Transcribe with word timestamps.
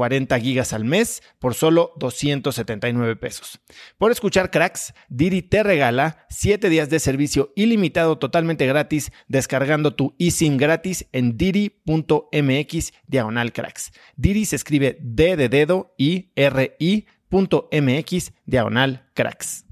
40 0.00 0.40
gigas 0.40 0.72
al 0.72 0.86
mes 0.86 1.22
por 1.38 1.52
solo 1.52 1.92
279 1.98 3.16
pesos. 3.16 3.60
Por 3.98 4.10
escuchar 4.10 4.50
cracks, 4.50 4.94
Didi 5.10 5.42
te 5.42 5.62
regala 5.62 6.24
7 6.30 6.70
días 6.70 6.88
de 6.88 7.00
servicio 7.00 7.52
ilimitado 7.54 8.16
totalmente 8.16 8.66
gratis 8.66 9.12
descargando 9.28 9.94
tu 9.94 10.16
eSIM 10.18 10.56
gratis 10.56 11.06
en 11.12 11.36
didi.mx 11.36 12.92
diagonal 13.08 13.52
cracks. 13.52 13.92
Didi 14.16 14.46
se 14.46 14.56
escribe 14.56 14.96
D 15.02 15.36
de 15.36 15.50
dedo 15.50 15.94
y 15.98 16.32
R 16.34 16.76
I.mx 16.78 18.32
diagonal 18.46 19.06
cracks. 19.12 19.66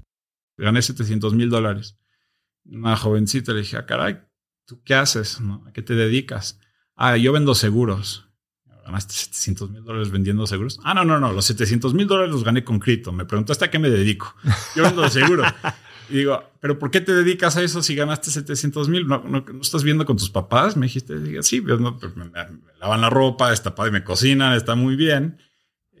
Gané 0.57 0.83
700 0.83 1.33
mil 1.33 1.49
dólares. 1.49 1.97
Una 2.65 2.95
jovencita 2.95 3.51
le 3.51 3.61
dije, 3.61 3.77
ah, 3.77 3.87
caray, 3.87 4.19
¿tú 4.65 4.79
qué 4.83 4.93
haces? 4.93 5.39
¿A 5.65 5.71
qué 5.73 5.81
te 5.81 5.95
dedicas? 5.95 6.59
Ah, 6.95 7.17
yo 7.17 7.33
vendo 7.33 7.55
seguros 7.55 8.28
ganaste 8.85 9.13
700 9.13 9.71
mil 9.71 9.83
dólares 9.83 10.11
vendiendo 10.11 10.45
seguros. 10.47 10.79
Ah, 10.83 10.93
no, 10.93 11.05
no, 11.05 11.19
no, 11.19 11.31
los 11.31 11.45
700 11.45 11.93
mil 11.93 12.07
dólares 12.07 12.31
los 12.31 12.43
gané 12.43 12.63
con 12.63 12.79
cripto. 12.79 13.11
Me 13.11 13.25
preguntaste 13.25 13.65
a 13.65 13.71
qué 13.71 13.79
me 13.79 13.89
dedico. 13.89 14.33
Yo 14.75 14.83
vendo 14.83 15.07
seguros. 15.09 15.47
y 16.09 16.17
digo, 16.17 16.43
¿pero 16.59 16.79
por 16.79 16.91
qué 16.91 17.01
te 17.01 17.13
dedicas 17.13 17.57
a 17.57 17.63
eso 17.63 17.81
si 17.81 17.95
ganaste 17.95 18.31
700 18.31 18.89
mil? 18.89 19.07
¿No, 19.07 19.23
¿No, 19.23 19.43
estás 19.61 19.83
viendo 19.83 20.05
con 20.05 20.17
tus 20.17 20.29
papás? 20.29 20.75
Me 20.77 20.87
dijiste, 20.87 21.19
diga, 21.19 21.43
sí, 21.43 21.61
pues, 21.61 21.79
pues 21.99 22.15
me, 22.15 22.31
lavan 22.79 23.01
la 23.01 23.09
ropa, 23.09 23.53
está 23.53 23.75
padre, 23.75 23.91
me 23.91 24.03
cocinan, 24.03 24.53
está 24.53 24.75
muy 24.75 24.95
bien. 24.95 25.37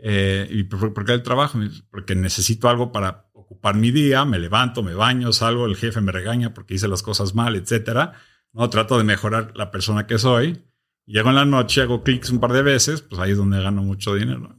Eh, 0.01 0.47
¿Y 0.49 0.63
por, 0.63 1.05
qué 1.05 1.13
el 1.13 1.23
trabajo? 1.23 1.59
Porque 1.91 2.15
necesito 2.15 2.69
algo 2.69 2.91
para 2.91 3.29
ocupar 3.33 3.75
mi 3.75 3.91
día, 3.91 4.25
me 4.25 4.39
levanto, 4.39 4.83
me 4.83 4.93
baño, 4.93 5.33
salgo, 5.33 5.65
el 5.65 5.75
jefe 5.75 6.01
me 6.01 6.11
regaña 6.11 6.53
porque 6.53 6.75
hice 6.75 6.87
las 6.87 7.03
cosas 7.03 7.35
mal, 7.35 7.55
etcétera. 7.55 8.13
No 8.53 8.69
trato 8.69 8.97
de 8.97 9.03
mejorar 9.03 9.51
la 9.55 9.69
persona 9.71 10.07
que 10.07 10.17
soy 10.17 10.68
Llego 11.09 11.29
en 11.29 11.35
la 11.35 11.45
noche, 11.45 11.81
hago 11.81 12.03
clics 12.03 12.29
un 12.29 12.39
par 12.39 12.53
de 12.53 12.61
veces, 12.61 13.01
pues 13.01 13.19
ahí 13.19 13.31
es 13.31 13.37
donde 13.37 13.59
gano 13.59 13.81
mucho 13.81 14.13
dinero. 14.13 14.55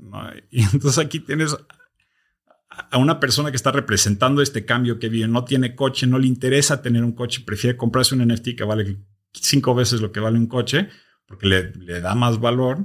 Y 0.50 0.62
entonces 0.62 0.98
aquí 0.98 1.20
tienes 1.20 1.56
a 2.68 2.98
una 2.98 3.20
persona 3.20 3.50
que 3.50 3.56
está 3.56 3.70
representando 3.70 4.42
este 4.42 4.64
cambio 4.64 4.98
que 4.98 5.08
vive, 5.08 5.28
no 5.28 5.44
tiene 5.44 5.76
coche, 5.76 6.08
no 6.08 6.18
le 6.18 6.26
interesa 6.26 6.82
tener 6.82 7.04
un 7.04 7.12
coche, 7.12 7.42
prefiere 7.46 7.76
comprarse 7.76 8.16
un 8.16 8.26
NFT 8.26 8.56
que 8.56 8.64
vale 8.64 8.96
cinco 9.32 9.76
veces 9.76 10.00
lo 10.00 10.10
que 10.10 10.18
vale 10.18 10.38
un 10.38 10.48
coche, 10.48 10.88
porque 11.24 11.46
le, 11.46 11.72
le 11.72 12.00
da 12.00 12.16
más 12.16 12.40
valor 12.40 12.84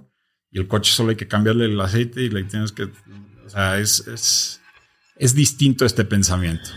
y 0.52 0.60
el 0.60 0.68
coche 0.68 0.92
solo 0.92 1.10
hay 1.10 1.16
que 1.16 1.28
cambiarle 1.28 1.66
el 1.66 1.82
aceite 1.82 2.22
y 2.22 2.30
le 2.30 2.44
tienes 2.44 2.72
que... 2.72 2.84
O 2.84 3.50
sea, 3.50 3.80
es, 3.80 4.08
es, 4.08 4.62
es 5.16 5.34
distinto 5.34 5.86
este 5.86 6.06
pensamiento. 6.06 6.70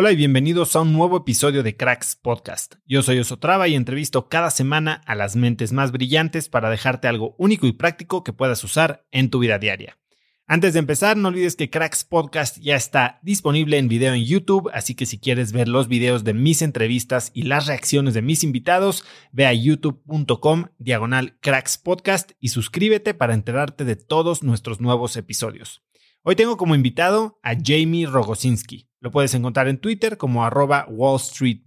Hola 0.00 0.12
y 0.12 0.16
bienvenidos 0.16 0.76
a 0.76 0.82
un 0.82 0.92
nuevo 0.92 1.16
episodio 1.16 1.64
de 1.64 1.76
Cracks 1.76 2.14
Podcast. 2.14 2.76
Yo 2.86 3.02
soy 3.02 3.18
Osotrava 3.18 3.66
y 3.66 3.74
entrevisto 3.74 4.28
cada 4.28 4.50
semana 4.50 5.02
a 5.06 5.16
las 5.16 5.34
mentes 5.34 5.72
más 5.72 5.90
brillantes 5.90 6.48
para 6.48 6.70
dejarte 6.70 7.08
algo 7.08 7.34
único 7.36 7.66
y 7.66 7.72
práctico 7.72 8.22
que 8.22 8.32
puedas 8.32 8.62
usar 8.62 9.04
en 9.10 9.28
tu 9.28 9.40
vida 9.40 9.58
diaria. 9.58 9.98
Antes 10.46 10.74
de 10.74 10.78
empezar, 10.78 11.16
no 11.16 11.30
olvides 11.30 11.56
que 11.56 11.68
Cracks 11.68 12.04
Podcast 12.04 12.58
ya 12.58 12.76
está 12.76 13.18
disponible 13.22 13.76
en 13.76 13.88
video 13.88 14.14
en 14.14 14.24
YouTube, 14.24 14.70
así 14.72 14.94
que 14.94 15.04
si 15.04 15.18
quieres 15.18 15.50
ver 15.50 15.66
los 15.66 15.88
videos 15.88 16.22
de 16.22 16.32
mis 16.32 16.62
entrevistas 16.62 17.32
y 17.34 17.42
las 17.42 17.66
reacciones 17.66 18.14
de 18.14 18.22
mis 18.22 18.44
invitados, 18.44 19.04
ve 19.32 19.46
a 19.46 19.52
youtube.com 19.52 20.66
diagonal 20.78 21.36
Cracks 21.40 21.76
Podcast 21.76 22.30
y 22.38 22.50
suscríbete 22.50 23.14
para 23.14 23.34
enterarte 23.34 23.84
de 23.84 23.96
todos 23.96 24.44
nuestros 24.44 24.80
nuevos 24.80 25.16
episodios. 25.16 25.82
Hoy 26.30 26.36
tengo 26.36 26.58
como 26.58 26.74
invitado 26.74 27.40
a 27.42 27.54
Jamie 27.54 28.04
Rogosinski. 28.04 28.86
Lo 29.00 29.10
puedes 29.10 29.32
encontrar 29.32 29.66
en 29.66 29.78
Twitter 29.78 30.18
como 30.18 30.44
arroba 30.44 30.84
Wall 30.86 31.16
Street 31.16 31.62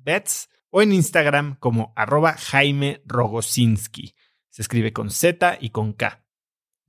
o 0.70 0.84
en 0.84 0.94
Instagram 0.94 1.56
como 1.58 1.94
arroba 1.96 2.34
Jaime 2.34 3.02
Rogosinski. 3.08 4.14
Se 4.52 4.62
escribe 4.62 4.94
con 4.94 5.10
Z 5.10 5.58
y 5.60 5.72
con 5.72 5.94
K. 5.94 6.28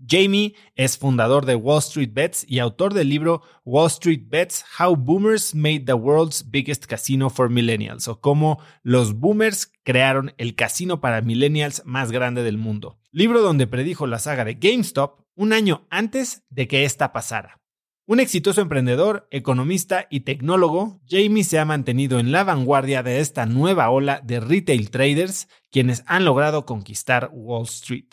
Jamie 0.07 0.55
es 0.75 0.99
fundador 0.99 1.47
de 1.47 1.55
Wall 1.55 1.79
Street 1.79 2.11
Bets 2.13 2.45
y 2.47 2.59
autor 2.59 2.93
del 2.93 3.09
libro 3.09 3.41
Wall 3.65 3.87
Street 3.87 4.25
Bets, 4.27 4.67
How 4.79 4.95
Boomers 4.95 5.55
Made 5.55 5.85
the 5.87 5.95
World's 5.95 6.51
Biggest 6.51 6.85
Casino 6.85 7.31
for 7.31 7.49
Millennials, 7.49 8.07
o 8.07 8.21
cómo 8.21 8.61
los 8.83 9.19
boomers 9.19 9.73
crearon 9.83 10.35
el 10.37 10.57
casino 10.57 11.01
para 11.01 11.23
millennials 11.23 11.81
más 11.87 12.13
grande 12.13 12.43
del 12.43 12.59
mundo. 12.59 12.99
Libro 13.13 13.41
donde 13.41 13.67
predijo 13.67 14.07
la 14.07 14.19
saga 14.19 14.45
de 14.45 14.57
GameStop 14.57 15.23
un 15.35 15.55
año 15.55 15.87
antes 15.89 16.45
de 16.51 16.69
que 16.69 16.85
esta 16.85 17.15
pasara. 17.15 17.62
Un 18.05 18.19
exitoso 18.19 18.61
emprendedor, 18.61 19.29
economista 19.31 20.09
y 20.11 20.21
tecnólogo, 20.21 21.01
Jamie 21.09 21.45
se 21.45 21.61
ha 21.61 21.65
mantenido 21.65 22.19
en 22.19 22.33
la 22.33 22.43
vanguardia 22.43 23.05
de 23.05 23.21
esta 23.21 23.47
nueva 23.47 23.91
ola 23.91 24.21
de 24.25 24.41
retail 24.41 24.91
traders 24.91 25.47
quienes 25.71 26.03
han 26.07 26.25
logrado 26.25 26.67
conquistar 26.67 27.31
Wall 27.33 27.63
Street. 27.63 28.09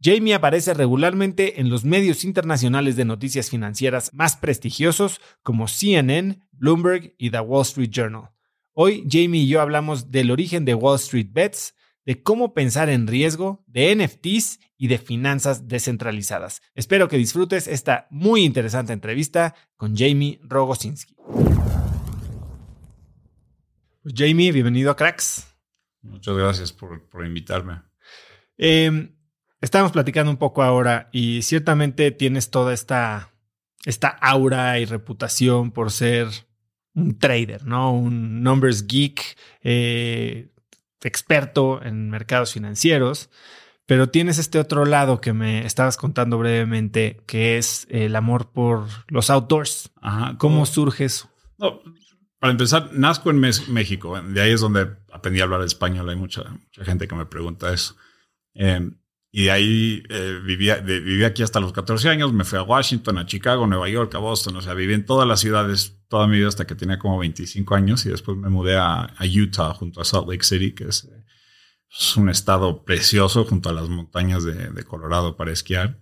Jamie 0.00 0.34
aparece 0.34 0.72
regularmente 0.72 1.60
en 1.60 1.68
los 1.68 1.84
medios 1.84 2.22
internacionales 2.24 2.94
de 2.94 3.06
noticias 3.06 3.50
financieras 3.50 4.14
más 4.14 4.36
prestigiosos 4.36 5.20
como 5.42 5.66
CNN, 5.66 6.38
Bloomberg 6.52 7.14
y 7.18 7.30
The 7.30 7.40
Wall 7.40 7.62
Street 7.62 7.90
Journal. 7.90 8.30
Hoy 8.72 9.04
Jamie 9.10 9.42
y 9.42 9.48
yo 9.48 9.60
hablamos 9.60 10.12
del 10.12 10.30
origen 10.30 10.64
de 10.64 10.74
Wall 10.74 10.96
Street 10.96 11.30
Bets, 11.32 11.74
de 12.04 12.22
cómo 12.22 12.54
pensar 12.54 12.88
en 12.88 13.06
riesgo, 13.06 13.64
de 13.66 13.94
NFTs 13.94 14.60
y 14.76 14.88
de 14.88 14.98
finanzas 14.98 15.68
descentralizadas. 15.68 16.60
Espero 16.74 17.08
que 17.08 17.16
disfrutes 17.16 17.66
esta 17.66 18.06
muy 18.10 18.44
interesante 18.44 18.92
entrevista 18.92 19.54
con 19.76 19.96
Jamie 19.96 20.40
Rogosinski. 20.42 21.16
Pues 24.02 24.14
Jamie, 24.14 24.52
bienvenido 24.52 24.90
a 24.90 24.96
Cracks. 24.96 25.46
Muchas 26.02 26.36
gracias 26.36 26.72
por, 26.72 27.00
invitarme. 27.24 27.80
Eh, 28.58 29.10
estamos 29.62 29.92
platicando 29.92 30.30
un 30.30 30.36
poco 30.36 30.62
ahora 30.62 31.08
y 31.10 31.40
ciertamente 31.40 32.10
tienes 32.10 32.50
toda 32.50 32.74
esta, 32.74 33.32
esta 33.86 34.08
aura 34.08 34.78
y 34.78 34.84
reputación 34.84 35.70
por 35.70 35.90
ser 35.90 36.28
un 36.94 37.18
trader, 37.18 37.64
¿no? 37.64 37.92
Un 37.92 38.42
numbers 38.42 38.86
geek, 38.86 39.36
eh, 39.62 40.50
experto 41.04 41.82
en 41.82 42.10
mercados 42.10 42.52
financieros, 42.52 43.30
pero 43.86 44.08
tienes 44.08 44.38
este 44.38 44.58
otro 44.58 44.86
lado 44.86 45.20
que 45.20 45.32
me 45.32 45.66
estabas 45.66 45.96
contando 45.96 46.38
brevemente, 46.38 47.20
que 47.26 47.58
es 47.58 47.86
el 47.90 48.16
amor 48.16 48.50
por 48.50 48.86
los 49.08 49.30
outdoors. 49.30 49.90
Ajá. 50.00 50.36
¿Cómo 50.38 50.64
surge 50.66 51.04
eso? 51.04 51.30
No, 51.58 51.80
para 52.38 52.52
empezar, 52.52 52.90
nazco 52.92 53.30
en 53.30 53.40
México. 53.40 54.20
De 54.20 54.40
ahí 54.42 54.52
es 54.52 54.60
donde 54.60 54.96
aprendí 55.12 55.40
a 55.40 55.44
hablar 55.44 55.62
español. 55.62 56.08
Hay 56.10 56.16
mucha, 56.16 56.42
mucha 56.44 56.84
gente 56.84 57.08
que 57.08 57.14
me 57.14 57.26
pregunta 57.26 57.72
eso. 57.72 57.96
Eh, 58.54 58.90
y 59.36 59.46
de 59.46 59.50
ahí 59.50 60.04
eh, 60.10 60.38
vivía, 60.44 60.76
viví 60.76 61.24
aquí 61.24 61.42
hasta 61.42 61.58
los 61.58 61.72
14 61.72 62.08
años. 62.08 62.32
Me 62.32 62.44
fui 62.44 62.56
a 62.56 62.62
Washington, 62.62 63.18
a 63.18 63.26
Chicago, 63.26 63.66
Nueva 63.66 63.88
York, 63.88 64.14
a 64.14 64.18
Boston. 64.18 64.54
O 64.54 64.62
sea, 64.62 64.74
viví 64.74 64.94
en 64.94 65.04
todas 65.04 65.26
las 65.26 65.40
ciudades 65.40 65.98
toda 66.06 66.28
mi 66.28 66.36
vida 66.36 66.46
hasta 66.46 66.68
que 66.68 66.76
tenía 66.76 67.00
como 67.00 67.18
25 67.18 67.74
años. 67.74 68.06
Y 68.06 68.10
después 68.10 68.36
me 68.36 68.48
mudé 68.48 68.76
a, 68.76 69.12
Utah, 69.22 69.74
junto 69.74 70.00
a 70.00 70.04
Salt 70.04 70.28
Lake 70.28 70.44
City, 70.44 70.70
que 70.72 70.84
es, 70.84 71.10
es, 71.90 72.16
un 72.16 72.28
estado 72.28 72.84
precioso 72.84 73.44
junto 73.44 73.70
a 73.70 73.72
las 73.72 73.88
montañas 73.88 74.44
de, 74.44 74.70
de 74.70 74.84
Colorado 74.84 75.36
para 75.36 75.50
esquiar. 75.50 75.98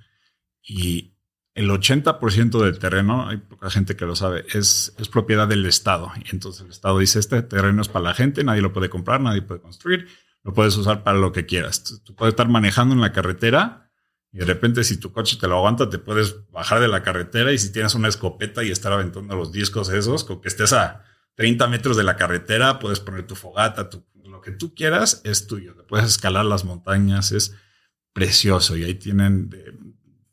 Y 0.63 1.17
el 1.55 1.71
80% 1.71 2.63
del 2.63 2.79
terreno, 2.79 3.27
hay 3.27 3.39
poca 3.39 3.71
gente 3.71 3.97
que 3.97 4.05
lo 4.05 4.15
sabe, 4.15 4.45
es, 4.53 4.95
es 4.99 5.09
propiedad 5.09 5.49
del 5.49 5.65
Estado. 5.65 6.13
Y 6.23 6.35
entonces 6.35 6.67
el 6.67 6.71
Estado 6.71 6.99
dice, 6.99 7.19
este 7.19 7.41
terreno 7.41 7.81
es 7.81 7.89
para 7.89 8.05
la 8.05 8.15
gente, 8.15 8.45
nadie 8.45 8.61
lo 8.61 8.75
puede 8.75 8.91
comprar, 8.91 9.23
nadie 9.23 9.41
puede 9.41 9.63
construir 9.63 10.07
lo 10.45 10.53
puedes 10.53 10.77
usar 10.77 11.03
para 11.03 11.19
lo 11.19 11.33
que 11.33 11.47
quieras. 11.47 12.03
Tú, 12.05 12.15
puedes 12.15 12.33
estar 12.33 12.49
manejando 12.49 12.95
en 12.95 13.01
la 13.01 13.13
carretera 13.13 13.91
y 14.33 14.39
de 14.39 14.45
repente 14.45 14.83
si 14.85 14.97
tu 14.97 15.13
coche 15.13 15.37
te 15.39 15.47
lo 15.47 15.57
aguanta, 15.57 15.89
te 15.89 15.99
puedes 15.99 16.51
bajar 16.51 16.81
de 16.81 16.89
la 16.89 17.03
carretera 17.03 17.53
y 17.53 17.59
si 17.59 17.71
tienes 17.71 17.95
una 17.95 18.09
escopeta 18.09 18.65
y 18.65 18.71
estar 18.71 18.93
aventando 18.93 19.37
los 19.37 19.53
discos 19.53 19.89
esos, 19.91 20.25
con 20.25 20.41
que 20.41 20.49
estés 20.49 20.73
a 20.73 21.05
30 21.35 21.69
metros 21.69 21.97
de 21.97 22.05
la 22.05 22.17
carretera, 22.17 22.79
puedes 22.79 23.01
poner 23.01 23.27
tu 23.27 23.35
fogata, 23.35 23.89
lo 24.25 24.41
que 24.41 24.53
tú 24.53 24.75
quieras 24.75 25.21
es 25.25 25.47
tuyo. 25.47 25.75
Te 25.75 25.83
puedes 25.83 26.07
escalar 26.07 26.45
las 26.45 26.65
montañas, 26.65 27.33
es 27.33 27.55
precioso 28.13 28.77
y 28.77 28.85
ahí 28.85 28.95
tienen, 28.95 29.51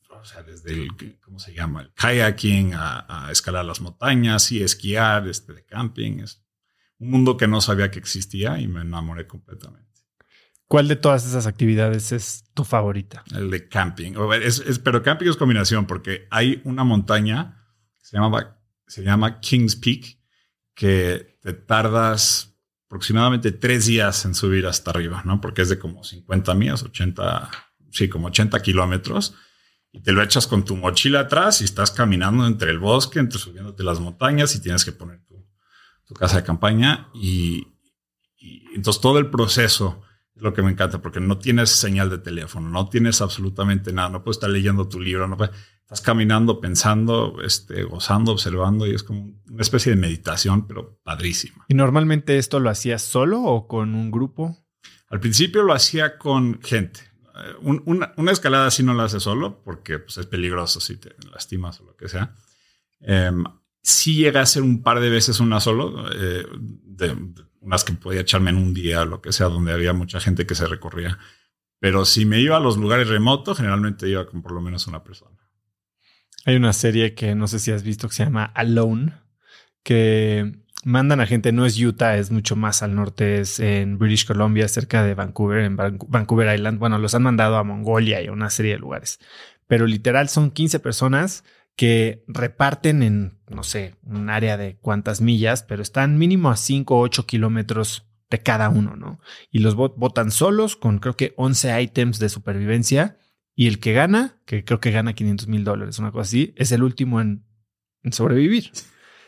o 0.09 0.25
sea, 0.25 0.43
desde 0.43 0.71
el, 0.73 1.19
¿cómo 1.21 1.39
se 1.39 1.53
llama? 1.53 1.81
El 1.81 1.93
kayaking 1.93 2.73
a, 2.73 3.27
a, 3.27 3.31
escalar 3.31 3.65
las 3.65 3.81
montañas 3.81 4.51
y 4.51 4.63
esquiar, 4.63 5.27
este 5.27 5.53
de 5.53 5.65
camping. 5.65 6.19
Es 6.19 6.41
un 6.99 7.11
mundo 7.11 7.37
que 7.37 7.47
no 7.47 7.61
sabía 7.61 7.91
que 7.91 7.99
existía 7.99 8.59
y 8.59 8.67
me 8.67 8.81
enamoré 8.81 9.27
completamente. 9.27 9.88
¿Cuál 10.69 10.87
de 10.87 10.95
todas 10.95 11.25
esas 11.25 11.47
actividades 11.47 12.11
es 12.11 12.43
tu 12.53 12.63
favorita? 12.63 13.23
El 13.35 13.49
de 13.49 13.67
camping. 13.67 14.13
pero 14.83 15.01
camping 15.01 15.27
es 15.27 15.35
combinación 15.35 15.87
porque 15.87 16.27
hay 16.29 16.61
una 16.63 16.83
montaña 16.83 17.59
se 17.97 18.17
llama, 18.17 18.55
se 18.85 19.03
llama 19.03 19.39
Kings 19.39 19.75
Peak 19.75 20.19
que 20.75 21.39
te 21.41 21.53
tardas 21.53 22.55
aproximadamente 22.85 23.51
tres 23.51 23.87
días 23.87 24.25
en 24.25 24.35
subir 24.35 24.67
hasta 24.67 24.91
arriba, 24.91 25.23
¿no? 25.25 25.41
Porque 25.41 25.63
es 25.63 25.69
de 25.69 25.79
como 25.79 26.03
50 26.03 26.53
millas, 26.53 26.83
80, 26.83 27.49
sí, 27.89 28.07
como 28.07 28.27
80 28.27 28.61
kilómetros. 28.61 29.33
Y 29.91 30.01
te 30.01 30.11
lo 30.11 30.21
echas 30.21 30.45
con 30.45 30.65
tu 30.65 30.75
mochila 30.75 31.21
atrás 31.21 31.61
y 31.61 31.65
estás 31.65 31.89
caminando 31.89 32.45
entre 32.45 32.69
el 32.69 32.77
bosque, 32.77 33.17
entre 33.17 33.39
subiéndote 33.39 33.83
las 33.83 33.99
montañas 33.99 34.53
y 34.53 34.61
tienes 34.61 34.85
que 34.85 34.91
poner 34.91 35.19
tu, 35.25 35.43
tu 36.05 36.13
casa 36.13 36.37
de 36.37 36.43
campaña. 36.43 37.09
Y, 37.15 37.67
y 38.37 38.75
entonces 38.75 39.01
todo 39.01 39.17
el 39.17 39.31
proceso 39.31 40.03
lo 40.39 40.53
que 40.53 40.61
me 40.61 40.71
encanta, 40.71 41.01
porque 41.01 41.19
no 41.19 41.37
tienes 41.37 41.69
señal 41.69 42.09
de 42.09 42.17
teléfono, 42.17 42.69
no 42.69 42.89
tienes 42.89 43.21
absolutamente 43.21 43.93
nada, 43.93 44.09
no 44.09 44.23
puedes 44.23 44.37
estar 44.37 44.49
leyendo 44.49 44.87
tu 44.87 44.99
libro, 44.99 45.27
no 45.27 45.37
estás 45.89 46.01
caminando, 46.01 46.61
pensando, 46.61 47.37
este, 47.43 47.83
gozando, 47.83 48.31
observando 48.31 48.85
y 48.85 48.93
es 48.93 49.03
como 49.03 49.33
una 49.49 49.61
especie 49.61 49.93
de 49.93 49.99
meditación, 49.99 50.67
pero 50.67 50.99
padrísima. 51.03 51.65
¿Y 51.67 51.73
normalmente 51.73 52.37
esto 52.37 52.59
lo 52.59 52.69
hacías 52.69 53.01
solo 53.01 53.41
o 53.41 53.67
con 53.67 53.95
un 53.95 54.11
grupo? 54.11 54.57
Al 55.09 55.19
principio 55.19 55.63
lo 55.63 55.73
hacía 55.73 56.17
con 56.17 56.61
gente. 56.61 57.01
Eh, 57.35 57.55
una, 57.63 58.31
escalada 58.31 58.67
así 58.67 58.83
no 58.83 58.93
la 58.93 59.05
hace 59.05 59.19
solo 59.19 59.63
porque 59.63 59.99
pues, 59.99 60.17
es 60.17 60.25
peligroso 60.27 60.79
si 60.79 60.97
te 60.97 61.15
lastimas 61.31 61.79
o 61.81 61.85
lo 61.85 61.95
que 61.95 62.07
sea. 62.07 62.35
Eh, 63.01 63.31
sí 63.81 64.15
llega 64.15 64.41
a 64.41 64.45
ser 64.45 64.63
un 64.63 64.83
par 64.83 64.99
de 64.99 65.09
veces 65.09 65.39
una 65.39 65.59
solo, 65.59 66.11
eh, 66.13 66.45
de, 66.83 67.15
unas 67.61 67.83
que 67.83 67.93
podía 67.93 68.21
echarme 68.21 68.49
en 68.49 68.57
un 68.57 68.73
día, 68.73 69.05
lo 69.05 69.21
que 69.21 69.31
sea, 69.31 69.47
donde 69.47 69.73
había 69.73 69.93
mucha 69.93 70.19
gente 70.19 70.45
que 70.45 70.55
se 70.55 70.67
recorría. 70.67 71.17
Pero 71.79 72.05
si 72.05 72.25
me 72.25 72.39
iba 72.39 72.57
a 72.57 72.59
los 72.59 72.77
lugares 72.77 73.07
remotos, 73.07 73.57
generalmente 73.57 74.07
iba 74.09 74.25
con 74.25 74.41
por 74.41 74.51
lo 74.51 74.61
menos 74.61 74.87
una 74.87 75.03
persona. 75.03 75.37
Hay 76.45 76.55
una 76.55 76.73
serie 76.73 77.15
que 77.15 77.35
no 77.35 77.47
sé 77.47 77.59
si 77.59 77.71
has 77.71 77.83
visto 77.83 78.07
que 78.07 78.15
se 78.15 78.23
llama 78.23 78.45
Alone, 78.45 79.13
que 79.83 80.63
mandan 80.83 81.19
a 81.19 81.25
gente, 81.25 81.51
no 81.51 81.65
es 81.65 81.79
Utah, 81.79 82.17
es 82.17 82.31
mucho 82.31 82.55
más 82.55 82.81
al 82.83 82.95
norte, 82.95 83.41
es 83.41 83.59
en 83.59 83.97
British 83.97 84.25
Columbia, 84.25 84.67
cerca 84.67 85.03
de 85.03 85.13
Vancouver, 85.13 85.63
en 85.63 85.75
Vancouver 85.75 86.55
Island. 86.55 86.79
Bueno, 86.79 86.97
los 86.97 87.15
han 87.15 87.23
mandado 87.23 87.57
a 87.57 87.63
Mongolia 87.63 88.21
y 88.21 88.27
a 88.27 88.31
una 88.31 88.49
serie 88.49 88.73
de 88.73 88.79
lugares. 88.79 89.19
Pero 89.67 89.85
literal 89.85 90.29
son 90.29 90.51
15 90.51 90.79
personas 90.79 91.43
que 91.79 92.25
reparten 92.27 93.03
en, 93.03 93.39
no 93.47 93.63
sé, 93.63 93.95
un 94.03 94.29
área 94.29 94.57
de 94.57 94.75
cuántas 94.81 95.21
millas, 95.21 95.63
pero 95.63 95.81
están 95.81 96.17
mínimo 96.17 96.49
a 96.49 96.57
5 96.57 96.93
o 96.93 96.99
8 96.99 97.25
kilómetros 97.25 98.05
de 98.29 98.43
cada 98.43 98.67
uno, 98.67 98.97
¿no? 98.97 99.21
Y 99.49 99.59
los 99.59 99.75
votan 99.75 100.29
solos 100.31 100.75
con 100.75 100.99
creo 100.99 101.15
que 101.15 101.33
11 101.37 101.81
ítems 101.81 102.19
de 102.19 102.27
supervivencia 102.27 103.17
y 103.55 103.67
el 103.67 103.79
que 103.79 103.93
gana, 103.93 104.41
que 104.45 104.65
creo 104.65 104.81
que 104.81 104.91
gana 104.91 105.13
500 105.13 105.47
mil 105.47 105.63
dólares, 105.63 105.99
una 105.99 106.11
cosa 106.11 106.23
así, 106.23 106.53
es 106.57 106.73
el 106.73 106.83
último 106.83 107.21
en, 107.21 107.45
en 108.03 108.11
sobrevivir. 108.11 108.73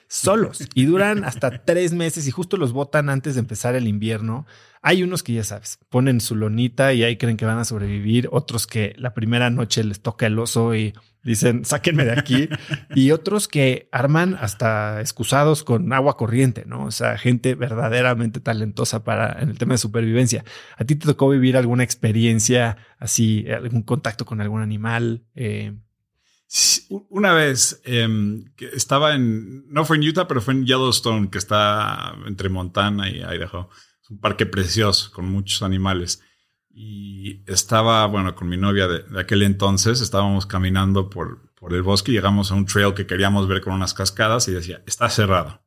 Solos 0.10 0.68
y 0.76 0.84
duran 0.84 1.24
hasta 1.24 1.64
tres 1.64 1.94
meses 1.94 2.28
y 2.28 2.32
justo 2.32 2.58
los 2.58 2.74
votan 2.74 3.08
antes 3.08 3.36
de 3.36 3.40
empezar 3.40 3.76
el 3.76 3.88
invierno. 3.88 4.46
Hay 4.82 5.04
unos 5.04 5.24
que 5.24 5.34
ya 5.34 5.44
sabes, 5.44 5.80
ponen 5.90 6.22
su 6.22 6.36
lonita 6.36 6.94
y 6.94 7.04
ahí 7.04 7.18
creen 7.18 7.38
que 7.38 7.46
van 7.46 7.60
a 7.60 7.66
sobrevivir, 7.66 8.30
otros 8.32 8.66
que 8.66 8.96
la 8.98 9.14
primera 9.14 9.50
noche 9.50 9.84
les 9.84 10.02
toca 10.02 10.26
el 10.26 10.40
oso 10.40 10.74
y 10.76 10.94
Dicen, 11.24 11.66
sáquenme 11.66 12.04
de 12.04 12.14
aquí. 12.14 12.50
y 12.96 13.12
otros 13.12 13.48
que 13.48 13.88
arman 13.92 14.36
hasta 14.40 15.02
excusados 15.02 15.64
con 15.64 15.94
agua 15.94 16.18
corriente, 16.18 16.64
¿no? 16.66 16.86
O 16.86 16.92
sea, 16.92 17.18
gente 17.18 17.54
verdaderamente 17.54 18.40
talentosa 18.40 19.04
para 19.04 19.40
en 19.40 19.50
el 19.50 19.58
tema 19.58 19.76
de 19.76 19.78
supervivencia. 19.78 20.44
¿A 20.78 20.84
ti 20.84 20.96
te 20.96 21.06
tocó 21.06 21.30
vivir 21.30 21.58
alguna 21.58 21.84
experiencia 21.84 22.78
así, 22.98 23.46
algún 23.50 23.84
contacto 23.84 24.26
con 24.26 24.42
algún 24.42 24.62
animal? 24.62 25.24
Eh? 25.36 25.74
Una 27.10 27.34
vez 27.34 27.82
em, 27.86 28.44
estaba 28.74 29.14
en, 29.14 29.72
no 29.72 29.86
fue 29.86 29.98
en 29.98 30.08
Utah, 30.08 30.28
pero 30.28 30.42
fue 30.42 30.56
en 30.56 30.66
Yellowstone, 30.66 31.30
que 31.30 31.38
está 31.38 32.16
entre 32.26 32.50
Montana 32.50 33.10
y 33.10 33.22
Idaho. 33.22 33.70
Un 34.12 34.20
parque 34.20 34.46
precioso 34.46 35.12
con 35.12 35.32
muchos 35.32 35.64
animales 35.64 36.22
y 36.74 37.44
estaba, 37.48 38.06
bueno, 38.06 38.36
con 38.36 38.48
mi 38.48 38.58
novia 38.58 38.88
de, 38.88 39.20
aquel 39.20 39.44
entonces, 39.44 40.02
estábamos 40.02 40.46
caminando 40.46 41.10
por, 41.10 41.54
por 41.56 41.74
el 41.74 41.82
bosque 41.82 42.12
y 42.12 42.16
llegamos 42.16 42.52
a 42.52 42.56
un 42.56 42.66
trail 42.66 42.94
que 42.94 43.06
queríamos 43.06 43.48
ver 43.48 43.62
con 43.62 43.74
unas 43.74 43.94
cascadas 43.94 44.48
y 44.48 44.52
decía, 44.52 44.82
está 44.86 45.10
cerrado. 45.10 45.62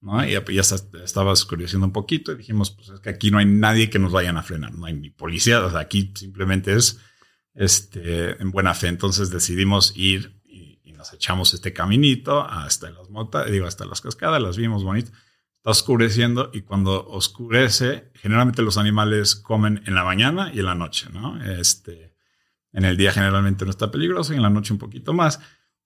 ¿no? 0.00 0.24
Y 0.26 0.32
ya, 0.32 0.62
estaba 1.04 1.34
un 1.34 1.92
poquito 1.92 2.32
y 2.32 2.36
dijimos, 2.36 2.70
pues 2.70 2.88
es 2.88 3.00
que 3.00 3.10
aquí 3.10 3.30
no 3.30 3.38
hay 3.38 3.46
nadie 3.46 3.88
que 3.88 3.98
nos 3.98 4.12
vayan 4.12 4.36
a 4.36 4.42
frenar, 4.42 4.72
no 4.72 4.86
hay 4.86 4.94
ni 4.94 5.10
policía, 5.10 5.64
o 5.64 5.70
sea, 5.70 5.80
aquí 5.80 6.12
simplemente 6.14 6.74
es 6.74 6.98
este, 7.54 8.42
en 8.42 8.50
buena 8.50 8.74
fe. 8.74 8.88
Entonces 8.88 9.30
decidimos 9.30 9.92
ir 9.96 10.40
y, 10.44 10.80
y 10.82 10.92
nos 10.92 11.12
echamos 11.12 11.54
este 11.54 11.72
caminito 11.72 12.42
hasta 12.42 12.90
las 12.90 13.10
motas, 13.10 13.50
digo, 13.50 13.66
hasta 13.66 13.86
las 13.86 14.00
cascadas, 14.00 14.42
las 14.42 14.56
vimos 14.56 14.82
bonitas 14.82 15.12
está 15.62 15.70
oscureciendo 15.70 16.50
y 16.52 16.62
cuando 16.62 17.06
oscurece, 17.06 18.10
generalmente 18.14 18.62
los 18.62 18.78
animales 18.78 19.36
comen 19.36 19.80
en 19.86 19.94
la 19.94 20.02
mañana 20.02 20.50
y 20.52 20.58
en 20.58 20.64
la 20.64 20.74
noche, 20.74 21.06
¿no? 21.12 21.40
Este, 21.40 22.16
en 22.72 22.84
el 22.84 22.96
día 22.96 23.12
generalmente 23.12 23.64
no 23.64 23.70
está 23.70 23.88
peligroso 23.88 24.32
y 24.32 24.36
en 24.36 24.42
la 24.42 24.50
noche 24.50 24.72
un 24.72 24.80
poquito 24.80 25.12
más. 25.12 25.38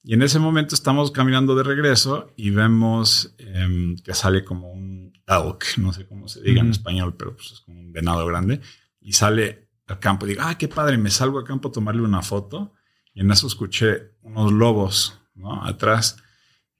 Y 0.02 0.14
en 0.14 0.22
ese 0.22 0.38
momento 0.38 0.74
estamos 0.74 1.10
caminando 1.10 1.54
de 1.54 1.62
regreso 1.62 2.32
y 2.36 2.48
vemos 2.48 3.34
em, 3.36 3.98
que 3.98 4.14
sale 4.14 4.44
como 4.44 4.72
un 4.72 5.12
elk, 5.26 5.76
no 5.76 5.92
sé 5.92 6.06
cómo 6.06 6.26
se 6.26 6.40
diga 6.40 6.62
en 6.62 6.70
español, 6.70 7.14
pero 7.14 7.36
pues 7.36 7.52
es 7.52 7.60
como 7.60 7.78
un 7.78 7.92
venado 7.92 8.24
grande, 8.24 8.62
y 8.98 9.12
sale 9.12 9.68
al 9.88 9.98
campo. 9.98 10.24
Y 10.24 10.30
digo, 10.30 10.42
ah, 10.42 10.56
qué 10.56 10.68
padre, 10.68 10.96
me 10.96 11.10
salgo 11.10 11.38
al 11.38 11.44
campo 11.44 11.68
a 11.68 11.72
tomarle 11.72 12.00
una 12.00 12.22
foto. 12.22 12.72
Y 13.12 13.20
en 13.20 13.30
eso 13.30 13.46
escuché 13.46 14.14
unos 14.22 14.52
lobos, 14.52 15.20
¿no? 15.34 15.62
Atrás. 15.66 16.16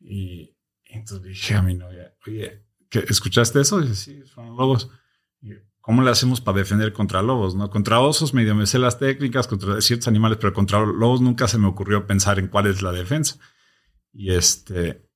Y, 0.01 0.57
y 0.83 0.95
entonces 0.95 1.23
dije 1.23 1.57
a 1.57 1.63
mi 1.63 1.75
novia, 1.75 2.15
oye, 2.27 2.66
¿Escuchaste 2.91 3.61
eso? 3.61 3.83
sí, 3.95 4.23
son 4.35 4.57
lobos. 4.57 4.91
¿Cómo 5.81 6.03
le 6.03 6.11
hacemos 6.11 6.41
para 6.41 6.59
defender 6.59 6.93
contra 6.93 7.23
lobos? 7.23 7.55
¿no? 7.55 7.71
Contra 7.71 8.01
osos 8.01 8.35
medio 8.35 8.57
me 8.57 8.67
sé 8.67 8.79
las 8.79 8.99
técnicas, 8.99 9.47
contra 9.47 9.81
ciertos 9.81 10.09
animales, 10.09 10.39
pero 10.41 10.53
contra 10.53 10.81
lobos 10.81 11.21
nunca 11.21 11.47
se 11.47 11.59
me 11.59 11.69
ocurrió 11.69 12.07
pensar 12.07 12.41
en 12.41 12.49
cuál 12.49 12.67
es 12.67 12.83
la 12.83 12.91
defensa. 12.91 13.39
Y 14.13 14.33
este, 14.33 15.07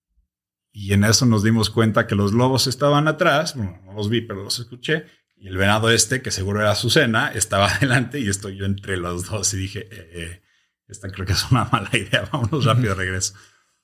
y 0.73 0.93
en 0.93 1.05
eso 1.05 1.27
nos 1.27 1.43
dimos 1.43 1.71
cuenta 1.71 2.07
que 2.07 2.15
los 2.15 2.33
lobos 2.33 2.67
estaban 2.67 3.09
atrás, 3.09 3.57
no 3.57 3.81
los 3.95 4.09
vi, 4.09 4.21
pero 4.21 4.45
los 4.45 4.61
escuché, 4.61 5.07
y 5.37 5.49
el 5.49 5.57
venado 5.57 5.91
este, 5.91 6.23
que 6.23 6.31
seguro 6.31 6.61
era 6.61 6.71
Azucena, 6.71 7.33
estaba 7.33 7.67
adelante 7.75 8.21
y 8.21 8.29
estoy 8.29 8.57
yo 8.57 8.67
entre 8.67 8.97
los 8.97 9.29
dos 9.29 9.53
y 9.55 9.57
dije, 9.57 9.89
eh, 9.91 10.11
eh, 10.13 10.43
esta 10.87 11.11
creo 11.11 11.27
que 11.27 11.33
es 11.33 11.51
una 11.51 11.65
mala 11.65 11.91
idea, 11.97 12.29
vámonos 12.31 12.65
rápido 12.65 12.95
regreso. 12.95 13.35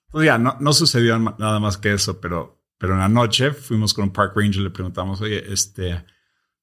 Pues 0.09 0.27
ya, 0.27 0.39
no, 0.39 0.57
no 0.61 0.73
sucedió 0.73 1.19
nada 1.19 1.59
más 1.59 1.79
que 1.79 1.93
eso, 1.93 2.21
pero 2.21 2.63
pero 2.79 2.95
en 2.95 3.01
la 3.01 3.09
noche 3.09 3.53
fuimos 3.53 3.95
con 3.95 4.05
un 4.05 4.13
park 4.13 4.33
ranger 4.37 4.61
y 4.61 4.65
le 4.65 4.71
preguntamos, 4.71 5.21
oye, 5.21 5.53
este, 5.53 6.05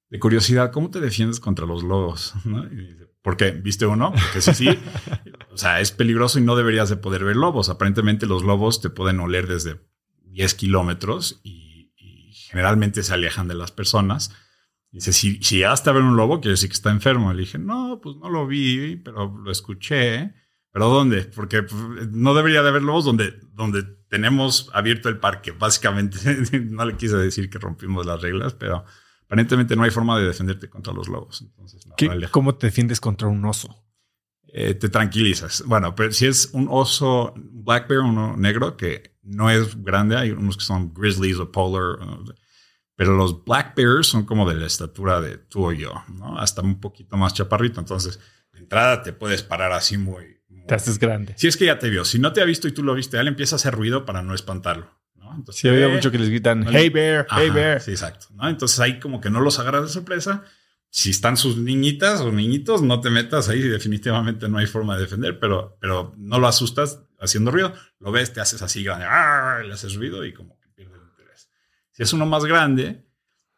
de 0.09 0.19
curiosidad, 0.19 0.71
¿cómo 0.71 0.89
te 0.89 0.99
defiendes 0.99 1.39
contra 1.39 1.65
los 1.65 1.83
lobos? 1.83 2.33
¿No? 2.45 2.65
Y 2.65 2.75
dice, 2.75 3.13
¿Por 3.23 3.37
qué? 3.37 3.51
¿Viste 3.51 3.85
uno? 3.85 4.11
Porque 4.11 4.41
sí, 4.41 4.53
sí. 4.53 4.67
o 5.51 5.57
sea, 5.57 5.79
es 5.79 5.91
peligroso 5.91 6.39
y 6.39 6.41
no 6.43 6.57
deberías 6.57 6.89
de 6.89 6.97
poder 6.97 7.23
ver 7.23 7.37
lobos. 7.37 7.69
Aparentemente 7.69 8.27
los 8.27 8.43
lobos 8.43 8.81
te 8.81 8.89
pueden 8.89 9.21
oler 9.21 9.47
desde 9.47 9.79
10 10.25 10.53
kilómetros 10.55 11.39
y, 11.41 11.93
y 11.95 12.33
generalmente 12.33 13.01
se 13.01 13.13
alejan 13.13 13.47
de 13.47 13.55
las 13.55 13.71
personas. 13.71 14.35
Dice, 14.91 15.13
si, 15.13 15.41
si 15.41 15.55
llegaste 15.55 15.89
a 15.89 15.93
ver 15.93 16.03
un 16.03 16.17
lobo, 16.17 16.41
quiere 16.41 16.51
decir 16.51 16.67
que 16.67 16.75
está 16.75 16.91
enfermo. 16.91 17.33
Le 17.33 17.39
dije, 17.39 17.57
no, 17.57 18.01
pues 18.03 18.17
no 18.17 18.29
lo 18.29 18.45
vi, 18.45 18.97
pero 18.97 19.35
lo 19.37 19.49
escuché. 19.51 20.33
¿Pero 20.71 20.89
dónde? 20.89 21.23
Porque 21.23 21.63
pues, 21.63 22.11
no 22.11 22.33
debería 22.33 22.61
de 22.61 22.69
haber 22.69 22.83
lobos 22.83 23.05
donde, 23.05 23.39
donde 23.53 23.83
tenemos 24.13 24.69
abierto 24.73 25.09
el 25.09 25.17
parque. 25.17 25.49
Básicamente, 25.49 26.19
no 26.69 26.85
le 26.85 26.95
quise 26.95 27.17
decir 27.17 27.49
que 27.49 27.57
rompimos 27.57 28.05
las 28.05 28.21
reglas, 28.21 28.53
pero 28.53 28.85
aparentemente 29.25 29.75
no 29.75 29.81
hay 29.81 29.89
forma 29.89 30.19
de 30.19 30.27
defenderte 30.27 30.69
contra 30.69 30.93
los 30.93 31.07
lobos. 31.07 31.41
Entonces, 31.41 31.87
no, 31.87 31.95
¿Qué- 31.95 32.09
vale. 32.09 32.27
¿Cómo 32.29 32.53
te 32.53 32.67
defiendes 32.67 32.99
contra 32.99 33.27
un 33.27 33.43
oso? 33.43 33.83
Eh, 34.49 34.75
te 34.75 34.87
tranquilizas. 34.89 35.63
Bueno, 35.65 35.95
pero 35.95 36.11
si 36.11 36.27
es 36.27 36.51
un 36.53 36.67
oso 36.69 37.33
black 37.35 37.87
bear, 37.87 38.01
uno 38.01 38.37
negro, 38.37 38.77
que 38.77 39.17
no 39.23 39.49
es 39.49 39.81
grande, 39.83 40.15
hay 40.15 40.29
unos 40.29 40.57
que 40.57 40.63
son 40.63 40.93
grizzlies 40.93 41.39
o 41.39 41.51
polar, 41.51 41.97
pero 42.95 43.17
los 43.17 43.43
black 43.43 43.75
bears 43.75 44.05
son 44.05 44.27
como 44.27 44.47
de 44.47 44.53
la 44.53 44.67
estatura 44.67 45.21
de 45.21 45.39
tú 45.39 45.65
o 45.69 45.71
yo, 45.71 45.91
¿no? 46.09 46.37
Hasta 46.37 46.61
un 46.61 46.79
poquito 46.79 47.17
más 47.17 47.33
chaparrito. 47.33 47.79
Entonces, 47.79 48.19
de 48.51 48.59
entrada 48.59 49.01
te 49.01 49.11
puedes 49.11 49.41
parar 49.41 49.71
así 49.71 49.97
muy... 49.97 50.39
Te 50.67 50.75
haces 50.75 50.99
grande. 50.99 51.33
Si 51.37 51.47
es 51.47 51.57
que 51.57 51.65
ya 51.65 51.79
te 51.79 51.89
vio. 51.89 52.05
Si 52.05 52.19
no 52.19 52.33
te 52.33 52.41
ha 52.41 52.45
visto 52.45 52.67
y 52.67 52.71
tú 52.71 52.83
lo 52.83 52.93
viste, 52.93 53.19
él 53.19 53.27
empieza 53.27 53.55
a 53.55 53.57
hacer 53.57 53.73
ruido 53.73 54.05
para 54.05 54.21
no 54.21 54.33
espantarlo. 54.33 54.89
¿no? 55.15 55.35
Entonces, 55.35 55.61
Sí, 55.61 55.67
había 55.67 55.87
eh, 55.87 55.93
mucho 55.93 56.11
que 56.11 56.19
les 56.19 56.29
gritan, 56.29 56.65
hey 56.71 56.89
bear, 56.89 57.27
hey 57.29 57.47
Ajá, 57.47 57.53
bear. 57.53 57.81
Sí, 57.81 57.91
exacto. 57.91 58.27
¿no? 58.33 58.47
Entonces 58.47 58.79
ahí 58.79 58.99
como 58.99 59.19
que 59.21 59.29
no 59.29 59.41
los 59.41 59.59
agarras 59.59 59.83
de 59.83 59.89
sorpresa. 59.89 60.43
Si 60.89 61.09
están 61.09 61.37
sus 61.37 61.57
niñitas 61.57 62.21
o 62.21 62.31
niñitos, 62.31 62.81
no 62.83 63.01
te 63.01 63.09
metas 63.09 63.49
ahí. 63.49 63.61
Definitivamente 63.61 64.47
no 64.47 64.59
hay 64.59 64.67
forma 64.67 64.95
de 64.95 65.01
defender, 65.01 65.39
pero, 65.39 65.77
pero 65.81 66.13
no 66.17 66.39
lo 66.39 66.47
asustas 66.47 67.01
haciendo 67.19 67.51
ruido. 67.51 67.73
Lo 67.99 68.11
ves, 68.11 68.31
te 68.31 68.41
haces 68.41 68.61
así 68.61 68.83
grande, 68.83 69.05
¡ah! 69.09 69.61
le 69.65 69.73
haces 69.73 69.95
ruido 69.95 70.23
y 70.25 70.33
como 70.33 70.59
que 70.59 70.69
pierde 70.69 70.95
el 70.95 71.03
interés. 71.03 71.49
Si 71.91 72.03
es 72.03 72.13
uno 72.13 72.25
más 72.25 72.45
grande, 72.45 73.05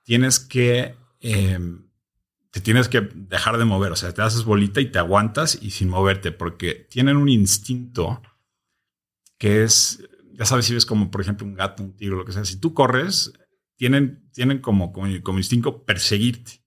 tienes 0.03 0.39
que, 0.39 0.95
eh, 1.19 1.59
te 2.55 2.62
tienes 2.62 2.88
que 2.88 3.01
dejar 3.01 3.57
de 3.57 3.65
mover. 3.65 3.91
O 3.91 3.97
sea, 3.97 4.13
te 4.13 4.21
haces 4.21 4.45
bolita 4.45 4.79
y 4.79 4.85
te 4.85 4.97
aguantas 4.97 5.59
y 5.62 5.71
sin 5.71 5.89
moverte, 5.89 6.31
porque 6.31 6.88
tienen 6.89 7.17
un 7.17 7.27
instinto 7.27 8.21
que 9.38 9.65
es, 9.65 10.07
ya 10.31 10.45
sabes, 10.45 10.63
si 10.63 10.74
ves 10.74 10.85
como, 10.85 11.12
por 11.12 11.19
ejemplo, 11.19 11.45
un 11.45 11.53
gato, 11.53 11.83
un 11.83 11.97
tigre, 11.97 12.15
lo 12.15 12.24
que 12.24 12.31
sea, 12.31 12.45
si 12.45 12.57
tú 12.57 12.74
corres, 12.74 13.33
tienen, 13.75 14.29
tienen 14.31 14.59
como, 14.59 14.93
como, 14.93 15.07
como 15.21 15.38
instinto 15.38 15.83
perseguirte, 15.83 16.63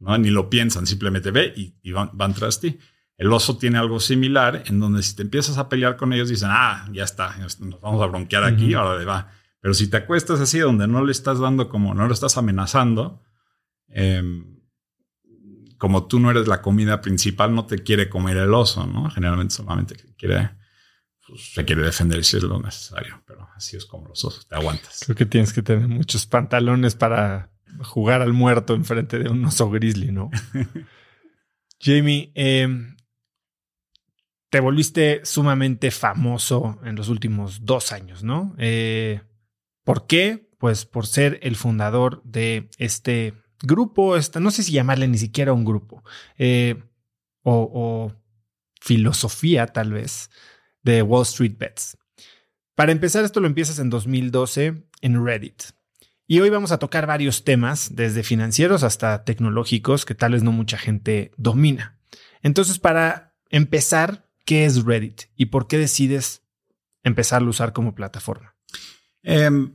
¿no? 0.00 0.18
Ni 0.18 0.30
lo 0.30 0.50
piensan, 0.50 0.88
simplemente 0.88 1.30
ve 1.30 1.52
y, 1.56 1.76
y 1.82 1.92
van, 1.92 2.10
van 2.14 2.34
tras 2.34 2.58
ti. 2.58 2.76
El 3.16 3.32
oso 3.32 3.58
tiene 3.58 3.78
algo 3.78 4.00
similar, 4.00 4.64
en 4.66 4.80
donde 4.80 5.04
si 5.04 5.14
te 5.14 5.22
empiezas 5.22 5.56
a 5.56 5.68
pelear 5.68 5.96
con 5.96 6.12
ellos, 6.12 6.28
dicen, 6.28 6.48
ah, 6.50 6.88
ya 6.92 7.04
está, 7.04 7.36
nos 7.36 7.80
vamos 7.80 8.02
a 8.02 8.06
bronquear 8.06 8.42
aquí, 8.42 8.74
Ujú. 8.74 8.82
ahora 8.82 8.98
le 8.98 9.04
va. 9.04 9.30
Pero 9.60 9.72
si 9.72 9.86
te 9.88 9.98
acuestas 9.98 10.40
así, 10.40 10.58
donde 10.58 10.88
no 10.88 11.04
le 11.04 11.12
estás 11.12 11.38
dando 11.38 11.68
como, 11.68 11.94
no 11.94 12.08
lo 12.08 12.12
estás 12.12 12.36
amenazando, 12.36 13.22
em, 13.86 14.57
como 15.78 16.06
tú 16.06 16.18
no 16.20 16.30
eres 16.30 16.48
la 16.48 16.60
comida 16.60 17.00
principal, 17.00 17.54
no 17.54 17.64
te 17.66 17.78
quiere 17.78 18.08
comer 18.08 18.36
el 18.36 18.52
oso, 18.52 18.86
¿no? 18.86 19.08
Generalmente 19.10 19.54
solamente 19.54 19.96
quiere, 20.16 20.50
pues, 21.26 21.52
se 21.54 21.64
quiere 21.64 21.82
defender 21.82 22.24
si 22.24 22.36
es 22.36 22.42
lo 22.42 22.60
necesario, 22.60 23.22
pero 23.26 23.48
así 23.54 23.76
es 23.76 23.86
como 23.86 24.08
los 24.08 24.24
osos, 24.24 24.46
te 24.46 24.56
aguantas. 24.56 25.00
Creo 25.04 25.16
que 25.16 25.26
tienes 25.26 25.52
que 25.52 25.62
tener 25.62 25.88
muchos 25.88 26.26
pantalones 26.26 26.96
para 26.96 27.50
jugar 27.82 28.22
al 28.22 28.32
muerto 28.32 28.74
enfrente 28.74 29.18
de 29.18 29.30
un 29.30 29.44
oso 29.44 29.70
grizzly, 29.70 30.10
¿no? 30.10 30.30
Jamie, 31.80 32.32
eh, 32.34 32.68
te 34.50 34.60
volviste 34.60 35.20
sumamente 35.24 35.90
famoso 35.90 36.80
en 36.84 36.96
los 36.96 37.08
últimos 37.08 37.64
dos 37.64 37.92
años, 37.92 38.24
¿no? 38.24 38.54
Eh, 38.58 39.20
¿Por 39.84 40.06
qué? 40.06 40.48
Pues 40.58 40.86
por 40.86 41.06
ser 41.06 41.38
el 41.42 41.54
fundador 41.54 42.22
de 42.24 42.68
este 42.78 43.34
grupo, 43.62 44.16
esta, 44.16 44.40
no 44.40 44.50
sé 44.50 44.62
si 44.62 44.72
llamarle 44.72 45.08
ni 45.08 45.18
siquiera 45.18 45.52
un 45.52 45.64
grupo, 45.64 46.04
eh, 46.36 46.82
o, 47.42 47.70
o 47.72 48.12
filosofía 48.80 49.66
tal 49.66 49.92
vez, 49.92 50.30
de 50.82 51.02
Wall 51.02 51.22
Street 51.22 51.56
Bets. 51.58 51.96
Para 52.74 52.92
empezar, 52.92 53.24
esto 53.24 53.40
lo 53.40 53.46
empiezas 53.46 53.78
en 53.80 53.90
2012 53.90 54.84
en 55.00 55.24
Reddit. 55.24 55.64
Y 56.30 56.40
hoy 56.40 56.50
vamos 56.50 56.72
a 56.72 56.78
tocar 56.78 57.06
varios 57.06 57.42
temas, 57.42 57.96
desde 57.96 58.22
financieros 58.22 58.82
hasta 58.82 59.24
tecnológicos, 59.24 60.04
que 60.04 60.14
tal 60.14 60.32
vez 60.32 60.42
no 60.42 60.52
mucha 60.52 60.76
gente 60.76 61.32
domina. 61.38 61.98
Entonces, 62.42 62.78
para 62.78 63.34
empezar, 63.48 64.28
¿qué 64.44 64.66
es 64.66 64.84
Reddit 64.84 65.22
y 65.36 65.46
por 65.46 65.66
qué 65.66 65.78
decides 65.78 66.42
empezarlo 67.02 67.48
a 67.48 67.50
usar 67.50 67.72
como 67.72 67.94
plataforma? 67.94 68.54
Em, 69.22 69.74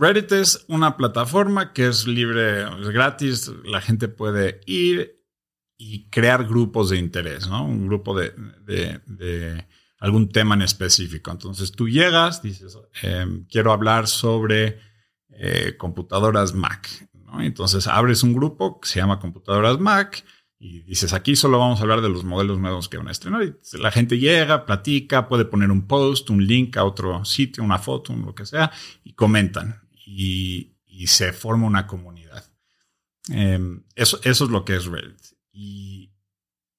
Reddit 0.00 0.32
es 0.32 0.64
una 0.68 0.96
plataforma 0.96 1.74
que 1.74 1.86
es 1.86 2.06
libre, 2.06 2.62
es 2.62 2.88
gratis, 2.88 3.52
la 3.64 3.82
gente 3.82 4.08
puede 4.08 4.62
ir 4.64 5.20
y 5.76 6.08
crear 6.08 6.46
grupos 6.46 6.88
de 6.88 6.96
interés, 6.96 7.46
¿no? 7.48 7.66
Un 7.66 7.86
grupo 7.86 8.18
de, 8.18 9.66
algún 9.98 10.30
tema 10.30 10.54
en 10.54 10.62
específico. 10.62 11.30
Entonces 11.30 11.72
tú 11.72 11.86
llegas, 11.86 12.40
dices, 12.40 12.78
em, 13.02 13.44
quiero 13.44 13.72
hablar 13.72 14.06
sobre 14.06 14.78
eh, 15.28 15.76
computadoras 15.76 16.54
Mac, 16.54 16.88
¿no? 17.12 17.42
Entonces 17.42 17.86
abres 17.86 18.22
un 18.22 18.32
grupo 18.32 18.80
que 18.80 18.88
se 18.88 19.00
llama 19.00 19.20
Computadoras 19.20 19.78
Mac 19.78 20.24
y 20.58 20.80
dices, 20.80 21.12
aquí 21.12 21.36
solo 21.36 21.58
vamos 21.58 21.78
a 21.78 21.82
hablar 21.82 22.00
de 22.00 22.08
los 22.08 22.24
modelos 22.24 22.58
nuevos 22.58 22.88
que 22.88 22.96
van 22.96 23.08
a 23.08 23.12
estrenar. 23.12 23.58
La 23.74 23.90
gente 23.90 24.18
llega, 24.18 24.64
platica, 24.64 25.28
puede 25.28 25.44
poner 25.44 25.70
un 25.70 25.86
post, 25.86 26.30
un 26.30 26.46
link 26.46 26.78
a 26.78 26.84
otro 26.84 27.22
sitio, 27.26 27.62
una 27.62 27.78
foto, 27.78 28.14
lo 28.14 28.34
que 28.34 28.46
sea, 28.46 28.72
y 29.04 29.12
comentan. 29.12 29.89
Y, 30.12 30.76
se 31.06 31.32
forma 31.32 31.66
una 31.66 31.86
comunidad. 31.86 32.44
Em, 33.30 33.84
eso, 33.94 34.20
eso 34.22 34.44
es 34.44 34.50
lo 34.50 34.66
que 34.66 34.76
es 34.76 34.84
Reddit. 34.84 35.18
Y 35.50 36.12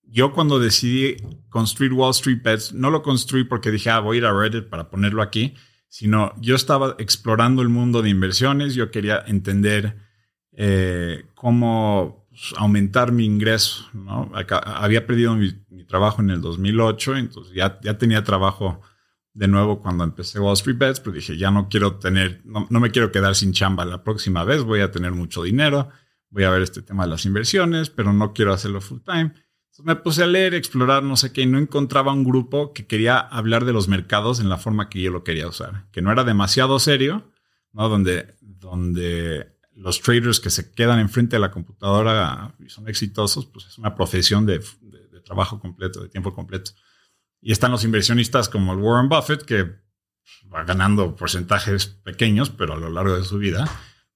yo 0.04 0.32
cuando 0.34 0.60
decidí 0.60 1.18
construir 1.50 1.94
Wall 1.94 2.12
Street 2.12 2.42
Bets, 2.44 2.74
no 2.74 2.92
lo 2.92 3.02
construí 3.02 3.46
porque 3.46 3.72
dije, 3.72 3.90
ah, 3.90 4.00
voy 4.00 4.18
a 4.18 4.20
ir 4.20 4.26
a 4.26 4.34
Reddit 4.34 4.70
para 4.70 4.90
ponerlo 4.90 5.24
aquí, 5.24 5.56
sino 5.88 6.34
yo 6.40 6.56
estaba 6.56 6.96
explorando 7.00 7.62
el 7.62 7.70
mundo 7.70 8.02
de 8.02 8.10
inversiones, 8.10 8.76
yo 8.76 8.92
quería 8.92 9.24
entender 9.26 9.98
eh, 10.52 11.26
cómo 11.34 12.28
pues, 12.30 12.54
aumentar 12.58 13.12
mi 13.12 13.26
ingreso. 13.26 13.90
¿no? 13.94 14.32
Había 14.66 15.08
perdido 15.08 15.36
mi, 15.36 15.54
mi 15.70 15.84
trabajo 15.86 16.22
en 16.22 16.30
el 16.30 16.42
2008, 16.42 17.18
entonces 17.18 17.54
ya, 17.56 17.80
ya 17.82 17.98
tenía 17.98 18.24
trabajo 18.24 18.82
de 19.34 19.48
nuevo 19.48 19.82
cuando 19.82 20.04
empecé 20.04 20.40
Wall 20.40 20.54
Street 20.54 20.78
Bets, 20.78 21.00
pero 21.00 21.14
dije, 21.14 21.38
ya 21.38 21.52
no 21.52 21.70
quiero 21.70 21.96
tener, 21.98 22.42
no, 22.44 22.68
no 22.70 22.80
me 22.80 22.92
quiero 22.92 23.12
quedar 23.12 23.36
sin 23.36 23.54
chamba 23.54 23.86
la 23.86 24.04
próxima 24.04 24.44
vez, 24.44 24.64
voy 24.64 24.82
a 24.82 24.92
tener 24.92 25.12
mucho 25.14 25.44
dinero, 25.44 25.90
voy 26.30 26.44
a 26.44 26.50
ver 26.50 26.62
este 26.62 26.82
tema 26.82 27.04
de 27.06 27.12
las 27.12 27.26
inversiones, 27.26 27.90
pero 27.90 28.12
no 28.14 28.34
quiero 28.34 28.54
hacerlo 28.54 28.82
full 28.82 29.00
time. 29.06 29.34
Me 29.84 29.96
puse 29.96 30.22
a 30.24 30.28
leer, 30.28 30.54
explorar, 30.54 31.02
no 31.02 31.16
sé 31.16 31.32
qué, 31.32 31.42
y 31.42 31.46
no 31.46 31.58
encontraba 31.58 32.12
un 32.14 32.24
grupo 32.26 32.74
que 32.74 32.86
quería 32.86 33.18
hablar 33.20 33.64
de 33.66 33.74
los 33.74 33.88
mercados 33.88 34.40
en 34.40 34.50
la 34.50 34.58
forma 34.58 34.90
que 34.90 35.02
yo 35.02 35.12
lo 35.12 35.24
quería 35.24 35.48
usar, 35.48 35.88
que 35.92 36.02
no 36.02 36.12
era 36.12 36.24
demasiado 36.26 36.78
serio, 36.78 37.32
¿no? 37.72 37.88
Donde, 37.90 38.36
donde 38.42 39.58
los 39.74 40.02
traders 40.02 40.40
que 40.42 40.50
se 40.50 40.72
quedan 40.74 41.00
enfrente 41.00 41.38
de 41.38 41.40
la 41.40 41.52
computadora 41.52 42.54
y 42.60 42.70
son 42.70 42.88
exitosos, 42.90 43.46
pues 43.46 43.66
es 43.68 43.78
una 43.78 43.96
profesión 43.96 44.46
de- 44.46 44.60
de 44.60 45.22
trabajo 45.22 45.60
completo, 45.60 46.02
de 46.02 46.10
tiempo 46.10 46.34
completo. 46.34 46.72
Y 47.42 47.52
están 47.52 47.72
los 47.72 47.84
inversionistas 47.84 48.48
como 48.50 48.74
el 48.74 48.80
Warren 48.80 49.10
Buffett, 49.10 49.44
que 49.44 49.64
va 50.54 50.64
ganando 50.64 51.16
porcentajes 51.16 51.88
pequeños, 51.88 52.50
pero 52.50 52.74
a 52.74 52.78
lo 52.78 52.90
largo 52.90 53.16
de 53.18 53.24
su 53.24 53.38
vida. 53.38 53.70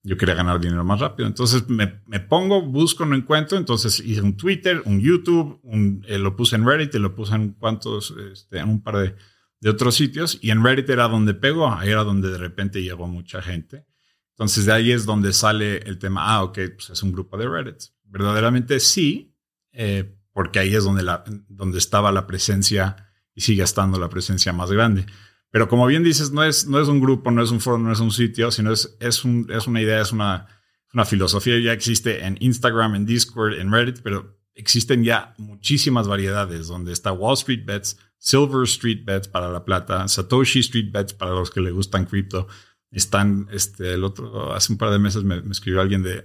Yo 0.04 0.18
quería 0.18 0.36
ganar 0.36 0.60
dinero 0.60 0.84
más 0.84 1.00
rápido. 1.00 1.28
Entonces 1.28 1.68
me, 1.68 2.02
me 2.06 2.20
pongo, 2.20 2.62
busco, 2.62 3.06
no 3.08 3.16
encuentro. 3.16 3.58
Entonces 3.58 4.00
hice 4.00 4.22
un 4.22 4.38
Twitter, 4.38 4.84
un 4.86 5.00
YouTube, 5.02 5.60
un- 5.64 6.06
eh, 6.08 6.20
lo 6.20 6.36
puse 6.36 6.56
en 6.56 6.66
Reddit 6.66 6.94
y 6.94 7.00
lo 7.00 7.16
puse 7.16 7.34
en 7.34 7.54
cuantos, 7.54 8.14
este, 8.32 8.60
en 8.60 8.70
un 8.70 8.84
par 8.84 8.98
de, 8.98 9.16
de 9.62 9.70
otros 9.72 9.96
sitios. 9.96 10.38
Y 10.42 10.52
en 10.52 10.64
Reddit 10.64 10.88
era 10.92 11.08
donde 11.08 11.34
pegó, 11.34 11.74
ahí 11.74 11.90
era 11.90 12.04
donde 12.04 12.30
de 12.30 12.38
repente 12.38 12.84
llegó 12.84 13.08
mucha 13.08 13.42
gente. 13.42 13.88
Entonces 14.34 14.66
de 14.68 14.74
ahí 14.74 14.92
es 14.92 15.06
donde 15.08 15.34
sale 15.34 15.78
el 15.78 15.98
tema, 15.98 16.36
ah, 16.36 16.44
ok, 16.44 16.60
pues 16.76 16.92
es 16.92 17.02
un 17.02 17.12
grupo 17.12 17.36
de 17.40 17.48
Reddit. 17.50 17.78
Verdaderamente 18.04 18.80
sí, 18.80 19.36
eh, 19.72 20.16
porque 20.34 20.60
ahí 20.60 20.76
es 20.76 20.84
donde, 20.84 21.02
la, 21.02 21.24
donde 21.48 21.80
estaba 21.80 22.12
la 22.12 22.28
presencia 22.28 23.05
y 23.36 23.42
sigue 23.42 23.64
estando 23.64 24.00
la 24.00 24.10
presencia 24.10 24.54
más 24.54 24.72
grande. 24.72 25.06
Pero 25.52 25.70
como 25.70 25.86
bien 25.86 26.04
dices, 26.04 26.32
no 26.32 26.44
es, 26.44 26.68
no 26.68 26.82
es 26.82 26.88
un 26.88 27.00
grupo, 27.00 27.32
no 27.32 27.44
es 27.44 27.52
un 27.52 27.62
foro, 27.62 27.78
no 27.78 27.92
es 27.92 28.00
un 28.00 28.12
sitio, 28.12 28.52
sino 28.52 28.72
es, 28.72 28.98
es, 29.00 29.24
un, 29.24 29.48
es 29.50 29.68
una 29.68 29.82
idea, 29.82 30.02
es 30.02 30.12
una, 30.12 30.48
una 30.94 31.06
filosofía. 31.06 31.60
Ya 31.60 31.74
existe 31.74 32.26
en 32.26 32.38
Instagram, 32.40 32.96
en 32.96 33.06
Discord, 33.06 33.54
en 33.54 33.72
Reddit, 33.72 34.02
pero 34.02 34.38
existen 34.56 35.04
ya 35.04 35.34
muchísimas 35.38 36.08
variedades 36.08 36.68
donde 36.68 36.94
está 36.94 37.12
Wall 37.12 37.36
Street 37.36 37.66
Bets, 37.66 37.98
Silver 38.18 38.64
Street 38.64 39.04
Bets 39.06 39.28
para 39.28 39.50
la 39.50 39.64
plata, 39.64 40.08
Satoshi 40.08 40.60
Street 40.60 40.92
Bets 40.92 41.14
para 41.14 41.32
los 41.32 41.52
que 41.52 41.62
le 41.62 41.72
gustan 41.72 42.06
cripto. 42.06 42.48
están, 42.92 43.48
este, 43.52 43.94
el 43.94 44.04
otro, 44.04 44.54
hace 44.54 44.72
un 44.72 44.78
par 44.78 44.92
de 44.92 45.00
meses 45.00 45.24
me, 45.24 45.44
escribió 45.52 45.82
alguien 45.82 46.02
de, 46.02 46.24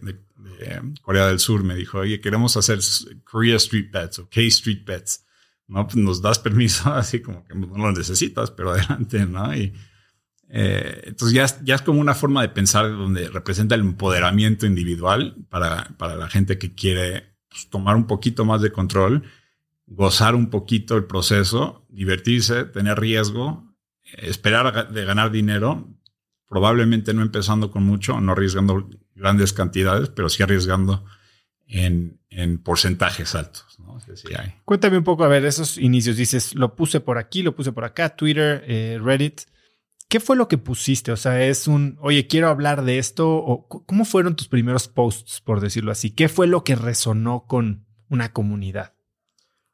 Corea 1.03 1.27
del 1.27 1.39
Sur, 1.39 1.65
me 1.65 1.75
dijo, 1.75 1.99
oye, 1.99 2.21
queremos 2.21 2.57
hacer 2.57 2.79
Korea 3.25 3.57
Street 3.57 3.91
Bets 3.93 4.21
o 4.21 4.29
K 4.29 4.41
Street 4.43 4.85
Bets, 4.85 5.25
¿no? 5.71 5.87
Pues 5.87 5.97
nos 5.97 6.21
das 6.21 6.39
permiso, 6.39 6.91
así 6.95 7.21
como 7.21 7.45
que 7.45 7.55
no 7.55 7.79
lo 7.79 7.93
necesitas, 7.93 8.51
pero 8.51 8.73
adelante, 8.73 9.25
¿no? 9.25 9.55
Y 9.55 9.73
eh, 10.49 11.03
entonces 11.07 11.35
ya 11.35 11.45
es, 11.45 11.61
ya 11.63 11.77
es 11.77 11.83
como 11.83 12.01
una 12.01 12.15
forma 12.15 12.43
de 12.43 12.49
pensar 12.49 12.91
donde 12.91 13.29
representa 13.29 13.77
el 13.77 13.83
empoderamiento 13.83 14.67
individual 14.67 15.37
para, 15.49 15.95
para 15.97 16.17
la 16.17 16.29
gente 16.29 16.59
que 16.59 16.75
quiere 16.75 17.37
pues, 17.49 17.71
tomar 17.71 17.95
un 17.95 18.07
poquito 18.07 18.45
más 18.45 18.61
de 18.61 18.73
control, 18.73 19.23
gozar 19.87 20.35
un 20.35 20.51
poquito 20.51 20.97
el 20.97 21.05
proceso, 21.05 21.87
divertirse, 21.89 22.65
tener 22.65 22.99
riesgo, 22.99 23.73
esperar 24.19 24.93
de 24.93 25.05
ganar 25.05 25.31
dinero, 25.31 25.89
probablemente 26.49 27.15
no 27.15 27.23
empezando 27.23 27.71
con 27.71 27.85
mucho, 27.85 28.21
no 28.21 28.33
arriesgando 28.33 28.89
grandes 29.15 29.53
cantidades, 29.53 30.09
pero 30.09 30.29
sí 30.29 30.43
arriesgando 30.43 31.05
en, 31.69 32.21
en 32.29 32.59
porcentajes 32.59 33.37
altos. 33.37 33.70
Cuéntame 34.65 34.99
un 34.99 35.05
poco, 35.05 35.25
a 35.25 35.29
ver, 35.29 35.45
esos 35.45 35.79
inicios. 35.79 36.17
Dices, 36.17 36.55
lo 36.55 36.75
puse 36.75 37.01
por 37.01 37.19
aquí, 37.19 37.43
lo 37.43 37.55
puse 37.55 37.73
por 37.73 37.85
acá, 37.85 38.17
Twitter, 38.17 38.65
eh, 38.67 38.99
Reddit. 39.03 39.43
¿Qué 40.09 40.19
fue 40.19 40.37
lo 40.37 40.49
que 40.49 40.59
pusiste? 40.59 41.13
O 41.13 41.17
sea, 41.17 41.45
es 41.45 41.69
un, 41.69 41.97
oye, 42.01 42.27
quiero 42.27 42.49
hablar 42.49 42.83
de 42.85 42.99
esto. 42.99 43.29
O, 43.37 43.69
¿Cómo 43.69 44.05
fueron 44.05 44.35
tus 44.35 44.49
primeros 44.49 44.89
posts, 44.89 45.41
por 45.41 45.61
decirlo 45.61 45.93
así? 45.93 46.11
¿Qué 46.11 46.29
fue 46.29 46.47
lo 46.47 46.65
que 46.65 46.75
resonó 46.75 47.45
con 47.47 47.87
una 48.09 48.33
comunidad? 48.33 48.95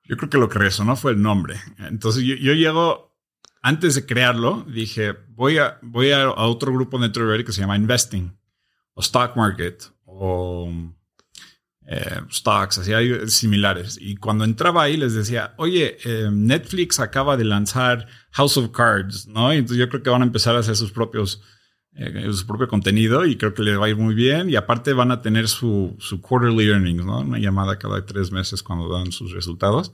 Yo 0.04 0.16
creo 0.16 0.30
que 0.30 0.38
lo 0.38 0.48
que 0.48 0.58
resonó 0.58 0.94
fue 0.96 1.12
el 1.12 1.22
nombre. 1.22 1.56
Entonces 1.78 2.22
yo, 2.22 2.34
yo 2.36 2.52
llego, 2.52 3.16
antes 3.62 3.94
de 3.94 4.06
crearlo, 4.06 4.64
dije, 4.68 5.14
voy 5.30 5.58
a, 5.58 5.78
voy 5.82 6.12
a, 6.12 6.30
otro 6.30 6.72
grupo 6.72 6.98
dentro 6.98 7.24
de 7.24 7.32
Reddit 7.32 7.46
que 7.46 7.52
se 7.52 7.62
llama 7.62 7.76
Investing 7.76 8.38
o 8.94 9.00
Stock 9.00 9.36
Market 9.36 9.84
o 10.04 10.70
eh, 11.88 12.20
stocks, 12.30 12.78
hay 12.88 13.28
similares. 13.28 13.96
Y 14.00 14.16
cuando 14.16 14.44
entraba 14.44 14.82
ahí 14.82 14.96
les 14.96 15.14
decía, 15.14 15.54
oye, 15.56 15.98
eh, 16.04 16.28
Netflix 16.32 16.98
acaba 16.98 17.36
de 17.36 17.44
lanzar 17.44 18.08
House 18.32 18.56
of 18.56 18.70
Cards, 18.72 19.28
¿no? 19.28 19.54
Y 19.54 19.58
entonces 19.58 19.78
yo 19.78 19.88
creo 19.88 20.02
que 20.02 20.10
van 20.10 20.22
a 20.22 20.26
empezar 20.26 20.56
a 20.56 20.60
hacer 20.60 20.74
sus 20.74 20.90
propios, 20.90 21.42
eh, 21.94 22.28
su 22.32 22.44
propio 22.44 22.66
contenido 22.66 23.24
y 23.24 23.36
creo 23.36 23.54
que 23.54 23.62
les 23.62 23.78
va 23.78 23.86
a 23.86 23.88
ir 23.88 23.96
muy 23.96 24.16
bien. 24.16 24.50
Y 24.50 24.56
aparte 24.56 24.92
van 24.94 25.12
a 25.12 25.22
tener 25.22 25.46
su, 25.46 25.96
su 26.00 26.20
quarterly 26.20 26.68
earnings, 26.68 27.04
¿no? 27.04 27.20
Una 27.20 27.38
llamada 27.38 27.78
cada 27.78 28.04
tres 28.04 28.32
meses 28.32 28.64
cuando 28.64 28.92
dan 28.92 29.12
sus 29.12 29.32
resultados. 29.32 29.92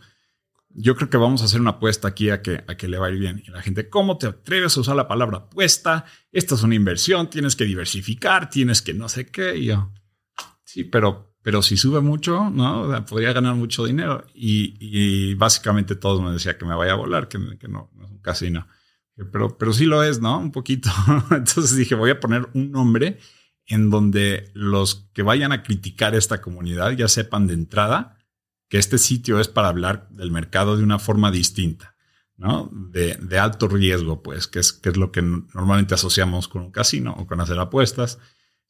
Yo 0.75 0.97
creo 0.97 1.11
que 1.11 1.19
vamos 1.19 1.43
a 1.43 1.45
hacer 1.45 1.61
una 1.61 1.73
apuesta 1.73 2.09
aquí 2.09 2.31
a 2.31 2.41
que, 2.41 2.65
a 2.67 2.75
que 2.79 2.89
le 2.89 2.97
va 2.97 3.09
a 3.09 3.11
ir 3.11 3.19
bien. 3.19 3.43
Y 3.47 3.51
la 3.51 3.61
gente, 3.61 3.91
¿cómo 3.91 4.17
te 4.17 4.29
atreves 4.29 4.75
a 4.79 4.81
usar 4.81 4.97
la 4.97 5.07
palabra 5.07 5.37
apuesta? 5.37 6.07
Esta 6.31 6.55
es 6.55 6.63
una 6.63 6.75
inversión, 6.75 7.29
tienes 7.29 7.55
que 7.55 7.65
diversificar, 7.65 8.49
tienes 8.49 8.81
que 8.81 8.95
no 8.95 9.11
sé 9.11 9.27
qué. 9.27 9.59
Y 9.59 9.67
yo, 9.67 9.93
sí, 10.65 10.85
pero 10.85 11.32
pero 11.43 11.61
si 11.61 11.77
sube 11.77 12.01
mucho, 12.01 12.51
¿no? 12.51 13.05
podría 13.05 13.33
ganar 13.33 13.57
mucho 13.57 13.85
dinero. 13.85 14.25
Y, 14.35 15.35
básicamente 15.35 15.97
todos 15.97 16.23
me 16.23 16.31
decían 16.31 16.57
que 16.59 16.65
me 16.65 16.75
vaya 16.75 16.93
a 16.93 16.97
volar, 16.97 17.29
que, 17.29 17.39
no, 17.39 17.91
es 18.01 18.11
un 18.11 18.19
casino. 18.19 18.67
Pero, 19.31 19.59
pero 19.59 19.73
sí 19.73 19.85
lo 19.85 20.03
es, 20.03 20.21
¿no? 20.21 20.39
Un 20.39 20.53
poquito. 20.53 20.91
Entonces 21.31 21.77
dije, 21.77 21.95
voy 21.95 22.11
a 22.11 22.21
poner 22.21 22.49
un 22.55 22.71
nombre 22.71 23.19
en 23.67 23.91
donde 23.91 24.51
los 24.55 25.09
que 25.13 25.23
vayan 25.23 25.53
a 25.53 25.63
criticar 25.63 26.15
esta 26.15 26.41
comunidad 26.41 26.93
ya 26.93 27.09
sepan 27.09 27.47
de 27.47 27.55
entrada 27.55 28.19
que 28.69 28.79
este 28.79 28.99
sitio 28.99 29.39
es 29.39 29.49
para 29.49 29.69
hablar 29.69 30.09
del 30.11 30.31
mercado 30.31 30.77
de 30.77 30.83
una 30.83 30.99
forma 30.99 31.31
distinta, 31.31 31.95
¿no? 32.37 32.71
De, 32.73 33.17
de 33.17 33.39
alto 33.39 33.69
riesgo, 33.69 34.23
pues, 34.23 34.47
que 34.47 34.61
es, 34.61 34.73
que 34.73 34.89
es 34.89 34.97
lo 34.97 35.13
que 35.13 35.21
normalmente 35.21 35.95
asociamos 35.95 36.49
con 36.49 36.63
un 36.63 36.71
casino 36.71 37.15
o 37.19 37.27
con 37.27 37.41
hacer 37.41 37.59
apuestas. 37.59 38.19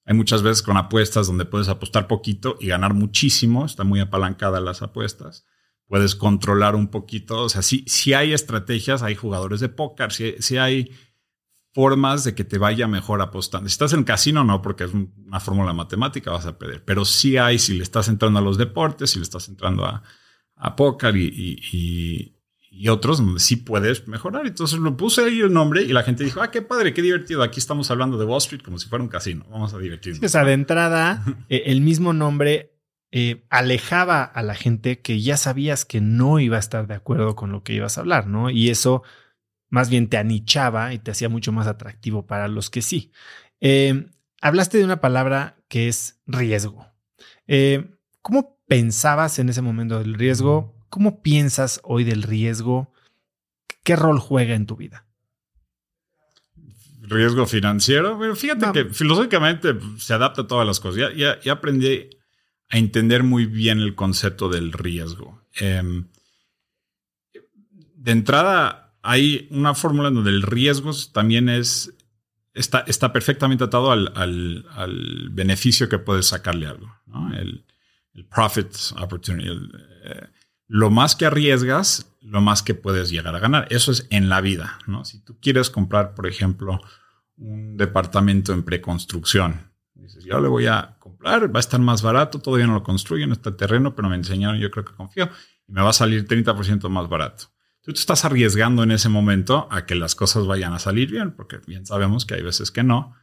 Hay 0.04 0.14
muchas 0.14 0.42
veces 0.42 0.62
con 0.62 0.76
apuestas 0.76 1.26
donde 1.26 1.44
puedes 1.44 1.68
apostar 1.68 2.06
poquito 2.06 2.56
y 2.60 2.68
ganar 2.68 2.94
muchísimo. 2.94 3.64
Está 3.64 3.84
muy 3.84 4.00
apalancada 4.00 4.60
las 4.60 4.82
apuestas. 4.82 5.46
Puedes 5.86 6.16
controlar 6.16 6.74
un 6.74 6.88
poquito. 6.88 7.42
O 7.42 7.48
sea, 7.48 7.62
si, 7.62 8.12
hay 8.12 8.32
estrategias, 8.32 9.02
hay 9.02 9.14
jugadores 9.14 9.60
de 9.60 9.68
póker, 9.68 10.12
si, 10.12 10.56
hay 10.56 10.90
formas 11.72 12.24
de 12.24 12.34
que 12.34 12.44
te 12.44 12.58
vaya 12.58 12.88
mejor 12.88 13.20
apostando. 13.20 13.68
Si 13.68 13.74
estás 13.74 13.92
en 13.92 14.04
casino, 14.04 14.42
no, 14.42 14.60
porque 14.60 14.84
es 14.84 14.90
una 14.92 15.40
fórmula 15.40 15.72
matemática, 15.72 16.32
vas 16.32 16.46
a 16.46 16.58
perder. 16.58 16.84
Pero 16.84 17.04
sí 17.04 17.36
hay, 17.36 17.58
si 17.58 17.74
le 17.74 17.84
estás 17.84 18.08
entrando 18.08 18.40
a 18.40 18.42
los 18.42 18.58
deportes, 18.58 19.10
si 19.10 19.18
le 19.18 19.24
estás 19.24 19.48
entrando 19.48 19.84
a, 19.84 20.02
a 20.56 20.76
póker 20.76 21.16
y 21.16 22.41
otros 22.88 23.18
donde 23.18 23.40
sí 23.40 23.56
puedes 23.56 24.08
mejorar. 24.08 24.46
Entonces 24.46 24.78
lo 24.78 24.96
puse 24.96 25.24
ahí 25.24 25.40
el 25.40 25.52
nombre 25.52 25.82
y 25.82 25.88
la 25.88 26.02
gente 26.02 26.24
dijo, 26.24 26.40
ah, 26.40 26.50
qué 26.50 26.62
padre, 26.62 26.94
qué 26.94 27.02
divertido. 27.02 27.42
Aquí 27.42 27.60
estamos 27.60 27.90
hablando 27.90 28.18
de 28.18 28.24
Wall 28.24 28.38
Street 28.38 28.62
como 28.62 28.78
si 28.78 28.88
fuera 28.88 29.02
un 29.02 29.08
casino. 29.08 29.44
Vamos 29.50 29.74
a 29.74 29.78
divertirnos. 29.78 30.24
O 30.24 30.28
sea, 30.28 30.44
de 30.44 30.52
entrada, 30.54 31.24
eh, 31.48 31.64
el 31.66 31.80
mismo 31.80 32.12
nombre 32.12 32.74
eh, 33.10 33.44
alejaba 33.50 34.24
a 34.24 34.42
la 34.42 34.54
gente 34.54 35.00
que 35.00 35.20
ya 35.20 35.36
sabías 35.36 35.84
que 35.84 36.00
no 36.00 36.40
iba 36.40 36.56
a 36.56 36.60
estar 36.60 36.86
de 36.86 36.94
acuerdo 36.94 37.36
con 37.36 37.52
lo 37.52 37.62
que 37.62 37.74
ibas 37.74 37.98
a 37.98 38.00
hablar, 38.00 38.26
¿no? 38.26 38.50
Y 38.50 38.70
eso 38.70 39.02
más 39.68 39.90
bien 39.90 40.08
te 40.08 40.16
anichaba 40.16 40.94
y 40.94 40.98
te 40.98 41.10
hacía 41.10 41.28
mucho 41.28 41.52
más 41.52 41.66
atractivo 41.66 42.26
para 42.26 42.48
los 42.48 42.70
que 42.70 42.82
sí. 42.82 43.12
Eh, 43.60 44.06
hablaste 44.40 44.78
de 44.78 44.84
una 44.84 45.00
palabra 45.00 45.56
que 45.68 45.88
es 45.88 46.20
riesgo. 46.26 46.86
¿Cómo 48.22 48.58
pensabas 48.66 49.38
en 49.38 49.50
ese 49.50 49.60
momento 49.60 49.98
del 49.98 50.14
riesgo? 50.14 50.71
¿Cómo 50.92 51.22
piensas 51.22 51.80
hoy 51.84 52.04
del 52.04 52.22
riesgo? 52.22 52.92
¿Qué 53.82 53.96
rol 53.96 54.18
juega 54.18 54.54
en 54.54 54.66
tu 54.66 54.76
vida? 54.76 55.06
Riesgo 57.00 57.46
financiero. 57.46 58.18
Bueno, 58.18 58.36
fíjate 58.36 58.70
que 58.74 58.84
filosóficamente 58.92 59.74
se 59.96 60.12
adapta 60.12 60.42
a 60.42 60.46
todas 60.46 60.66
las 60.66 60.80
cosas. 60.80 61.14
Ya, 61.16 61.40
ya, 61.40 61.52
aprendí 61.52 62.10
a 62.68 62.76
entender 62.76 63.22
muy 63.22 63.46
bien 63.46 63.78
el 63.78 63.94
concepto 63.94 64.50
del 64.50 64.70
riesgo. 64.70 65.42
Em, 65.54 66.08
de 67.94 68.12
entrada, 68.12 68.94
hay 69.00 69.48
una 69.50 69.74
fórmula 69.74 70.08
en 70.08 70.16
donde 70.16 70.30
el 70.30 70.42
riesgo 70.42 70.90
también 71.10 71.48
es, 71.48 71.94
está, 72.52 72.80
está 72.80 73.14
perfectamente 73.14 73.64
atado 73.64 73.92
al, 73.92 74.12
al, 74.14 75.30
beneficio 75.30 75.88
que 75.88 75.98
puedes 75.98 76.26
sacarle 76.26 76.66
algo. 76.66 76.94
El, 77.32 77.64
el, 78.12 78.26
profit 78.26 78.74
opportunity. 78.98 79.48
Eh, 80.04 80.28
lo 80.72 80.88
más 80.90 81.16
que 81.16 81.26
arriesgas, 81.26 82.06
lo 82.22 82.40
más 82.40 82.62
que 82.62 82.72
puedes 82.72 83.10
llegar 83.10 83.36
a 83.36 83.40
ganar. 83.40 83.66
Eso 83.68 83.92
es 83.92 84.06
en 84.08 84.30
la 84.30 84.40
vida, 84.40 84.78
¿no? 84.86 85.04
Si 85.04 85.22
tú 85.22 85.38
quieres 85.38 85.68
comprar, 85.68 86.14
por 86.14 86.26
ejemplo, 86.26 86.80
un 87.36 87.76
departamento 87.76 88.54
en 88.54 88.62
preconstrucción, 88.62 89.70
dices, 89.92 90.24
yo 90.24 90.40
le 90.40 90.48
voy 90.48 90.68
a 90.68 90.96
comprar, 90.98 91.54
va 91.54 91.58
a 91.58 91.60
estar 91.60 91.78
más 91.78 92.00
barato, 92.00 92.38
todavía 92.38 92.66
no 92.66 92.72
lo 92.72 92.82
construyen, 92.82 93.28
no 93.28 93.34
está 93.34 93.54
terreno, 93.54 93.94
pero 93.94 94.08
me 94.08 94.16
enseñaron, 94.16 94.58
yo 94.60 94.70
creo 94.70 94.86
que 94.86 94.94
confío, 94.94 95.28
y 95.68 95.72
me 95.72 95.82
va 95.82 95.90
a 95.90 95.92
salir 95.92 96.26
30% 96.26 96.88
más 96.88 97.06
barato. 97.06 97.48
Tú 97.82 97.92
te 97.92 98.00
estás 98.00 98.24
arriesgando 98.24 98.82
en 98.82 98.92
ese 98.92 99.10
momento 99.10 99.68
a 99.70 99.84
que 99.84 99.94
las 99.94 100.14
cosas 100.14 100.46
vayan 100.46 100.72
a 100.72 100.78
salir 100.78 101.10
bien, 101.10 101.32
porque 101.32 101.58
bien 101.66 101.84
sabemos 101.84 102.24
que 102.24 102.36
hay 102.36 102.42
veces 102.42 102.70
que 102.70 102.82
no. 102.82 103.14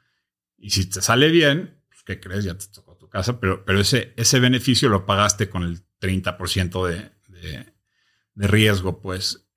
Y 0.55 0.69
si 0.69 0.87
te 0.87 1.01
sale 1.01 1.29
bien, 1.29 1.81
pues, 1.87 2.03
¿qué 2.03 2.19
crees? 2.19 2.43
Ya 2.43 2.55
te 2.55 2.67
tocó 2.67 2.95
tu 2.95 3.09
casa, 3.09 3.39
pero, 3.39 3.65
pero 3.65 3.79
ese, 3.79 4.13
ese 4.17 4.39
beneficio 4.39 4.87
lo 4.87 5.07
pagaste 5.07 5.49
con 5.49 5.63
el 5.63 5.79
30% 5.99 6.87
de, 6.87 7.18
de, 7.41 7.73
riesgo, 8.35 9.01
pues. 9.01 9.47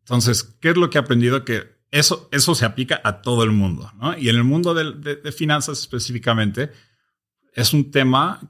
Entonces, 0.00 0.42
¿qué 0.60 0.70
es 0.70 0.76
lo 0.76 0.90
que 0.90 0.98
he 0.98 1.00
aprendido? 1.00 1.44
Que 1.44 1.74
eso, 1.90 2.28
eso 2.32 2.54
se 2.54 2.64
aplica 2.64 3.00
a 3.04 3.22
todo 3.22 3.44
el 3.44 3.52
mundo, 3.52 3.92
¿no? 3.96 4.18
Y 4.18 4.28
en 4.28 4.36
el 4.36 4.44
mundo 4.44 4.74
de, 4.74 5.32
finanzas 5.32 5.78
específicamente, 5.78 6.72
es 7.52 7.72
un 7.72 7.90
tema 7.90 8.40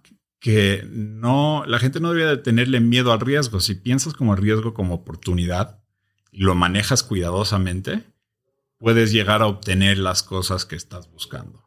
que 0.41 0.87
no, 0.91 1.65
la 1.67 1.79
gente 1.79 2.01
no 2.01 2.13
debería 2.13 2.43
tenerle 2.43 2.81
miedo 2.81 3.13
al 3.13 3.21
riesgo. 3.21 3.61
Si 3.61 3.75
piensas 3.75 4.15
como 4.15 4.37
riesgo 4.37 4.75
como 4.75 4.95
oportunidad 4.95 5.83
y 6.31 6.41
lo 6.41 6.55
manejas 6.55 7.03
cuidadosamente, 7.03 8.05
puedes 8.79 9.13
llegar 9.13 9.43
a 9.43 9.47
obtener 9.47 9.99
las 9.99 10.23
cosas 10.23 10.65
que 10.65 10.77
estás 10.77 11.11
buscando. 11.11 11.65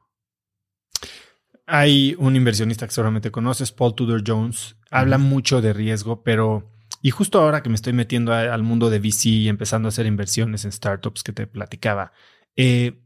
Hay 1.66 2.16
un 2.18 2.36
inversionista 2.36 2.88
que 2.88 2.94
seguramente 2.94 3.30
conoces, 3.30 3.72
Paul 3.72 3.94
Tudor 3.94 4.24
Jones. 4.26 4.78
Habla 4.90 5.18
mucho 5.18 5.62
de 5.62 5.74
riesgo, 5.74 6.24
pero 6.24 6.72
y 7.02 7.12
justo 7.12 7.40
ahora 7.40 7.64
que 7.64 7.70
me 7.70 7.76
estoy 7.76 7.94
metiendo 7.94 8.34
al 8.34 8.64
mundo 8.64 8.90
de 8.90 9.00
VC 9.00 9.26
y 9.28 9.50
empezando 9.50 9.88
a 9.88 9.90
hacer 9.90 10.06
inversiones 10.06 10.66
en 10.66 10.72
startups 10.72 11.24
que 11.24 11.34
te 11.34 11.48
platicaba, 11.48 12.12
eh, 12.56 13.00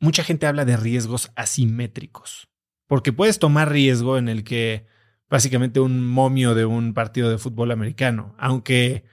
mucha 0.00 0.24
gente 0.24 0.46
habla 0.46 0.64
de 0.64 0.76
riesgos 0.76 1.30
asimétricos, 1.36 2.48
porque 2.86 3.12
puedes 3.12 3.38
tomar 3.38 3.70
riesgo 3.70 4.18
en 4.18 4.28
el 4.28 4.44
que 4.44 4.86
básicamente 5.30 5.80
un 5.80 6.06
momio 6.06 6.54
de 6.54 6.64
un 6.64 6.92
partido 6.92 7.30
de 7.30 7.38
fútbol 7.38 7.70
americano, 7.70 8.34
aunque, 8.38 9.04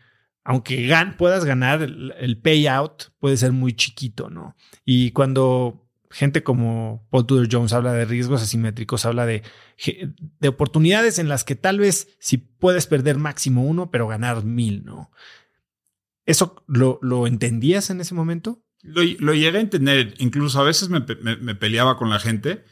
aunque 0.44 0.92
puedas 1.18 1.46
ganar, 1.46 1.82
el 1.82 2.42
payout 2.42 3.14
puede 3.20 3.38
ser 3.38 3.54
muy 3.54 3.74
chiquito, 3.74 4.30
¿no? 4.30 4.56
Y 4.84 5.12
cuando 5.12 5.89
gente 6.10 6.44
como 6.44 7.08
Paul 7.12 7.26
Tudor 7.26 7.48
Jones 7.52 7.74
habla 7.74 7.94
de 7.94 8.06
riesgos 8.06 8.42
asimétricos, 8.42 9.06
habla 9.06 9.26
de, 9.26 9.44
de 10.40 10.48
oportunidades 10.48 11.20
en 11.20 11.30
las 11.30 11.44
que 11.44 11.56
tal 11.56 11.80
vez 11.80 12.16
si 12.20 12.38
puedes 12.38 12.88
perder 12.88 13.18
máximo 13.18 13.64
uno, 13.64 13.92
pero 13.92 14.08
ganar 14.08 14.44
mil, 14.44 14.84
¿no? 14.84 15.12
¿Eso 16.26 16.64
lo, 16.68 17.00
lo 17.02 17.26
entendías 17.26 17.90
en 17.90 18.02
ese 18.02 18.14
momento? 18.14 18.64
Lo, 18.82 19.34
llegué 19.34 19.58
a 19.58 19.62
entender, 19.62 20.14
incluso 20.20 20.60
a 20.62 20.64
veces 20.64 20.90
me, 20.90 21.04
me, 21.22 21.36
me, 21.36 21.56
peleaba 21.56 21.98
con 21.98 22.10
la 22.10 22.20
gente 22.20 22.64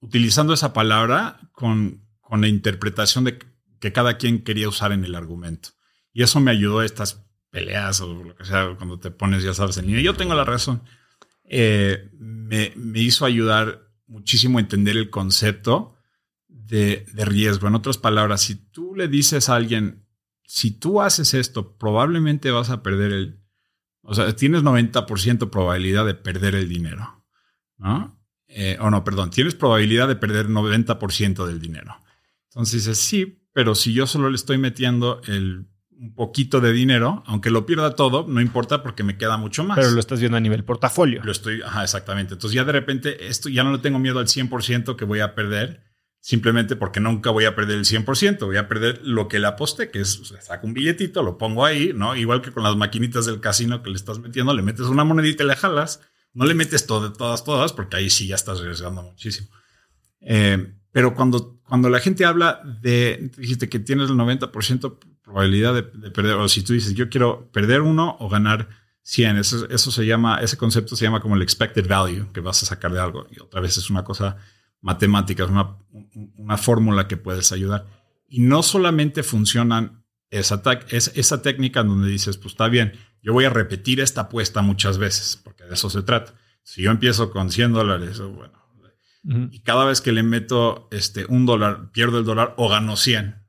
utilizando 0.00 0.52
esa 0.54 0.72
palabra 0.72 1.40
con, 1.52 2.06
con 2.20 2.40
la 2.40 2.48
interpretación 2.48 3.24
de 3.24 3.38
que 3.80 3.92
cada 3.92 4.18
quien 4.18 4.44
quería 4.44 4.68
usar 4.68 4.92
en 4.92 5.04
el 5.04 5.14
argumento. 5.14 5.70
Y 6.12 6.22
eso 6.22 6.38
me 6.40 6.50
ayudó 6.50 6.80
a 6.80 6.84
estas 6.84 7.26
peleas 7.50 8.00
o 8.00 8.12
lo 8.24 8.36
que 8.36 8.44
sea, 8.44 8.74
cuando 8.76 8.98
te 8.98 9.10
pones, 9.10 9.42
ya 9.42 9.54
sabes, 9.54 9.78
en 9.78 9.86
línea. 9.86 10.02
Yo 10.02 10.14
tengo 10.14 10.34
la 10.34 10.44
razón. 10.44 10.82
Eh, 11.48 12.10
me, 12.18 12.72
me, 12.76 13.00
hizo 13.00 13.24
ayudar 13.24 13.88
muchísimo 14.06 14.58
a 14.58 14.60
entender 14.60 14.96
el 14.96 15.10
concepto 15.10 15.96
de, 16.48 17.06
de 17.12 17.24
riesgo. 17.24 17.68
En 17.68 17.74
otras 17.74 17.98
palabras, 17.98 18.42
si 18.42 18.56
tú 18.56 18.94
le 18.94 19.08
dices 19.08 19.48
a 19.48 19.56
alguien, 19.56 20.04
si 20.44 20.72
tú 20.72 21.00
haces 21.00 21.34
esto, 21.34 21.76
probablemente 21.76 22.50
vas 22.50 22.70
a 22.70 22.82
perder 22.82 23.12
el, 23.12 23.40
o 24.06 24.14
sea, 24.14 24.34
tienes 24.34 24.62
90% 24.62 25.50
probabilidad 25.50 26.06
de 26.06 26.14
perder 26.14 26.54
el 26.54 26.68
dinero. 26.68 27.24
Eh, 28.48 28.78
o 28.80 28.88
no, 28.88 29.02
perdón, 29.04 29.30
tienes 29.30 29.54
probabilidad 29.54 30.06
de 30.06 30.16
perder 30.16 30.48
90% 30.48 31.44
del 31.44 31.60
dinero. 31.60 31.96
Entonces 32.50 32.84
dices, 32.84 32.98
sí, 32.98 33.42
pero 33.52 33.74
si 33.74 33.92
yo 33.92 34.06
solo 34.06 34.30
le 34.30 34.36
estoy 34.36 34.58
metiendo 34.58 35.20
el, 35.26 35.66
un 35.98 36.14
poquito 36.14 36.60
de 36.60 36.72
dinero, 36.72 37.22
aunque 37.26 37.50
lo 37.50 37.66
pierda 37.66 37.94
todo, 37.94 38.26
no 38.28 38.40
importa 38.40 38.82
porque 38.82 39.02
me 39.02 39.16
queda 39.16 39.36
mucho 39.36 39.64
más. 39.64 39.78
Pero 39.78 39.90
lo 39.90 40.00
estás 40.00 40.20
viendo 40.20 40.36
a 40.36 40.40
nivel 40.40 40.64
portafolio. 40.64 41.22
Lo 41.24 41.32
estoy, 41.32 41.62
ajá, 41.62 41.82
exactamente. 41.82 42.34
Entonces 42.34 42.54
ya 42.54 42.64
de 42.64 42.72
repente 42.72 43.28
esto 43.28 43.48
ya 43.48 43.64
no 43.64 43.72
le 43.72 43.78
tengo 43.78 43.98
miedo 43.98 44.18
al 44.18 44.26
100% 44.26 44.96
que 44.96 45.04
voy 45.04 45.20
a 45.20 45.34
perder, 45.34 45.84
simplemente 46.20 46.76
porque 46.76 47.00
nunca 47.00 47.30
voy 47.30 47.44
a 47.44 47.54
perder 47.54 47.78
el 47.78 47.84
100%, 47.84 48.40
voy 48.40 48.56
a 48.56 48.68
perder 48.68 49.00
lo 49.02 49.28
que 49.28 49.38
le 49.38 49.46
aposté, 49.46 49.90
que 49.90 50.00
es, 50.00 50.34
saco 50.40 50.66
un 50.66 50.74
billetito, 50.74 51.22
lo 51.22 51.38
pongo 51.38 51.64
ahí, 51.64 51.92
¿no? 51.94 52.14
Igual 52.16 52.42
que 52.42 52.52
con 52.52 52.62
las 52.62 52.76
maquinitas 52.76 53.26
del 53.26 53.40
casino 53.40 53.82
que 53.82 53.90
le 53.90 53.96
estás 53.96 54.18
metiendo, 54.18 54.52
le 54.54 54.62
metes 54.62 54.86
una 54.86 55.04
monedita 55.04 55.44
y 55.44 55.46
le 55.46 55.56
jalas, 55.56 56.00
no 56.34 56.44
le 56.44 56.54
metes 56.54 56.86
todo, 56.86 57.12
todas, 57.12 57.44
todas, 57.44 57.72
porque 57.72 57.96
ahí 57.96 58.10
sí 58.10 58.26
ya 58.26 58.34
estás 58.34 58.60
arriesgando 58.60 59.02
muchísimo. 59.02 59.48
Eh, 60.20 60.74
pero 60.92 61.14
cuando, 61.14 61.60
cuando 61.62 61.88
la 61.88 62.00
gente 62.00 62.24
habla 62.24 62.60
de, 62.82 63.30
dijiste 63.36 63.68
que 63.68 63.78
tienes 63.78 64.10
el 64.10 64.16
90% 64.16 64.98
probabilidad 65.26 65.74
de, 65.74 65.82
de, 65.82 66.10
perder, 66.10 66.36
o 66.36 66.48
si 66.48 66.62
tú 66.62 66.72
dices, 66.72 66.94
yo 66.94 67.10
quiero 67.10 67.50
perder 67.52 67.82
uno 67.82 68.16
o 68.20 68.28
ganar 68.28 68.68
100, 69.02 69.36
eso, 69.36 69.68
eso 69.68 69.90
se 69.90 70.06
llama, 70.06 70.38
ese 70.40 70.56
concepto 70.56 70.96
se 70.96 71.04
llama 71.04 71.20
como 71.20 71.34
el 71.34 71.42
expected 71.42 71.86
value 71.86 72.32
que 72.32 72.40
vas 72.40 72.62
a 72.62 72.66
sacar 72.66 72.92
de 72.92 73.00
algo. 73.00 73.26
Y 73.30 73.40
otra 73.40 73.60
vez 73.60 73.76
es 73.76 73.90
una 73.90 74.04
cosa 74.04 74.36
matemáticas, 74.80 75.50
una, 75.50 75.76
una 76.36 76.56
fórmula 76.56 77.08
que 77.08 77.16
puedes 77.16 77.50
ayudar. 77.50 77.86
Y 78.28 78.40
no 78.40 78.62
solamente 78.62 79.24
funcionan 79.24 80.04
esa, 80.30 80.62
es, 80.90 81.12
esa 81.16 81.42
técnica 81.42 81.80
en 81.80 81.88
donde 81.88 82.08
dices, 82.08 82.36
pues 82.36 82.52
está 82.52 82.68
bien, 82.68 82.92
yo 83.22 83.32
voy 83.32 83.44
a 83.44 83.50
repetir 83.50 84.00
esta 84.00 84.22
apuesta 84.22 84.62
muchas 84.62 84.98
veces, 84.98 85.40
porque 85.42 85.64
de 85.64 85.74
eso 85.74 85.90
se 85.90 86.02
trata. 86.02 86.34
Si 86.62 86.82
yo 86.82 86.90
empiezo 86.92 87.30
con 87.30 87.50
100 87.50 87.72
dólares, 87.72 88.20
bueno, 88.20 88.60
uh 89.24 89.28
-huh. 89.28 89.48
y 89.52 89.60
cada 89.60 89.84
vez 89.84 90.00
que 90.00 90.12
le 90.12 90.22
meto 90.22 90.88
este, 90.90 91.26
un 91.26 91.46
dólar, 91.46 91.90
pierdo 91.92 92.18
el 92.18 92.24
dólar 92.24 92.54
o 92.56 92.68
gano 92.68 92.96
100, 92.96 93.26
¿no? 93.26 93.45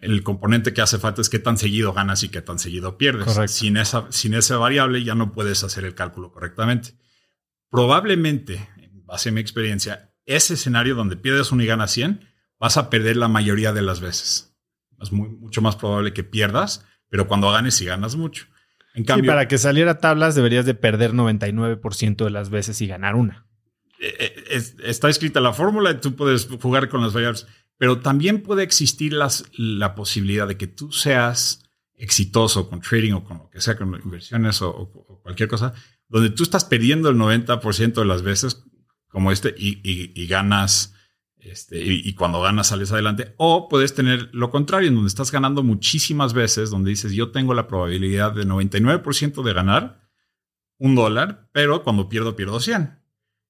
El 0.00 0.22
componente 0.22 0.74
que 0.74 0.82
hace 0.82 0.98
falta 0.98 1.20
es 1.20 1.30
qué 1.30 1.38
tan 1.38 1.58
seguido 1.58 1.92
ganas 1.92 2.22
y 2.22 2.28
qué 2.28 2.42
tan 2.42 2.58
seguido 2.58 2.98
pierdes. 2.98 3.50
Sin 3.50 3.76
esa, 3.76 4.06
sin 4.10 4.34
esa 4.34 4.58
variable 4.58 5.02
ya 5.02 5.14
no 5.14 5.32
puedes 5.32 5.64
hacer 5.64 5.84
el 5.84 5.94
cálculo 5.94 6.32
correctamente. 6.32 6.94
Probablemente, 7.70 8.68
en 8.76 9.04
base 9.06 9.30
a 9.30 9.32
mi 9.32 9.40
experiencia, 9.40 10.12
ese 10.26 10.54
escenario 10.54 10.94
donde 10.94 11.16
pierdes 11.16 11.50
uno 11.50 11.62
y 11.62 11.66
ganas 11.66 11.92
100, 11.92 12.28
vas 12.58 12.76
a 12.76 12.90
perder 12.90 13.16
la 13.16 13.28
mayoría 13.28 13.72
de 13.72 13.82
las 13.82 14.00
veces. 14.00 14.54
Es 15.00 15.12
muy, 15.12 15.28
mucho 15.28 15.62
más 15.62 15.76
probable 15.76 16.12
que 16.12 16.24
pierdas, 16.24 16.84
pero 17.08 17.26
cuando 17.28 17.50
ganes 17.50 17.80
y 17.80 17.86
ganas 17.86 18.16
mucho. 18.16 18.46
En 18.94 19.04
cambio, 19.04 19.24
sí, 19.24 19.28
para 19.28 19.48
que 19.48 19.58
saliera 19.58 19.98
tablas 19.98 20.34
deberías 20.34 20.64
de 20.64 20.74
perder 20.74 21.12
99% 21.12 22.24
de 22.24 22.30
las 22.30 22.48
veces 22.50 22.80
y 22.80 22.86
ganar 22.86 23.14
una. 23.14 23.46
Es, 23.98 24.74
está 24.82 25.08
escrita 25.08 25.40
la 25.40 25.52
fórmula 25.52 25.90
y 25.90 26.00
tú 26.00 26.16
puedes 26.16 26.48
jugar 26.60 26.88
con 26.88 27.02
las 27.02 27.12
variables, 27.12 27.46
pero 27.78 28.00
también 28.00 28.42
puede 28.42 28.62
existir 28.62 29.12
las, 29.12 29.44
la 29.56 29.94
posibilidad 29.94 30.48
de 30.48 30.56
que 30.56 30.66
tú 30.66 30.92
seas 30.92 31.62
exitoso 31.94 32.68
con 32.68 32.80
trading 32.80 33.12
o 33.12 33.24
con 33.24 33.38
lo 33.38 33.50
que 33.50 33.60
sea, 33.60 33.76
con 33.76 33.94
inversiones 34.04 34.60
o, 34.62 34.70
o 34.70 35.20
cualquier 35.22 35.48
cosa, 35.48 35.74
donde 36.08 36.30
tú 36.30 36.42
estás 36.42 36.64
perdiendo 36.64 37.08
el 37.08 37.16
90% 37.16 37.94
de 37.94 38.04
las 38.04 38.22
veces 38.22 38.64
como 39.08 39.32
este 39.32 39.54
y, 39.56 40.26
ganas, 40.26 40.94
este, 41.38 41.82
y, 41.82 42.02
y, 42.06 42.14
cuando 42.14 42.42
ganas 42.42 42.66
sales 42.66 42.92
adelante. 42.92 43.34
O 43.38 43.68
puedes 43.68 43.94
tener 43.94 44.28
lo 44.34 44.50
contrario, 44.50 44.88
en 44.88 44.94
donde 44.94 45.08
estás 45.08 45.32
ganando 45.32 45.62
muchísimas 45.62 46.34
veces, 46.34 46.68
donde 46.70 46.90
dices, 46.90 47.12
yo 47.12 47.30
tengo 47.30 47.54
la 47.54 47.66
probabilidad 47.66 48.32
de 48.32 48.46
99% 48.46 49.42
de 49.42 49.52
ganar 49.54 50.06
un 50.78 50.94
dólar, 50.94 51.48
pero 51.52 51.82
cuando 51.82 52.08
pierdo, 52.08 52.36
pierdo 52.36 52.60
100. 52.60 53.02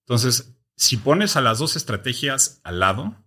Entonces, 0.05 0.57
si 0.77 0.99
pones 0.99 1.35
a 1.35 1.41
las 1.41 1.59
dos 1.59 1.75
estrategias 1.75 2.61
al 2.63 2.79
lado, 2.79 3.26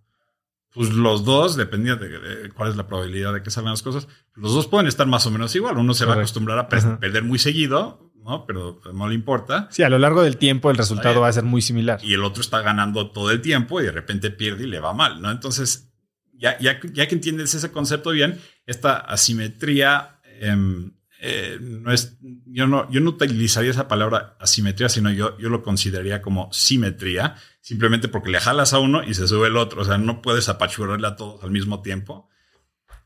pues 0.72 0.90
los 0.90 1.24
dos, 1.24 1.56
dependiendo 1.56 2.04
de, 2.04 2.50
cuál 2.50 2.70
es 2.70 2.76
la 2.76 2.86
probabilidad 2.86 3.32
de 3.34 3.42
que 3.42 3.50
salgan 3.50 3.72
las 3.72 3.82
cosas, 3.82 4.06
los 4.34 4.54
dos 4.54 4.66
pueden 4.66 4.86
estar 4.86 5.06
más 5.06 5.26
o 5.26 5.30
menos 5.30 5.54
igual. 5.56 5.78
Uno 5.78 5.94
se 5.94 6.04
Correcto. 6.04 6.08
va 6.08 6.20
a 6.20 6.22
acostumbrar 6.22 6.58
a 6.58 6.68
Ajá. 6.70 7.00
perder 7.00 7.24
muy 7.24 7.38
seguido, 7.38 8.12
¿no? 8.24 8.46
Pero 8.46 8.80
no 8.94 9.08
le 9.08 9.14
importa. 9.14 9.68
Sí, 9.70 9.82
a 9.82 9.88
lo 9.88 9.98
largo 9.98 10.22
del 10.22 10.36
tiempo 10.36 10.70
el 10.70 10.76
resultado 10.76 11.20
va 11.20 11.28
a 11.28 11.32
ser 11.32 11.44
muy 11.44 11.62
similar. 11.62 11.98
Y 12.02 12.14
el 12.14 12.22
otro 12.22 12.40
está 12.40 12.60
ganando 12.62 13.10
todo 13.10 13.30
el 13.30 13.40
tiempo 13.40 13.80
y 13.80 13.84
de 13.84 13.92
repente 13.92 14.30
pierde 14.30 14.64
y 14.64 14.68
le 14.68 14.78
va 14.80 14.92
mal, 14.92 15.20
¿no? 15.20 15.30
Entonces, 15.30 15.90
ya, 16.32 16.58
ya, 16.58 16.80
ya 16.92 17.08
que 17.08 17.14
entiendes 17.14 17.54
ese 17.54 17.72
concepto 17.72 18.10
bien, 18.10 18.40
esta 18.66 18.96
asimetría 18.96 20.20
eh, 20.24 20.90
eh, 21.22 21.58
no 21.60 21.92
es, 21.92 22.16
yo 22.46 22.66
no, 22.66 22.90
yo 22.90 23.00
no 23.00 23.10
utilizaría 23.10 23.70
esa 23.70 23.88
palabra 23.88 24.36
asimetría, 24.40 24.88
sino 24.88 25.10
yo, 25.10 25.36
yo 25.38 25.50
lo 25.50 25.62
consideraría 25.62 26.22
como 26.22 26.50
simetría, 26.50 27.36
simplemente 27.60 28.08
porque 28.08 28.30
le 28.30 28.40
jalas 28.40 28.72
a 28.72 28.78
uno 28.78 29.02
y 29.02 29.14
se 29.14 29.28
sube 29.28 29.48
el 29.48 29.56
otro. 29.56 29.82
O 29.82 29.84
sea, 29.84 29.98
no 29.98 30.22
puedes 30.22 30.48
apachurrarle 30.48 31.06
a 31.06 31.16
todos 31.16 31.42
al 31.44 31.50
mismo 31.50 31.82
tiempo. 31.82 32.28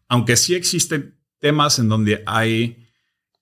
Aunque 0.09 0.37
sí 0.37 0.55
existen 0.55 1.21
temas 1.39 1.79
en 1.79 1.89
donde 1.89 2.23
hay 2.27 2.89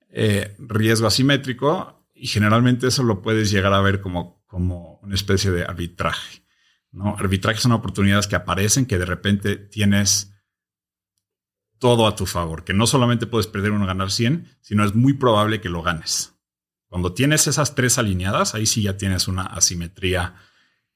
eh, 0.08 0.56
riesgo 0.58 1.06
asimétrico 1.06 2.08
y 2.14 2.26
generalmente 2.26 2.86
eso 2.86 3.02
lo 3.02 3.22
puedes 3.22 3.50
llegar 3.50 3.72
a 3.72 3.80
ver 3.80 4.00
como, 4.00 4.44
como 4.46 4.98
una 5.02 5.14
especie 5.14 5.50
de 5.50 5.64
arbitraje. 5.64 6.44
¿no? 6.90 7.16
Arbitraje 7.16 7.60
son 7.60 7.72
oportunidades 7.72 8.26
que 8.26 8.36
aparecen 8.36 8.86
que 8.86 8.98
de 8.98 9.06
repente 9.06 9.56
tienes 9.56 10.32
todo 11.78 12.06
a 12.06 12.14
tu 12.14 12.26
favor, 12.26 12.62
que 12.62 12.74
no 12.74 12.86
solamente 12.86 13.26
puedes 13.26 13.48
perder 13.48 13.72
uno 13.72 13.86
ganar 13.86 14.12
100, 14.12 14.56
sino 14.60 14.84
es 14.84 14.94
muy 14.94 15.14
probable 15.14 15.60
que 15.60 15.68
lo 15.68 15.82
ganes. 15.82 16.36
Cuando 16.86 17.12
tienes 17.12 17.46
esas 17.48 17.74
tres 17.74 17.98
alineadas, 17.98 18.54
ahí 18.54 18.66
sí 18.66 18.82
ya 18.82 18.96
tienes 18.96 19.26
una 19.26 19.42
asimetría 19.42 20.36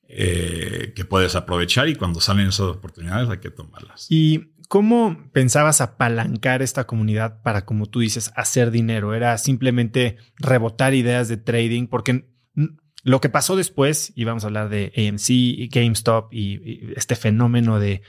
eh, 0.09 0.93
que 0.95 1.05
puedes 1.05 1.35
aprovechar 1.35 1.89
y 1.89 1.97
cuando 1.97 2.21
salen 2.21 2.49
esas 2.49 2.69
oportunidades 2.69 3.29
hay 3.29 3.39
que 3.39 3.51
tomarlas. 3.51 4.07
¿Y 4.09 4.53
cómo 4.69 5.31
pensabas 5.33 5.81
apalancar 5.81 6.63
esta 6.63 6.87
comunidad 6.87 7.43
para, 7.43 7.65
como 7.65 7.87
tú 7.87 8.01
dices, 8.01 8.33
hacer 8.37 8.71
dinero? 8.71 9.15
¿Era 9.15 9.37
simplemente 9.39 10.17
rebotar 10.37 10.95
ideas 10.95 11.29
de 11.29 11.37
trading? 11.37 11.87
Porque 11.87 12.29
lo 13.03 13.21
que 13.21 13.29
pasó 13.29 13.57
después, 13.57 14.13
y 14.15 14.25
vamos 14.25 14.45
a 14.45 14.49
hablar 14.49 14.69
de 14.69 14.93
AMC, 14.97 15.73
GameStop 15.73 16.33
y, 16.33 16.55
y 16.55 16.93
este 16.97 17.17
fenómeno 17.17 17.79
de 17.79 18.03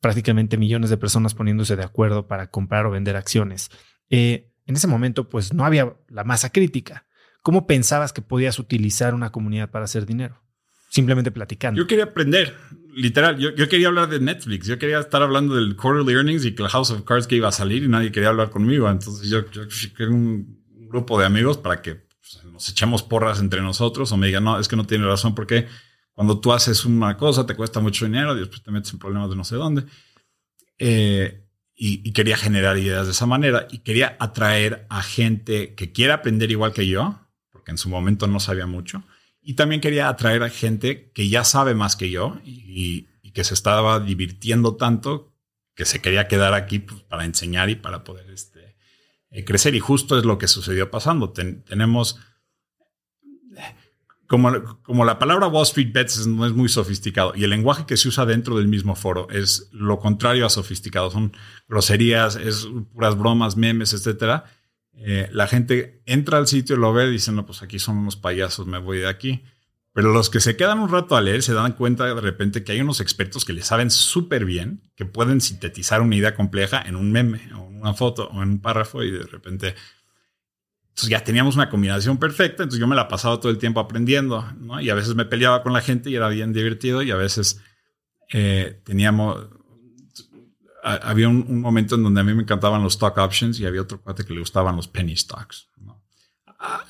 prácticamente 0.00 0.56
millones 0.56 0.90
de 0.90 0.96
personas 0.96 1.34
poniéndose 1.34 1.76
de 1.76 1.84
acuerdo 1.84 2.26
para 2.26 2.50
comprar 2.50 2.86
o 2.86 2.90
vender 2.90 3.16
acciones. 3.16 3.70
Eh, 4.08 4.50
en 4.66 4.76
ese 4.76 4.86
momento, 4.86 5.28
pues 5.28 5.52
no 5.52 5.64
había 5.64 5.96
la 6.08 6.24
masa 6.24 6.50
crítica. 6.50 7.06
¿Cómo 7.42 7.66
pensabas 7.66 8.12
que 8.12 8.22
podías 8.22 8.58
utilizar 8.58 9.14
una 9.14 9.30
comunidad 9.30 9.70
para 9.70 9.84
hacer 9.84 10.06
dinero? 10.06 10.42
Simplemente 10.90 11.30
platicando. 11.30 11.80
Yo 11.80 11.86
quería 11.86 12.04
aprender, 12.04 12.52
literal. 12.92 13.38
Yo, 13.38 13.54
yo, 13.54 13.68
quería 13.68 13.86
hablar 13.86 14.08
de 14.08 14.18
Netflix. 14.18 14.66
Yo 14.66 14.76
quería 14.76 14.98
estar 14.98 15.22
hablando 15.22 15.54
del 15.54 15.76
quarterly 15.76 16.12
earnings 16.14 16.44
y 16.44 16.52
que 16.52 16.64
la 16.64 16.68
House 16.68 16.90
of 16.90 17.02
Cards 17.04 17.28
que 17.28 17.36
iba 17.36 17.46
a 17.46 17.52
salir 17.52 17.84
y 17.84 17.88
nadie 17.88 18.10
quería 18.10 18.30
hablar 18.30 18.50
conmigo. 18.50 18.90
Entonces 18.90 19.30
yo, 19.30 19.48
yo 19.52 19.62
quería 19.96 20.12
un 20.12 20.60
grupo 20.88 21.16
de 21.20 21.26
amigos 21.26 21.58
para 21.58 21.80
que 21.80 21.94
pues, 21.94 22.44
nos 22.44 22.68
echemos 22.68 23.04
porras 23.04 23.38
entre 23.38 23.62
nosotros 23.62 24.10
o 24.10 24.16
me 24.16 24.26
digan, 24.26 24.42
no, 24.42 24.58
es 24.58 24.66
que 24.66 24.74
no 24.74 24.84
tiene 24.84 25.06
razón 25.06 25.32
porque 25.32 25.68
cuando 26.12 26.40
tú 26.40 26.52
haces 26.52 26.84
una 26.84 27.16
cosa, 27.16 27.46
te 27.46 27.54
cuesta 27.54 27.78
mucho 27.78 28.04
dinero 28.04 28.36
y 28.36 28.40
después 28.40 28.60
te 28.60 28.72
metes 28.72 28.92
en 28.92 28.98
problemas 28.98 29.30
de 29.30 29.36
no 29.36 29.44
sé 29.44 29.54
dónde. 29.54 29.84
Eh, 30.76 31.46
y, 31.76 32.06
y, 32.06 32.12
quería 32.12 32.36
generar 32.36 32.76
ideas 32.76 33.06
de 33.06 33.12
esa 33.12 33.26
manera 33.26 33.68
y 33.70 33.78
quería 33.78 34.16
atraer 34.18 34.86
a 34.90 35.02
gente 35.02 35.74
que 35.76 35.92
quiera 35.92 36.14
aprender 36.14 36.50
igual 36.50 36.72
que 36.72 36.88
yo, 36.88 37.20
porque 37.52 37.70
en 37.70 37.78
su 37.78 37.88
momento 37.88 38.26
no 38.26 38.40
sabía 38.40 38.66
mucho. 38.66 39.04
Y 39.50 39.54
también 39.54 39.80
quería 39.80 40.08
atraer 40.08 40.44
a 40.44 40.48
gente 40.48 41.10
que 41.10 41.28
ya 41.28 41.42
sabe 41.42 41.74
más 41.74 41.96
que 41.96 42.08
yo 42.08 42.38
y, 42.44 43.08
que 43.34 43.42
se 43.42 43.54
estaba 43.54 43.98
divirtiendo 43.98 44.76
tanto 44.76 45.34
que 45.74 45.84
se 45.84 46.00
quería 46.00 46.28
quedar 46.28 46.54
aquí 46.54 46.78
pues, 46.78 47.00
para 47.00 47.24
enseñar 47.24 47.68
y 47.68 47.74
para 47.74 48.04
poder 48.04 48.30
este, 48.30 48.76
eh, 49.30 49.44
crecer. 49.44 49.74
Y 49.74 49.80
justo 49.80 50.16
es 50.16 50.24
lo 50.24 50.38
que 50.38 50.46
sucedió 50.46 50.88
pasando. 50.88 51.30
Ten, 51.30 51.64
tenemos 51.64 52.20
como, 54.28 54.80
como 54.84 55.04
la 55.04 55.18
palabra 55.18 55.48
Wall 55.48 55.64
Street 55.64 55.92
Bets 55.92 56.28
no 56.28 56.46
es 56.46 56.52
muy 56.52 56.68
sofisticado 56.68 57.32
y 57.34 57.42
el 57.42 57.50
lenguaje 57.50 57.86
que 57.86 57.96
se 57.96 58.06
usa 58.06 58.26
dentro 58.26 58.56
del 58.56 58.68
mismo 58.68 58.94
foro 58.94 59.28
es 59.30 59.68
lo 59.72 59.98
contrario 59.98 60.46
a 60.46 60.50
sofisticado. 60.50 61.10
Son 61.10 61.32
groserías, 61.66 62.36
es 62.36 62.68
puras 62.94 63.18
bromas, 63.18 63.56
memes, 63.56 63.94
etcétera. 63.94 64.44
Eh, 65.02 65.28
la 65.32 65.46
gente 65.46 66.02
entra 66.04 66.38
al 66.38 66.46
sitio, 66.46 66.76
lo 66.76 66.92
ve 66.92 67.06
y 67.06 67.12
dice, 67.12 67.32
no, 67.32 67.46
pues 67.46 67.62
aquí 67.62 67.78
son 67.78 67.96
unos 67.96 68.16
payasos, 68.16 68.66
me 68.66 68.78
voy 68.78 68.98
de 68.98 69.08
aquí. 69.08 69.44
Pero 69.92 70.12
los 70.12 70.30
que 70.30 70.40
se 70.40 70.56
quedan 70.56 70.78
un 70.78 70.90
rato 70.90 71.16
a 71.16 71.20
leer 71.20 71.42
se 71.42 71.54
dan 71.54 71.72
cuenta 71.72 72.04
de 72.04 72.20
repente 72.20 72.62
que 72.62 72.72
hay 72.72 72.80
unos 72.80 73.00
expertos 73.00 73.44
que 73.44 73.52
le 73.52 73.62
saben 73.62 73.90
súper 73.90 74.44
bien, 74.44 74.82
que 74.94 75.06
pueden 75.06 75.40
sintetizar 75.40 76.00
una 76.02 76.16
idea 76.16 76.34
compleja 76.34 76.82
en 76.82 76.96
un 76.96 77.10
meme 77.10 77.40
o 77.54 77.68
en 77.68 77.80
una 77.80 77.94
foto 77.94 78.28
o 78.28 78.42
en 78.42 78.50
un 78.50 78.60
párrafo 78.60 79.02
y 79.02 79.10
de 79.10 79.24
repente... 79.24 79.74
Entonces 80.90 81.08
ya 81.08 81.24
teníamos 81.24 81.54
una 81.54 81.70
combinación 81.70 82.18
perfecta, 82.18 82.64
entonces 82.64 82.80
yo 82.80 82.86
me 82.86 82.96
la 82.96 83.08
pasaba 83.08 83.40
todo 83.40 83.50
el 83.50 83.58
tiempo 83.58 83.80
aprendiendo, 83.80 84.44
¿no? 84.58 84.80
Y 84.80 84.90
a 84.90 84.94
veces 84.94 85.14
me 85.14 85.24
peleaba 85.24 85.62
con 85.62 85.72
la 85.72 85.80
gente 85.80 86.10
y 86.10 86.16
era 86.16 86.28
bien 86.28 86.52
divertido 86.52 87.00
y 87.02 87.10
a 87.10 87.16
veces 87.16 87.62
eh, 88.32 88.80
teníamos... 88.84 89.48
Había 90.82 91.28
un, 91.28 91.60
momento 91.60 91.94
en 91.94 92.02
donde 92.02 92.20
a 92.20 92.24
mí 92.24 92.34
me 92.34 92.42
encantaban 92.42 92.82
los 92.82 92.94
stock 92.94 93.18
options 93.18 93.60
y 93.60 93.66
había 93.66 93.82
otro 93.82 94.00
cuate 94.00 94.24
que 94.24 94.32
le 94.32 94.40
gustaban 94.40 94.76
los 94.76 94.88
penny 94.88 95.16
stocks. 95.16 95.68
¿no? 95.78 96.02
Ah, 96.58 96.84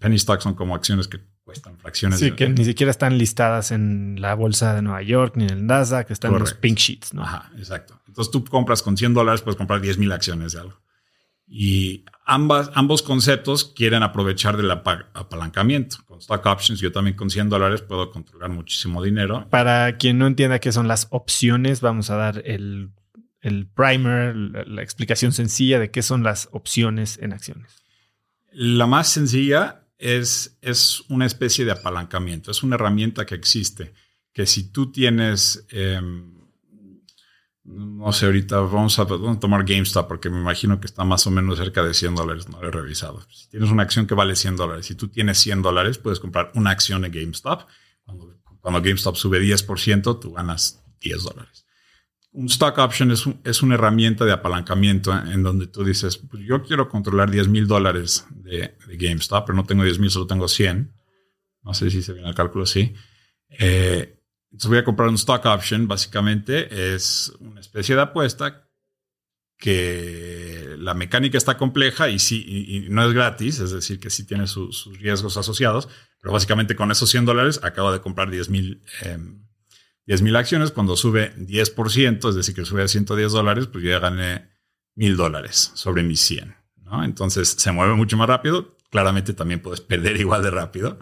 penny 0.00 0.18
stocks 0.18 0.42
son 0.44 0.54
como 0.54 0.74
acciones 0.74 1.08
que 1.08 1.20
cuestan 1.44 1.78
fracciones. 1.78 2.18
Sí, 2.18 2.32
que 2.32 2.48
ni 2.48 2.64
siquiera 2.64 2.90
están 2.90 3.16
listadas 3.18 3.70
en 3.70 4.20
la 4.20 4.34
bolsa 4.34 4.74
de 4.74 4.82
Nueva 4.82 5.02
York 5.02 5.34
ni 5.36 5.44
en 5.44 5.50
el 5.50 5.66
Nasdaq, 5.66 6.10
están 6.10 6.32
en 6.32 6.40
los 6.40 6.54
pink 6.54 6.78
sheets, 6.78 7.14
¿no? 7.14 7.22
Ajá, 7.22 7.50
exacto. 7.56 8.00
Entonces 8.08 8.32
tú 8.32 8.44
compras 8.44 8.82
con 8.82 8.96
100 8.96 9.14
dólares, 9.14 9.42
puedes 9.42 9.56
comprar 9.56 9.80
10 9.80 9.98
mil 9.98 10.10
acciones 10.10 10.52
de 10.52 10.60
algo. 10.60 10.80
Y 11.46 12.04
ambas, 12.26 12.70
ambos 12.74 13.02
conceptos 13.02 13.64
quieren 13.64 14.02
aprovechar 14.02 14.56
del 14.56 14.70
apalancamiento. 14.70 15.98
Con 16.04 16.18
stock 16.18 16.44
options, 16.44 16.80
yo 16.80 16.92
también 16.92 17.16
con 17.16 17.30
100 17.30 17.48
dólares 17.48 17.82
puedo 17.82 18.10
controlar 18.10 18.50
muchísimo 18.50 19.02
dinero. 19.02 19.48
Para 19.48 19.96
quien 19.96 20.18
no 20.18 20.26
entienda 20.26 20.58
qué 20.58 20.72
son 20.72 20.88
las 20.88 21.06
opciones, 21.10 21.80
vamos 21.80 22.10
a 22.10 22.16
dar 22.16 22.42
el, 22.44 22.90
el 23.40 23.66
primer, 23.66 24.36
la 24.36 24.82
explicación 24.82 25.32
sencilla 25.32 25.78
de 25.78 25.90
qué 25.90 26.02
son 26.02 26.22
las 26.22 26.48
opciones 26.52 27.18
en 27.22 27.32
acciones. 27.32 27.82
La 28.52 28.86
más 28.86 29.08
sencilla 29.08 29.86
es, 29.98 30.58
es 30.62 31.02
una 31.08 31.26
especie 31.26 31.64
de 31.64 31.72
apalancamiento, 31.72 32.50
es 32.50 32.62
una 32.62 32.74
herramienta 32.74 33.24
que 33.24 33.34
existe, 33.34 33.94
que 34.32 34.46
si 34.46 34.70
tú 34.70 34.90
tienes, 34.90 35.66
em, 35.70 36.35
no 37.66 38.12
sé, 38.12 38.26
ahorita 38.26 38.60
vamos 38.60 38.98
a, 38.98 39.06
tomar 39.06 39.64
GameStop 39.64 40.06
porque 40.06 40.30
me 40.30 40.38
imagino 40.38 40.78
que 40.78 40.86
está 40.86 41.04
más 41.04 41.26
o 41.26 41.30
menos 41.30 41.58
cerca 41.58 41.82
de 41.82 41.94
100 41.94 42.14
dólares, 42.14 42.48
no 42.48 42.60
lo 42.60 42.68
he 42.68 42.70
revisado. 42.70 43.20
Si 43.30 43.48
tienes 43.48 43.70
una 43.70 43.82
acción 43.82 44.06
que 44.06 44.14
vale 44.14 44.36
100 44.36 44.56
dólares, 44.56 44.86
si 44.86 44.94
tú 44.94 45.08
tienes 45.08 45.38
100 45.38 45.62
dólares, 45.62 45.98
puedes 45.98 46.20
comprar 46.20 46.52
una 46.54 46.70
acción 46.70 47.02
de 47.02 47.10
GameStop. 47.10 47.62
Cuando, 48.04 48.32
GameStop 48.62 49.16
sube 49.16 49.40
10%, 49.40 50.20
tú 50.20 50.32
ganas 50.32 50.82
10 51.00 51.22
dólares 51.22 51.66
un 52.32 52.46
stock 52.46 52.76
option 52.76 53.10
es, 53.10 53.24
es, 53.44 53.62
una 53.62 53.76
herramienta 53.76 54.26
de 54.26 54.32
apalancamiento 54.32 55.10
en 55.10 55.42
donde 55.42 55.68
tú 55.68 55.82
dices, 55.82 56.18
pues 56.18 56.42
yo 56.46 56.62
quiero 56.62 56.86
controlar 56.86 57.30
10 57.30 57.48
mil 57.48 57.66
dólares 57.66 58.26
de, 58.30 58.76
GameStop, 58.98 59.46
pero 59.46 59.56
no 59.56 59.64
tengo 59.64 59.84
10 59.84 59.98
mil, 60.00 60.10
solo 60.10 60.26
tengo 60.26 60.46
100. 60.46 60.92
No 61.62 61.72
sé 61.72 61.90
si 61.90 62.02
se 62.02 62.12
viene 62.12 62.28
el 62.28 62.34
cálculo 62.34 62.64
así. 62.64 62.92
Eh, 63.48 64.15
entonces 64.56 64.70
voy 64.70 64.78
a 64.78 64.84
comprar 64.84 65.10
un 65.10 65.16
stock 65.16 65.44
option. 65.44 65.86
Básicamente 65.86 66.94
es 66.94 67.30
una 67.40 67.60
especie 67.60 67.94
de 67.94 68.00
apuesta 68.00 68.70
que 69.58 70.76
la 70.78 70.94
mecánica 70.94 71.36
está 71.36 71.58
compleja 71.58 72.08
y 72.08 72.18
sí, 72.18 72.42
y, 72.46 72.88
no 72.88 73.06
es 73.06 73.12
gratis, 73.12 73.60
es 73.60 73.70
decir, 73.70 74.00
que 74.00 74.08
sí 74.08 74.24
tiene 74.24 74.46
sus 74.46 74.86
riesgos 74.98 75.36
asociados, 75.36 75.90
pero 76.22 76.32
básicamente 76.32 76.74
con 76.74 76.90
esos 76.90 77.10
100 77.10 77.26
dólares 77.26 77.60
acabo 77.62 77.92
de 77.92 78.00
comprar 78.00 78.30
10 78.30 78.48
mil 78.48 78.82
10 80.06 80.22
mil 80.22 80.36
acciones, 80.36 80.70
cuando 80.70 80.96
sube 80.96 81.36
10%, 81.36 82.28
es 82.30 82.34
decir, 82.34 82.54
que 82.54 82.64
sube 82.64 82.82
a 82.82 82.88
110 82.88 83.32
dólares, 83.32 83.66
pues 83.66 83.84
yo 83.84 83.90
ya 83.90 83.98
gané 83.98 84.48
mil 84.94 85.18
dólares 85.18 85.72
sobre 85.74 86.02
mis 86.02 86.20
100. 86.22 86.56
¿no? 86.76 87.04
Entonces 87.04 87.50
se 87.58 87.72
mueve 87.72 87.94
mucho 87.94 88.16
más 88.16 88.28
rápido. 88.28 88.78
Claramente 88.90 89.34
también 89.34 89.60
puedes 89.60 89.82
perder 89.82 90.16
igual 90.20 90.42
de 90.42 90.50
rápido. 90.50 90.98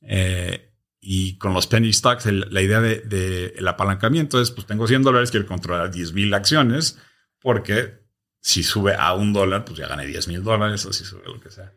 Eh, 0.00 0.72
y 1.08 1.38
con 1.38 1.54
los 1.54 1.68
penny 1.68 1.92
stocks, 1.92 2.26
la 2.26 2.60
idea 2.60 2.80
del 2.80 3.08
de, 3.08 3.54
el 3.56 3.68
apalancamiento 3.68 4.40
es, 4.40 4.50
pues 4.50 4.66
tengo 4.66 4.88
100 4.88 5.04
dólares, 5.04 5.30
quiero 5.30 5.46
controlar 5.46 5.92
10 5.92 6.12
mil 6.14 6.34
acciones, 6.34 6.98
porque 7.40 8.00
si 8.40 8.64
sube 8.64 8.96
a 8.96 9.14
un 9.14 9.32
dólar, 9.32 9.64
pues 9.64 9.78
ya 9.78 9.86
gané 9.86 10.04
10 10.04 10.26
mil 10.26 10.42
dólares, 10.42 10.84
o 10.84 10.92
si 10.92 11.04
sube 11.04 11.22
lo 11.26 11.38
que 11.38 11.50
sea. 11.50 11.72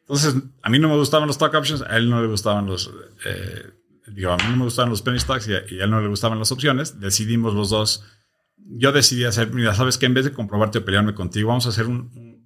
Entonces, 0.00 0.34
a 0.60 0.70
mí 0.70 0.80
no 0.80 0.88
me 0.88 0.96
gustaban 0.96 1.28
los 1.28 1.36
stock 1.36 1.54
options, 1.54 1.82
a 1.82 1.96
él 1.96 2.10
no 2.10 2.20
le 2.20 2.26
gustaban 2.26 2.66
los... 2.66 2.92
Eh, 3.24 3.70
digo, 4.08 4.32
a 4.32 4.36
mí 4.38 4.42
no 4.50 4.56
me 4.56 4.64
gustaban 4.64 4.90
los 4.90 5.02
penny 5.02 5.20
stocks 5.20 5.46
y 5.46 5.54
a, 5.54 5.58
él 5.58 5.88
no 5.88 6.00
le 6.00 6.08
gustaban 6.08 6.40
las 6.40 6.50
opciones. 6.50 6.98
Decidimos 6.98 7.54
los 7.54 7.70
dos. 7.70 8.04
Yo 8.56 8.90
decidí 8.90 9.22
hacer, 9.22 9.52
mira, 9.52 9.72
sabes 9.76 9.98
que 9.98 10.06
en 10.06 10.14
vez 10.14 10.24
de 10.24 10.32
comprobarte 10.32 10.78
o 10.78 10.84
pelearme 10.84 11.14
contigo, 11.14 11.50
vamos 11.50 11.66
a 11.66 11.68
hacer 11.68 11.86
un, 11.86 12.42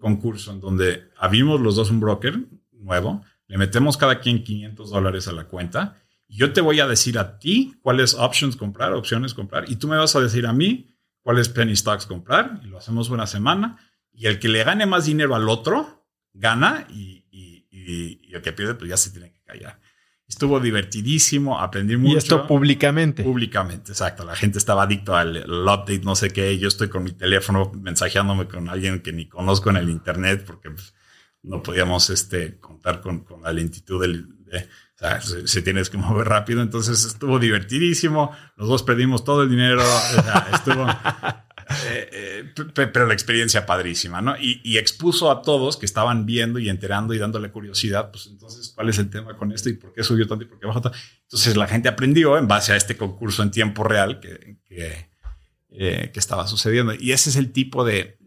concurso 0.00 0.50
en 0.50 0.60
donde 0.60 1.10
abrimos 1.16 1.60
los 1.60 1.76
dos 1.76 1.90
un 1.90 2.00
broker 2.00 2.40
nuevo, 2.72 3.22
le 3.50 3.58
metemos 3.58 3.96
cada 3.96 4.20
quien 4.20 4.44
500 4.44 4.90
dólares 4.90 5.26
a 5.26 5.32
la 5.32 5.44
cuenta 5.44 6.00
y 6.28 6.36
yo 6.36 6.52
te 6.52 6.60
voy 6.60 6.78
a 6.78 6.86
decir 6.86 7.18
a 7.18 7.40
ti 7.40 7.74
cuáles 7.82 8.14
options 8.14 8.54
comprar, 8.54 8.92
opciones 8.92 9.34
comprar, 9.34 9.68
y 9.68 9.74
tú 9.74 9.88
me 9.88 9.96
vas 9.96 10.14
a 10.14 10.20
decir 10.20 10.46
a 10.46 10.52
mí 10.52 10.94
cuáles 11.22 11.48
penny 11.48 11.74
stocks 11.74 12.06
comprar, 12.06 12.60
y 12.62 12.68
lo 12.68 12.78
hacemos 12.78 13.10
una 13.10 13.26
semana, 13.26 13.78
y 14.12 14.26
el 14.26 14.38
que 14.38 14.48
le 14.48 14.62
gane 14.62 14.86
más 14.86 15.06
dinero 15.06 15.34
al 15.34 15.48
otro, 15.48 16.06
gana, 16.32 16.86
y, 16.88 17.26
y 17.32 18.32
el 18.32 18.40
que 18.40 18.52
pierde, 18.52 18.74
pues 18.74 18.88
ya 18.88 18.96
se 18.96 19.10
tiene 19.10 19.32
que 19.32 19.42
callar. 19.42 19.80
Estuvo 20.30 20.60
divertidísimo, 20.60 21.58
aprendí 21.58 21.96
mucho. 21.96 22.14
Y 22.14 22.18
esto 22.18 22.46
públicamente. 22.46 23.24
Públicamente, 23.24 23.90
exacto. 23.90 24.24
La 24.24 24.36
gente 24.36 24.58
estaba 24.58 24.84
adicto 24.84 25.16
al, 25.16 25.38
update, 25.38 26.02
no 26.04 26.14
sé 26.14 26.30
qué. 26.30 26.56
Yo 26.56 26.68
estoy 26.68 26.88
con 26.88 27.02
mi 27.02 27.10
teléfono 27.10 27.72
mensajeándome 27.74 28.46
con 28.46 28.68
alguien 28.68 29.00
que 29.00 29.12
ni 29.12 29.26
conozco 29.26 29.70
en 29.70 29.76
el 29.78 29.90
internet 29.90 30.44
porque 30.46 30.70
pues, 30.70 30.94
no 31.42 31.62
podíamos 31.62 32.10
este, 32.10 32.58
contar 32.58 33.00
con, 33.00 33.24
la 33.42 33.52
lentitud 33.52 34.00
del... 34.00 34.26
o 34.26 34.98
sea, 34.98 35.20
se, 35.20 35.62
tienes 35.62 35.90
que 35.90 35.98
mover 35.98 36.28
rápido. 36.28 36.62
Entonces 36.62 37.04
estuvo 37.04 37.38
divertidísimo. 37.38 38.32
Los 38.56 38.68
dos 38.68 38.82
perdimos 38.82 39.24
todo 39.24 39.42
el 39.42 39.50
dinero. 39.50 39.82
Estuvo... 40.52 40.86
Eh, 41.86 42.08
eh, 42.12 42.52
pero 42.92 43.06
la 43.06 43.14
experiencia 43.14 43.64
padrísima, 43.64 44.20
¿no? 44.20 44.34
Y, 44.38 44.76
expuso 44.76 45.30
a 45.30 45.42
todos 45.42 45.76
que 45.76 45.86
estaban 45.86 46.26
viendo 46.26 46.58
y 46.58 46.68
enterando 46.68 47.14
y 47.14 47.18
dándole 47.18 47.50
curiosidad, 47.50 48.10
pues 48.10 48.26
entonces, 48.26 48.72
¿cuál 48.74 48.88
es 48.88 48.98
el 48.98 49.08
tema 49.08 49.36
con 49.36 49.52
esto 49.52 49.68
y 49.68 49.74
por 49.74 49.92
qué 49.92 50.02
subió 50.02 50.26
tanto 50.26 50.44
y 50.44 50.48
por 50.48 50.58
qué 50.58 50.66
bajó 50.66 50.80
tanto? 50.80 50.98
Entonces 51.22 51.56
la 51.56 51.68
gente 51.68 51.88
aprendió 51.88 52.38
en 52.38 52.48
base 52.48 52.72
a 52.72 52.76
este 52.76 52.96
concurso 52.96 53.42
en 53.42 53.50
tiempo 53.50 53.84
real 53.84 54.18
que, 54.20 54.58
que, 54.64 55.10
eh, 55.70 56.12
estaba 56.14 56.46
sucediendo. 56.48 56.92
Y 56.98 57.12
ese 57.12 57.30
es 57.30 57.36
el 57.36 57.52
tipo 57.52 57.84
de, 57.84 58.18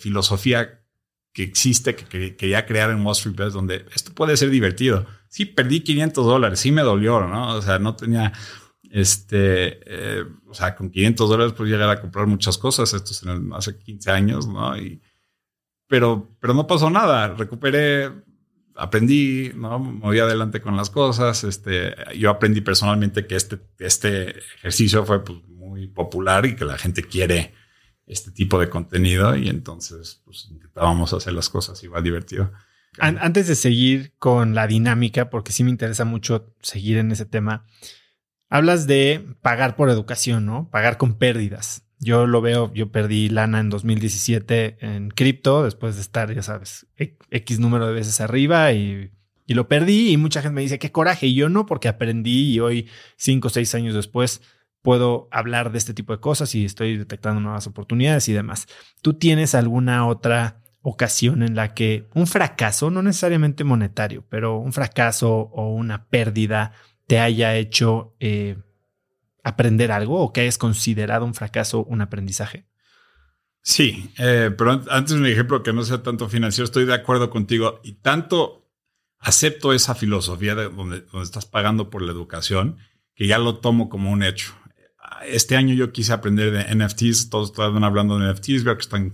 filosofía 0.00 0.80
que 1.34 1.42
existe, 1.42 1.94
que, 1.96 2.36
quería 2.36 2.64
crear 2.64 2.90
en 2.90 3.04
Wall 3.04 3.12
Street 3.12 3.36
Bets, 3.36 3.52
donde 3.52 3.84
esto 3.94 4.14
puede 4.14 4.36
ser 4.38 4.48
divertido. 4.48 5.04
Sí, 5.28 5.44
perdí 5.44 5.80
500 5.80 6.24
dólares, 6.24 6.60
sí 6.60 6.72
me 6.72 6.82
dolió, 6.82 7.20
¿no? 7.26 7.56
O 7.56 7.60
sea, 7.60 7.78
no 7.78 7.96
tenía 7.96 8.32
este, 8.94 9.80
eh, 9.86 10.24
o 10.46 10.54
sea, 10.54 10.76
con 10.76 10.88
500 10.88 11.28
dólares 11.28 11.52
puedes 11.52 11.72
llegar 11.72 11.90
a 11.90 12.00
comprar 12.00 12.28
muchas 12.28 12.56
cosas. 12.56 12.94
Esto 12.94 13.10
es 13.10 13.24
hace 13.52 13.76
15 13.76 14.10
años, 14.12 14.46
¿no? 14.46 14.78
Y, 14.78 15.02
pero, 15.88 16.30
pero 16.38 16.54
no 16.54 16.68
pasó 16.68 16.88
nada. 16.88 17.34
Recuperé, 17.34 18.12
aprendí, 18.76 19.50
¿no? 19.56 19.80
Voy 19.80 20.20
adelante 20.20 20.60
con 20.60 20.76
las 20.76 20.90
cosas. 20.90 21.42
Este, 21.42 21.92
yo 22.16 22.30
aprendí 22.30 22.60
personalmente 22.60 23.26
que 23.26 23.34
este, 23.34 23.58
este 23.80 24.38
ejercicio 24.58 25.04
fue 25.04 25.24
pues, 25.24 25.40
muy 25.48 25.88
popular 25.88 26.46
y 26.46 26.54
que 26.54 26.64
la 26.64 26.78
gente 26.78 27.02
quiere 27.02 27.52
este 28.06 28.30
tipo 28.30 28.58
de 28.58 28.68
contenido 28.68 29.34
y 29.36 29.48
entonces 29.48 30.22
pues 30.24 30.48
intentábamos 30.50 31.12
hacer 31.12 31.32
las 31.32 31.48
cosas 31.48 31.82
igual 31.82 32.02
divertido. 32.02 32.52
Antes 32.98 33.48
de 33.48 33.56
seguir 33.56 34.12
con 34.18 34.54
la 34.54 34.68
dinámica, 34.68 35.28
porque 35.28 35.50
sí 35.50 35.64
me 35.64 35.70
interesa 35.70 36.04
mucho 36.04 36.54
seguir 36.60 36.98
en 36.98 37.10
ese 37.10 37.26
tema, 37.26 37.66
Hablas 38.54 38.86
de 38.86 39.34
pagar 39.42 39.74
por 39.74 39.90
educación, 39.90 40.46
¿no? 40.46 40.70
Pagar 40.70 40.96
con 40.96 41.14
pérdidas. 41.14 41.88
Yo 41.98 42.28
lo 42.28 42.40
veo, 42.40 42.72
yo 42.72 42.92
perdí 42.92 43.28
lana 43.28 43.58
en 43.58 43.68
2017 43.68 44.76
en 44.80 45.10
cripto, 45.10 45.64
después 45.64 45.96
de 45.96 46.02
estar, 46.02 46.32
ya 46.32 46.42
sabes, 46.42 46.86
X 46.96 47.58
número 47.58 47.88
de 47.88 47.94
veces 47.94 48.20
arriba 48.20 48.72
y, 48.72 49.10
lo 49.48 49.66
perdí 49.66 50.10
y 50.10 50.16
mucha 50.18 50.40
gente 50.40 50.54
me 50.54 50.60
dice, 50.60 50.78
qué 50.78 50.92
coraje. 50.92 51.26
Y 51.26 51.34
yo 51.34 51.48
no, 51.48 51.66
porque 51.66 51.88
aprendí 51.88 52.52
y 52.52 52.60
hoy, 52.60 52.88
cinco 53.16 53.48
o 53.48 53.50
seis 53.50 53.74
años 53.74 53.92
después, 53.92 54.40
puedo 54.84 55.28
hablar 55.30 55.72
de 55.72 55.78
este 55.78 55.94
tipo 55.94 56.12
de 56.12 56.20
cosas 56.20 56.54
y 56.54 56.66
estoy 56.66 56.98
detectando 56.98 57.40
nuevas 57.40 57.66
oportunidades 57.66 58.28
y 58.28 58.34
demás. 58.34 58.66
¿Tú 59.00 59.14
tienes 59.14 59.54
alguna 59.54 60.06
otra 60.06 60.60
ocasión 60.82 61.42
en 61.42 61.56
la 61.56 61.72
que 61.72 62.06
un 62.12 62.26
fracaso, 62.26 62.90
no 62.90 63.02
necesariamente 63.02 63.64
monetario, 63.64 64.26
pero 64.28 64.58
un 64.58 64.74
fracaso 64.74 65.32
o 65.32 65.70
una 65.72 66.04
pérdida 66.04 66.72
te 67.06 67.18
haya 67.18 67.56
hecho 67.56 68.14
eh, 68.20 68.58
aprender 69.42 69.90
algo 69.90 70.20
o 70.20 70.34
que 70.34 70.42
hayas 70.42 70.58
considerado 70.58 71.24
un 71.24 71.32
fracaso 71.32 71.82
un 71.84 72.02
aprendizaje? 72.02 72.66
Sí, 73.62 74.12
eh, 74.18 74.50
pero 74.56 74.82
antes 74.90 75.12
un 75.12 75.24
ejemplo 75.24 75.62
que 75.62 75.72
no 75.72 75.82
sea 75.84 76.02
tanto 76.02 76.28
financiero, 76.28 76.66
estoy 76.66 76.84
de 76.84 76.92
acuerdo 76.92 77.30
contigo 77.30 77.80
y 77.82 77.94
tanto 77.94 78.70
acepto 79.18 79.72
esa 79.72 79.94
filosofía 79.94 80.54
de 80.54 80.68
donde, 80.68 81.00
donde 81.00 81.24
estás 81.24 81.46
pagando 81.46 81.88
por 81.88 82.02
la 82.02 82.12
educación 82.12 82.76
que 83.14 83.26
ya 83.26 83.38
lo 83.38 83.60
tomo 83.60 83.88
como 83.88 84.10
un 84.10 84.22
hecho. 84.22 84.54
Este 85.26 85.56
año 85.56 85.74
yo 85.74 85.92
quise 85.92 86.12
aprender 86.12 86.50
de 86.50 86.74
NFTs, 86.74 87.30
todos 87.30 87.50
están 87.50 87.84
hablando 87.84 88.18
de 88.18 88.32
NFTs, 88.32 88.64
veo 88.64 88.76
que 88.76 88.82
están 88.82 89.12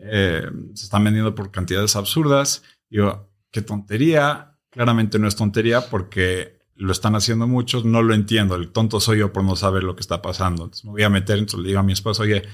eh, 0.00 0.48
se 0.74 0.84
están 0.84 1.04
vendiendo 1.04 1.34
por 1.34 1.50
cantidades 1.50 1.96
absurdas. 1.96 2.62
Digo, 2.88 3.30
qué 3.50 3.62
tontería. 3.62 4.58
Claramente 4.70 5.18
no 5.18 5.28
es 5.28 5.36
tontería 5.36 5.88
porque 5.88 6.58
lo 6.74 6.92
están 6.92 7.16
haciendo 7.16 7.46
muchos, 7.46 7.84
no 7.84 8.02
lo 8.02 8.14
entiendo. 8.14 8.54
El 8.54 8.70
tonto 8.70 9.00
soy 9.00 9.18
yo 9.18 9.32
por 9.32 9.44
no 9.44 9.56
saber 9.56 9.82
lo 9.82 9.96
que 9.96 10.02
está 10.02 10.22
pasando. 10.22 10.64
Entonces 10.64 10.84
me 10.84 10.92
voy 10.92 11.02
a 11.02 11.10
meter, 11.10 11.38
entonces 11.38 11.60
le 11.60 11.68
digo 11.68 11.80
a 11.80 11.84
mi 11.84 11.92
esposo, 11.92 12.22
oye, 12.22 12.44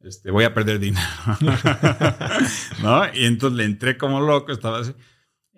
este, 0.00 0.30
voy 0.30 0.44
a 0.44 0.54
perder 0.54 0.78
dinero. 0.78 1.06
¿No? 2.82 3.04
Y 3.14 3.24
entonces 3.24 3.56
le 3.56 3.64
entré 3.64 3.96
como 3.96 4.20
loco, 4.20 4.52
estaba 4.52 4.80
así. 4.80 4.94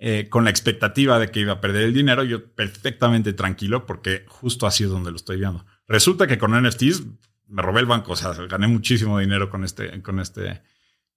Eh, 0.02 0.28
con 0.30 0.44
la 0.44 0.50
expectativa 0.50 1.18
de 1.18 1.30
que 1.30 1.40
iba 1.40 1.54
a 1.54 1.60
perder 1.60 1.82
el 1.84 1.92
dinero, 1.92 2.24
yo 2.24 2.54
perfectamente 2.54 3.34
tranquilo 3.34 3.84
porque 3.84 4.24
justo 4.28 4.66
así 4.66 4.84
es 4.84 4.90
donde 4.90 5.10
lo 5.10 5.16
estoy 5.16 5.38
viendo. 5.38 5.64
Resulta 5.90 6.28
que 6.28 6.38
con 6.38 6.52
NFTs 6.52 7.02
me 7.48 7.62
robé 7.62 7.80
el 7.80 7.86
banco, 7.86 8.12
o 8.12 8.16
sea, 8.16 8.32
gané 8.48 8.68
muchísimo 8.68 9.18
dinero 9.18 9.50
con 9.50 9.64
este, 9.64 10.00
con 10.02 10.20
este 10.20 10.62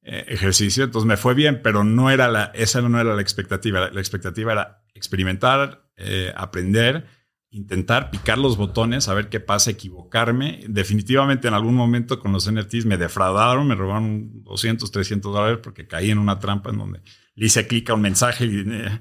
eh, 0.01 0.25
ejercicio, 0.29 0.83
entonces 0.83 1.07
me 1.07 1.15
fue 1.15 1.35
bien, 1.35 1.61
pero 1.61 1.83
no 1.83 2.09
era 2.09 2.27
la, 2.27 2.45
esa 2.55 2.81
no 2.81 2.99
era 2.99 3.13
la 3.13 3.21
expectativa. 3.21 3.91
La 3.91 3.99
expectativa 3.99 4.51
era 4.51 4.83
experimentar, 4.95 5.85
eh, 5.95 6.33
aprender, 6.35 7.05
intentar 7.51 8.09
picar 8.09 8.39
los 8.39 8.57
botones, 8.57 9.07
a 9.09 9.13
ver 9.13 9.29
qué 9.29 9.39
pasa, 9.39 9.69
equivocarme. 9.69 10.65
Definitivamente 10.67 11.47
en 11.47 11.53
algún 11.53 11.75
momento 11.75 12.19
con 12.19 12.33
los 12.33 12.51
NFTs 12.51 12.87
me 12.87 12.97
defraudaron, 12.97 13.67
me 13.67 13.75
robaron 13.75 14.43
200, 14.43 14.89
300 14.89 15.31
dólares 15.31 15.59
porque 15.61 15.85
caí 15.85 16.09
en 16.09 16.17
una 16.17 16.39
trampa 16.39 16.71
en 16.71 16.79
donde 16.79 17.01
le 17.35 17.45
hice 17.45 17.67
clic 17.67 17.91
a 17.91 17.93
un 17.93 18.01
mensaje 18.01 18.47
y, 18.47 18.65
eh, 18.67 18.99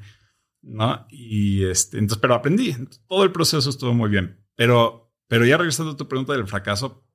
¿no? 0.61 1.07
Y 1.09 1.65
este, 1.65 1.97
entonces, 1.97 2.21
pero 2.21 2.35
aprendí. 2.35 2.77
Todo 3.09 3.25
el 3.25 3.33
proceso 3.33 3.71
estuvo 3.71 3.95
muy 3.95 4.11
bien. 4.11 4.39
Pero, 4.55 5.02
pero 5.33 5.47
ya 5.47 5.57
regresando 5.57 5.93
a 5.93 5.97
tu 5.97 6.09
pregunta 6.09 6.35
del 6.35 6.47
fracaso, 6.47 7.07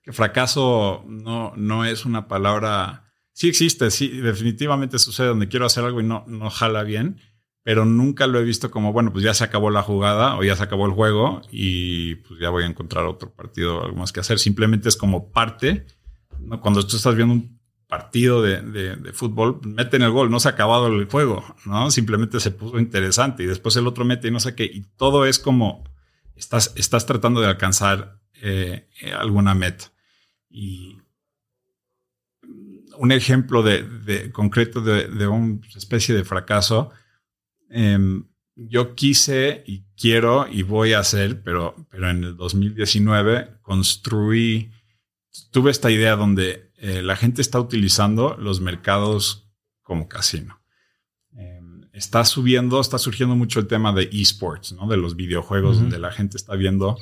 que 0.00 0.10
fracaso 0.10 1.04
no, 1.06 1.52
no 1.54 1.84
es 1.84 2.06
una 2.06 2.28
palabra. 2.28 3.12
Sí 3.34 3.46
existe, 3.46 3.90
sí, 3.90 4.08
definitivamente 4.08 4.98
sucede 4.98 5.26
donde 5.26 5.46
quiero 5.46 5.66
hacer 5.66 5.84
algo 5.84 6.00
y 6.00 6.04
no, 6.04 6.24
no 6.28 6.48
jala 6.48 6.82
bien, 6.82 7.20
pero 7.62 7.84
nunca 7.84 8.26
lo 8.26 8.38
he 8.38 8.42
visto 8.42 8.70
como, 8.70 8.94
bueno, 8.94 9.12
pues 9.12 9.22
ya 9.22 9.34
se 9.34 9.44
acabó 9.44 9.68
la 9.68 9.82
jugada 9.82 10.38
o 10.38 10.44
ya 10.44 10.56
se 10.56 10.62
acabó 10.62 10.86
el 10.86 10.92
juego 10.92 11.42
y 11.50 12.14
pues 12.14 12.40
ya 12.40 12.48
voy 12.48 12.64
a 12.64 12.68
encontrar 12.68 13.04
otro 13.04 13.30
partido, 13.34 13.84
algo 13.84 13.98
más 13.98 14.12
que 14.12 14.20
hacer. 14.20 14.38
Simplemente 14.38 14.88
es 14.88 14.96
como 14.96 15.30
parte. 15.30 15.84
Cuando 16.62 16.86
tú 16.86 16.96
estás 16.96 17.16
viendo 17.16 17.34
un 17.34 17.60
partido 17.86 18.40
de, 18.40 18.62
de, 18.62 19.12
fútbol, 19.12 19.60
meten 19.62 20.00
el 20.00 20.10
gol, 20.10 20.30
no 20.30 20.40
se 20.40 20.48
ha 20.48 20.52
acabado 20.52 20.86
el 20.86 21.04
juego, 21.04 21.44
¿no? 21.66 21.90
Simplemente 21.90 22.40
se 22.40 22.50
puso 22.50 22.78
interesante 22.78 23.42
y 23.42 23.46
después 23.46 23.76
el 23.76 23.86
otro 23.86 24.06
mete 24.06 24.28
y 24.28 24.30
no 24.30 24.40
sé 24.40 24.54
qué. 24.54 24.64
Y 24.64 24.86
todo 24.96 25.26
es 25.26 25.38
como 25.38 25.84
estás, 26.36 26.72
estás 26.76 27.06
tratando 27.06 27.40
de 27.40 27.48
alcanzar 27.48 28.20
eh, 28.42 28.88
alguna 29.18 29.54
meta. 29.54 29.92
Y 30.48 30.98
un 32.98 33.12
ejemplo 33.12 33.62
de, 33.62 34.30
concreto 34.32 34.80
de, 34.80 35.26
una 35.26 35.60
especie 35.74 36.14
de 36.14 36.24
fracaso, 36.24 36.90
em, 37.68 38.26
yo 38.54 38.94
quise 38.94 39.64
y 39.66 39.84
quiero 39.96 40.46
y 40.48 40.62
voy 40.62 40.94
a 40.94 41.00
hacer, 41.00 41.42
pero, 41.42 41.74
pero 41.90 42.08
en 42.10 42.24
el 42.24 42.36
2019 42.36 43.58
construí, 43.60 44.72
tuve 45.50 45.70
esta 45.70 45.90
idea 45.90 46.16
donde 46.16 46.72
eh, 46.78 47.02
la 47.02 47.16
gente 47.16 47.42
está 47.42 47.60
utilizando 47.60 48.36
los 48.38 48.60
mercados 48.60 49.50
como 49.82 50.08
casino. 50.08 50.55
Está 51.96 52.24
subiendo, 52.26 52.80
está 52.80 52.98
surgiendo 52.98 53.34
mucho 53.34 53.58
el 53.58 53.66
tema 53.66 53.92
de 53.92 54.10
esports, 54.12 54.72
¿no? 54.72 54.86
de 54.86 54.98
los 54.98 55.16
videojuegos, 55.16 55.80
donde 55.80 55.98
la 55.98 56.12
gente 56.12 56.36
está 56.36 56.54
viendo 56.54 56.98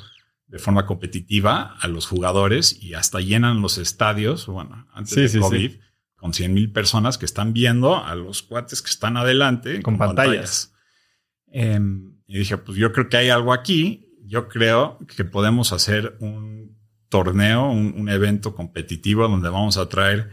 de 0.47 0.57
forma 0.57 0.85
competitiva 0.85 1.75
a 1.81 1.87
los 1.89 2.05
jugadores 2.07 2.81
y 2.81 2.93
hasta 2.93 3.19
llenan 3.19 3.61
los 3.61 3.77
estadios, 3.77 4.45
bueno, 4.45 4.87
antes 4.93 5.33
de 5.33 5.39
COVID, 5.39 5.71
con 6.15 6.33
100 6.33 6.53
mil 6.53 6.71
personas 6.71 7.17
que 7.17 7.25
están 7.25 7.51
viendo 7.51 8.03
a 8.03 8.15
los 8.15 8.41
cuates 8.41 8.81
que 8.81 8.89
están 8.89 9.17
adelante 9.17 9.81
con, 9.81 9.97
pantallas. 9.97 10.73
Em, 11.47 12.15
y 12.25 12.39
dije, 12.39 12.57
pues 12.57 12.77
yo 12.77 12.91
creo 12.93 13.09
que 13.09 13.17
hay 13.17 13.29
algo 13.29 13.53
aquí. 13.53 14.07
Yo 14.23 14.47
creo 14.47 14.97
que 15.13 15.25
podemos 15.25 15.73
hacer 15.73 16.15
un 16.19 16.77
torneo, 17.09 17.69
un, 17.69 18.09
evento 18.09 18.55
competitivo 18.55 19.27
donde 19.27 19.49
vamos 19.49 19.77
a 19.77 19.87
traer 19.87 20.31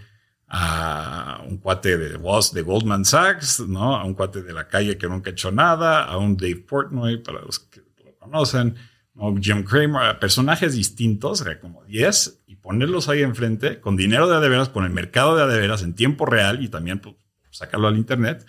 a 0.55 1.41
un 1.49 1.57
cuate 1.57 1.97
de 1.97 2.63
Goldman 2.63 3.07
Sachs, 3.07 3.61
¿no? 3.61 3.97
A 3.97 4.05
un 4.05 4.13
cuate 4.13 4.43
de 4.43 4.53
la 4.53 4.69
calle 4.69 4.99
que 4.99 5.09
nunca 5.09 5.31
ha 5.31 5.33
hecho 5.33 5.51
nada, 5.51 6.05
a 6.05 6.19
un 6.19 6.37
Dave 6.37 6.65
Portnoy 6.69 7.17
para 7.23 7.41
los 7.41 7.59
que 7.59 7.81
lo 8.05 8.15
conocen, 8.19 8.77
o 9.17 9.35
Jim 9.41 9.65
Cramer, 9.65 10.19
personajes 10.19 10.75
distintos, 10.75 11.43
como 11.59 11.83
10, 11.85 12.43
y 12.47 12.57
ponerlos 12.57 13.09
ahí 13.09 13.23
enfrente 13.23 13.81
con 13.81 13.97
dinero 13.97 14.29
de 14.29 14.37
adeveras, 14.37 14.69
con 14.69 14.85
el 14.85 14.91
mercado 14.91 15.37
de 15.37 15.43
adeveras 15.43 15.83
en 15.83 15.95
tiempo 15.95 16.27
real 16.27 16.63
y 16.63 16.69
también 16.69 16.99
pues, 16.99 17.17
sacarlo 17.51 17.89
al 17.89 17.97
Internet 17.97 18.45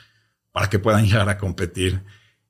para 0.51 0.69
que 0.69 0.79
puedan 0.79 1.05
llegar 1.07 1.29
a 1.29 1.37
competir 1.37 2.03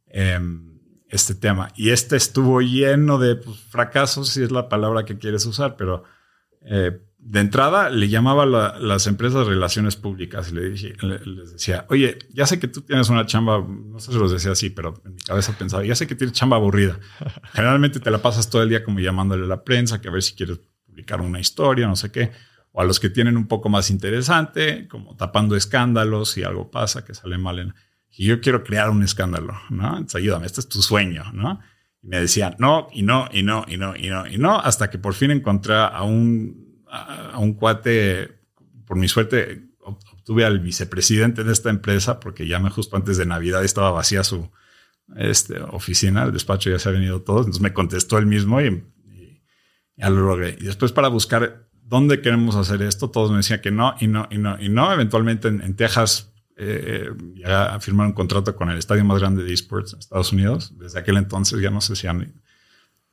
em, 0.08 0.80
este 1.10 1.36
tema. 1.36 1.70
Y 1.76 1.92
este 1.92 2.16
estuvo 2.16 2.60
lleno 2.62 3.20
de 3.20 3.36
pues, 3.36 3.60
fracasos, 3.60 4.30
si 4.30 4.42
es 4.42 4.52
la 4.52 4.68
palabra 4.68 5.06
que 5.06 5.20
quieres 5.20 5.46
usar, 5.46 5.76
pero 5.76 6.06
eh, 6.62 7.00
de 7.26 7.40
entrada 7.40 7.90
le 7.90 8.10
llamaba 8.10 8.44
a 8.44 8.80
las 8.80 9.08
empresas 9.08 9.48
relaciones 9.48 9.96
públicas 9.96 10.52
y 10.52 10.56
le 10.56 10.70
dije, 10.70 10.94
les 11.02 11.54
decía, 11.54 11.86
oye, 11.90 12.20
ya 12.34 12.46
sé 12.46 12.60
que 12.60 12.68
tú 12.68 12.82
tienes 12.82 13.10
una 13.10 13.26
chamba, 13.26 13.66
no 13.66 13.98
sé 14.00 14.12
si 14.12 14.18
los 14.18 14.32
decía 14.32 14.52
así, 14.52 14.70
pero 14.70 15.02
en 15.06 15.16
mi 15.16 15.22
cabeza 15.22 15.58
pensaba, 15.58 15.86
ya 15.86 15.96
sé 15.96 16.06
que 16.06 16.16
tienes 16.16 16.36
chamba 16.36 16.58
aburrida. 16.58 17.00
Generalmente 17.54 18.02
te 18.02 18.12
la 18.12 18.22
pasas 18.22 18.50
todo 18.50 18.62
el 18.62 18.70
día 18.70 18.84
como 18.84 19.00
llamándole 19.00 19.46
a 19.46 19.48
la 19.48 19.64
prensa, 19.64 20.02
que 20.02 20.10
a 20.10 20.12
ver 20.12 20.22
si 20.22 20.36
quieres 20.36 20.60
publicar 20.86 21.22
una 21.22 21.40
historia, 21.40 21.88
no 21.88 21.96
sé 21.96 22.12
qué, 22.12 22.32
o 22.74 22.82
a 22.82 22.84
los 22.84 23.00
que 23.00 23.10
tienen 23.10 23.38
un 23.38 23.48
poco 23.48 23.70
más 23.70 23.90
interesante, 23.90 24.88
como 24.90 25.16
tapando 25.16 25.56
escándalos 25.56 26.32
si 26.32 26.44
algo 26.44 26.70
pasa 26.72 27.06
que 27.06 27.14
sale 27.14 27.38
mal 27.38 27.60
en... 27.60 27.74
Y 28.12 28.26
yo 28.26 28.42
quiero 28.42 28.64
crear 28.64 28.90
un 28.90 29.02
escándalo, 29.02 29.54
¿no? 29.70 29.88
Entonces 29.94 30.16
ayúdame, 30.16 30.46
este 30.46 30.60
es 30.60 30.68
tu 30.68 30.82
sueño, 30.82 31.24
¿no? 31.34 31.62
Y 32.02 32.08
me 32.08 32.20
decían, 32.20 32.56
no, 32.60 32.90
y 32.92 33.02
no, 33.02 33.30
y 33.32 33.44
no, 33.44 33.66
y 33.68 33.78
no, 33.78 33.96
y 33.96 34.10
no, 34.10 34.28
y 34.28 34.38
no, 34.38 34.60
hasta 34.60 34.90
que 34.90 35.00
por 35.00 35.14
fin 35.14 35.32
encontré 35.32 35.74
a 35.76 36.04
un 36.04 36.63
a, 36.94 37.40
un 37.40 37.54
cuate, 37.54 38.40
por 38.86 38.98
mi 38.98 39.08
suerte, 39.08 39.70
obtuve 39.80 40.46
al 40.46 40.60
vicepresidente 40.60 41.44
de 41.44 41.52
esta 41.52 41.70
empresa 41.70 42.20
porque 42.20 42.48
ya 42.48 42.60
me 42.60 42.70
justo 42.70 42.96
antes 42.96 43.18
de 43.18 43.26
Navidad 43.26 43.64
estaba 43.64 43.92
vacía 43.92 44.24
su 44.24 44.50
este, 45.18 45.60
oficina, 45.62 46.24
el 46.24 46.32
despacho 46.32 46.70
ya 46.70 46.80
se 46.80 46.90
ha 46.90 46.92
venido 46.92 47.22
todos, 47.22 47.42
entonces 47.42 47.62
me 47.62 47.74
contestó 47.74 48.18
él 48.18 48.26
mismo 48.26 48.62
y, 48.62 48.84
ya 49.96 50.10
lo 50.10 50.22
logré. 50.22 50.58
Y 50.60 50.64
después 50.64 50.92
para 50.92 51.08
buscar 51.08 51.68
dónde 51.84 52.22
queremos 52.22 52.56
hacer 52.56 52.82
esto, 52.82 53.12
todos 53.12 53.30
me 53.30 53.38
decían 53.38 53.62
que 53.62 53.70
no 53.70 53.96
y 54.00 54.08
no 54.08 54.28
y 54.32 54.40
no 54.40 54.60
y 54.60 54.70
no. 54.70 54.92
Eventualmente 54.92 55.50
en, 55.50 55.76
Texas 55.76 56.34
eh, 56.58 57.12
ya 57.36 57.80
firmaron 57.80 58.12
un 58.12 58.16
contrato 58.16 58.56
con 58.56 58.72
el 58.72 58.80
estadio 58.80 59.06
más 59.06 59.20
grande 59.20 59.44
de 59.44 59.54
esports 59.54 59.94
en 59.94 60.00
Estados 60.00 60.34
Unidos. 60.34 60.74
Desde 60.80 60.98
aquel 60.98 61.18
entonces 61.18 61.62
ya 61.62 61.70
no 61.70 61.80
sé 61.80 61.96
si 61.96 62.08
han 62.08 62.42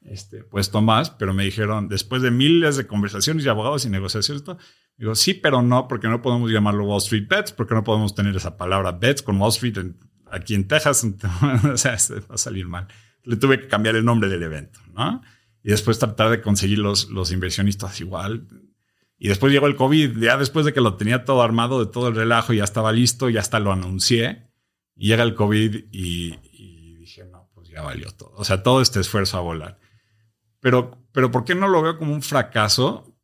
este, 0.02 0.42
puesto 0.44 0.80
más, 0.80 1.10
pero 1.10 1.34
me 1.34 1.44
dijeron, 1.44 1.88
después 1.88 2.22
de 2.22 2.30
miles 2.30 2.76
de 2.76 2.86
conversaciones 2.86 3.44
y 3.44 3.48
abogados 3.48 3.84
y 3.84 3.90
negociaciones, 3.90 4.44
digo, 4.96 5.14
sí, 5.14 5.34
pero 5.34 5.62
no, 5.62 5.88
porque 5.88 6.08
no 6.08 6.22
podemos 6.22 6.50
llamarlo 6.50 6.84
Wall 6.84 6.98
Street 6.98 7.26
Bets, 7.28 7.52
porque 7.52 7.74
no 7.74 7.84
podemos 7.84 8.14
tener 8.14 8.34
esa 8.34 8.56
palabra 8.56 8.92
bets 8.92 9.22
con 9.22 9.40
Wall 9.40 9.50
Street 9.50 9.78
aquí 10.30 10.54
en 10.54 10.66
Texas, 10.66 11.04
o 11.72 11.76
sea, 11.76 11.96
va 12.30 12.34
a 12.34 12.38
salir 12.38 12.66
mal. 12.66 12.88
Le 13.24 13.36
tuve 13.36 13.60
que 13.60 13.68
cambiar 13.68 13.96
el 13.96 14.04
nombre 14.04 14.28
del 14.28 14.42
evento, 14.42 14.80
¿no? 14.94 15.22
Y 15.62 15.70
después 15.70 15.98
tratar 15.98 16.30
de 16.30 16.40
conseguir 16.40 16.78
los, 16.78 17.10
los 17.10 17.32
inversionistas 17.32 18.00
igual. 18.00 18.46
Y 19.18 19.28
después 19.28 19.52
llegó 19.52 19.66
el 19.66 19.76
COVID, 19.76 20.18
ya 20.18 20.38
después 20.38 20.64
de 20.64 20.72
que 20.72 20.80
lo 20.80 20.94
tenía 20.94 21.26
todo 21.26 21.42
armado, 21.42 21.84
de 21.84 21.92
todo 21.92 22.08
el 22.08 22.14
relajo, 22.14 22.54
ya 22.54 22.64
estaba 22.64 22.92
listo, 22.92 23.28
ya 23.28 23.40
hasta 23.40 23.60
lo 23.60 23.70
anuncié. 23.70 24.50
Y 24.96 25.08
llega 25.08 25.22
el 25.22 25.34
COVID 25.34 25.84
y, 25.92 26.38
y 26.52 26.94
dije, 26.94 27.26
no, 27.26 27.50
pues 27.52 27.68
ya 27.68 27.82
valió 27.82 28.10
todo. 28.12 28.32
O 28.36 28.44
sea, 28.44 28.62
todo 28.62 28.80
este 28.80 29.00
esfuerzo 29.00 29.36
a 29.36 29.40
volar. 29.40 29.79
Pero, 30.60 30.98
pero 31.12 31.30
¿por 31.30 31.44
qué 31.44 31.54
no 31.54 31.68
lo 31.68 31.82
veo 31.82 31.98
como 31.98 32.12
un 32.12 32.22
fracaso? 32.22 33.14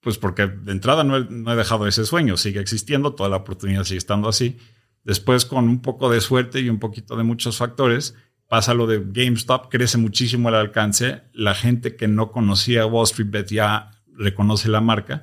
Pues 0.00 0.18
porque 0.18 0.46
de 0.46 0.72
entrada 0.72 1.04
no 1.04 1.16
he, 1.16 1.56
dejado 1.56 1.86
ese 1.86 2.04
sueño, 2.04 2.36
sigue 2.36 2.60
existiendo, 2.60 3.14
toda 3.14 3.28
la 3.28 3.36
oportunidad 3.36 3.84
sigue 3.84 3.98
estando 3.98 4.28
así. 4.28 4.58
Después, 5.04 5.44
con 5.44 5.68
un 5.68 5.80
poco 5.80 6.10
de 6.10 6.20
suerte 6.20 6.60
y 6.60 6.68
un 6.68 6.78
poquito 6.78 7.16
de 7.16 7.22
muchos 7.22 7.56
factores, 7.56 8.16
pasa 8.48 8.74
lo 8.74 8.86
de 8.86 9.02
GameStop, 9.04 9.68
crece 9.70 9.98
muchísimo 9.98 10.48
el 10.48 10.56
alcance. 10.56 11.22
La 11.32 11.54
gente 11.54 11.96
que 11.96 12.08
no 12.08 12.32
conocía 12.32 12.86
Wall 12.86 13.04
Street 13.04 13.30
Bet 13.30 13.48
ya 13.48 13.90
reconoce 14.14 14.68
la 14.68 14.80
marca. 14.80 15.22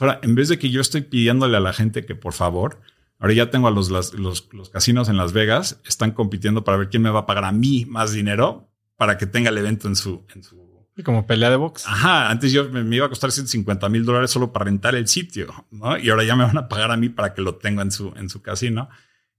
Ahora, 0.00 0.20
en 0.22 0.34
vez 0.34 0.48
de 0.48 0.58
que 0.58 0.70
yo 0.70 0.80
estoy 0.80 1.02
pidiéndole 1.02 1.56
a 1.56 1.60
la 1.60 1.72
gente 1.72 2.04
que 2.04 2.14
por 2.14 2.32
favor, 2.32 2.80
ahora 3.18 3.32
ya 3.32 3.50
tengo 3.50 3.68
a 3.68 3.70
los, 3.70 3.90
casinos 4.72 5.08
en 5.08 5.16
Las 5.16 5.32
Vegas, 5.32 5.80
están 5.86 6.10
compitiendo 6.10 6.64
para 6.64 6.76
ver 6.76 6.90
quién 6.90 7.02
me 7.02 7.10
va 7.10 7.20
a 7.20 7.26
pagar 7.26 7.44
a 7.44 7.52
mí 7.52 7.86
más 7.86 8.12
dinero 8.12 8.68
para 8.96 9.16
que 9.18 9.26
tenga 9.26 9.50
el 9.50 9.58
evento 9.58 9.88
en 9.88 9.96
su, 9.96 10.26
en 10.34 10.42
su 10.42 10.65
como 11.04 11.26
pelea 11.26 11.50
de 11.50 11.56
box. 11.56 11.86
Ajá, 11.86 12.30
antes 12.30 12.52
yo 12.52 12.68
me, 12.70 12.96
iba 12.96 13.06
a 13.06 13.08
costar 13.08 13.30
150 13.30 13.88
mil 13.88 14.04
dólares 14.04 14.30
solo 14.30 14.52
para 14.52 14.64
rentar 14.64 14.94
el 14.94 15.08
sitio, 15.08 15.66
¿no? 15.70 15.98
Y 15.98 16.08
ahora 16.08 16.24
ya 16.24 16.36
me 16.36 16.44
van 16.44 16.56
a 16.56 16.68
pagar 16.68 16.90
a 16.90 16.96
mí 16.96 17.08
para 17.08 17.34
que 17.34 17.42
lo 17.42 17.56
tenga 17.56 17.82
en 17.82 17.90
su, 17.90 18.14
en 18.16 18.28
su 18.28 18.40
casino. 18.42 18.88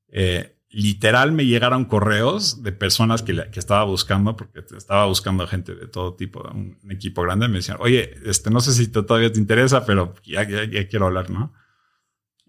Eh, 0.10 0.58
literal 0.70 1.32
me 1.32 1.45
llegaron 1.45 1.86
correos 1.86 2.62
de 2.62 2.72
personas 2.72 3.24
que, 3.24 3.49
que, 3.51 3.60
estaba 3.60 3.84
buscando, 3.86 4.36
porque 4.36 4.64
estaba 4.76 5.05
buscando 5.05 5.47
gente 5.47 5.74
de 5.76 5.88
todo 5.88 6.16
tipo, 6.16 6.41
un, 6.53 6.78
equipo 6.89 7.24
grande, 7.24 7.47
me 7.47 7.58
decían, 7.58 7.78
oye, 7.80 8.16
este, 8.26 8.49
no 8.49 8.60
sé 8.60 8.74
si 8.74 8.88
todavía 8.88 9.32
te 9.32 9.39
interesa, 9.39 9.86
pero 9.86 10.14
ya, 10.24 10.47
ya, 10.47 10.88
quiero 10.88 11.08
hablar, 11.08 11.30
¿no? 11.30 11.53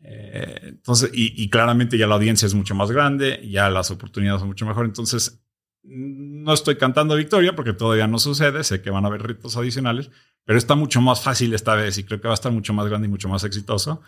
Eh, 0.02 0.60
entonces, 0.64 1.10
y, 1.12 1.48
claramente 1.50 1.96
ya 1.98 2.06
la 2.06 2.16
audiencia 2.16 2.46
es 2.46 2.54
mucho 2.54 2.74
más 2.74 2.90
grande, 2.90 3.40
ya 3.48 3.70
las 3.70 3.90
oportunidades 3.90 4.40
son 4.40 4.48
mucho 4.48 4.66
mejor. 4.66 4.84
Entonces, 4.84 5.40
no 5.88 6.52
estoy 6.52 6.76
cantando 6.76 7.16
victoria 7.16 7.56
porque 7.56 7.72
todavía 7.72 8.06
no 8.06 8.18
sucede. 8.18 8.62
Sé 8.64 8.82
que 8.82 8.90
van 8.90 9.04
a 9.04 9.08
haber 9.08 9.22
retos 9.22 9.56
adicionales, 9.56 10.10
pero 10.44 10.58
está 10.58 10.74
mucho 10.74 11.00
más 11.00 11.22
fácil 11.22 11.54
esta 11.54 11.74
vez 11.74 11.98
y 11.98 12.04
creo 12.04 12.20
que 12.20 12.28
va 12.28 12.34
a 12.34 12.40
estar 12.40 12.52
mucho 12.52 12.72
más 12.72 12.86
grande 12.88 13.08
y 13.08 13.10
mucho 13.10 13.28
más 13.28 13.44
exitoso 13.44 14.02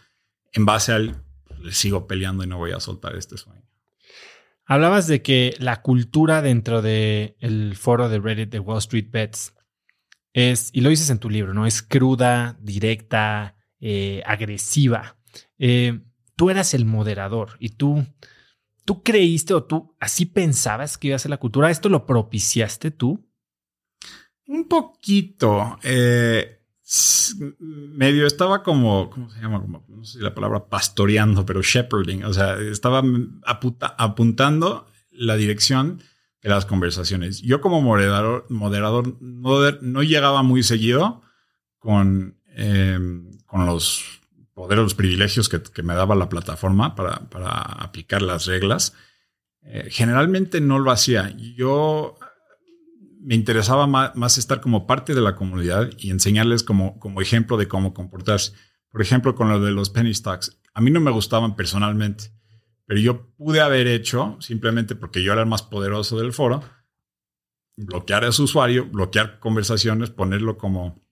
en 0.53 0.67
base 0.67 0.93
al 0.93 1.23
le 1.63 1.73
sigo 1.73 2.07
peleando 2.07 2.45
y 2.45 2.47
no 2.47 2.59
voy 2.59 2.73
a 2.73 2.81
soltar 2.81 3.17
este 3.17 3.37
sueño. 3.37 3.63
Hablabas 4.65 5.07
de 5.07 5.23
que 5.23 5.57
la 5.59 5.83
cultura 5.83 6.43
dentro 6.43 6.81
del 6.81 7.35
el 7.41 7.77
foro 7.77 8.09
de 8.09 8.21
Reddit 8.21 8.51
de 8.51 8.61
Wall 8.61 8.79
Street 8.79 9.09
Bets 9.11 9.55
es, 10.33 10.71
y 10.73 10.81
lo 10.81 10.91
dices 10.91 11.11
en 11.11 11.19
tu 11.19 11.29
libro, 11.29 11.55
¿no? 11.55 11.67
Es 11.67 11.83
cruda, 11.83 12.57
directa, 12.61 13.57
eh, 13.81 14.23
agresiva. 14.25 15.17
Eh, 15.59 16.01
tú 16.37 16.51
eras 16.51 16.73
el 16.73 16.85
moderador 16.85 17.57
y 17.59 17.71
tú, 17.71 18.07
tú 18.91 19.05
creíste 19.05 19.55
o 19.55 19.63
tú 19.63 19.95
así 20.01 20.27
pensabas 20.27 20.99
que 20.99 21.07
iba 21.07 21.15
a 21.15 21.21
ser 21.21 21.31
la 21.31 21.37
cultura. 21.37 21.71
¿Esto 21.71 21.89
lo 21.89 22.07
propiciaste 22.07 22.91
tú? 22.91 23.25
Un 24.49 24.67
poquito. 24.67 25.79
Eh, 25.85 26.61
medio 27.61 28.27
estaba 28.27 28.65
como, 28.65 29.09
¿cómo 29.11 29.31
se 29.31 29.41
llama? 29.41 29.65
no 29.87 30.05
sé 30.05 30.19
si 30.19 30.25
la 30.25 30.35
palabra 30.35 30.69
pastoreando, 30.69 31.47
pero 31.47 31.63
shepherding. 31.63 32.25
O 32.25 32.35
sea, 32.35 32.59
estaba 32.59 33.01
apuntando 33.97 34.89
la 35.13 35.37
dirección 35.37 36.03
de 36.43 36.49
las 36.49 36.67
conversaciones. 36.67 37.43
Yo 37.43 37.61
como 37.61 37.81
moderador, 37.83 38.47
moderador 38.49 39.17
no, 39.23 40.03
llegaba 40.03 40.43
muy 40.43 40.65
seguido 40.65 41.23
con, 41.79 42.41
em, 42.57 43.31
con 43.47 43.67
los 43.67 44.20
poderes, 44.61 44.83
los 44.83 44.95
privilegios 44.95 45.49
que, 45.49 45.83
me 45.83 45.95
daba 45.95 46.15
la 46.15 46.29
plataforma 46.29 46.95
para, 46.95 47.31
para 47.31 47.51
aplicar 47.51 48.21
las 48.21 48.47
reglas. 48.47 48.93
Eh, 49.63 49.89
generalmente 49.91 50.61
no 50.61 50.79
lo 50.79 50.91
hacía. 50.91 51.35
Yo 51.57 52.19
me 53.23 53.35
interesaba 53.35 53.87
más, 53.87 54.39
estar 54.39 54.61
como 54.61 54.87
parte 54.87 55.15
de 55.15 55.23
la 55.23 55.35
comunidad 55.35 55.91
y 55.97 56.11
enseñarles 56.11 56.63
como, 56.63 56.99
como 56.99 57.23
ejemplo 57.23 57.57
de 57.57 57.69
cómo 57.69 57.95
comportarse. 57.95 58.53
Por 58.91 59.01
ejemplo, 59.01 59.35
con 59.35 59.49
lo 59.49 59.61
de 59.61 59.71
los 59.71 59.89
penny 59.89 60.13
stocks. 60.13 60.61
A 60.75 60.83
mí 60.83 60.91
no 60.91 61.01
me 61.01 61.11
gustaban 61.11 61.57
personalmente, 61.57 62.33
pero 62.85 63.01
yo 63.01 63.31
pude 63.37 63.61
haber 63.61 63.87
hecho, 63.87 64.37
simplemente 64.41 64.95
porque 64.95 65.23
yo 65.23 65.33
era 65.33 65.43
el 65.43 65.49
más 65.49 65.63
poderoso 65.63 66.19
del 66.19 66.35
foro, 66.35 66.63
bloquear 67.77 68.25
a 68.25 68.33
su 68.33 68.45
usuario, 68.45 68.87
bloquear 68.87 69.39
conversaciones, 69.39 70.11
ponerlo 70.11 70.59
como... 70.59 71.03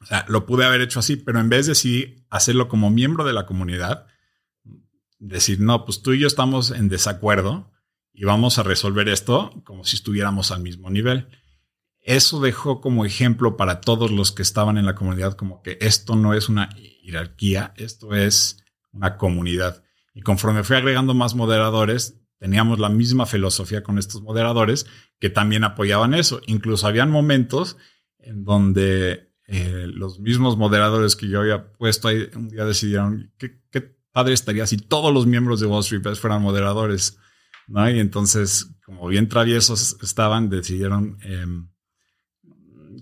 O 0.00 0.06
sea, 0.06 0.24
lo 0.28 0.46
pude 0.46 0.64
haber 0.64 0.80
hecho 0.80 1.00
así, 1.00 1.16
pero 1.16 1.40
en 1.40 1.48
vez 1.48 1.66
de 1.66 1.74
sí 1.74 2.24
hacerlo 2.30 2.68
como 2.68 2.90
miembro 2.90 3.24
de 3.24 3.32
la 3.32 3.46
comunidad, 3.46 4.06
decir, 5.18 5.60
no, 5.60 5.84
pues 5.84 6.02
tú 6.02 6.12
y 6.12 6.20
yo 6.20 6.26
estamos 6.26 6.70
en 6.70 6.88
desacuerdo 6.88 7.72
y 8.12 8.24
vamos 8.24 8.58
a 8.58 8.62
resolver 8.62 9.08
esto 9.08 9.50
como 9.64 9.84
si 9.84 9.96
estuviéramos 9.96 10.52
al 10.52 10.60
mismo 10.60 10.90
nivel 10.90 11.28
eso 12.08 12.40
dejó 12.40 12.80
como 12.80 13.04
ejemplo 13.04 13.58
para 13.58 13.82
todos 13.82 14.10
los 14.10 14.32
que 14.32 14.40
estaban 14.40 14.78
en 14.78 14.86
la 14.86 14.94
comunidad 14.94 15.34
como 15.34 15.60
que 15.60 15.76
esto 15.82 16.16
no 16.16 16.32
es 16.32 16.48
una 16.48 16.70
jerarquía, 17.02 17.74
esto 17.76 18.14
es 18.14 18.64
una 18.92 19.18
comunidad. 19.18 19.84
Y 20.14 20.22
conforme 20.22 20.64
fui 20.64 20.76
agregando 20.76 21.12
más 21.12 21.34
moderadores, 21.34 22.18
teníamos 22.38 22.78
la 22.78 22.88
misma 22.88 23.26
filosofía 23.26 23.82
con 23.82 23.98
estos 23.98 24.22
moderadores 24.22 24.86
que 25.20 25.28
también 25.28 25.64
apoyaban 25.64 26.14
eso. 26.14 26.40
Incluso 26.46 26.86
habían 26.86 27.10
momentos 27.10 27.76
en 28.18 28.42
donde 28.42 29.27
eh, 29.50 29.86
los 29.86 30.20
mismos 30.20 30.58
moderadores 30.58 31.16
que 31.16 31.26
yo 31.26 31.40
había 31.40 31.72
puesto 31.72 32.08
ahí 32.08 32.28
un 32.36 32.50
día 32.50 32.66
decidieron 32.66 33.32
qué, 33.38 33.58
padre 34.12 34.34
estaría 34.34 34.66
si 34.66 34.76
todos 34.76 35.14
los 35.14 35.26
miembros 35.26 35.60
de 35.60 35.66
Wall 35.66 35.80
Street 35.80 36.02
Bets 36.02 36.20
fueran 36.20 36.42
moderadores. 36.42 37.18
¿no? 37.66 37.88
Y 37.88 38.00
entonces, 38.00 38.74
como 38.84 39.06
bien 39.06 39.28
traviesos 39.28 39.96
estaban, 40.02 40.50
decidieron 40.50 41.18
em, 41.22 41.68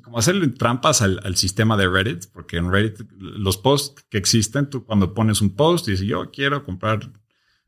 como 0.03 0.19
hacerle 0.19 0.49
trampas 0.49 1.03
al, 1.03 1.37
sistema 1.37 1.77
de 1.77 1.89
Reddit, 1.89 2.27
porque 2.33 2.59
en 2.59 2.71
Reddit 2.71 3.01
los 3.19 3.57
posts 3.57 4.05
que 4.09 4.19
existen, 4.19 4.71
tú 4.71 4.85
cuando 4.85 5.15
pones 5.15 5.41
un 5.41 5.57
post 5.57 5.89
y 5.89 5.93
dices 5.93 6.07
yo 6.07 6.31
quiero 6.31 6.63
comprar 6.63 7.11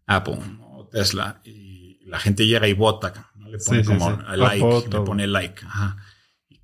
Apple 0.06 0.38
o 0.60 0.88
Tesla 0.88 1.40
y 1.44 1.98
la 2.06 2.20
gente 2.20 2.46
llega 2.46 2.68
y 2.68 2.74
vota, 2.74 3.32
¿no? 3.34 3.48
le 3.48 3.58
pone 3.58 3.84
como 3.84 4.10
like, 4.36 4.88
le 4.90 5.00
pone 5.00 5.26
like. 5.26 5.62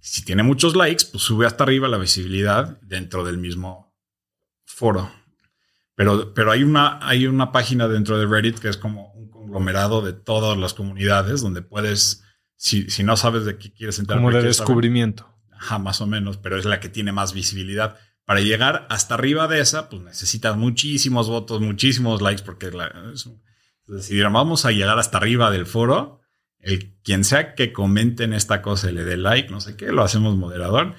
Si 0.07 0.25
tiene 0.25 0.43
muchos 0.43 0.77
likes, 0.77 1.07
pues 1.11 1.25
sube 1.25 1.47
hasta 1.47 1.65
arriba 1.65 1.89
la 1.89 1.99
visibilidad 1.99 2.79
dentro 2.83 3.25
del 3.25 3.39
mismo 3.39 3.95
foro. 4.65 5.11
Pero, 5.95 6.35
pero 6.35 6.53
hay, 6.53 6.63
una, 6.63 6.99
hay 7.07 7.27
una 7.27 7.53
página 7.53 7.89
dentro 7.89 8.19
de 8.19 8.27
Reddit 8.27 8.59
que 8.59 8.69
es 8.69 8.77
como 8.77 9.13
un 9.15 9.31
conglomerado 9.31 10.03
de 10.03 10.13
todas 10.13 10.59
las 10.59 10.75
comunidades 10.75 11.41
donde 11.41 11.63
puedes, 11.63 12.23
si, 12.57 12.91
si 12.91 13.03
no 13.03 13.17
sabes 13.17 13.45
de 13.45 13.57
qué 13.57 13.73
quieres 13.73 13.99
entrar. 13.99 14.19
Como 14.19 14.31
de 14.31 14.43
descubrimiento 14.43 15.35
más 15.81 16.01
o 16.01 16.07
menos, 16.07 16.37
pero 16.37 16.59
es 16.59 16.65
la 16.65 16.81
que 16.81 16.89
tiene 16.89 17.13
más 17.13 17.33
visibilidad. 17.33 17.97
Para 18.25 18.41
llegar 18.41 18.87
hasta 18.91 19.15
arriba 19.15 19.49
de 19.49 19.61
esa, 19.61 19.89
pues 19.89 20.03
necesitas 20.03 20.57
muchísimos 20.57 21.29
votos, 21.29 21.61
muchísimos 21.61 22.23
likes, 22.23 22.43
porque 22.43 22.71
la, 22.71 22.93
decidieron, 23.87 24.33
vamos 24.33 24.65
a 24.65 24.71
llegar 24.71 24.99
hasta 24.99 25.19
arriba 25.19 25.51
del 25.51 25.67
foro. 25.67 26.21
El 26.65 26.95
quien 27.03 27.25
sea 27.25 27.55
que 27.55 27.73
comente 27.73 28.25
en 28.25 28.33
esta 28.33 28.63
cosa 28.63 28.91
y 28.91 28.95
le 28.95 29.05
dé 29.05 29.17
like, 29.17 29.51
no 29.51 29.61
sé 29.61 29.77
qué, 29.77 29.93
lo 29.93 30.03
hacemos 30.03 30.37
moderador. 30.37 30.95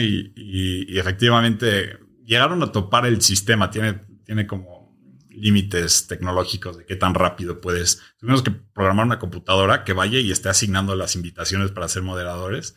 Y, 0.00 0.98
efectivamente 0.98 1.98
llegaron 2.24 2.62
a 2.62 2.72
topar 2.72 3.06
el 3.06 3.22
sistema. 3.22 3.70
Tiene, 3.70 4.00
tiene 4.24 4.46
como 4.46 4.96
límites 5.30 6.06
tecnológicos 6.06 6.76
de 6.76 6.84
qué 6.84 6.96
tan 6.96 7.14
rápido 7.14 7.60
puedes. 7.60 8.02
Tuvimos 8.18 8.42
que 8.42 8.50
programar 8.50 9.06
una 9.06 9.18
computadora 9.18 9.84
que 9.84 9.92
vaya 9.92 10.18
y 10.18 10.30
esté 10.30 10.48
asignando 10.48 10.94
las 10.94 11.16
invitaciones 11.16 11.70
para 11.70 11.88
ser 11.88 12.02
moderadores 12.02 12.74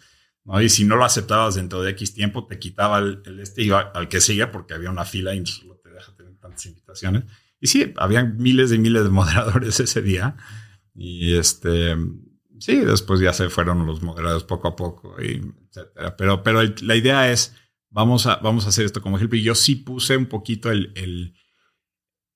y 0.62 0.70
si 0.70 0.86
no 0.86 0.96
lo 0.96 1.06
aceptabas 1.06 1.56
dentro 1.56 1.82
de 1.84 1.92
X 1.92 2.14
tiempo, 2.14 2.48
te 2.48 2.58
quitaba 2.58 3.00
el, 3.00 3.40
este 3.40 3.62
y 3.62 3.66
iba 3.68 3.80
al 3.94 4.10
que 4.10 4.22
sigue 4.22 4.48
porque 4.48 4.74
había 4.74 4.90
una 4.90 5.06
fila 5.06 5.36
y 5.36 5.46
solo 5.46 5.80
te 5.84 5.92
deja 5.92 6.16
tener 6.16 6.36
tantas 6.38 6.66
invitaciones. 6.66 7.24
Y 7.60 7.68
sí, 7.68 7.94
había 7.98 8.24
miles 8.24 8.72
y 8.72 8.80
miles 8.80 9.04
de 9.04 9.10
moderadores 9.10 9.80
ese 9.80 10.02
día. 10.02 10.36
Y 10.94 11.36
este, 11.36 11.96
sí, 12.60 12.78
después 12.78 13.20
ya 13.20 13.34
se 13.34 13.50
fueron 13.50 13.86
los 13.86 14.02
moderadores 14.02 14.44
poco 14.44 14.68
a 14.68 14.76
poco, 14.76 15.16
y 15.22 15.42
etcétera. 15.70 16.16
Pero, 16.18 16.44
pero 16.44 16.62
la 16.82 16.96
idea 16.96 17.32
es, 17.32 17.56
vamos 17.90 18.26
a, 18.26 18.38
vamos 18.38 18.66
a 18.66 18.70
hacer 18.70 18.86
esto 18.86 19.02
como 19.02 19.18
ejemplo. 19.18 19.38
Y 19.38 19.44
yo 19.44 19.56
sí 19.56 19.76
puse 19.76 20.18
un 20.18 20.28
poquito 20.28 20.72
el, 20.72 20.94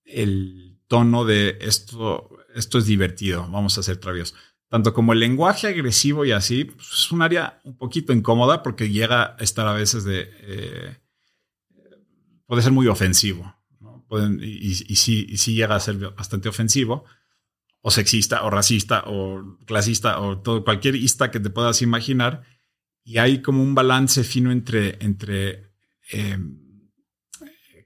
el, 0.05 0.79
tono 0.87 1.25
de 1.25 1.57
esto, 1.61 2.29
esto 2.53 2.77
es 2.77 2.85
divertido, 2.85 3.47
vamos 3.49 3.75
a 3.75 3.79
hacer 3.79 3.97
traviesos 3.97 4.35
tanto 4.69 4.93
como 4.93 5.13
el 5.13 5.19
lenguaje 5.19 5.67
agresivo 5.67 6.25
y 6.25 6.31
así, 6.31 6.65
pues, 6.65 6.87
es 6.91 7.11
un 7.11 7.21
área 7.21 7.61
un 7.63 7.77
poquito 7.77 8.13
incómoda 8.13 8.63
porque 8.63 8.89
llega 8.89 9.35
a 9.39 9.43
estar 9.43 9.67
a 9.67 9.73
veces 9.73 10.03
de... 10.03 10.29
Eh, 10.41 10.97
puede 12.45 12.61
ser 12.61 12.71
muy 12.71 12.87
ofensivo, 12.87 13.55
¿no? 13.79 14.05
Pueden, 14.07 14.39
y, 14.43 14.57
y, 14.57 14.95
sí, 14.95 15.25
y, 15.29 15.37
sí, 15.37 15.55
llega 15.55 15.75
a 15.75 15.79
ser 15.79 15.97
bastante 16.11 16.49
ofensivo, 16.49 17.05
o 17.86 17.91
sexista, 17.91 18.41
o 18.43 18.49
racista, 18.49 19.03
o 19.05 19.59
clasista, 19.67 20.19
o 20.19 20.39
todo, 20.39 20.63
cualquier 20.63 20.95
ista 20.95 21.29
que 21.29 21.39
te 21.39 21.51
puedas 21.51 21.83
imaginar. 21.83 22.41
Y 23.03 23.19
hay 23.19 23.43
como 23.43 23.61
un 23.61 23.75
balance 23.75 24.23
fino 24.23 24.51
entre, 24.51 24.97
entre 25.05 25.71
em, 26.09 26.57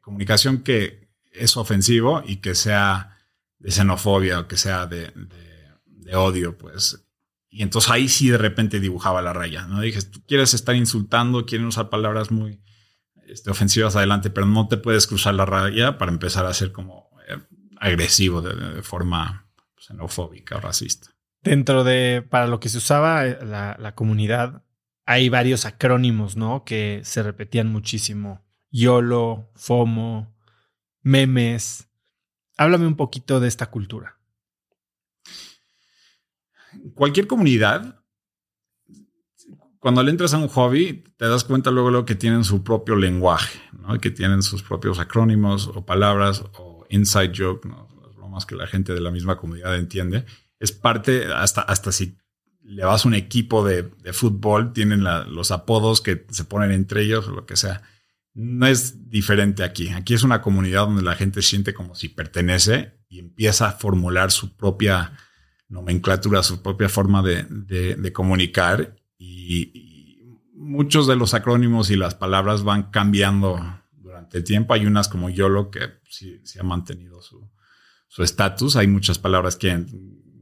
comunicación 0.01 0.63
que 0.63 1.09
es 1.33 1.57
ofensivo 1.57 2.23
y 2.25 2.37
que 2.37 2.55
sea 2.55 3.17
de 3.57 3.71
xenofobia 3.71 4.39
o 4.39 4.47
que 4.47 4.55
sea 4.55 4.87
de 4.87 5.11
odio, 6.13 6.57
pues. 6.57 7.05
Y 7.49 7.63
entonces 7.63 7.91
ahí 7.91 8.07
sí 8.07 8.29
de 8.29 8.37
repente 8.37 8.79
dibujaba 8.79 9.21
la 9.21 9.33
raya, 9.33 9.67
¿no? 9.67 9.81
Dije, 9.81 10.01
tú 10.03 10.23
quieres 10.25 10.53
estar 10.53 10.75
insultando, 10.75 11.45
quieres 11.45 11.67
usar 11.67 11.89
palabras 11.89 12.31
muy 12.31 12.61
este, 13.27 13.49
ofensivas 13.49 13.95
adelante, 13.95 14.29
pero 14.29 14.45
no 14.45 14.67
te 14.67 14.77
puedes 14.77 15.07
cruzar 15.07 15.33
la 15.33 15.45
raya 15.45 15.97
para 15.97 16.11
empezar 16.11 16.45
a 16.45 16.53
ser 16.53 16.71
como 16.71 17.09
eh, 17.27 17.37
agresivo 17.79 18.41
de, 18.41 18.81
forma 18.81 19.48
xenofóbica 19.79 20.57
o 20.57 20.61
racista. 20.61 21.09
Dentro 21.41 21.83
de, 21.83 22.25
para 22.27 22.47
lo 22.47 22.59
que 22.59 22.69
se 22.69 22.77
usaba 22.77 23.25
eh, 23.25 23.39
la, 23.43 23.77
la 23.79 23.95
comunidad, 23.95 24.63
hay 25.05 25.29
varios 25.29 25.65
acrónimos, 25.65 26.35
¿no? 26.35 26.63
Que 26.65 27.01
se 27.03 27.23
repetían 27.23 27.71
muchísimo. 27.71 28.45
YOLO, 28.69 29.51
FOMO, 29.55 30.35
memes. 31.01 31.89
Háblame 32.57 32.85
un 32.85 32.95
poquito 32.95 33.39
de 33.39 33.47
esta 33.47 33.71
cultura 33.71 34.19
cualquier 36.93 37.27
comunidad, 37.27 38.03
cuando 39.79 40.03
le 40.03 40.11
entras 40.11 40.33
a 40.33 40.37
un 40.37 40.49
hobby, 40.49 41.03
te 41.17 41.27
das 41.27 41.43
cuenta 41.43 41.71
luego, 41.71 41.89
luego 41.89 42.05
que 42.05 42.15
tienen 42.15 42.43
su 42.43 42.63
propio 42.63 42.95
lenguaje, 42.95 43.59
¿no? 43.71 43.97
que 43.99 44.11
tienen 44.11 44.43
sus 44.43 44.61
propios 44.61 44.99
acrónimos 44.99 45.67
o 45.67 45.85
palabras 45.85 46.43
o 46.57 46.85
inside 46.89 47.31
joke, 47.35 47.67
¿no? 47.67 47.88
Que 48.45 48.55
la 48.55 48.67
gente 48.67 48.93
de 48.93 49.01
la 49.01 49.11
misma 49.11 49.37
comunidad 49.37 49.75
entiende. 49.77 50.25
Es 50.59 50.71
parte, 50.71 51.25
hasta, 51.33 51.61
hasta 51.61 51.91
si 51.91 52.17
le 52.69 52.85
vas 52.85 53.03
a 53.03 53.07
un 53.07 53.15
equipo 53.15 53.65
de, 53.65 53.89
fútbol, 54.13 54.73
tienen 54.73 55.03
los 55.03 55.51
apodos 55.51 56.01
que 56.01 56.25
se 56.29 56.43
ponen 56.43 56.71
entre 56.71 57.03
ellos 57.03 57.27
o 57.27 57.31
lo 57.31 57.45
que 57.45 57.55
sea. 57.55 57.81
no 58.33 58.67
es 58.67 59.09
diferente 59.09 59.63
aquí. 59.63 59.89
Aquí 59.89 60.13
es 60.13 60.23
una 60.23 60.41
comunidad 60.41 60.85
donde 60.85 61.01
la 61.01 61.15
gente 61.15 61.41
siente 61.41 61.73
como 61.73 61.95
si 61.95 62.09
pertenece 62.09 62.99
y 63.09 63.19
empieza 63.19 63.69
a 63.69 63.71
formular 63.71 64.31
su 64.31 64.55
propia 64.55 65.13
nomenclatura, 65.67 66.43
su 66.43 66.61
propia 66.61 66.89
forma 66.89 67.23
de, 67.23 68.13
comunicar 68.13 68.95
y, 69.17 69.87
muchos 70.53 71.07
de 71.07 71.15
los 71.15 71.33
acrónimos 71.33 71.89
y 71.89 71.95
las 71.95 72.13
palabras 72.13 72.63
van 72.63 72.91
cambiando 72.91 73.59
durante 73.93 74.37
el 74.37 74.43
tiempo. 74.43 74.73
Hay 74.73 74.85
unas 74.85 75.07
como 75.07 75.29
YOLO 75.29 75.71
que 75.71 75.99
sí, 76.07 76.39
ha 76.59 76.63
mantenido 76.63 77.21
su 77.21 77.48
estatus. 78.17 78.75
Hay 78.75 78.87
muchas 78.87 79.19
palabras 79.19 79.55
que 79.55 79.71
han, 79.71 79.87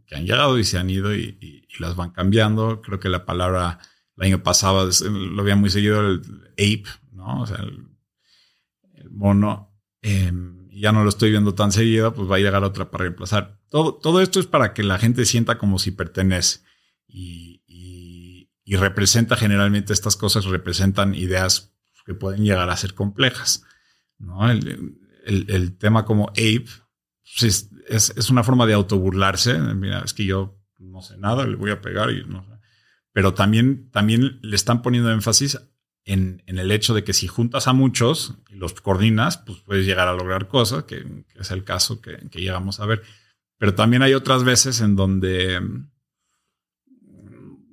llegado 0.09 0.57
y 0.57 0.63
se 0.63 0.77
han 0.77 0.89
ido 0.89 1.13
y, 1.13 1.67
las 1.79 1.95
van 1.95 2.11
cambiando. 2.11 2.81
Creo 2.81 2.99
que 2.99 3.09
la 3.09 3.25
palabra 3.25 3.79
el 4.15 4.23
año 4.23 4.41
pasado 4.41 4.89
lo 5.09 5.41
había 5.41 5.55
muy 5.55 5.69
seguido 5.69 6.01
el 6.01 6.21
ape, 6.53 6.85
¿no? 7.11 7.41
O 7.41 7.45
sea, 7.45 7.57
el, 7.57 7.87
mono. 9.11 9.75
Em, 10.01 10.69
ya 10.69 10.91
no 10.91 11.03
lo 11.03 11.09
estoy 11.09 11.31
viendo 11.31 11.55
tan 11.55 11.71
seguido, 11.71 12.13
pues 12.13 12.29
va 12.29 12.35
a 12.35 12.39
llegar 12.39 12.63
otra 12.63 12.89
para 12.89 13.03
reemplazar. 13.03 13.59
Todo, 13.69 13.95
todo 13.95 14.21
esto 14.21 14.39
es 14.39 14.45
para 14.45 14.73
que 14.73 14.83
la 14.83 14.97
gente 14.97 15.25
sienta 15.25 15.57
como 15.57 15.79
si 15.79 15.91
pertenece 15.91 16.61
y, 17.07 17.57
representa 18.77 19.35
generalmente 19.35 19.93
estas 19.93 20.17
cosas, 20.17 20.45
representan 20.45 21.15
ideas 21.15 21.73
que 22.05 22.13
pueden 22.13 22.43
llegar 22.43 22.69
a 22.69 22.77
ser 22.77 22.93
complejas. 22.93 23.63
¿no? 24.19 24.49
El, 24.49 25.77
tema 25.77 26.05
como 26.05 26.29
ape 26.29 26.65
pues 27.39 27.69
es, 27.87 28.29
una 28.29 28.43
forma 28.43 28.65
de 28.65 28.73
autoburlarse. 28.73 29.57
Mira, 29.59 29.99
es 29.99 30.13
que 30.13 30.25
yo 30.25 30.59
no 30.79 31.01
sé 31.01 31.17
nada, 31.17 31.45
le 31.45 31.55
voy 31.55 31.71
a 31.71 31.81
pegar 31.81 32.11
y 32.11 32.23
no. 32.25 32.45
Pero 33.11 33.33
también, 33.33 33.89
también 33.91 34.39
le 34.41 34.55
están 34.55 34.81
poniendo 34.81 35.11
énfasis 35.11 35.59
en, 36.05 36.41
el 36.45 36.71
hecho 36.71 36.93
de 36.93 37.03
que 37.03 37.13
si 37.13 37.27
juntas 37.27 37.67
a 37.67 37.73
muchos 37.73 38.35
y 38.49 38.55
los 38.55 38.73
coordinas, 38.73 39.37
pues 39.39 39.59
puedes 39.59 39.85
llegar 39.85 40.07
a 40.07 40.13
lograr 40.13 40.47
cosas, 40.47 40.85
que, 40.85 41.05
es 41.35 41.51
el 41.51 41.63
caso 41.63 42.01
que, 42.01 42.17
llegamos 42.33 42.79
a 42.79 42.85
ver. 42.85 43.03
Pero 43.57 43.73
también 43.73 44.03
hay 44.03 44.13
otras 44.13 44.43
veces 44.43 44.81
en 44.81 44.95
donde, 44.95 45.59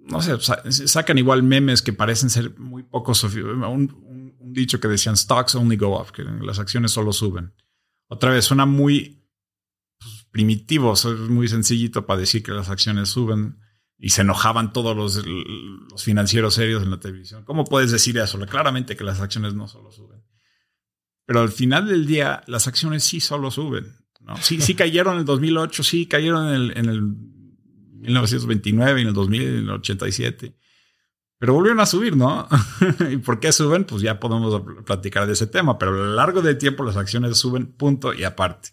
no 0.06 0.20
sé, 0.20 0.38
sacan 0.70 1.18
igual 1.18 1.42
memes 1.42 1.82
que 1.82 1.92
parecen 1.92 2.30
ser 2.30 2.58
muy 2.58 2.82
poco 2.82 3.12
un, 3.12 4.34
dicho 4.40 4.80
que 4.80 4.88
decían 4.88 5.16
stocks 5.16 5.54
only 5.54 5.76
go 5.76 6.00
up, 6.00 6.12
que 6.12 6.24
las 6.24 6.58
acciones 6.58 6.90
solo 6.90 7.12
suben. 7.12 7.52
Otra 8.08 8.30
vez 8.30 8.44
suena 8.44 8.66
muy 8.66 9.23
pues, 10.34 10.42
primitivo, 10.42 10.94
es 10.94 11.04
muy 11.04 11.46
sencillito 11.46 12.06
para 12.06 12.20
decir 12.20 12.42
que 12.42 12.50
las 12.50 12.68
acciones 12.68 13.08
suben 13.08 13.60
y 13.96 14.10
se 14.10 14.22
enojaban 14.22 14.72
todos 14.72 14.96
los, 14.96 15.24
los, 15.24 16.02
financieros 16.02 16.54
serios 16.54 16.82
en 16.82 16.90
la 16.90 16.98
televisión. 16.98 17.44
¿Cómo 17.44 17.64
puedes 17.64 17.92
decir 17.92 18.18
eso? 18.18 18.38
Claramente 18.40 18.96
que 18.96 19.04
las 19.04 19.20
acciones 19.20 19.54
no 19.54 19.68
solo 19.68 19.92
suben. 19.92 20.24
Pero 21.24 21.40
al 21.40 21.50
final 21.50 21.86
del 21.86 22.06
día, 22.06 22.42
las 22.48 22.66
acciones 22.66 23.04
sí 23.04 23.20
solo 23.20 23.52
suben. 23.52 23.96
¿no? 24.20 24.36
Sí, 24.38 24.60
sí 24.60 24.74
cayeron 24.74 25.14
en 25.14 25.20
el 25.20 25.24
2008, 25.24 25.82
sí 25.84 26.06
cayeron 26.06 26.48
en 26.48 26.54
el, 26.54 26.78
en 26.78 26.88
el 26.88 27.02
1929, 27.02 29.02
en 29.02 29.06
el 29.06 29.14
2000, 29.14 29.42
en 29.42 29.56
el 29.56 29.70
87. 29.70 30.56
Pero 31.38 31.54
volvieron 31.54 31.80
a 31.80 31.86
subir, 31.86 32.16
¿no? 32.16 32.48
¿Y 33.10 33.18
por 33.18 33.38
qué 33.38 33.52
suben? 33.52 33.84
Pues 33.84 34.02
ya 34.02 34.18
podemos 34.18 34.62
platicar 34.84 35.26
de 35.26 35.34
ese 35.34 35.46
tema, 35.46 35.78
pero 35.78 35.92
a 35.92 36.06
lo 36.06 36.14
largo 36.14 36.42
del 36.42 36.58
tiempo 36.58 36.84
las 36.84 36.96
acciones 36.96 37.38
suben, 37.38 37.66
punto 37.66 38.12
y 38.12 38.24
aparte. 38.24 38.70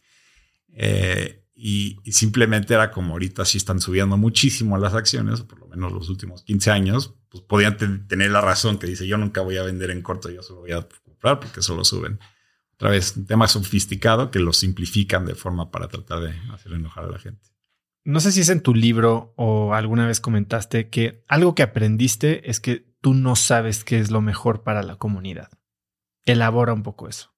Eh, 0.74 1.41
y, 1.64 2.00
simplemente 2.12 2.74
era 2.74 2.92
como 2.92 3.14
ahorita 3.14 3.46
sí 3.46 3.60
están 3.60 3.80
subiendo 3.80 4.18
muchísimo 4.18 4.78
las 4.78 4.96
acciones, 4.96 5.42
por 5.42 5.60
lo 5.60 5.68
menos 5.68 5.92
los 5.92 6.10
últimos 6.10 6.42
15 6.44 6.72
años, 6.72 7.14
pues 7.30 7.44
podían 7.44 7.78
tener 8.08 8.32
la 8.32 8.42
razón 8.42 8.80
que 8.80 8.88
dice 8.88 9.08
yo 9.08 9.18
nunca 9.18 9.42
voy 9.42 9.58
a 9.58 9.64
vender 9.64 9.92
en 9.92 10.02
corto, 10.02 10.30
yo 10.32 10.42
solo 10.42 10.62
voy 10.62 10.72
a 10.72 10.88
comprar 11.04 11.40
porque 11.40 11.62
solo 11.62 11.86
suben. 11.86 12.20
Otra 12.74 12.90
vez, 12.90 13.16
un 13.16 13.28
tema 13.28 13.48
sofisticado 13.48 14.32
que 14.32 14.40
lo 14.40 14.54
simplifican 14.54 15.24
de 15.26 15.36
forma 15.36 15.70
para 15.70 15.88
tratar 15.88 16.22
de 16.22 16.34
hacer 16.52 16.74
enojar 16.74 17.06
a 17.06 17.10
la 17.10 17.20
gente. 17.20 17.48
No 18.04 18.20
sé 18.20 18.32
si 18.32 18.42
es 18.42 18.50
en 18.50 18.62
tu 18.62 18.74
libro 18.74 19.36
o 19.38 19.76
alguna 19.76 20.08
vez 20.08 20.20
comentaste 20.20 20.90
que 20.90 21.24
algo 21.28 21.54
que 21.54 21.62
aprendiste 21.62 22.50
es 22.50 22.60
que 22.60 22.92
tú 23.02 23.14
no 23.14 23.36
sabes 23.36 23.84
qué 23.84 24.00
es 24.00 24.10
lo 24.10 24.22
mejor 24.22 24.64
para 24.64 24.82
la 24.82 24.96
comunidad. 24.96 25.52
Elabora 26.26 26.74
un 26.74 26.82
poco 26.82 27.08
eso. 27.08 27.31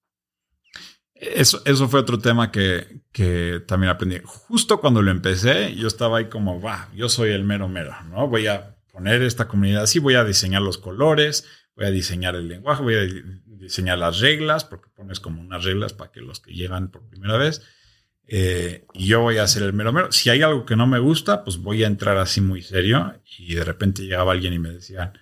Eso, 1.24 1.62
eso 1.66 1.88
fue 1.88 2.00
otro 2.00 2.20
tema 2.20 2.52
que, 2.52 3.02
que, 3.12 3.62
también 3.68 3.92
aprendí. 3.92 4.20
Justo 4.24 4.80
cuando 4.80 5.02
lo 5.02 5.12
empecé, 5.12 5.74
yo 5.76 5.88
estaba 5.88 6.18
ahí 6.18 6.26
como, 6.26 6.62
va, 6.62 6.90
yo 6.96 7.08
soy 7.10 7.32
el 7.32 7.44
mero 7.44 7.68
mero, 7.68 7.96
¿no? 8.10 8.28
Voy 8.28 8.48
a 8.48 8.76
poner 8.92 9.22
esta 9.22 9.48
comunidad 9.48 9.84
así, 9.84 10.00
voy 10.00 10.16
a 10.16 10.24
diseñar 10.24 10.62
los 10.62 10.78
colores, 10.78 11.46
voy 11.76 11.86
a 11.86 11.92
diseñar 11.92 12.36
el 12.36 12.48
lenguaje, 12.48 12.84
voy 12.84 12.96
a 12.96 13.08
diseñar 13.46 13.98
las 13.98 14.20
reglas, 14.20 14.66
porque 14.66 14.90
pones 14.96 15.20
como 15.20 15.42
unas 15.42 15.64
reglas 15.64 15.94
para 15.94 16.12
que 16.12 16.22
los 16.22 16.40
que 16.40 16.54
llegan 16.54 16.92
por 16.92 17.08
primera 17.10 17.38
vez, 17.38 17.62
eh, 18.28 18.86
y 18.94 19.08
yo 19.08 19.22
voy 19.22 19.38
a 19.38 19.48
ser 19.48 19.64
el 19.64 19.74
mero 19.74 19.92
mero. 19.92 20.12
Si 20.12 20.30
hay 20.30 20.42
algo 20.42 20.66
que 20.66 20.76
no 20.76 20.88
me 20.88 21.00
gusta, 21.00 21.44
pues 21.44 21.58
voy 21.58 21.84
a 21.84 21.88
entrar 21.88 22.18
así 22.18 22.42
muy 22.42 22.62
serio, 22.62 23.20
y 23.38 23.56
de 23.56 23.64
repente 23.64 24.04
llegaba 24.04 24.32
alguien 24.32 24.54
y 24.54 24.60
me 24.60 24.70
decía, 24.70 25.14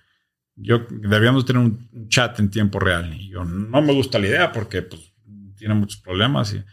yo 0.56 0.86
debíamos 0.89 1.45
tener 1.45 1.62
un 1.62 2.08
chat 2.10 2.39
en 2.39 2.49
tiempo 2.49 2.80
real, 2.80 3.14
y 3.14 3.30
yo 3.30 3.45
no 3.45 3.82
me 3.82 3.93
gusta 3.93 4.20
la 4.20 4.28
idea 4.28 4.52
porque 4.52 4.82
pues 4.82 5.11
tiene 5.62 5.76
muchos 5.76 6.01
problemas, 6.01 6.55
y, 6.55 6.64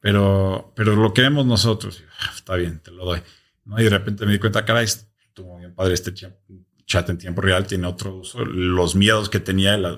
pero, 0.00 0.72
pero 0.74 0.96
lo 0.96 1.14
queremos 1.14 1.46
nosotros. 1.46 2.02
Ah, 2.18 2.32
está 2.34 2.56
bien, 2.56 2.80
te 2.80 2.90
lo 2.90 3.04
doy. 3.04 3.20
¿no? 3.64 3.80
Y 3.80 3.84
de 3.84 3.90
repente 3.90 4.26
me 4.26 4.32
di 4.32 4.40
cuenta, 4.40 4.64
caray, 4.64 4.86
estuvo 4.86 5.56
bien 5.56 5.72
padre 5.72 5.94
este 5.94 6.12
chat 6.12 7.08
en 7.08 7.16
tiempo 7.16 7.42
real, 7.42 7.64
tiene 7.64 7.86
otro 7.86 8.16
uso. 8.16 8.44
Los 8.44 8.96
miedos 8.96 9.30
que 9.30 9.38
tenía, 9.38 9.78
la, 9.78 9.96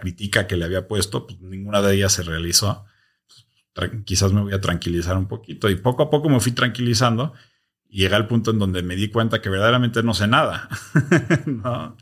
crítica 0.00 0.48
que 0.48 0.56
le 0.56 0.64
había 0.64 0.88
puesto, 0.88 1.26
pues 1.26 1.40
ninguna 1.40 1.80
de 1.82 1.94
ellas 1.94 2.12
se 2.12 2.24
realizó. 2.24 2.84
quizás 4.04 4.32
me 4.32 4.40
voy 4.40 4.52
a 4.52 4.60
tranquilizar 4.60 5.16
un 5.16 5.28
poquito. 5.28 5.70
Y 5.70 5.76
poco 5.76 6.02
a 6.02 6.10
poco 6.10 6.28
me 6.28 6.40
fui 6.40 6.50
tranquilizando 6.50 7.32
y 7.88 8.00
llegué 8.00 8.16
al 8.16 8.26
punto 8.26 8.50
en 8.50 8.58
donde 8.58 8.82
me 8.82 8.96
di 8.96 9.08
cuenta 9.08 9.40
que 9.40 9.50
verdaderamente 9.50 10.02
no 10.02 10.14
sé 10.14 10.26
nada. 10.26 10.68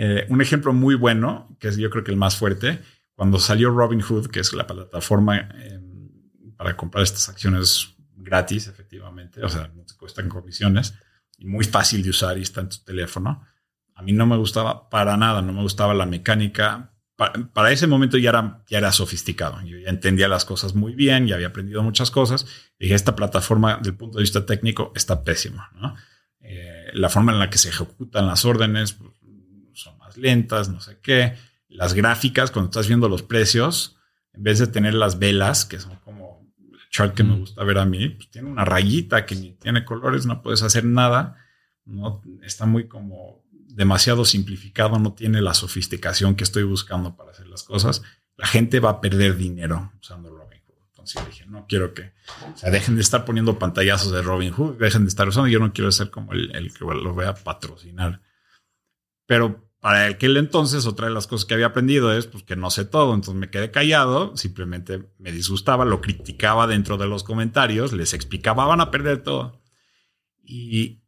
Eh, 0.00 0.26
un 0.28 0.40
ejemplo 0.40 0.72
muy 0.72 0.94
bueno, 0.94 1.56
que 1.58 1.66
es 1.66 1.76
yo 1.76 1.90
creo 1.90 2.04
que 2.04 2.12
el 2.12 2.16
más 2.16 2.36
fuerte, 2.36 2.78
cuando 3.18 3.40
salió 3.40 3.70
Robinhood, 3.70 4.28
que 4.28 4.38
es 4.38 4.52
la 4.52 4.64
plataforma 4.64 5.40
em, 5.40 6.08
para 6.56 6.76
comprar 6.76 7.02
estas 7.02 7.28
acciones 7.28 7.96
gratis, 8.14 8.68
efectivamente, 8.68 9.42
o 9.42 9.48
sea, 9.48 9.72
no 9.74 9.82
te 9.82 9.94
cuestan 9.96 10.28
comisiones 10.28 10.94
y 11.36 11.44
muy 11.44 11.64
fácil 11.64 12.04
de 12.04 12.10
usar 12.10 12.38
y 12.38 12.42
está 12.42 12.60
en 12.60 12.68
tu 12.68 12.76
teléfono. 12.84 13.44
A 13.96 14.02
mí 14.02 14.12
no 14.12 14.24
me 14.24 14.36
gustaba 14.36 14.88
para 14.88 15.16
nada, 15.16 15.42
no 15.42 15.52
me 15.52 15.62
gustaba 15.62 15.94
la 15.94 16.06
mecánica. 16.06 16.92
Para, 17.16 17.72
ese 17.72 17.88
momento 17.88 18.18
ya 18.18 18.28
era, 18.28 18.62
ya 18.68 18.78
era 18.78 18.92
sofisticado. 18.92 19.60
Yo 19.62 19.78
ya 19.78 19.90
entendía 19.90 20.28
las 20.28 20.44
cosas 20.44 20.76
muy 20.76 20.94
bien, 20.94 21.26
ya 21.26 21.34
había 21.34 21.48
aprendido 21.48 21.82
muchas 21.82 22.12
cosas. 22.12 22.46
Y 22.78 22.84
dije, 22.84 22.94
esta 22.94 23.16
plataforma, 23.16 23.80
del 23.82 23.96
punto 23.96 24.18
de 24.18 24.22
vista 24.22 24.46
técnico, 24.46 24.92
está 24.94 25.24
pésima. 25.24 25.72
¿no? 25.74 25.96
Eh, 26.38 26.90
la 26.92 27.08
forma 27.08 27.32
en 27.32 27.40
la 27.40 27.50
que 27.50 27.58
se 27.58 27.70
ejecutan 27.70 28.28
las 28.28 28.44
órdenes 28.44 28.92
pues, 28.92 29.10
son 29.72 29.98
más 29.98 30.16
lentas, 30.16 30.68
no 30.68 30.80
sé 30.80 31.00
qué 31.02 31.47
las 31.68 31.94
gráficas, 31.94 32.50
cuando 32.50 32.70
estás 32.70 32.88
viendo 32.88 33.08
los 33.08 33.22
precios, 33.22 33.96
en 34.32 34.42
vez 34.42 34.58
de 34.58 34.66
tener 34.66 34.94
las 34.94 35.18
velas, 35.18 35.64
que 35.64 35.78
son 35.78 35.96
como 35.96 36.46
el 36.72 36.78
chart 36.90 37.14
que 37.14 37.24
me 37.24 37.36
gusta 37.36 37.62
ver 37.64 37.78
a 37.78 37.84
mí, 37.84 38.08
pues 38.10 38.30
tiene 38.30 38.48
una 38.48 38.64
rayita 38.64 39.26
que 39.26 39.36
ni 39.36 39.52
tiene 39.52 39.84
colores, 39.84 40.26
no 40.26 40.42
puedes 40.42 40.62
hacer 40.62 40.84
nada. 40.84 41.36
No, 41.84 42.22
está 42.42 42.66
muy 42.66 42.86
como 42.86 43.42
demasiado 43.50 44.24
simplificado, 44.24 44.98
no 44.98 45.12
tiene 45.12 45.40
la 45.40 45.54
sofisticación 45.54 46.34
que 46.34 46.44
estoy 46.44 46.64
buscando 46.64 47.16
para 47.16 47.30
hacer 47.30 47.46
las 47.46 47.62
cosas. 47.62 48.02
La 48.36 48.46
gente 48.46 48.80
va 48.80 48.90
a 48.90 49.00
perder 49.00 49.36
dinero 49.36 49.92
usando 50.00 50.30
Robinhood. 50.30 50.74
Entonces 50.88 51.24
dije, 51.26 51.46
no 51.46 51.66
quiero 51.66 51.94
que, 51.94 52.12
o 52.52 52.56
sea, 52.56 52.70
dejen 52.70 52.96
de 52.96 53.02
estar 53.02 53.24
poniendo 53.24 53.58
pantallazos 53.58 54.12
de 54.12 54.22
Robinhood, 54.22 54.78
dejen 54.78 55.02
de 55.04 55.08
estar 55.08 55.28
usando, 55.28 55.48
yo 55.48 55.60
no 55.60 55.72
quiero 55.72 55.92
ser 55.92 56.10
como 56.10 56.32
el, 56.32 56.54
el 56.54 56.72
que 56.72 56.84
lo 56.84 57.14
voy 57.14 57.24
a 57.24 57.34
patrocinar. 57.34 58.20
Pero 59.26 59.67
para 59.80 60.06
aquel 60.06 60.36
entonces, 60.36 60.86
otra 60.86 61.06
de 61.06 61.14
las 61.14 61.28
cosas 61.28 61.44
que 61.44 61.54
había 61.54 61.66
aprendido 61.66 62.12
es 62.12 62.26
pues, 62.26 62.42
que 62.42 62.56
no 62.56 62.70
sé 62.70 62.84
todo. 62.84 63.14
Entonces 63.14 63.36
me 63.36 63.50
quedé 63.50 63.70
callado, 63.70 64.36
simplemente 64.36 65.04
me 65.18 65.30
disgustaba, 65.30 65.84
lo 65.84 66.00
criticaba 66.00 66.66
dentro 66.66 66.96
de 66.96 67.06
los 67.06 67.22
comentarios, 67.22 67.92
les 67.92 68.12
explicaba, 68.12 68.66
van 68.66 68.80
a 68.80 68.90
perder 68.90 69.22
todo. 69.22 69.62
Y, 70.42 71.02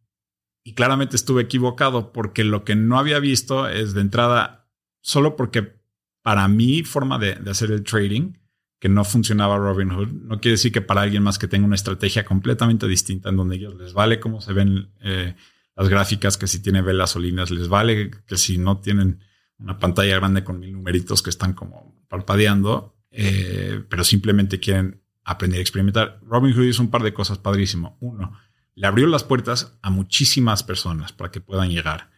claramente 0.76 1.16
estuve 1.16 1.42
equivocado 1.42 2.12
porque 2.12 2.44
lo 2.44 2.62
que 2.62 2.76
no 2.76 2.96
había 2.96 3.18
visto 3.18 3.68
es 3.68 3.92
de 3.92 4.02
entrada, 4.02 4.70
solo 5.00 5.34
porque 5.34 5.80
para 6.22 6.46
mi 6.46 6.84
forma 6.84 7.18
de, 7.18 7.32
hacer 7.50 7.72
el 7.72 7.82
trading, 7.82 8.34
que 8.78 8.88
no 8.88 9.04
funcionaba 9.04 9.56
Robinhood, 9.56 10.12
no 10.12 10.40
quiere 10.40 10.52
decir 10.52 10.70
que 10.70 10.80
para 10.80 11.02
alguien 11.02 11.24
más 11.24 11.40
que 11.40 11.48
tenga 11.48 11.66
una 11.66 11.74
estrategia 11.74 12.24
completamente 12.24 12.86
distinta 12.86 13.30
en 13.30 13.36
donde 13.36 13.56
ellos 13.56 13.74
les 13.74 13.94
vale 13.94 14.20
cómo 14.20 14.40
se 14.40 14.52
ven. 14.52 14.92
Eh, 15.00 15.34
las 15.76 15.88
gráficas, 15.88 16.36
que 16.36 16.46
si 16.46 16.60
tiene 16.60 16.82
velas 16.82 17.16
o 17.16 17.18
líneas 17.18 17.50
les 17.50 17.68
vale, 17.68 18.10
que 18.26 18.36
si 18.36 18.58
no 18.58 18.80
tienen 18.80 19.20
una 19.58 19.78
pantalla 19.78 20.16
grande 20.16 20.44
con 20.44 20.58
mil 20.58 20.72
numeritos 20.72 21.22
que 21.22 21.30
están 21.30 21.52
como 21.52 22.04
parpadeando, 22.08 22.96
eh, 23.10 23.84
pero 23.88 24.04
simplemente 24.04 24.60
quieren 24.60 25.02
aprender 25.24 25.58
a 25.58 25.62
experimentar. 25.62 26.20
Robinhood 26.22 26.64
hizo 26.64 26.82
un 26.82 26.90
par 26.90 27.02
de 27.02 27.12
cosas 27.12 27.38
padrísimo. 27.38 27.96
Uno, 28.00 28.36
le 28.74 28.86
abrió 28.86 29.06
las 29.06 29.24
puertas 29.24 29.78
a 29.82 29.90
muchísimas 29.90 30.62
personas 30.62 31.12
para 31.12 31.30
que 31.30 31.40
puedan 31.40 31.70
llegar, 31.70 32.10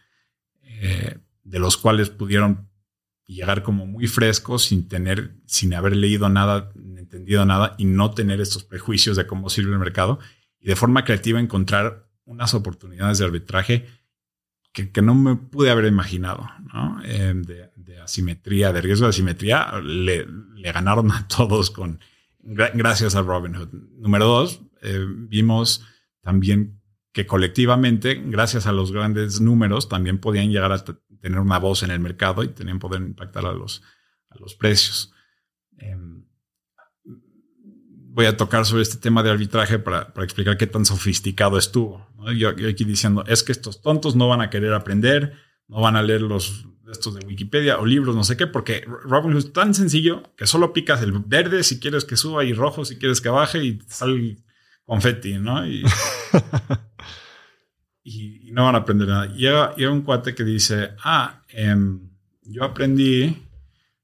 eh, 0.61 1.19
de 1.43 1.59
los 1.59 1.77
cuales 1.77 2.09
pudieron 2.09 2.69
llegar 3.25 3.63
como 3.63 3.85
muy 3.85 4.07
fresco 4.07 4.59
sin 4.59 4.87
tener, 4.87 5.35
sin 5.45 5.73
haber 5.73 5.95
leído 5.95 6.29
nada, 6.29 6.71
entendido 6.75 7.45
nada 7.45 7.75
y 7.77 7.85
no 7.85 8.11
tener 8.11 8.41
estos 8.41 8.63
prejuicios 8.63 9.17
de 9.17 9.27
cómo 9.27 9.49
sirve 9.49 9.73
el 9.73 9.79
mercado 9.79 10.19
y 10.59 10.67
de 10.67 10.75
forma 10.75 11.03
creativa 11.03 11.39
encontrar 11.39 12.09
unas 12.25 12.53
oportunidades 12.53 13.17
de 13.17 13.25
arbitraje 13.25 13.85
que, 14.73 14.91
que 14.91 15.01
no 15.01 15.13
me 15.13 15.35
pude 15.35 15.69
haber 15.69 15.85
imaginado, 15.85 16.49
¿no? 16.73 16.99
Eh, 17.05 17.33
de, 17.35 17.71
de, 17.75 17.99
asimetría, 18.01 18.73
de 18.73 18.81
riesgo 18.81 19.05
de 19.05 19.11
asimetría, 19.11 19.79
le, 19.81 20.25
ganaron 20.73 21.11
a 21.11 21.27
todos 21.27 21.69
con, 21.69 21.99
gracias 22.39 23.15
a 23.15 23.21
Robinhood. 23.21 23.69
Número 23.99 24.25
dos, 24.25 24.61
eh, 24.81 25.05
vimos 25.07 25.85
también 26.21 26.81
que 27.13 27.27
colectivamente, 27.27 28.15
gracias 28.25 28.65
a 28.65 28.71
los 28.71 28.91
grandes 28.91 29.39
números, 29.39 29.87
también 29.87 30.17
podían 30.17 30.49
llegar 30.49 30.71
a 30.71 30.83
tener 31.21 31.39
una 31.39 31.59
voz 31.59 31.83
en 31.83 31.91
el 31.91 31.99
mercado 31.99 32.43
y 32.43 32.47
tenían 32.47 32.79
poder 32.79 33.01
impactar 33.01 33.45
a 33.45 33.53
los, 33.53 33.83
a 34.29 34.39
los 34.39 34.55
precios. 34.55 35.13
Eh, 35.77 35.95
voy 37.05 38.25
a 38.25 38.35
tocar 38.35 38.65
sobre 38.65 38.81
este 38.81 38.97
tema 38.97 39.21
de 39.21 39.29
arbitraje 39.29 39.77
para, 39.77 40.11
para 40.11 40.25
explicar 40.25 40.57
qué 40.57 40.65
tan 40.65 40.85
sofisticado 40.85 41.59
estuvo. 41.59 42.07
¿No? 42.23 42.31
Yo, 42.31 42.55
yo, 42.55 42.69
aquí 42.69 42.85
diciendo, 42.85 43.23
es 43.27 43.43
que 43.43 43.51
estos 43.51 43.81
tontos 43.81 44.15
no 44.15 44.27
van 44.27 44.41
a 44.41 44.49
querer 44.49 44.73
aprender, 44.73 45.33
no 45.67 45.81
van 45.81 45.95
a 45.95 46.01
leer 46.01 46.21
los 46.21 46.65
estos 46.91 47.15
de 47.15 47.25
Wikipedia 47.25 47.79
o 47.79 47.85
libros, 47.85 48.15
no 48.15 48.23
sé 48.23 48.37
qué, 48.37 48.47
porque 48.47 48.85
Robinhood 48.85 49.45
es 49.45 49.53
tan 49.53 49.73
sencillo 49.73 50.23
que 50.35 50.47
solo 50.47 50.73
picas 50.73 51.01
el 51.01 51.11
verde 51.11 51.63
si 51.63 51.79
quieres 51.79 52.05
que 52.05 52.17
suba 52.17 52.43
y 52.43 52.53
rojo 52.53 52.85
si 52.85 52.97
quieres 52.97 53.21
que 53.21 53.29
baje 53.29 53.63
y 53.63 53.79
sale 53.87 54.37
confetti, 54.85 55.37
¿no? 55.37 55.65
Y, 55.65 55.83
y, 58.03 58.49
y, 58.49 58.51
no 58.51 58.65
van 58.65 58.75
a 58.75 58.79
aprender 58.79 59.07
nada. 59.07 59.27
Llega, 59.27 59.75
llega 59.75 59.91
un 59.91 60.01
cuate 60.01 60.35
que 60.35 60.43
dice, 60.43 60.91
ah, 61.03 61.43
eh, 61.49 61.75
yo 62.43 62.63
aprendí, 62.63 63.43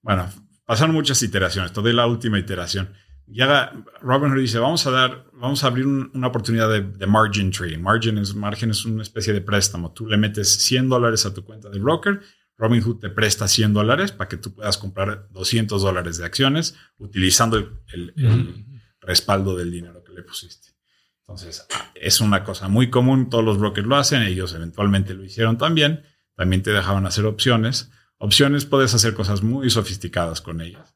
bueno, 0.01 0.29
pasaron 0.65 0.95
muchas 0.95 1.21
iteraciones, 1.21 1.73
toda 1.73 1.91
la 1.93 2.07
última 2.07 2.39
iteración. 2.39 2.93
Llega 3.29 3.71
Robinhood 4.01 4.39
dice, 4.39 4.59
vamos 4.59 4.85
a 4.87 4.91
dar, 4.91 5.25
vamos 5.33 5.63
a 5.63 5.67
abrir 5.67 5.85
un, 5.85 6.11
una 6.13 6.27
oportunidad 6.27 6.69
de, 6.69 6.81
de, 6.81 7.05
margin 7.05 7.51
tree. 7.51 7.77
Margin 7.77 8.17
es, 8.17 8.33
margin 8.33 8.71
es 8.71 8.85
una 8.85 9.03
especie 9.03 9.33
de 9.33 9.41
préstamo. 9.41 9.93
Tú 9.93 10.07
le 10.07 10.17
metes 10.17 10.49
100 10.49 10.89
dólares 10.89 11.25
a 11.25 11.33
tu 11.33 11.45
cuenta 11.45 11.69
de 11.69 11.79
broker 11.79 12.21
Robinhood 12.59 12.99
te 12.99 13.09
presta 13.09 13.47
100 13.47 13.73
dólares 13.73 14.11
para 14.11 14.27
que 14.27 14.35
tú 14.35 14.53
puedas 14.53 14.77
comprar 14.77 15.29
200 15.31 15.81
dólares 15.81 16.17
de 16.17 16.25
acciones 16.25 16.75
utilizando 16.97 17.55
el, 17.57 17.71
el, 17.93 18.13
el, 18.17 18.65
respaldo 18.99 19.55
del 19.55 19.71
dinero 19.71 20.03
que 20.03 20.11
le 20.11 20.23
pusiste. 20.23 20.73
Entonces, 21.21 21.65
es 21.95 22.19
una 22.19 22.43
cosa 22.43 22.67
muy 22.67 22.89
común, 22.89 23.29
todos 23.29 23.45
los 23.45 23.57
brokers 23.57 23.87
lo 23.87 23.95
hacen, 23.95 24.23
ellos 24.23 24.53
eventualmente 24.53 25.13
lo 25.13 25.23
hicieron 25.23 25.57
también, 25.57 26.03
también 26.35 26.61
te 26.61 26.71
dejaban 26.71 27.07
hacer 27.07 27.25
opciones. 27.25 27.91
Opciones 28.17 28.65
puedes 28.65 28.93
hacer 28.93 29.13
cosas 29.13 29.41
muy 29.41 29.69
sofisticadas 29.69 30.41
con 30.41 30.59
ellas 30.59 30.95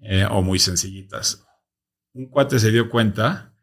eh, 0.00 0.26
o 0.28 0.42
muy 0.42 0.58
sencillitas. 0.58 1.45
Un 2.16 2.26
cuate 2.26 2.58
se 2.58 2.70
dio 2.70 2.88
cuenta 2.88 3.54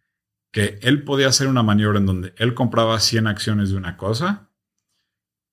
que 0.52 0.80
él 0.82 1.04
podía 1.04 1.28
hacer 1.28 1.48
una 1.48 1.64
maniobra 1.64 2.00
en 2.00 2.06
donde 2.06 2.34
él 2.38 2.54
compraba 2.54 3.00
100 3.00 3.28
acciones 3.28 3.70
de 3.70 3.78
una 3.78 3.98
cosa 3.98 4.54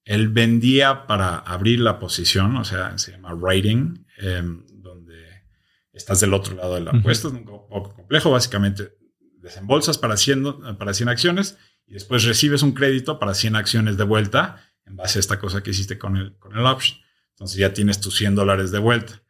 él 0.05 0.29
vendía 0.29 1.07
para 1.07 1.37
abrir 1.37 1.81
la 1.81 1.99
posición, 1.99 2.57
o 2.57 2.65
sea, 2.65 2.97
se 2.99 3.13
llama 3.13 3.35
writing, 3.35 4.07
eh, 4.19 4.43
donde 4.75 5.45
estás 5.93 6.21
del 6.21 6.35
otro 6.35 6.57
lado 6.57 6.75
de 6.75 6.81
la 6.81 6.91
apuesta. 6.91 7.29
Uh 7.29 7.33
-huh. 7.33 7.35
Es 7.35 7.41
un 7.41 7.45
poco 7.69 7.95
complejo. 7.95 8.31
Básicamente, 8.31 8.97
desembolsas 9.39 9.99
para 9.99 10.17
100, 10.17 10.77
para 10.79 10.95
100 10.95 11.09
acciones 11.09 11.59
y 11.87 11.95
después 11.95 12.25
recibes 12.25 12.63
un 12.63 12.73
crédito 12.73 13.19
para 13.19 13.35
100 13.35 13.57
acciones 13.57 13.97
de 13.97 14.05
vuelta 14.05 14.65
en 14.85 14.97
base 14.97 15.19
a 15.19 15.21
esta 15.21 15.39
cosa 15.39 15.63
que 15.63 15.71
hiciste 15.71 15.99
con 15.99 16.17
el, 16.17 16.37
con 16.39 16.57
el 16.57 16.67
option. 16.67 16.99
Entonces 17.35 17.59
ya 17.59 17.73
tienes 17.73 18.01
tus 18.01 18.17
100 18.17 18.35
dólares 18.35 18.71
de 18.71 18.79
vuelta. 18.79 19.23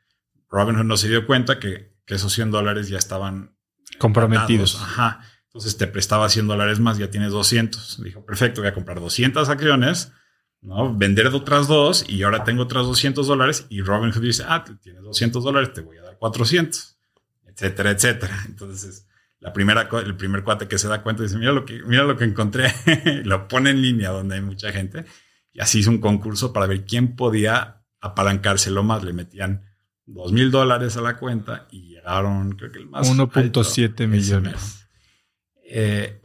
Robinhood 0.49 0.85
no 0.85 0.97
se 0.97 1.09
dio 1.09 1.27
cuenta 1.27 1.59
que, 1.59 1.95
que 2.07 2.15
esos 2.15 2.33
100 2.33 2.51
dólares 2.51 2.89
ya 2.89 2.99
estaban 2.99 3.57
comprometidos. 3.99 4.77
Ajá. 4.77 5.21
Entonces 5.47 5.77
te 5.77 5.87
prestaba 5.87 6.29
100 6.29 6.47
dólares 6.47 6.79
más, 6.79 6.99
ya 6.99 7.11
tienes 7.11 7.33
200. 7.33 8.03
Dijo, 8.03 8.25
perfecto, 8.25 8.61
voy 8.61 8.69
a 8.69 8.75
comprar 8.75 9.01
200 9.01 9.49
acciones 9.49 10.13
¿no? 10.63 10.95
Vender 10.95 11.27
otras 11.29 11.69
dos 11.69 12.05
y 12.09 12.23
ahora 12.23 12.45
tengo 12.45 12.63
otras 12.63 12.87
200 12.87 13.27
dólares 13.27 13.67
y 13.69 13.83
Robinhood 13.83 14.23
dice, 14.23 14.45
ah, 14.47 14.65
tienes 14.83 15.03
200 15.03 15.43
dólares, 15.43 15.73
te 15.73 15.81
voy 15.81 15.99
a 15.99 16.03
dar 16.03 16.19
400, 16.19 16.99
etcétera, 17.47 17.91
etcétera. 17.91 18.45
Entonces, 18.47 19.07
la 19.39 19.53
primera, 19.53 19.89
el 20.05 20.17
primer 20.17 20.45
cuate 20.45 20.69
que 20.69 20.79
se 20.79 20.89
da 20.89 21.03
cuenta 21.03 21.23
dice, 21.23 21.37
mira 21.39 21.53
lo 21.53 21.65
que, 21.65 21.83
mira 21.85 22.05
lo 22.05 22.17
que 22.17 22.25
encontré, 22.25 22.73
lo 23.25 23.49
pone 23.49 23.71
en 23.71 23.81
línea 23.81 24.11
donde 24.11 24.37
hay 24.37 24.43
mucha 24.43 24.71
gente 24.73 25.05
y 25.53 25.61
así 25.61 25.81
hizo 25.81 25.91
un 25.91 26.01
concurso 26.01 26.53
para 26.53 26.67
ver 26.67 26.85
quién 26.85 27.17
podía 27.17 27.83
apalancárselo 28.01 28.83
más. 28.83 29.03
Le 29.03 29.13
metían 29.13 29.65
dos 30.15 30.33
mil 30.33 30.51
dólares 30.51 30.97
a 30.97 31.01
la 31.01 31.17
cuenta 31.17 31.67
y 31.71 31.89
llegaron, 31.95 32.53
creo 32.53 32.73
que 32.73 32.79
el 32.79 32.89
más 32.89 33.11
1.7 33.11 34.07
millones. 34.07 34.87
Eh, 35.65 36.21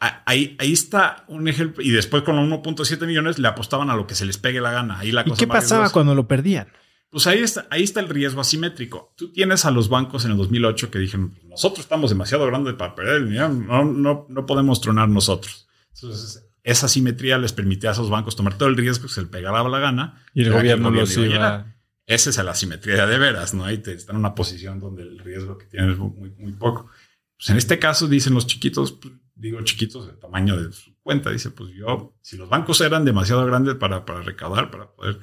Ahí, 0.00 0.56
ahí 0.60 0.72
está 0.72 1.24
un 1.26 1.48
ejemplo. 1.48 1.82
Y 1.82 1.90
después 1.90 2.22
con 2.22 2.36
los 2.36 2.60
1.7 2.60 3.04
millones 3.06 3.38
le 3.38 3.48
apostaban 3.48 3.90
a 3.90 3.96
lo 3.96 4.06
que 4.06 4.14
se 4.14 4.24
les 4.26 4.38
pegue 4.38 4.60
la 4.60 4.70
gana. 4.70 5.00
Ahí 5.00 5.10
la 5.10 5.24
¿Y 5.26 5.32
qué 5.32 5.46
pasaba 5.48 5.90
cuando 5.90 6.14
lo 6.14 6.28
perdían? 6.28 6.68
Pues 7.10 7.26
ahí 7.26 7.40
está, 7.40 7.66
ahí 7.70 7.82
está 7.82 8.00
el 8.00 8.08
riesgo 8.08 8.40
asimétrico. 8.40 9.12
Tú 9.16 9.32
tienes 9.32 9.64
a 9.64 9.70
los 9.70 9.88
bancos 9.88 10.24
en 10.24 10.32
el 10.32 10.36
2008 10.36 10.90
que 10.90 10.98
dijeron, 10.98 11.34
nosotros 11.48 11.80
estamos 11.80 12.10
demasiado 12.10 12.46
grandes 12.46 12.74
para 12.74 12.94
perder 12.94 13.24
dinero, 13.24 13.48
no, 13.48 13.84
no, 13.84 14.26
no 14.28 14.46
podemos 14.46 14.80
tronar 14.80 15.08
nosotros. 15.08 15.66
Entonces, 15.94 16.46
esa 16.62 16.86
asimetría 16.86 17.38
les 17.38 17.54
permitía 17.54 17.90
a 17.90 17.92
esos 17.94 18.10
bancos 18.10 18.36
tomar 18.36 18.58
todo 18.58 18.68
el 18.68 18.76
riesgo 18.76 19.06
que 19.06 19.14
se 19.14 19.22
les 19.22 19.30
pegaba 19.30 19.66
la 19.68 19.78
gana. 19.78 20.22
Y 20.34 20.44
el 20.44 20.52
gobierno, 20.52 20.90
los 20.90 21.16
iba... 21.16 21.74
Esa 22.08 22.30
es 22.30 22.42
la 22.42 22.52
asimetría 22.52 23.06
de 23.06 23.18
veras, 23.18 23.52
¿no? 23.52 23.66
Ahí 23.66 23.78
te 23.78 23.92
está 23.92 24.12
en 24.12 24.18
una 24.18 24.34
posición 24.34 24.80
donde 24.80 25.02
el 25.02 25.18
riesgo 25.18 25.58
que 25.58 25.66
tienes 25.66 25.92
es 25.92 25.98
muy, 25.98 26.30
muy 26.30 26.52
poco. 26.52 26.90
Pues 27.36 27.50
en 27.50 27.58
este 27.58 27.78
caso, 27.78 28.08
dicen 28.08 28.32
los 28.32 28.46
chiquitos, 28.46 28.92
pues, 28.92 29.12
digo 29.34 29.60
chiquitos, 29.60 30.08
el 30.08 30.18
tamaño 30.18 30.56
de 30.56 30.72
su 30.72 30.96
cuenta. 31.02 31.30
Dice, 31.30 31.50
pues 31.50 31.70
yo, 31.74 32.16
si 32.22 32.38
los 32.38 32.48
bancos 32.48 32.80
eran 32.80 33.04
demasiado 33.04 33.44
grandes 33.44 33.74
para, 33.74 34.06
para 34.06 34.22
recaudar, 34.22 34.70
para 34.70 34.90
poder 34.90 35.20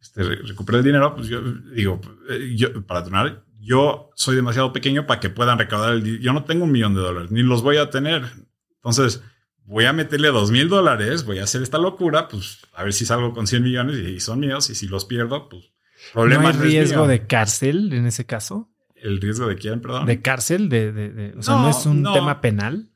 este, 0.00 0.22
recuperar 0.22 0.78
el 0.78 0.84
dinero, 0.84 1.12
pues 1.12 1.26
yo 1.26 1.42
digo, 1.42 2.00
eh, 2.30 2.54
yo, 2.54 2.86
para 2.86 3.02
donar, 3.02 3.44
yo 3.58 4.10
soy 4.14 4.36
demasiado 4.36 4.72
pequeño 4.72 5.08
para 5.08 5.18
que 5.18 5.28
puedan 5.28 5.58
recaudar 5.58 5.94
el 5.94 6.04
dinero. 6.04 6.22
Yo 6.22 6.32
no 6.32 6.44
tengo 6.44 6.66
un 6.66 6.70
millón 6.70 6.94
de 6.94 7.00
dólares, 7.00 7.32
ni 7.32 7.42
los 7.42 7.62
voy 7.62 7.78
a 7.78 7.90
tener. 7.90 8.30
Entonces, 8.76 9.24
voy 9.64 9.86
a 9.86 9.92
meterle 9.92 10.28
dos 10.28 10.52
mil 10.52 10.68
dólares, 10.68 11.24
voy 11.24 11.40
a 11.40 11.44
hacer 11.44 11.62
esta 11.62 11.78
locura, 11.78 12.28
pues 12.28 12.60
a 12.74 12.84
ver 12.84 12.92
si 12.92 13.06
salgo 13.06 13.32
con 13.32 13.48
100 13.48 13.60
millones 13.60 13.98
y 13.98 14.20
son 14.20 14.38
míos, 14.38 14.70
y 14.70 14.76
si 14.76 14.86
los 14.86 15.04
pierdo, 15.04 15.48
pues 15.48 15.71
problema. 16.12 16.42
¿No 16.42 16.48
hay 16.48 16.54
riesgo 16.54 17.06
de 17.06 17.26
cárcel 17.26 17.92
en 17.92 18.06
ese 18.06 18.26
caso? 18.26 18.70
¿El 18.94 19.20
riesgo 19.20 19.46
de 19.48 19.56
quién, 19.56 19.80
perdón? 19.80 20.06
¿De 20.06 20.22
cárcel? 20.22 20.68
De, 20.68 20.92
de, 20.92 21.10
de 21.10 21.38
o 21.38 21.42
sea, 21.42 21.56
no, 21.56 21.62
¿no 21.62 21.70
es 21.70 21.86
un 21.86 22.02
no. 22.02 22.12
tema 22.12 22.40
penal? 22.40 22.90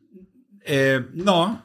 Eh, 0.64 1.04
no. 1.12 1.64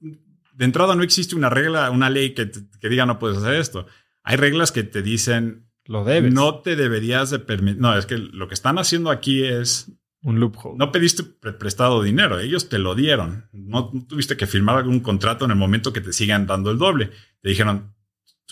De 0.00 0.64
entrada 0.64 0.94
no 0.94 1.02
existe 1.02 1.34
una 1.34 1.50
regla, 1.50 1.90
una 1.90 2.10
ley 2.10 2.34
que, 2.34 2.46
te, 2.46 2.60
que 2.80 2.88
diga 2.88 3.06
no 3.06 3.18
puedes 3.18 3.38
hacer 3.38 3.54
esto. 3.54 3.86
Hay 4.22 4.36
reglas 4.36 4.72
que 4.72 4.82
te 4.84 5.02
dicen 5.02 5.68
lo 5.84 6.04
debes. 6.04 6.32
No 6.32 6.60
te 6.60 6.76
deberías 6.76 7.30
de 7.30 7.38
permitir. 7.38 7.80
No, 7.80 7.96
es 7.96 8.06
que 8.06 8.16
lo 8.16 8.48
que 8.48 8.54
están 8.54 8.78
haciendo 8.78 9.10
aquí 9.10 9.44
es 9.44 9.90
un 10.22 10.38
loophole. 10.38 10.76
No 10.78 10.92
pediste 10.92 11.24
pre 11.24 11.52
prestado 11.52 12.02
dinero, 12.02 12.38
ellos 12.38 12.68
te 12.68 12.78
lo 12.78 12.94
dieron. 12.94 13.48
No, 13.52 13.90
no, 13.92 14.06
tuviste 14.06 14.36
que 14.36 14.46
firmar 14.46 14.76
algún 14.76 15.00
contrato 15.00 15.44
en 15.44 15.50
el 15.50 15.56
momento 15.56 15.92
que 15.92 16.00
te 16.00 16.12
sigan 16.12 16.46
dando 16.46 16.70
el 16.70 16.78
doble. 16.78 17.10
Te 17.40 17.48
dijeron, 17.48 17.94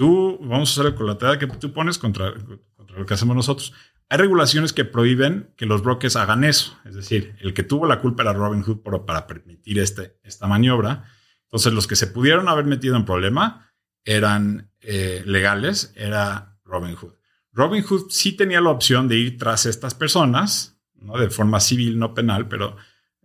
tú 0.01 0.39
vamos 0.41 0.71
a 0.71 0.73
hacer 0.73 0.93
el 0.93 0.97
colateral 0.97 1.39
que 1.39 1.47
tú 1.47 1.75
pones 1.75 1.99
contra, 1.99 2.33
contra 2.75 2.99
lo 2.99 3.05
que 3.05 3.13
hacemos 3.13 3.37
nosotros. 3.37 3.75
Hay 4.09 4.17
regulaciones 4.17 4.73
que 4.73 4.87
prohíben 4.87 5.53
que 5.59 5.67
los 5.67 5.83
brokers 5.83 6.17
hagan 6.17 6.43
eso. 6.43 6.75
Es 6.87 6.95
decir, 6.95 7.37
el 7.41 7.53
que 7.53 7.65
tuvo 7.65 7.85
la 7.85 8.01
culpa 8.01 8.23
era 8.23 8.33
Robinhood 8.33 8.81
por, 8.81 9.05
para 9.05 9.27
permitir 9.27 9.79
este, 9.79 10.19
esta 10.23 10.47
maniobra. 10.47 11.05
Entonces, 11.43 11.75
los 11.75 11.87
que 11.87 11.97
se 11.97 12.07
pudieron 12.07 12.49
haber 12.49 12.65
metido 12.65 12.97
en 12.97 13.05
problema 13.05 13.71
eran 14.03 14.73
eh, 14.81 15.23
legales, 15.27 15.93
era 15.97 16.59
Robinhood. 16.65 17.13
Robinhood 17.53 18.07
sí 18.09 18.33
tenía 18.33 18.63
la 18.63 18.71
opción 18.71 19.07
de 19.07 19.19
ir 19.19 19.37
tras 19.37 19.67
estas 19.67 19.95
personas, 19.95 20.81
¿no? 20.95 21.19
de 21.19 21.29
forma 21.29 21.61
civil, 21.61 21.99
no 21.99 22.15
penal, 22.15 22.49
pero 22.49 22.79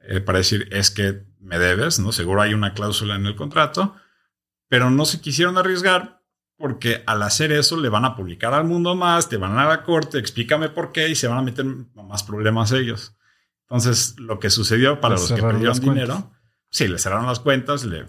eh, 0.09 0.19
para 0.19 0.39
decir 0.39 0.67
es 0.73 0.91
que 0.91 1.23
me 1.39 1.57
debes, 1.57 1.99
¿no? 1.99 2.11
Seguro 2.11 2.41
hay 2.41 2.53
una 2.53 2.73
cláusula 2.73 3.15
en 3.15 3.27
el 3.27 3.37
contrato, 3.37 3.95
pero 4.67 4.89
no 4.89 5.05
se 5.05 5.21
quisieron 5.21 5.57
arriesgar 5.57 6.24
porque 6.57 7.03
al 7.05 7.21
hacer 7.23 7.51
eso 7.51 7.77
le 7.77 7.89
van 7.89 8.05
a 8.05 8.15
publicar 8.15 8.53
al 8.53 8.65
mundo 8.65 8.95
más, 8.95 9.29
te 9.29 9.37
van 9.37 9.57
a 9.57 9.67
la 9.67 9.83
corte, 9.83 10.17
explícame 10.17 10.69
por 10.69 10.91
qué 10.91 11.09
y 11.09 11.15
se 11.15 11.27
van 11.27 11.37
a 11.37 11.41
meter 11.41 11.65
más 11.65 12.23
problemas 12.23 12.71
ellos. 12.71 13.15
Entonces, 13.63 14.15
lo 14.19 14.39
que 14.39 14.49
sucedió 14.49 15.01
para 15.01 15.15
les 15.15 15.29
los 15.29 15.39
que 15.39 15.45
perdieron 15.45 15.79
dinero, 15.79 16.31
sí, 16.69 16.87
le 16.87 16.99
cerraron 16.99 17.25
las 17.25 17.39
cuentas, 17.39 17.83
le, 17.83 18.05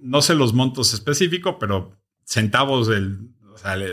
no 0.00 0.22
sé 0.22 0.34
los 0.34 0.52
montos 0.52 0.92
específicos, 0.92 1.56
pero 1.58 1.96
centavos 2.24 2.88
del, 2.88 3.30
o 3.52 3.56
sea, 3.56 3.76
le, 3.76 3.88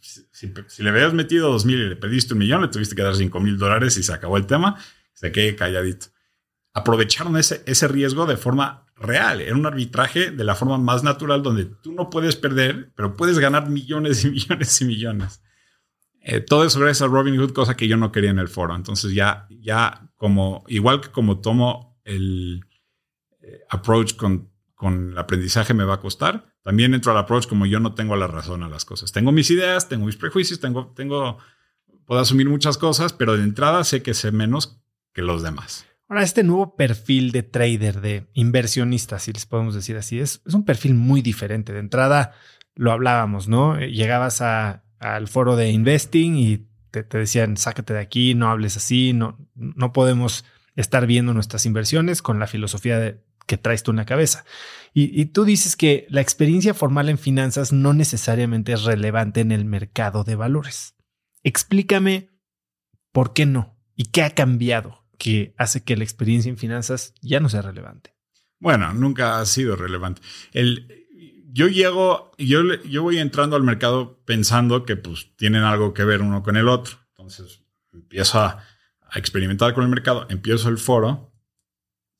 si, 0.00 0.52
si, 0.68 0.82
le 0.82 0.90
habías 0.90 1.12
metido 1.12 1.50
dos 1.50 1.66
mil 1.66 1.78
y 1.78 1.88
le 1.88 1.96
pediste 1.96 2.32
un 2.32 2.38
millón, 2.38 2.62
le 2.62 2.68
tuviste 2.68 2.94
que 2.94 3.02
dar 3.02 3.16
cinco 3.16 3.40
mil 3.40 3.58
dólares 3.58 3.96
y 3.98 4.02
se 4.02 4.12
acabó 4.12 4.36
el 4.36 4.46
tema, 4.46 4.78
se 5.12 5.32
quede 5.32 5.56
calladito. 5.56 6.06
Aprovecharon 6.80 7.36
ese, 7.36 7.62
ese 7.66 7.88
riesgo 7.88 8.26
de 8.26 8.36
forma 8.36 8.86
real. 8.96 9.40
Era 9.40 9.54
un 9.54 9.66
arbitraje 9.66 10.30
de 10.30 10.44
la 10.44 10.54
forma 10.54 10.78
más 10.78 11.02
natural 11.02 11.42
donde 11.42 11.64
tú 11.64 11.92
no 11.92 12.10
puedes 12.10 12.36
perder, 12.36 12.92
pero 12.94 13.16
puedes 13.16 13.38
ganar 13.38 13.68
millones 13.68 14.24
y 14.24 14.30
millones 14.30 14.80
y 14.80 14.84
millones. 14.84 15.42
Eh, 16.22 16.40
todo 16.40 16.64
eso 16.64 16.78
gracias 16.78 17.02
a 17.02 17.12
Robinhood, 17.12 17.52
cosa 17.52 17.76
que 17.76 17.88
yo 17.88 17.96
no 17.96 18.12
quería 18.12 18.30
en 18.30 18.38
el 18.38 18.48
foro. 18.48 18.74
Entonces 18.74 19.12
ya, 19.12 19.46
ya 19.48 20.10
como, 20.16 20.64
igual 20.68 21.00
que 21.00 21.10
como 21.10 21.40
tomo 21.40 21.98
el 22.04 22.64
eh, 23.40 23.60
approach 23.70 24.16
con, 24.16 24.50
con 24.74 25.12
el 25.12 25.18
aprendizaje 25.18 25.72
me 25.72 25.84
va 25.84 25.94
a 25.94 26.00
costar, 26.00 26.54
también 26.62 26.92
entro 26.92 27.12
al 27.12 27.18
approach 27.18 27.46
como 27.46 27.64
yo 27.64 27.80
no 27.80 27.94
tengo 27.94 28.16
la 28.16 28.26
razón 28.26 28.62
a 28.62 28.68
las 28.68 28.84
cosas. 28.84 29.12
Tengo 29.12 29.32
mis 29.32 29.50
ideas, 29.50 29.88
tengo 29.88 30.04
mis 30.04 30.16
prejuicios, 30.16 30.60
tengo, 30.60 30.92
tengo, 30.94 31.38
puedo 32.04 32.20
asumir 32.20 32.48
muchas 32.50 32.76
cosas, 32.76 33.14
pero 33.14 33.36
de 33.36 33.44
entrada 33.44 33.82
sé 33.84 34.02
que 34.02 34.12
sé 34.12 34.30
menos 34.30 34.78
que 35.14 35.22
los 35.22 35.42
demás. 35.42 35.86
Ahora, 36.10 36.24
este 36.24 36.42
nuevo 36.42 36.74
perfil 36.74 37.30
de 37.30 37.44
trader, 37.44 38.00
de 38.00 38.26
inversionista, 38.34 39.20
si 39.20 39.32
les 39.32 39.46
podemos 39.46 39.76
decir 39.76 39.96
así, 39.96 40.18
es, 40.18 40.42
un 40.52 40.64
perfil 40.64 40.94
muy 40.94 41.22
diferente. 41.22 41.72
De 41.72 41.78
entrada, 41.78 42.32
lo 42.74 42.90
hablábamos, 42.90 43.46
¿no? 43.46 43.78
Eh, 43.78 43.92
llegabas 43.92 44.40
al 44.42 45.28
foro 45.28 45.54
de 45.54 45.70
investing 45.70 46.34
y 46.34 46.66
te, 46.90 47.04
decían, 47.04 47.56
sácate 47.56 47.94
de 47.94 48.00
aquí, 48.00 48.34
no 48.34 48.50
hables 48.50 48.76
así, 48.76 49.12
no, 49.12 49.38
no 49.54 49.92
podemos 49.92 50.44
estar 50.74 51.06
viendo 51.06 51.32
nuestras 51.32 51.64
inversiones 51.64 52.22
con 52.22 52.40
la 52.40 52.48
filosofía 52.48 52.98
de, 52.98 53.22
que 53.46 53.56
traes 53.56 53.84
tú 53.84 53.92
en 53.92 53.98
la 53.98 54.04
cabeza. 54.04 54.44
Y, 54.92 55.26
tú 55.26 55.44
dices 55.44 55.76
que 55.76 56.08
la 56.10 56.22
experiencia 56.22 56.74
formal 56.74 57.08
en 57.08 57.18
finanzas 57.18 57.72
no 57.72 57.92
necesariamente 57.92 58.72
es 58.72 58.82
relevante 58.82 59.42
en 59.42 59.52
el 59.52 59.64
mercado 59.64 60.24
de 60.24 60.34
valores. 60.34 60.96
Explícame 61.44 62.30
por 63.12 63.32
qué 63.32 63.46
no 63.46 63.76
y 63.94 64.06
qué 64.06 64.24
ha 64.24 64.30
cambiado 64.30 64.99
que 65.20 65.54
hace 65.58 65.84
que 65.84 65.98
la 65.98 66.02
experiencia 66.02 66.48
en 66.48 66.56
finanzas 66.56 67.12
ya 67.20 67.40
no 67.40 67.50
sea 67.50 67.60
relevante? 67.60 68.14
Bueno, 68.58 68.94
nunca 68.94 69.38
ha 69.38 69.44
sido 69.44 69.76
relevante. 69.76 70.22
El, 70.52 71.06
yo 71.52 71.68
llego, 71.68 72.32
yo, 72.38 72.62
yo 72.84 73.02
voy 73.02 73.18
entrando 73.18 73.54
al 73.54 73.62
mercado 73.62 74.18
pensando 74.24 74.86
que 74.86 74.96
pues 74.96 75.30
tienen 75.36 75.62
algo 75.62 75.92
que 75.92 76.04
ver 76.04 76.22
uno 76.22 76.42
con 76.42 76.56
el 76.56 76.68
otro. 76.68 76.96
Entonces 77.10 77.62
empiezo 77.92 78.40
a, 78.40 78.64
experimentar 79.14 79.74
con 79.74 79.82
el 79.82 79.90
mercado, 79.90 80.26
empiezo 80.30 80.68
el 80.68 80.78
foro 80.78 81.34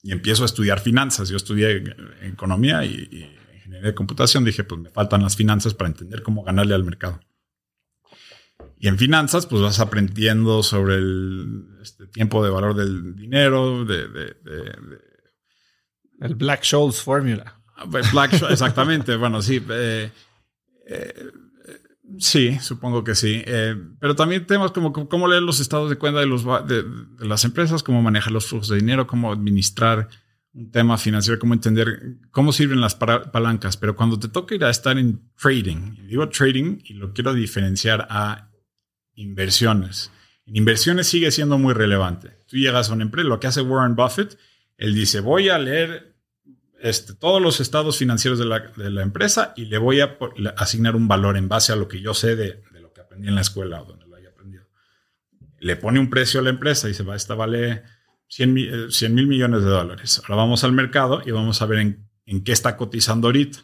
y 0.03 0.13
empiezo 0.13 0.43
a 0.43 0.47
estudiar 0.47 0.81
finanzas. 0.81 1.31
Yo 1.31 1.37
estudié 1.37 1.85
economía 2.23 2.85
y, 2.85 3.09
y 3.11 3.55
ingeniería 3.55 3.89
de 3.89 3.95
computación. 3.95 4.45
Dije, 4.45 4.65
pues 4.65 4.81
me 4.81 4.91
faltan 4.91 5.23
las 5.23 5.37
finanzas 5.37 5.73
para 5.73 5.89
entender 5.89 6.23
cómo 6.23 6.43
ganarle 6.43 6.75
al 6.75 6.85
mercado. 6.85 7.21
Y 8.79 8.89
en 8.89 8.97
finanzas, 8.97 9.47
pues 9.47 9.61
vas 9.61 9.79
aprendiendo 9.79 10.63
sobre 10.63 10.97
el 10.97 11.67
este, 11.83 12.07
tiempo 12.07 12.43
de 12.43 12.51
valor 12.51 12.75
del 12.75 13.15
dinero, 13.15 13.85
de, 13.85 14.09
el 16.21 16.35
Black 16.35 16.65
Scholes 16.65 17.03
Formula. 17.03 17.61
Ah, 17.77 17.87
pues, 17.91 18.13
Black 18.13 18.35
exactamente. 18.51 19.17
bueno, 19.17 19.43
sí. 19.43 19.63
Eh, 19.71 20.11
eh, 20.87 21.31
sí, 22.19 22.59
supongo 22.61 23.03
que 23.03 23.15
sí. 23.15 23.43
Eh, 23.47 23.75
pero 23.99 24.15
también 24.15 24.47
temas 24.47 24.71
como 24.73 24.93
cómo 24.93 25.29
leer 25.29 25.43
los 25.43 25.61
estados 25.61 25.89
de 25.89 25.97
cuenta 25.97 26.21
de, 26.21 26.27
los, 26.27 26.45
de, 26.67 26.85
las 27.19 27.45
empresas, 27.45 27.83
cómo 27.83 28.03
manejar 28.03 28.33
los 28.33 28.47
flujos 28.47 28.69
de 28.69 28.77
dinero, 28.77 29.07
cómo 29.07 29.33
administrar 29.33 30.09
un 30.53 30.71
tema 30.71 30.99
financiero, 30.99 31.39
cómo 31.39 31.55
entender 31.55 32.19
cómo 32.31 32.53
sirven 32.53 32.81
las 32.81 32.95
palancas. 32.95 33.77
Pero 33.77 33.97
cuando 33.97 34.19
te 34.19 34.29
toca 34.29 34.55
ir 34.55 34.65
a 34.65 34.71
estar 34.71 34.99
en 34.99 35.31
trading, 35.41 36.07
digo 36.07 36.29
trading 36.29 36.81
y 36.85 36.95
lo 36.95 37.13
quiero 37.13 37.33
diferenciar 37.33 38.07
a 38.11 38.50
inversiones. 39.15 40.11
En 40.47 40.57
inversiones 40.57 41.07
sigue 41.07 41.31
siendo 41.31 41.59
muy 41.59 41.75
relevante. 41.75 42.39
Tú 42.47 42.57
llegas 42.57 42.91
a 42.91 42.95
una 42.95 43.05
empresa, 43.05 43.29
lo 43.29 43.39
que 43.39 43.47
hace 43.47 43.61
Warren 43.61 43.95
Buffett, 43.95 44.37
él 44.77 44.95
dice, 44.95 45.21
voy 45.21 45.49
a 45.49 45.59
leer 45.59 46.17
este, 46.81 47.15
todos 47.15 47.41
los 47.41 47.61
estados 47.61 47.99
financieros 47.99 48.39
de 48.39 48.47
la, 48.47 49.03
empresa 49.03 49.53
y 49.57 49.67
le 49.67 49.79
voy 49.79 50.01
a 50.01 50.17
asignar 50.57 50.97
un 50.97 51.07
valor 51.07 51.37
en 51.37 51.49
base 51.49 51.73
a 51.73 51.77
lo 51.77 51.87
que 51.87 52.01
yo 52.01 52.15
sé 52.15 52.35
de, 52.35 52.63
lo 52.81 52.93
que 52.93 53.03
aprendí 53.03 53.29
en 53.29 53.35
la 53.35 53.43
escuela 53.43 53.83
o 53.83 53.85
donde 53.85 54.07
lo 54.07 54.17
haya 54.17 54.31
aprendido. 54.31 54.65
Le 55.59 55.77
pone 55.77 56.01
un 56.01 56.09
precio 56.09 56.41
a 56.41 56.43
la 56.43 56.51
empresa 56.51 56.89
y 56.89 56.95
se 56.95 57.03
va, 57.03 57.15
esta 57.15 57.35
vale 57.35 57.83
100 58.29 58.53
mil 58.55 59.27
millones 59.27 59.63
de 59.63 59.69
dólares. 59.69 60.21
Ahora 60.25 60.37
vamos 60.37 60.65
al 60.65 60.73
mercado 60.73 61.23
y 61.25 61.31
vamos 61.31 61.61
a 61.61 61.67
ver 61.67 61.81
en, 61.81 62.09
en 62.25 62.43
qué 62.43 62.53
está 62.53 62.77
cotizando 62.77 63.29
ahorita. 63.29 63.59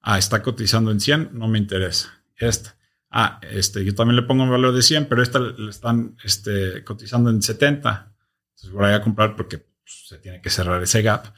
Ah, 0.00 0.18
está 0.18 0.42
cotizando 0.42 0.90
en 0.90 1.00
100, 1.00 1.30
no 1.32 1.46
me 1.48 1.58
interesa. 1.58 2.22
Esta 2.36 2.73
ah, 3.14 3.40
este, 3.48 3.84
yo 3.84 3.94
también 3.94 4.16
le 4.16 4.22
pongo 4.22 4.42
un 4.42 4.50
valor 4.50 4.74
de 4.74 4.82
100, 4.82 5.06
pero 5.06 5.22
esta 5.22 5.38
le 5.38 5.70
están 5.70 6.16
este, 6.24 6.82
cotizando 6.82 7.30
en 7.30 7.40
70. 7.40 8.12
Entonces 8.50 8.70
voy 8.72 8.90
a 8.90 9.00
comprar 9.00 9.36
porque 9.36 9.58
pues, 9.58 10.08
se 10.08 10.18
tiene 10.18 10.42
que 10.42 10.50
cerrar 10.50 10.82
ese 10.82 11.00
gap. 11.00 11.32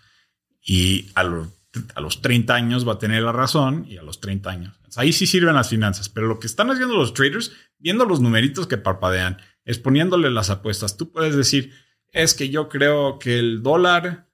Y 0.62 1.10
a, 1.14 1.20
a, 1.20 2.00
los 2.00 2.22
30 2.22 2.54
años 2.54 2.88
va 2.88 2.94
a 2.94 2.98
tener 2.98 3.22
la 3.22 3.32
razón 3.32 3.84
y 3.86 3.98
a 3.98 4.02
los 4.02 4.20
30 4.20 4.50
años. 4.50 4.80
ahí 4.96 5.12
sí 5.12 5.26
sirven 5.26 5.54
las 5.54 5.68
finanzas, 5.68 6.08
pero 6.08 6.26
lo 6.26 6.40
que 6.40 6.46
están 6.46 6.70
haciendo 6.70 6.96
los 6.96 7.12
traders, 7.12 7.52
viendo 7.78 8.06
los 8.06 8.20
numeritos 8.20 8.66
que 8.66 8.78
parpadean, 8.78 9.36
es 9.66 9.78
poniéndole 9.78 10.30
las 10.30 10.48
apuestas. 10.48 10.96
Tú 10.96 11.12
puedes 11.12 11.36
decir, 11.36 11.74
es 12.10 12.32
que 12.32 12.48
yo 12.48 12.70
creo 12.70 13.18
que 13.18 13.38
el 13.38 13.62
dólar 13.62 14.28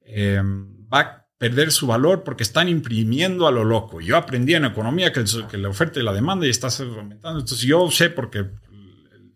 eh, 0.00 0.40
va 0.42 1.27
perder 1.38 1.70
su 1.70 1.86
valor 1.86 2.24
porque 2.24 2.42
están 2.42 2.68
imprimiendo 2.68 3.46
a 3.46 3.52
lo 3.52 3.64
loco. 3.64 4.00
Yo 4.00 4.16
aprendí 4.16 4.54
en 4.54 4.64
economía 4.64 5.12
que, 5.12 5.24
la 5.56 5.68
oferta 5.68 6.00
y 6.00 6.02
la 6.02 6.12
demanda 6.12 6.46
y 6.46 6.50
está 6.50 6.68
aumentando. 6.80 7.40
Entonces 7.40 7.60
yo 7.60 7.90
sé 7.90 8.10
porque 8.10 8.46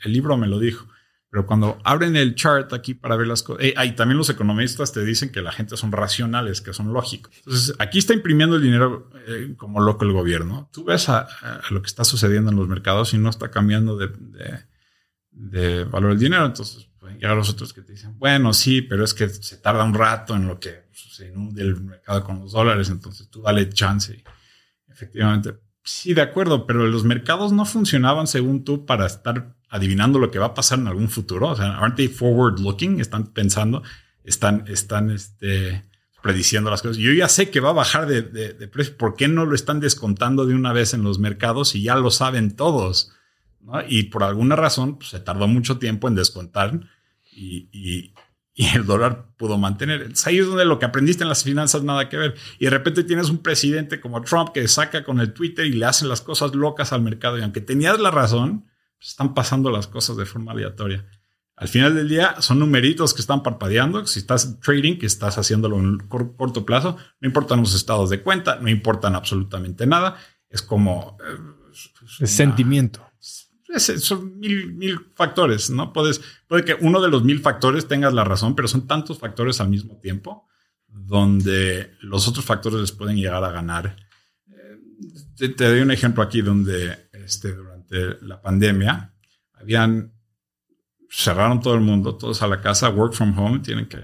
el 0.01 0.13
libro 0.13 0.37
me 0.37 0.49
lo 0.49 0.59
dijo. 0.59 0.89
Pero 1.31 1.47
cuando 1.47 1.79
abren 1.83 2.15
el 2.15 2.35
chart 2.35 2.75
aquí 2.75 2.93
para 2.93 3.17
ver 3.17 3.27
las 3.27 3.43
cosas, 3.43 3.65
eh, 3.65 3.93
también 3.97 4.19
los 4.19 4.29
economistas 4.29 4.93
te 4.93 5.03
dicen 5.03 5.33
que 5.33 5.41
la 5.41 5.51
gente 5.51 5.79
son 5.79 5.91
racionales, 5.91 6.61
que 6.61 6.75
son 6.75 6.93
lógicos. 6.93 7.33
Entonces 7.39 7.75
aquí 7.79 7.99
está 7.99 8.13
imprimiendo 8.13 8.57
el 8.57 8.63
dinero 8.63 9.09
eh, 9.27 9.55
como 9.57 9.81
loco 9.81 10.05
el 10.05 10.13
gobierno. 10.13 10.69
Tú 10.75 10.85
ves 10.85 11.09
a, 11.09 11.27
lo 11.71 11.81
que 11.81 11.87
está 11.87 12.05
sucediendo 12.05 12.51
en 12.51 12.57
los 12.57 12.69
mercados 12.69 13.15
y 13.15 13.19
no 13.19 13.31
está 13.31 13.51
cambiando 13.51 13.97
de, 13.97 14.11
de 15.31 15.85
valor 15.85 16.11
el 16.11 16.19
dinero. 16.19 16.45
Entonces 16.45 16.93
y 17.19 17.25
a 17.25 17.35
los 17.35 17.51
otros 17.51 17.73
que 17.73 17.83
te 17.83 17.93
dicen, 17.93 18.19
bueno, 18.19 18.53
sí, 18.53 18.83
pero 18.83 19.05
es 19.05 19.15
que 19.15 19.29
se 19.29 19.57
tarda 19.57 19.85
un 19.85 19.95
rato 19.95 20.35
en 20.37 20.47
lo 20.47 20.61
que 20.61 20.82
se 20.93 21.29
inunde 21.29 21.63
el 21.63 21.81
mercado 21.81 22.25
con 22.25 22.41
los 22.41 22.53
dólares, 22.53 22.91
entonces 22.91 23.29
tú 23.29 23.43
dale 23.43 23.69
chance. 23.69 24.15
Y 24.15 24.93
efectivamente, 24.93 25.55
sí, 25.83 26.15
de 26.15 26.23
acuerdo, 26.23 26.67
pero 26.67 26.87
los 26.87 27.05
mercados 27.05 27.53
no 27.53 27.65
funcionaban 27.65 28.27
según 28.27 28.65
tú 28.65 28.87
para 28.87 29.07
estar 29.07 29.55
adivinando 29.69 30.19
lo 30.19 30.31
que 30.31 30.39
va 30.39 30.47
a 30.47 30.55
pasar 30.55 30.79
en 30.79 30.89
algún 30.89 31.09
futuro. 31.09 31.49
O 31.49 31.57
sea, 31.57 31.77
aren't 31.79 31.97
they 31.97 32.09
forward 32.09 32.61
looking? 32.61 33.01
Están 33.01 33.29
pensando, 33.29 33.83
están, 34.25 34.65
están, 34.69 35.11
este, 35.11 35.83
prediciendo 36.23 36.71
las 36.71 36.83
cosas. 36.83 36.97
Yo 36.97 37.13
ya 37.13 37.29
sé 37.29 37.51
que 37.51 37.61
va 37.61 37.71
a 37.71 37.75
bajar 37.75 38.07
de, 38.07 38.23
de, 38.23 38.69
precio. 38.69 38.97
¿Por 38.97 39.17
qué 39.17 39.29
no 39.29 39.45
lo 39.45 39.55
están 39.55 39.81
descontando 39.81 40.47
de 40.47 40.55
una 40.55 40.73
vez 40.73 40.95
en 40.95 41.03
los 41.03 41.19
mercados 41.19 41.75
y 41.75 41.83
ya 41.83 41.97
lo 41.97 42.11
saben 42.11 42.55
todos? 42.55 43.13
Y 43.89 44.05
por 44.05 44.23
alguna 44.23 44.57
razón 44.57 44.99
pues, 44.99 45.11
se 45.11 45.21
tardó 45.21 45.47
mucho 45.49 45.79
tiempo 45.79 46.09
en 46.09 46.15
descontar 46.15 46.81
y, 47.33 48.15
el 48.55 48.85
dólar 48.85 49.35
pudo 49.37 49.57
mantener. 49.57 50.13
ahí 50.27 50.39
es 50.39 50.47
donde 50.47 50.65
lo 50.65 50.79
que 50.79 50.85
aprendiste 50.85 51.25
en 51.25 51.29
las 51.29 51.43
finanzas 51.43 51.83
nada 51.83 52.09
que 52.09 52.19
ver. 52.19 52.35
Y 52.59 52.67
de 52.67 52.71
repente 52.71 53.05
tienes 53.05 53.31
un 53.31 53.39
presidente 53.39 54.01
como 54.01 54.21
Trump 54.23 54.51
que 54.53 54.67
saca 54.69 55.05
con 55.05 55.21
el 55.21 55.33
Twitter 55.33 55.67
y 55.67 55.73
le 55.73 55.87
hacen 55.87 56.09
las 56.09 56.21
cosas 56.21 56.55
locas 56.55 56.93
al 56.93 57.03
mercado. 57.03 57.39
Y 57.39 57.43
aunque 57.43 57.61
tenías 57.61 57.99
la 57.99 58.11
razón, 58.11 58.67
pues, 58.99 59.11
están 59.11 59.35
pasando 59.35 59.71
las 59.71 59.87
cosas 59.87 60.17
de 60.17 60.27
forma 60.27 60.53
aleatoria. 60.53 61.07
Al 61.57 61.69
final 61.69 61.95
del 61.95 62.09
día 62.09 62.41
son 62.41 62.59
numeritos 62.59 63.15
que 63.15 63.21
están 63.21 63.43
parpadeando. 63.43 64.07
Si 64.07 64.19
estás 64.21 64.61
trading, 64.61 64.99
que 64.99 65.07
estás 65.07 65.39
haciéndolo 65.39 65.79
en 65.79 65.99
corto 66.09 66.67
plazo, 66.67 66.97
no 67.21 67.29
importan 67.29 67.61
los 67.61 67.75
estados 67.75 68.11
de 68.11 68.23
cuenta, 68.23 68.57
no 68.57 68.69
importan 68.69 69.15
absolutamente 69.15 69.87
nada. 69.87 70.17
Es 70.49 70.61
como... 70.61 71.17
Eh, 71.21 72.27
sentimiento 72.27 73.12
son 73.79 74.39
mil, 74.39 74.75
mil 74.75 74.99
factores, 75.15 75.71
¿no? 75.71 75.93
Puedes, 75.93 76.21
puede 76.47 76.65
que 76.65 76.77
uno 76.81 77.01
de 77.01 77.09
los 77.09 77.25
mil 77.25 77.41
factores 77.41 77.89
tengas 77.89 78.13
la 78.13 78.25
razón, 78.25 78.55
pero 78.55 78.69
son 78.69 78.87
tantos 78.87 79.19
factores 79.19 79.61
al 79.61 79.69
mismo 79.69 79.99
tiempo 79.99 80.49
donde 80.93 81.95
los 82.01 82.29
otros 82.29 82.45
factores 82.45 82.81
les 82.81 82.93
pueden 82.93 83.17
llegar 83.17 83.43
a 83.43 83.51
ganar. 83.51 83.97
Eh, 84.49 85.49
te, 85.49 85.65
doy 85.65 85.81
un 85.81 85.91
ejemplo 85.91 86.23
aquí 86.23 86.43
donde 86.43 87.09
este, 87.13 87.53
durante 87.53 88.23
la 88.23 88.41
pandemia 88.41 89.15
habían, 89.55 90.13
cerraron 91.09 91.61
todo 91.61 91.75
el 91.75 91.81
mundo, 91.81 92.17
todos 92.17 92.43
a 92.43 92.47
la 92.47 92.61
casa, 92.61 92.91
work 92.91 93.15
from 93.15 93.39
home, 93.39 93.61
tienen 93.61 93.87
que 93.87 93.99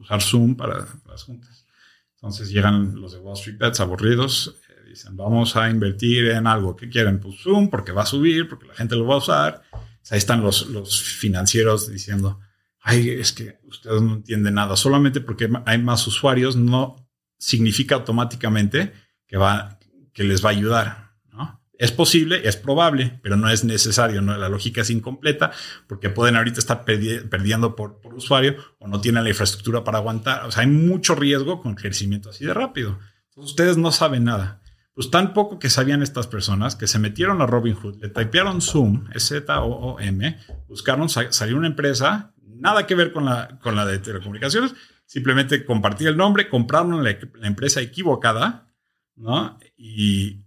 usar 0.00 0.22
Zoom 0.22 0.56
para 0.56 0.86
las 1.06 1.24
juntas. 1.24 1.66
Entonces 2.14 2.50
llegan 2.50 3.00
los 3.00 3.12
de 3.12 3.18
Wall 3.18 3.34
Street 3.34 3.58
Bets 3.58 3.80
aburridos, 3.80 4.60
Dicen, 4.92 5.16
vamos 5.16 5.56
a 5.56 5.70
invertir 5.70 6.26
en 6.26 6.46
algo 6.46 6.76
que 6.76 6.90
quieren, 6.90 7.18
pues 7.18 7.40
Zoom, 7.40 7.70
porque 7.70 7.92
va 7.92 8.02
a 8.02 8.06
subir, 8.06 8.46
porque 8.46 8.66
la 8.66 8.74
gente 8.74 8.94
lo 8.94 9.06
va 9.06 9.14
a 9.14 9.18
usar. 9.18 9.62
Ahí 10.10 10.18
están 10.18 10.42
los, 10.42 10.66
los 10.66 11.00
financieros 11.00 11.90
diciendo, 11.90 12.40
ay, 12.78 13.08
es 13.08 13.32
que 13.32 13.58
ustedes 13.64 14.02
no 14.02 14.16
entienden 14.16 14.52
nada. 14.52 14.76
Solamente 14.76 15.22
porque 15.22 15.48
hay 15.64 15.78
más 15.78 16.06
usuarios 16.06 16.56
no 16.56 17.08
significa 17.38 17.94
automáticamente 17.94 18.92
que, 19.26 19.38
va, 19.38 19.78
que 20.12 20.24
les 20.24 20.44
va 20.44 20.50
a 20.50 20.52
ayudar. 20.52 21.14
¿no? 21.32 21.62
Es 21.72 21.90
posible, 21.90 22.46
es 22.46 22.56
probable, 22.56 23.18
pero 23.22 23.38
no 23.38 23.48
es 23.48 23.64
necesario. 23.64 24.20
¿no? 24.20 24.36
La 24.36 24.50
lógica 24.50 24.82
es 24.82 24.90
incompleta 24.90 25.52
porque 25.86 26.10
pueden 26.10 26.36
ahorita 26.36 26.58
estar 26.58 26.84
perdiendo 26.84 27.74
por, 27.76 27.98
por 28.02 28.12
usuario 28.12 28.56
o 28.78 28.88
no 28.88 29.00
tienen 29.00 29.24
la 29.24 29.30
infraestructura 29.30 29.84
para 29.84 29.96
aguantar. 29.96 30.44
O 30.44 30.52
sea, 30.52 30.64
hay 30.64 30.68
mucho 30.68 31.14
riesgo 31.14 31.62
con 31.62 31.76
crecimiento 31.76 32.28
así 32.28 32.44
de 32.44 32.52
rápido. 32.52 32.98
ustedes 33.36 33.78
no 33.78 33.90
saben 33.90 34.24
nada. 34.24 34.61
Pues 34.94 35.10
tan 35.10 35.32
poco 35.32 35.58
que 35.58 35.70
sabían 35.70 36.02
estas 36.02 36.26
personas 36.26 36.76
que 36.76 36.86
se 36.86 36.98
metieron 36.98 37.40
a 37.40 37.46
Robinhood, 37.46 37.96
le 38.00 38.10
typearon 38.10 38.60
Zoom, 38.60 39.08
Z-O-O-M, 39.16 40.38
buscaron, 40.68 41.08
salir 41.08 41.54
una 41.54 41.66
empresa, 41.66 42.34
nada 42.42 42.86
que 42.86 42.94
ver 42.94 43.12
con 43.12 43.24
la, 43.24 43.58
con 43.60 43.74
la 43.74 43.86
de 43.86 43.98
telecomunicaciones, 43.98 44.74
simplemente 45.06 45.64
compartir 45.64 46.08
el 46.08 46.16
nombre, 46.16 46.48
compraron 46.48 47.02
la, 47.02 47.16
empresa 47.42 47.80
equivocada, 47.80 48.70
¿no? 49.16 49.58
Y, 49.76 50.44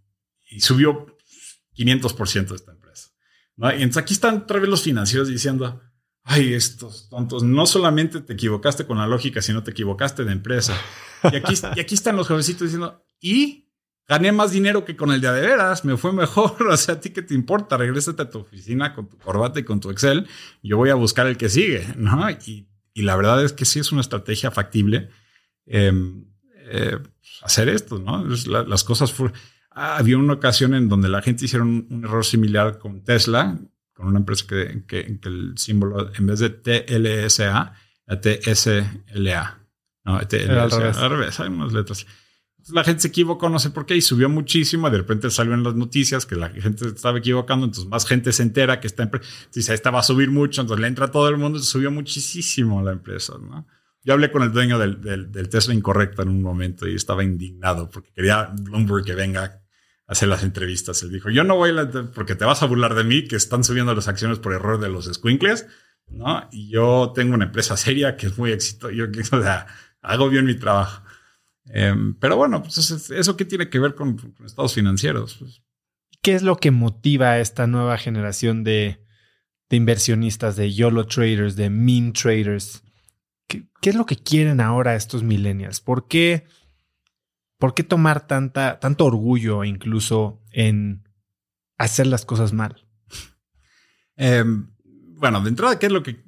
y 0.51 0.59
subió 0.59 1.17
500% 1.75 2.47
de 2.47 2.55
esta 2.55 2.71
empresa. 2.71 3.09
¿no? 3.57 3.71
Y 3.71 3.81
entonces 3.81 4.03
aquí 4.03 4.13
están 4.13 4.37
otra 4.37 4.59
vez 4.59 4.69
los 4.69 4.83
financieros 4.83 5.27
diciendo, 5.27 5.81
ay, 6.23 6.53
estos 6.53 7.09
tontos, 7.09 7.43
no 7.43 7.65
solamente 7.65 8.21
te 8.21 8.33
equivocaste 8.33 8.85
con 8.85 8.97
la 8.97 9.07
lógica, 9.07 9.41
sino 9.41 9.63
te 9.63 9.71
equivocaste 9.71 10.23
de 10.23 10.31
empresa. 10.31 10.75
Y 11.31 11.35
aquí, 11.35 11.53
y 11.75 11.79
aquí 11.79 11.95
están 11.95 12.15
los 12.15 12.27
jovencitos 12.27 12.61
diciendo, 12.61 13.03
y 13.19 13.64
gané 14.07 14.31
más 14.31 14.51
dinero 14.51 14.85
que 14.85 14.95
con 14.95 15.11
el 15.11 15.21
de 15.21 15.31
de 15.31 15.41
veras, 15.41 15.85
me 15.85 15.97
fue 15.97 16.13
mejor, 16.13 16.55
o 16.69 16.77
sea, 16.77 16.95
a 16.95 16.99
ti 16.99 17.09
qué 17.09 17.21
te 17.21 17.33
importa, 17.33 17.77
regrésate 17.77 18.21
a 18.21 18.29
tu 18.29 18.39
oficina 18.39 18.93
con 18.93 19.07
tu 19.07 19.17
corbata 19.17 19.59
y 19.59 19.63
con 19.63 19.79
tu 19.79 19.89
Excel, 19.89 20.27
yo 20.61 20.77
voy 20.77 20.89
a 20.89 20.95
buscar 20.95 21.27
el 21.27 21.37
que 21.37 21.49
sigue, 21.49 21.85
¿no? 21.97 22.29
Y, 22.29 22.67
y 22.93 23.01
la 23.01 23.15
verdad 23.15 23.43
es 23.43 23.53
que 23.53 23.65
sí 23.65 23.79
es 23.79 23.91
una 23.91 24.01
estrategia 24.01 24.51
factible 24.51 25.09
em, 25.65 26.25
eh, 26.67 26.97
hacer 27.43 27.69
esto, 27.69 27.99
¿no? 27.99 28.25
las 28.25 28.83
cosas... 28.83 29.13
Ah, 29.77 29.97
había 29.97 30.17
una 30.17 30.33
ocasión 30.33 30.73
en 30.73 30.87
donde 30.87 31.09
la 31.09 31.21
gente 31.21 31.43
hicieron 31.43 31.85
un, 31.89 32.05
error 32.05 32.23
similar 32.23 32.79
con 32.79 33.03
Tesla, 33.03 33.59
con 33.93 34.07
una 34.07 34.19
empresa 34.19 34.45
que, 34.47 34.85
que, 34.87 35.19
el 35.23 35.57
símbolo, 35.57 36.13
en 36.15 36.27
vez 36.27 36.39
de 36.39 36.49
TLSA, 36.49 37.73
a 38.07 38.21
TSLA. 38.21 39.59
No, 40.05 40.19
TLSA, 40.19 41.03
al 41.03 41.09
revés. 41.09 41.39
hay 41.41 41.49
unas 41.49 41.73
letras. 41.73 42.07
La 42.69 42.83
gente 42.83 43.01
se 43.01 43.07
equivocó, 43.09 43.49
no 43.49 43.59
sé 43.59 43.69
por 43.69 43.85
qué, 43.85 43.95
y 43.95 44.01
subió 44.01 44.29
muchísimo. 44.29 44.89
De 44.89 44.97
repente 44.97 45.29
salió 45.29 45.53
en 45.53 45.63
las 45.63 45.75
noticias 45.75 46.25
que 46.25 46.35
la 46.35 46.49
gente 46.49 46.87
estaba 46.87 47.19
equivocando, 47.19 47.65
entonces 47.65 47.89
más 47.89 48.07
gente 48.07 48.31
se 48.31 48.43
entera 48.43 48.79
que 48.79 48.87
esta 48.87 49.03
empresa, 49.03 49.25
dice, 49.53 49.73
esta 49.73 49.91
va 49.91 49.99
a 49.99 50.03
subir 50.03 50.31
mucho, 50.31 50.61
entonces 50.61 50.81
le 50.81 50.87
entra 50.87 51.11
todo 51.11 51.29
el 51.29 51.37
mundo, 51.37 51.59
subió 51.59 51.91
muchísimo 51.91 52.81
la 52.81 52.91
empresa, 52.91 53.33
¿no? 53.39 53.67
Yo 54.03 54.13
hablé 54.13 54.31
con 54.31 54.43
el 54.43 54.51
dueño 54.51 54.77
del, 54.77 55.01
del, 55.01 55.49
Tesla 55.49 55.73
incorrecto 55.73 56.21
en 56.21 56.29
un 56.29 56.43
momento 56.43 56.87
y 56.87 56.93
estaba 56.93 57.23
indignado 57.23 57.89
porque 57.89 58.11
quería 58.13 58.53
Bloomberg 58.61 59.03
que 59.03 59.15
venga 59.15 59.63
hacer 60.07 60.27
las 60.27 60.43
entrevistas. 60.43 61.01
Él 61.01 61.11
dijo, 61.11 61.31
yo 61.31 61.43
no 61.43 61.55
voy 61.55 61.71
a 61.75 61.89
porque 62.13 62.35
te 62.35 62.45
vas 62.45 62.61
a 62.61 62.67
burlar 62.67 62.93
de 62.93 63.03
mí, 63.03 63.27
que 63.27 63.35
están 63.35 63.63
subiendo 63.63 63.95
las 63.95 64.07
acciones 64.07 64.37
por 64.37 64.53
error 64.53 64.79
de 64.79 64.89
los 64.89 65.05
squinkles, 65.11 65.65
¿no? 66.07 66.47
Y 66.51 66.69
yo 66.69 67.13
tengo 67.15 67.33
una 67.33 67.45
empresa 67.45 67.77
seria 67.77 68.15
que 68.15 68.27
es 68.27 68.37
muy 68.37 68.51
exitosa, 68.51 68.93
yo 68.93 69.05
o 69.31 69.41
sea, 69.41 69.65
hago 70.01 70.29
bien 70.29 70.45
mi 70.45 70.55
trabajo. 70.55 71.03
Em, 71.67 72.13
pero 72.15 72.37
bueno, 72.37 72.61
pues 72.61 72.77
eso, 73.11 73.37
qué 73.37 73.45
tiene 73.45 73.69
que 73.69 73.79
ver 73.79 73.95
con, 73.95 74.35
estados 74.45 74.73
financieros. 74.73 75.35
Pues. 75.39 75.61
¿Qué 76.21 76.35
es 76.35 76.43
lo 76.43 76.57
que 76.57 76.71
motiva 76.71 77.31
a 77.31 77.39
esta 77.39 77.67
nueva 77.67 77.97
generación 77.97 78.63
de, 78.63 79.03
de 79.69 79.77
inversionistas, 79.77 80.55
de 80.55 80.73
YOLO 80.73 81.07
traders, 81.07 81.55
de 81.55 81.69
meme 81.69 82.11
traders? 82.11 82.83
¿Qué, 83.47 83.67
¿Qué, 83.81 83.89
es 83.89 83.95
lo 83.95 84.05
que 84.05 84.17
quieren 84.17 84.61
ahora 84.61 84.95
estos 84.95 85.23
millennials? 85.23 85.81
¿Por 85.81 86.07
qué? 86.07 86.45
¿Por 87.57 87.73
qué 87.73 87.83
tomar 87.83 88.27
tanta, 88.27 88.79
tanto 88.79 89.05
orgullo 89.05 89.63
incluso 89.63 90.41
en 90.51 91.07
hacer 91.77 92.07
las 92.07 92.25
cosas 92.25 92.53
mal? 92.53 92.85
Em, 94.17 94.71
bueno, 95.17 95.41
de 95.41 95.49
entrada, 95.49 95.79
¿qué 95.79 95.87
es 95.87 95.91
lo 95.91 96.03
que... 96.03 96.23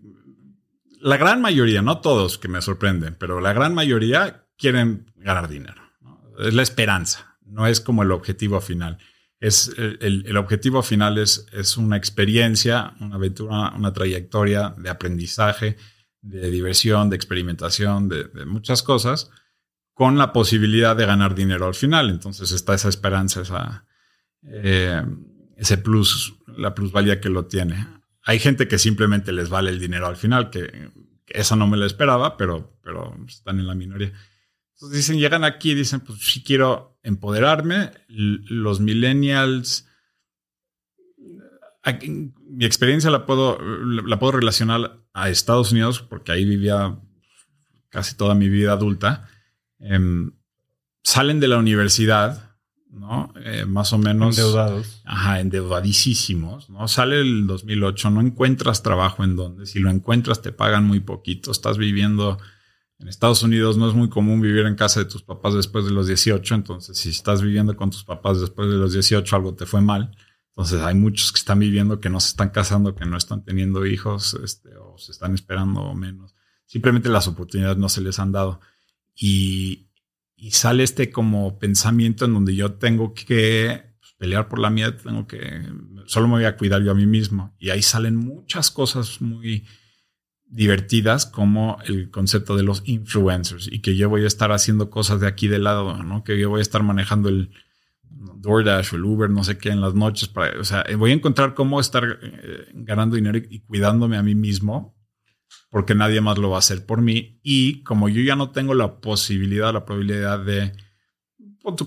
La 1.00 1.18
gran 1.18 1.42
mayoría, 1.42 1.82
no 1.82 2.02
todos 2.02 2.38
que 2.38 2.48
me 2.48 2.62
sorprenden, 2.62 3.16
pero 3.20 3.40
la 3.40 3.54
gran 3.54 3.74
mayoría 3.74 4.47
quieren 4.58 5.12
ganar 5.16 5.48
dinero. 5.48 5.82
Es 6.40 6.54
la 6.54 6.64
esperanza, 6.64 7.38
no 7.46 7.68
es 7.68 7.82
como 7.82 8.04
el 8.04 8.12
objetivo 8.12 8.62
final. 8.62 8.98
Es 9.40 9.72
el, 9.78 10.36
objetivo 10.36 10.82
final 10.82 11.20
es, 11.20 11.46
es, 11.52 11.78
una 11.78 11.96
experiencia, 11.96 12.96
una 13.00 13.16
aventura, 13.16 13.72
una 13.76 13.94
trayectoria 13.94 14.74
de 14.78 14.90
aprendizaje, 14.90 15.78
de 16.22 16.50
diversión, 16.50 17.10
de 17.10 17.16
experimentación, 17.16 18.10
de, 18.10 18.28
muchas 18.46 18.82
cosas 18.82 19.30
con 19.94 20.18
la 20.18 20.34
posibilidad 20.34 20.96
de 20.96 21.06
ganar 21.06 21.36
dinero 21.36 21.68
al 21.68 21.76
final. 21.76 22.10
Entonces 22.10 22.52
está 22.52 22.74
esa 22.74 22.90
esperanza, 22.90 23.42
esa, 23.42 23.86
eh, 24.44 25.04
ese 25.56 25.78
plus, 25.78 26.36
la 26.48 26.74
plusvalía 26.74 27.20
que 27.22 27.30
lo 27.30 27.46
tiene. 27.46 27.88
Hay 28.24 28.40
gente 28.40 28.68
que 28.68 28.78
simplemente 28.78 29.32
les 29.32 29.50
vale 29.50 29.70
el 29.70 29.80
dinero 29.80 30.08
al 30.08 30.18
final, 30.18 30.50
que, 30.50 30.92
esa 31.28 31.56
no 31.56 31.68
me 31.68 31.78
la 31.78 31.86
esperaba, 31.86 32.38
pero, 32.38 32.80
pero 32.84 33.16
están 33.28 33.60
en 33.60 33.68
la 33.68 33.76
minoría. 33.76 34.14
Entonces 34.78 34.98
dicen, 34.98 35.18
llegan 35.18 35.44
aquí 35.44 35.72
y 35.72 35.76
dicen, 35.76 36.02
pues 36.02 36.20
sí 36.22 36.44
quiero 36.44 37.00
empoderarme. 37.02 37.90
Los 38.10 38.80
millennials, 38.80 39.88
mi 42.04 42.64
experiencia 42.64 43.10
la 43.10 43.26
puedo, 43.26 43.58
la 43.60 44.20
puedo 44.20 44.34
relacionar 44.34 45.04
a 45.14 45.32
Estados 45.32 45.72
Unidos 45.72 46.04
porque 46.04 46.32
ahí 46.32 46.46
vivía 46.46 46.96
casi 47.90 48.16
toda 48.16 48.36
mi 48.36 48.50
vida 48.50 48.74
adulta. 48.74 49.28
Em, 49.80 50.34
salen 51.04 51.40
de 51.40 51.48
la 51.48 51.58
universidad, 51.58 52.56
¿no? 52.92 53.34
Eh, 53.44 53.66
más 53.66 53.94
o 53.94 53.98
menos. 53.98 54.38
Endeudados. 54.38 55.02
Ajá, 55.06 55.40
endeudadísimos, 55.40 56.70
¿no? 56.70 56.88
Sale 56.88 57.20
el 57.20 57.48
2008, 57.48 58.12
no 58.12 58.22
encuentras 58.22 58.84
trabajo 58.84 59.24
en 59.24 59.36
donde. 59.36 59.66
Si 59.66 59.80
lo 59.80 59.90
encuentras, 59.90 60.44
te 60.44 60.52
pagan 60.52 60.86
muy 60.86 61.00
poquito. 61.00 61.50
Estás 61.50 61.80
viviendo. 61.80 62.38
En 63.00 63.08
Estados 63.08 63.44
Unidos 63.44 63.78
no 63.78 63.88
es 63.88 63.94
muy 63.94 64.10
común 64.10 64.42
vivir 64.42 64.66
en 64.66 64.76
casa 64.76 65.00
de 65.00 65.06
tus 65.06 65.22
papás 65.22 65.54
después 65.54 65.86
de 65.86 65.92
los 65.92 66.08
18. 66.08 66.56
Entonces, 66.56 66.98
si 66.98 67.10
estás 67.10 67.42
viviendo 67.42 67.76
con 67.76 67.92
tus 67.92 68.04
papás 68.04 68.42
después 68.42 68.70
de 68.70 68.78
los 68.78 68.94
18, 68.94 69.36
algo 69.36 69.54
te 69.54 69.66
fue 69.66 69.82
mal. 69.82 70.16
Entonces, 70.50 70.82
hay 70.82 70.96
muchos 70.96 71.32
que 71.32 71.38
están 71.38 71.60
viviendo 71.60 72.00
que 72.00 72.10
no 72.10 72.20
se 72.20 72.30
están 72.30 72.50
casando, 72.50 72.96
que 72.96 73.06
no 73.06 73.18
están 73.18 73.44
teniendo 73.44 73.86
hijos, 73.86 74.36
este, 74.44 74.76
o 74.78 74.98
se 74.98 75.12
están 75.12 75.36
esperando 75.36 75.94
menos. 75.94 76.34
Simplemente 76.66 77.10
las 77.10 77.28
oportunidades 77.28 77.78
no 77.78 77.88
se 77.88 78.02
les 78.02 78.18
han 78.20 78.32
dado 78.32 78.60
y, 79.20 79.84
sale 80.52 80.84
este 80.84 81.12
como 81.12 81.58
pensamiento 81.60 82.26
en 82.26 82.34
donde 82.34 82.56
yo 82.56 82.74
tengo 82.74 83.14
que 83.14 83.96
pues, 84.00 84.14
pelear 84.18 84.48
por 84.48 84.60
la 84.60 84.70
mía, 84.70 84.96
tengo 84.96 85.28
que, 85.28 85.64
solo 86.06 86.28
me 86.28 86.36
voy 86.36 86.46
a 86.46 86.56
cuidar 86.58 86.84
yo 86.84 86.92
a 86.92 86.96
mí 86.96 87.06
mismo. 87.06 87.56
Y 87.60 87.72
ahí 87.72 87.82
salen 87.82 88.16
muchas 88.16 88.70
cosas 88.70 89.22
muy 89.22 89.66
divertidas 90.50 91.26
como 91.26 91.78
el 91.86 92.10
concepto 92.10 92.56
de 92.56 92.64
los 92.64 92.82
influencers 92.86 93.70
y 93.72 93.80
que 93.80 93.96
yo 93.96 94.10
voy 94.10 94.24
a 94.24 94.28
estar 94.28 94.52
haciendo 94.52 94.90
cosas 94.90 95.20
de 95.20 95.28
aquí 95.28 95.48
de 95.48 95.60
lado, 95.60 96.04
¿no? 96.04 96.24
Que 96.24 96.40
yo 96.40 96.50
voy 96.50 96.60
a 96.60 96.62
estar 96.62 96.84
manejando 96.84 97.30
el 97.30 97.52
DoorDash 98.10 98.94
o 98.94 98.96
el 98.96 99.06
Uber, 99.06 99.30
no 99.30 99.44
sé 99.44 99.58
qué, 99.58 99.70
en 99.70 99.82
las 99.82 99.94
noches. 99.94 100.30
Para, 100.30 100.60
o 100.60 100.64
sea, 100.64 100.86
voy 100.98 101.12
a 101.12 101.14
encontrar 101.14 101.54
cómo 101.54 101.80
estar 101.80 102.20
eh, 102.22 102.72
ganando 102.74 103.16
dinero 103.16 103.38
y 103.38 103.60
cuidándome 103.60 104.18
a 104.18 104.24
mí 104.24 104.36
mismo 104.36 104.96
porque 105.70 105.96
nadie 105.96 106.22
más 106.22 106.38
lo 106.38 106.50
va 106.50 106.58
a 106.58 106.60
hacer 106.60 106.86
por 106.86 107.02
mí. 107.02 107.40
Y 107.44 107.84
como 107.84 108.10
yo 108.10 108.22
ya 108.22 108.36
no 108.36 108.52
tengo 108.52 108.74
la 108.74 109.02
posibilidad, 109.02 109.74
la 109.74 109.86
probabilidad 109.86 110.40
de 110.40 110.72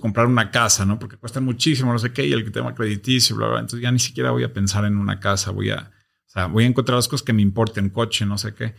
comprar 0.01 0.27
una 0.27 0.51
casa, 0.51 0.85
¿no? 0.85 0.99
Porque 0.99 1.17
cuesta 1.17 1.41
muchísimo, 1.41 1.93
no 1.93 1.99
sé 1.99 2.13
qué, 2.13 2.27
y 2.27 2.33
el 2.33 2.53
tema 2.53 2.75
crediticio, 2.75 3.37
bla, 3.37 3.49
bla. 3.49 3.61
Entonces 3.61 3.81
ya 3.81 3.91
ni 3.91 3.99
siquiera 3.99 4.31
voy 4.31 4.45
a 4.45 4.53
pensar 4.53 4.85
en 4.85 4.99
una 4.99 5.19
casa, 5.19 5.51
voy 5.51 5.71
a, 5.71 5.91
o 6.31 6.33
sea, 6.33 6.47
voy 6.47 6.65
a 6.65 6.69
encontrar 6.69 6.97
las 6.97 7.09
cosas 7.09 7.25
que 7.25 7.33
me 7.33 7.43
importen, 7.43 7.91
coche, 7.91 8.25
no 8.25 8.39
sé 8.39 8.55
qué. 8.55 8.75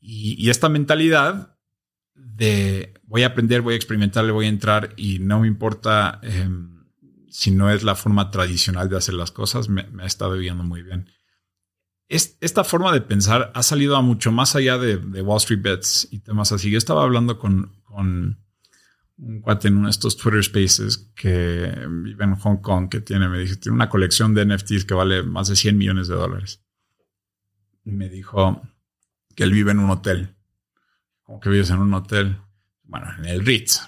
Y, 0.00 0.50
esta 0.50 0.68
mentalidad 0.68 1.56
de 2.14 2.94
voy 3.04 3.22
a 3.22 3.28
aprender, 3.28 3.62
voy 3.62 3.74
a 3.74 3.76
experimentar, 3.76 4.24
le 4.24 4.32
voy 4.32 4.46
a 4.46 4.50
entrar 4.50 4.92
y 4.96 5.18
no 5.18 5.40
me 5.40 5.48
importa 5.48 6.20
em, 6.22 6.84
si 7.30 7.50
no 7.50 7.70
es 7.70 7.82
la 7.82 7.94
forma 7.94 8.30
tradicional 8.30 8.88
de 8.88 8.96
hacer 8.98 9.14
las 9.14 9.30
cosas, 9.30 9.68
me, 9.68 9.86
ha 10.00 10.06
estado 10.06 10.34
viviendo 10.34 10.62
muy 10.62 10.82
bien 10.82 11.08
esta 12.08 12.64
forma 12.64 12.92
de 12.92 13.00
pensar 13.00 13.50
ha 13.54 13.62
salido 13.62 13.96
a 13.96 14.02
mucho 14.02 14.30
más 14.30 14.54
allá 14.54 14.78
de, 14.78 14.96
Wall 15.22 15.38
Street 15.38 15.62
Bets 15.62 16.08
y 16.10 16.20
temas 16.20 16.52
así. 16.52 16.70
Yo 16.70 16.78
estaba 16.78 17.02
hablando 17.02 17.38
con, 17.38 17.72
un 19.18 19.40
cuate 19.40 19.68
en 19.68 19.78
uno 19.78 19.86
de 19.86 19.90
estos 19.90 20.16
Twitter 20.16 20.42
Spaces 20.42 21.10
que 21.14 21.74
vive 21.88 22.24
en 22.24 22.34
Hong 22.34 22.58
Kong, 22.58 22.88
que 22.88 23.00
tiene, 23.00 23.28
me 23.28 23.38
dijo, 23.38 23.56
tiene 23.56 23.74
una 23.74 23.88
colección 23.88 24.34
de 24.34 24.44
NFTs 24.44 24.84
que 24.84 24.94
vale 24.94 25.22
más 25.22 25.48
de 25.48 25.56
100 25.56 25.76
millones 25.76 26.08
de 26.08 26.14
dólares. 26.14 26.62
Y 27.84 27.92
me 27.92 28.08
dijo 28.08 28.62
que 29.34 29.44
él 29.44 29.52
vive 29.52 29.72
en 29.72 29.78
un 29.78 29.90
hotel. 29.90 30.34
Como 31.22 31.40
que 31.40 31.48
vives 31.48 31.70
en 31.70 31.78
un 31.78 31.94
hotel, 31.94 32.36
bueno, 32.84 33.06
en 33.18 33.24
el 33.24 33.44
Ritz, 33.44 33.80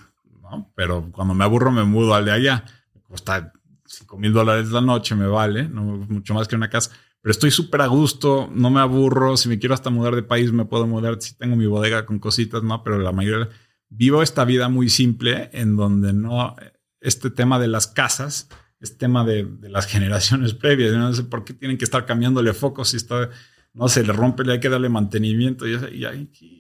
¿no? 0.43 0.73
Pero 0.75 1.11
cuando 1.13 1.35
me 1.35 1.45
aburro 1.45 1.71
me 1.71 1.85
mudo 1.85 2.15
al 2.15 2.25
de 2.25 2.33
allá. 2.33 2.65
Me 2.95 3.01
cuesta 3.03 3.53
5 3.85 4.19
mil 4.19 4.33
dólares 4.33 4.71
la 4.71 4.81
noche, 4.81 5.15
me 5.15 5.27
vale, 5.27 5.69
no 5.69 5.83
mucho 5.83 6.35
más 6.35 6.49
que 6.49 6.57
una 6.57 6.71
casa 6.71 6.91
pero 7.21 7.33
estoy 7.33 7.51
súper 7.51 7.81
a 7.81 7.87
gusto, 7.87 8.49
no 8.55 8.71
me 8.71 8.81
aburro, 8.81 9.37
si 9.37 9.49
me 9.49 9.59
quiero 9.59 9.75
hasta 9.75 9.91
mudar 9.91 10.15
de 10.15 10.23
país 10.23 10.53
me 10.53 10.65
puedo 10.65 10.87
mudar, 10.87 11.21
si 11.21 11.37
tengo 11.37 11.57
mi 11.57 11.67
bodega 11.67 12.07
con 12.07 12.19
cositas, 12.19 12.63
no, 12.63 12.83
pero 12.83 12.99
la 12.99 13.13
mayoría 13.13 13.49
vivo 13.89 14.23
esta 14.23 14.45
vida 14.45 14.69
muy 14.69 14.89
simple 14.89 15.51
en 15.53 15.77
donde 15.77 16.13
no, 16.13 16.55
este 17.01 17.31
tema 17.31 17.59
de 17.59 17.69
las 17.69 17.87
casas 17.87 18.49
es 18.81 18.97
tema 18.97 19.25
de, 19.25 19.47
las 19.63 19.87
generaciones 19.91 20.55
previas. 20.55 20.93
No 20.93 21.13
sé 21.13 21.25
por 21.25 21.45
qué 21.45 21.55
tienen 21.55 21.79
que 21.79 21.85
estar 21.85 22.07
cambiándole 22.07 22.53
focos 22.53 22.91
si 22.91 22.97
está, 22.97 23.31
no 23.73 23.89
se 23.89 24.05
le 24.05 24.13
rompe, 24.13 24.45
le 24.45 24.55
hay 24.55 24.61
que 24.61 24.69
darle 24.69 24.89
mantenimiento. 24.89 25.67
Y, 25.67 25.79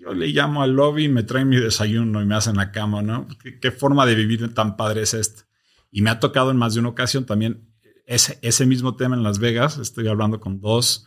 yo 0.01 0.15
le 0.15 0.29
llamo 0.29 0.63
al 0.63 0.73
lobby 0.73 1.05
y 1.05 1.09
me 1.09 1.23
traen 1.23 1.49
mi 1.49 1.57
desayuno 1.57 2.23
y 2.23 2.27
me 2.27 2.35
hacen 2.35 2.57
la 2.57 2.73
cama, 2.73 3.03
¿no? 3.03 3.27
¿Qué, 3.61 3.71
forma 3.71 4.07
de 4.07 4.15
vivir 4.15 4.55
tan 4.55 4.77
padre 4.77 5.03
es 5.03 5.15
esta? 5.15 5.47
Y 5.91 6.03
me 6.03 6.11
ha 6.11 6.21
tocado 6.21 6.51
en 6.51 6.57
más 6.57 6.75
de 6.75 6.81
una 6.81 6.91
ocasión 6.91 7.25
también 7.25 7.69
ese, 8.05 8.39
ese 8.43 8.67
mismo 8.67 8.97
tema 8.97 9.17
en 9.17 9.23
Las 9.23 9.39
Vegas. 9.39 9.79
Estoy 9.79 10.09
hablando 10.09 10.41
con 10.41 10.61
dos 10.61 11.07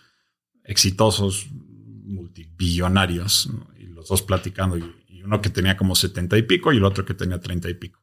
exitosos 0.63 1.47
multibillonarios 1.51 3.49
y 3.80 3.86
los 3.86 4.09
dos 4.09 4.22
platicando 4.22 4.78
y, 4.78 5.01
uno 5.24 5.41
que 5.41 5.49
tenía 5.49 5.78
como 5.78 5.95
setenta 5.95 6.38
y 6.38 6.43
pico 6.43 6.72
y 6.72 6.78
el 6.78 6.86
otro 6.86 7.05
que 7.05 7.13
tenía 7.13 7.39
treinta 7.39 7.69
y 7.69 7.74
pico. 7.74 8.01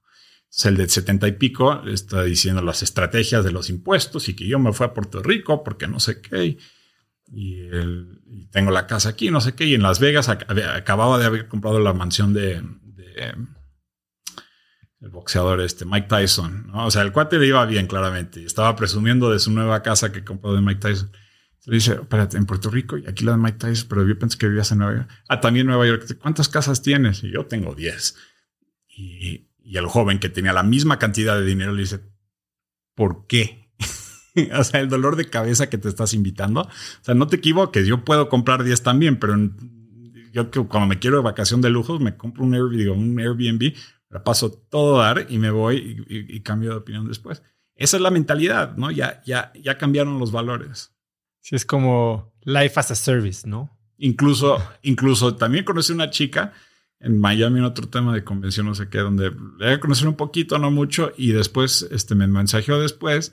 el 0.64 0.76
de 0.76 0.88
setenta 0.88 1.28
y 1.28 1.32
pico 1.32 1.82
está 1.86 2.22
diciendo 2.22 2.62
las 2.62 2.82
estrategias 2.82 3.44
de 3.44 3.52
los 3.52 3.70
impuestos 3.70 4.28
y 4.28 4.34
que 4.34 4.46
yo 4.46 4.58
me 4.58 4.72
fui 4.72 4.86
a 4.86 4.94
Puerto 4.94 5.22
Rico 5.22 5.62
porque 5.64 5.86
no 5.86 6.00
sé 6.00 6.20
qué. 6.20 6.58
Y, 7.30 7.68
tengo 8.50 8.70
la 8.70 8.86
casa 8.86 9.10
aquí, 9.10 9.30
no 9.30 9.40
sé 9.40 9.54
qué. 9.54 9.66
Y 9.66 9.74
en 9.74 9.82
Las 9.82 10.00
Vegas 10.00 10.28
acababa 10.28 11.18
de 11.18 11.26
haber 11.26 11.48
comprado 11.48 11.78
la 11.78 11.92
mansión 11.92 12.32
de, 12.32 12.62
el 15.00 15.10
boxeador 15.10 15.60
este, 15.60 15.84
Mike 15.84 16.08
Tyson. 16.08 16.68
¿no? 16.68 16.86
O 16.86 16.90
sea, 16.90 17.02
el 17.02 17.12
cuate 17.12 17.38
le 17.38 17.46
iba 17.46 17.64
bien 17.66 17.86
claramente. 17.86 18.44
Estaba 18.44 18.74
presumiendo 18.76 19.30
de 19.30 19.38
su 19.38 19.50
nueva 19.50 19.82
casa 19.82 20.12
que 20.12 20.24
compró 20.24 20.54
de 20.54 20.60
Mike 20.60 20.80
Tyson. 20.80 21.12
Le 21.66 21.74
dice, 21.76 21.92
espérate, 21.94 22.36
en 22.36 22.46
Puerto 22.46 22.70
Rico 22.70 22.96
y 22.96 23.06
aquí 23.06 23.24
la 23.24 23.32
de 23.32 23.38
Mike 23.38 23.58
Tyson, 23.58 23.88
pero 23.88 24.06
yo 24.06 24.18
pensé 24.18 24.38
que 24.38 24.48
vivías 24.48 24.72
en 24.72 24.78
Nueva 24.78 24.94
York. 24.94 25.08
Ah, 25.28 25.40
también 25.40 25.66
Nueva 25.66 25.86
York. 25.86 26.16
¿Cuántas 26.20 26.48
casas 26.48 26.82
tienes? 26.82 27.22
Y 27.24 27.30
yo 27.32 27.46
tengo 27.46 27.74
10. 27.74 28.16
Y, 28.88 29.48
y 29.58 29.76
el 29.76 29.86
joven 29.86 30.18
que 30.18 30.28
tenía 30.28 30.52
la 30.52 30.62
misma 30.62 30.98
cantidad 30.98 31.38
de 31.38 31.44
dinero 31.44 31.72
le 31.72 31.82
dice, 31.82 32.00
¿por 32.94 33.26
qué? 33.26 33.70
o 34.58 34.64
sea, 34.64 34.80
el 34.80 34.88
dolor 34.88 35.16
de 35.16 35.28
cabeza 35.28 35.68
que 35.68 35.78
te 35.78 35.88
estás 35.88 36.14
invitando. 36.14 36.62
O 36.62 36.68
sea, 37.02 37.14
no 37.14 37.26
te 37.26 37.36
equivoques, 37.36 37.86
yo 37.86 38.04
puedo 38.04 38.28
comprar 38.28 38.64
10 38.64 38.82
también, 38.82 39.18
pero 39.18 39.36
yo 40.32 40.50
cuando 40.68 40.86
me 40.86 40.98
quiero 40.98 41.18
de 41.18 41.22
vacación 41.22 41.60
de 41.60 41.70
lujos, 41.70 42.00
me 42.00 42.16
compro 42.16 42.44
un 42.44 42.54
Airbnb, 42.54 42.92
un 42.92 43.18
Airbnb, 43.18 43.74
la 44.10 44.24
paso 44.24 44.50
todo 44.52 44.98
dar 44.98 45.26
y 45.28 45.38
me 45.38 45.50
voy 45.50 46.04
y, 46.08 46.36
y, 46.36 46.40
cambio 46.40 46.70
de 46.70 46.76
opinión 46.76 47.06
después. 47.06 47.42
Esa 47.74 47.96
es 47.96 48.02
la 48.02 48.10
mentalidad, 48.10 48.76
¿no? 48.76 48.90
Ya, 48.90 49.22
ya, 49.24 49.52
ya 49.54 49.78
cambiaron 49.78 50.18
los 50.18 50.32
valores. 50.32 50.94
Sí, 51.48 51.56
es 51.56 51.64
como 51.64 52.30
life 52.42 52.78
as 52.78 52.90
a 52.90 52.94
service, 52.94 53.48
¿no? 53.48 53.74
Incluso, 53.96 54.62
incluso 54.82 55.34
también 55.36 55.64
conocí 55.64 55.94
una 55.94 56.10
chica 56.10 56.52
en 57.00 57.18
Miami 57.18 57.60
en 57.60 57.64
otro 57.64 57.88
tema 57.88 58.12
de 58.12 58.22
convención, 58.22 58.66
no 58.66 58.74
sé 58.74 58.90
qué, 58.90 58.98
donde 58.98 59.32
le 59.58 59.80
conocí 59.80 60.04
un 60.04 60.14
poquito, 60.14 60.58
no 60.58 60.70
mucho, 60.70 61.10
y 61.16 61.32
después 61.32 61.88
este, 61.90 62.14
me 62.14 62.26
mensajeó 62.26 62.78
después 62.78 63.32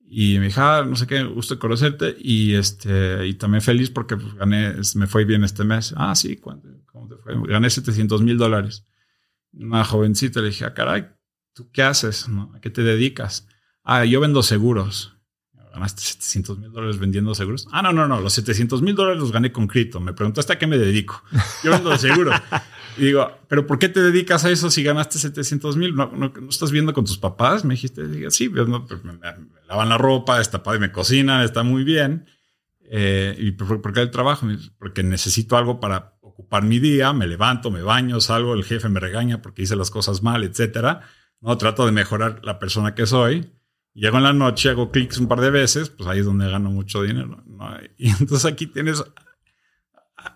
y 0.00 0.40
me 0.40 0.46
dijo, 0.46 0.62
ah, 0.62 0.84
no 0.84 0.96
sé 0.96 1.06
qué, 1.06 1.22
gusto 1.22 1.60
conocerte 1.60 2.16
y, 2.18 2.54
este, 2.54 3.24
y 3.24 3.34
también 3.34 3.62
feliz 3.62 3.88
porque 3.88 4.16
pues, 4.16 4.34
gané, 4.34 4.74
me 4.96 5.06
fue 5.06 5.24
bien 5.24 5.44
este 5.44 5.62
mes. 5.62 5.94
Ah, 5.96 6.16
sí, 6.16 6.34
¿cómo 6.38 6.58
te 7.08 7.16
fue? 7.22 7.36
Gané 7.46 7.70
700 7.70 8.20
mil 8.22 8.36
dólares. 8.36 8.84
Una 9.52 9.84
jovencita 9.84 10.40
le 10.40 10.48
dije, 10.48 10.64
ah, 10.64 10.74
caray, 10.74 11.06
¿tú 11.52 11.70
qué 11.70 11.84
haces? 11.84 12.26
¿A 12.52 12.60
qué 12.60 12.70
te 12.70 12.82
dedicas? 12.82 13.46
Ah, 13.84 14.04
yo 14.04 14.18
vendo 14.18 14.42
seguros 14.42 15.13
ganaste 15.74 16.02
700 16.02 16.58
mil 16.58 16.70
dólares 16.70 16.98
vendiendo 16.98 17.34
seguros. 17.34 17.66
Ah, 17.72 17.82
no, 17.82 17.92
no, 17.92 18.06
no, 18.06 18.20
los 18.20 18.32
700 18.34 18.80
mil 18.80 18.94
dólares 18.94 19.20
los 19.20 19.32
gané 19.32 19.50
con 19.50 19.66
cripto. 19.66 20.00
Me 20.00 20.12
preguntaste 20.12 20.52
a 20.52 20.58
qué 20.58 20.66
me 20.66 20.78
dedico. 20.78 21.22
Yo 21.64 21.72
vendo 21.72 21.90
de 21.90 21.98
seguro. 21.98 22.30
y 22.96 23.06
digo, 23.06 23.28
¿pero 23.48 23.66
por 23.66 23.78
qué 23.78 23.88
te 23.88 24.00
dedicas 24.00 24.44
a 24.44 24.50
eso 24.50 24.70
si 24.70 24.84
ganaste 24.84 25.18
700 25.18 25.76
mil? 25.76 25.94
¿No, 25.94 26.12
no, 26.12 26.32
estás 26.48 26.70
viendo 26.70 26.94
con 26.94 27.04
tus 27.04 27.18
papás? 27.18 27.64
Me 27.64 27.74
dijiste, 27.74 28.02
sí, 28.30 28.48
pues, 28.48 28.66
pues 28.88 29.04
me, 29.04 29.14
lavan 29.68 29.88
la 29.88 29.98
ropa, 29.98 30.40
está 30.40 30.62
padre, 30.62 30.78
me 30.78 30.92
cocinan, 30.92 31.42
está 31.42 31.64
muy 31.64 31.82
bien. 31.82 32.26
Eh, 32.84 33.34
¿Y 33.38 33.52
por, 33.52 33.92
qué 33.92 34.00
el 34.00 34.10
trabajo? 34.10 34.46
Porque 34.78 35.02
necesito 35.02 35.56
algo 35.56 35.80
para 35.80 36.14
ocupar 36.20 36.62
mi 36.62 36.78
día, 36.78 37.12
me 37.12 37.26
levanto, 37.26 37.70
me 37.72 37.82
baño, 37.82 38.20
salgo, 38.20 38.54
el 38.54 38.64
jefe 38.64 38.88
me 38.88 39.00
regaña 39.00 39.42
porque 39.42 39.62
hice 39.62 39.74
las 39.74 39.90
cosas 39.90 40.22
mal, 40.22 40.44
etcétera. 40.44 41.00
No 41.40 41.58
trato 41.58 41.84
de 41.84 41.92
mejorar 41.92 42.40
la 42.44 42.58
persona 42.60 42.94
que 42.94 43.06
soy 43.06 43.50
Llego 43.94 44.16
en 44.16 44.24
la 44.24 44.32
noche, 44.32 44.70
hago 44.70 44.90
clics 44.90 45.18
un 45.18 45.28
par 45.28 45.40
de 45.40 45.50
veces, 45.50 45.88
pues 45.88 46.08
ahí 46.08 46.18
es 46.18 46.26
donde 46.26 46.50
gano 46.50 46.70
mucho 46.70 47.02
dinero. 47.02 47.42
Y 47.96 48.10
entonces 48.10 48.44
aquí 48.44 48.66
tienes 48.66 49.02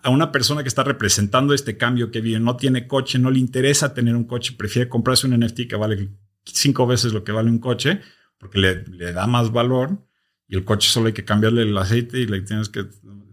a 0.03 0.09
una 0.09 0.31
persona 0.31 0.61
que 0.61 0.69
está 0.69 0.83
representando 0.83 1.53
este 1.53 1.77
cambio 1.77 2.11
que 2.11 2.21
vive, 2.21 2.39
no 2.39 2.55
tiene 2.55 2.87
coche, 2.87 3.19
no 3.19 3.31
le 3.31 3.39
interesa 3.39 3.93
tener 3.93 4.15
un 4.15 4.25
coche, 4.25 4.55
prefiere 4.57 4.87
comprarse 4.87 5.27
un 5.27 5.37
NFT 5.39 5.67
que 5.67 5.75
vale 5.75 6.09
cinco 6.45 6.87
veces 6.87 7.11
lo 7.11 7.23
que 7.23 7.31
vale 7.31 7.49
un 7.49 7.59
coche, 7.59 8.01
porque 8.37 8.59
le, 8.59 9.13
da 9.13 9.27
más 9.27 9.51
valor 9.51 10.07
y 10.47 10.55
el 10.55 10.63
coche 10.63 10.89
solo 10.89 11.07
hay 11.07 11.13
que 11.13 11.25
cambiarle 11.25 11.63
el 11.63 11.77
aceite 11.77 12.19
y 12.19 12.27
le 12.27 12.41
tienes 12.41 12.69
que, 12.69 12.81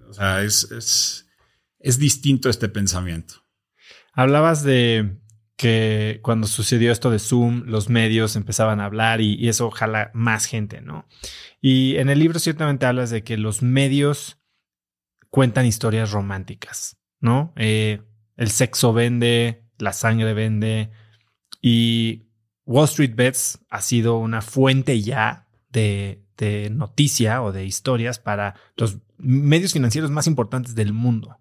o 0.08 0.12
sea, 0.12 0.42
es, 0.42 0.70
es, 0.72 1.28
es 1.78 1.98
distinto 1.98 2.48
este 2.48 2.68
pensamiento. 2.68 3.34
Hablabas 4.12 4.64
de 4.64 5.18
que 5.56 6.20
cuando 6.22 6.46
sucedió 6.46 6.92
esto 6.92 7.10
de 7.10 7.18
Zoom, 7.18 7.64
los 7.66 7.88
medios 7.88 8.36
empezaban 8.36 8.80
a 8.80 8.84
hablar 8.84 9.20
y, 9.20 9.48
eso 9.48 9.70
jala 9.70 10.10
más 10.12 10.44
gente, 10.44 10.82
¿no? 10.82 11.08
Y 11.60 11.96
en 11.96 12.10
el 12.10 12.18
libro 12.18 12.38
ciertamente 12.38 12.86
hablas 12.86 13.10
de 13.10 13.24
que 13.24 13.38
los 13.38 13.62
medios 13.62 14.38
cuentan 15.30 15.66
historias 15.66 16.12
románticas, 16.12 16.98
¿no? 17.20 17.54
Eh, 17.56 18.02
el 18.36 18.50
sexo 18.50 18.92
vende, 18.92 19.64
la 19.78 19.94
sangre 19.94 20.34
vende 20.34 20.90
y 21.62 22.26
Wall 22.66 22.84
Street 22.84 23.14
Bets 23.14 23.60
ha 23.70 23.80
sido 23.80 24.18
una 24.18 24.42
fuente 24.42 25.00
ya 25.00 25.46
de, 25.70 26.22
de 26.36 26.68
noticia 26.70 27.42
o 27.42 27.52
de 27.52 27.64
historias 27.64 28.18
para 28.18 28.56
los 28.76 28.98
medios 29.16 29.72
financieros 29.72 30.10
más 30.10 30.26
importantes 30.26 30.74
del 30.74 30.92
mundo. 30.92 31.38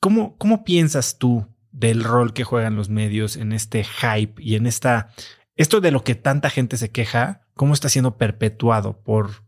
¿Cómo, 0.00 0.36
cómo 0.36 0.64
piensas 0.64 1.18
tú 1.18 1.46
del 1.72 2.04
rol 2.04 2.32
que 2.32 2.44
juegan 2.44 2.76
los 2.76 2.88
medios 2.88 3.36
en 3.36 3.52
este 3.52 3.84
hype 3.84 4.42
y 4.42 4.56
en 4.56 4.66
esta, 4.66 5.10
esto 5.56 5.80
de 5.80 5.90
lo 5.90 6.04
que 6.04 6.14
tanta 6.14 6.50
gente 6.50 6.76
se 6.76 6.90
queja, 6.90 7.42
cómo 7.54 7.74
está 7.74 7.88
siendo 7.88 8.16
perpetuado 8.16 9.02
por 9.02 9.44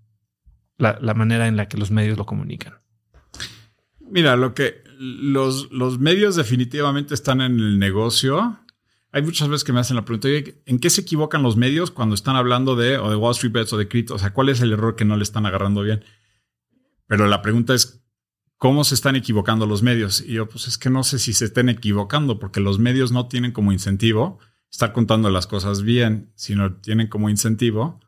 la, 0.79 1.15
manera 1.15 1.47
en 1.47 1.57
la 1.57 1.69
que 1.69 1.79
los 1.79 1.91
medios 1.91 2.19
lo 2.19 2.27
comunican. 2.27 2.75
Mira, 4.01 4.37
lo 4.37 4.55
que 4.55 4.83
los, 4.99 5.71
los 5.71 5.99
medios 5.99 6.37
definitivamente 6.37 7.15
están 7.15 7.41
en 7.41 7.59
el 7.59 7.79
negocio. 7.79 8.59
Hay 9.11 9.23
muchas 9.23 9.49
veces 9.49 9.65
que 9.65 9.73
me 9.73 9.81
hacen 9.81 9.97
la 9.97 10.05
pregunta, 10.05 10.29
¿en 10.29 10.79
qué 10.79 10.91
se 10.91 11.03
equivocan 11.03 11.43
los 11.43 11.57
medios 11.57 11.91
cuando 11.91 12.15
están 12.15 12.37
hablando 12.37 12.77
de, 12.77 12.99
o 12.99 13.11
de 13.11 13.17
Wall 13.17 13.33
Street 13.33 13.53
Bets 13.53 13.73
o 13.73 13.79
de 13.79 13.89
cripto? 13.89 14.15
O 14.15 14.19
sea, 14.19 14.33
¿cuál 14.33 14.49
es 14.49 14.61
el 14.61 14.73
error 14.73 14.97
que 14.97 15.05
no 15.05 15.17
le 15.17 15.23
están 15.23 15.47
agarrando 15.47 15.83
bien? 15.83 16.05
Pero 17.07 17.27
la 17.27 17.43
pregunta 17.43 17.75
es, 17.75 18.02
¿Cómo 18.63 18.85
se 18.85 18.95
están 18.95 19.17
equivocando 19.17 19.67
los 19.67 19.83
medios? 19.83 20.21
Y 20.21 20.35
yo, 20.35 20.49
pues 20.49 20.69
es 20.69 20.79
que 20.79 20.89
no 20.89 21.03
sé 21.03 21.19
si 21.19 21.33
se 21.33 21.47
estén 21.47 21.69
equivocando, 21.69 22.39
porque 22.39 22.61
los 22.61 22.79
medios 22.79 23.11
no 23.11 23.27
tienen 23.27 23.51
como 23.51 23.73
incentivo 23.73 24.39
estar 24.71 24.93
contando 24.93 25.31
las 25.31 25.49
cosas 25.49 25.83
bien, 25.83 26.31
sino 26.37 26.77
tienen 26.77 27.09
como 27.09 27.29
incentivo, 27.29 27.99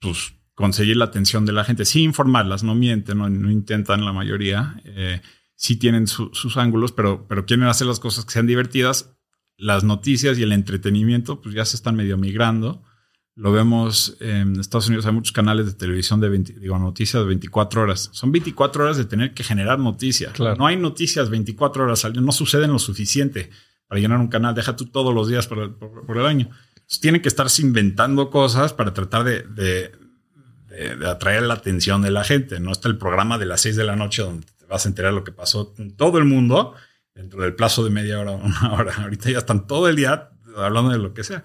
pues, 0.00 0.34
conseguir 0.54 0.98
la 0.98 1.06
atención 1.06 1.46
de 1.46 1.52
la 1.52 1.64
gente. 1.64 1.84
Sí 1.84 2.04
informarlas, 2.04 2.62
no 2.62 2.76
mienten, 2.76 3.18
no, 3.18 3.50
intentan 3.50 4.04
la 4.04 4.12
mayoría. 4.12 4.80
Eh, 4.84 5.20
sí 5.56 5.74
tienen 5.74 6.06
sus 6.06 6.56
ángulos, 6.56 6.92
pero, 6.92 7.26
pero 7.26 7.44
quieren 7.44 7.66
hacer 7.66 7.88
las 7.88 7.98
cosas 7.98 8.24
que 8.24 8.34
sean 8.34 8.46
divertidas. 8.46 9.16
Las 9.56 9.82
noticias 9.82 10.38
y 10.38 10.44
el 10.44 10.52
entretenimiento, 10.52 11.40
pues 11.40 11.56
ya 11.56 11.64
se 11.64 11.74
están 11.74 11.96
medio 11.96 12.16
migrando. 12.16 12.84
Lo 13.36 13.50
vemos 13.50 14.16
en 14.20 14.60
Estados 14.60 14.86
Unidos, 14.86 15.06
hay 15.06 15.12
muchos 15.12 15.32
canales 15.32 15.66
de 15.66 15.72
televisión 15.72 16.20
de 16.20 16.30
digo, 16.30 16.78
noticias 16.78 17.20
de 17.20 17.26
24 17.26 17.82
horas. 17.82 18.08
Son 18.12 18.30
24 18.30 18.84
horas 18.84 18.96
de 18.96 19.06
tener 19.06 19.34
que 19.34 19.42
generar 19.42 19.80
noticias. 19.80 20.38
No 20.38 20.66
hay 20.66 20.76
noticias 20.76 21.30
24 21.30 21.82
horas 21.82 22.04
al 22.04 22.12
día, 22.12 22.22
no 22.22 22.30
suceden 22.30 22.70
lo 22.70 22.78
suficiente 22.78 23.50
para 23.88 24.00
llenar 24.00 24.20
un 24.20 24.28
canal. 24.28 24.54
Deja 24.54 24.76
tú 24.76 24.86
todos 24.86 25.12
los 25.12 25.28
días 25.28 25.48
por 25.48 25.58
el, 25.58 26.26
año. 26.26 26.48
tienen 27.00 27.22
que 27.22 27.28
estarse 27.28 27.62
inventando 27.62 28.30
cosas 28.30 28.72
para 28.72 28.94
tratar 28.94 29.24
de, 29.24 29.42
de, 29.42 29.90
atraer 31.08 31.42
la 31.42 31.54
atención 31.54 32.02
de 32.02 32.12
la 32.12 32.22
gente. 32.22 32.60
No 32.60 32.70
está 32.70 32.88
el 32.88 32.98
programa 32.98 33.36
de 33.36 33.46
las 33.46 33.62
6 33.62 33.74
de 33.74 33.84
la 33.84 33.96
noche 33.96 34.22
donde 34.22 34.46
te 34.46 34.66
vas 34.66 34.86
a 34.86 34.88
enterar 34.88 35.12
lo 35.12 35.24
que 35.24 35.32
pasó 35.32 35.74
en 35.78 35.96
todo 35.96 36.18
el 36.18 36.24
mundo 36.24 36.74
dentro 37.16 37.42
del 37.42 37.56
plazo 37.56 37.82
de 37.82 37.90
media 37.90 38.20
hora 38.20 38.30
o 38.30 38.36
una 38.44 38.74
hora. 38.74 38.94
Ahorita 38.94 39.28
ya 39.28 39.38
están 39.38 39.66
todo 39.66 39.88
el 39.88 39.96
día 39.96 40.30
hablando 40.56 40.92
de 40.92 40.98
lo 40.98 41.14
que 41.14 41.24
sea. 41.24 41.42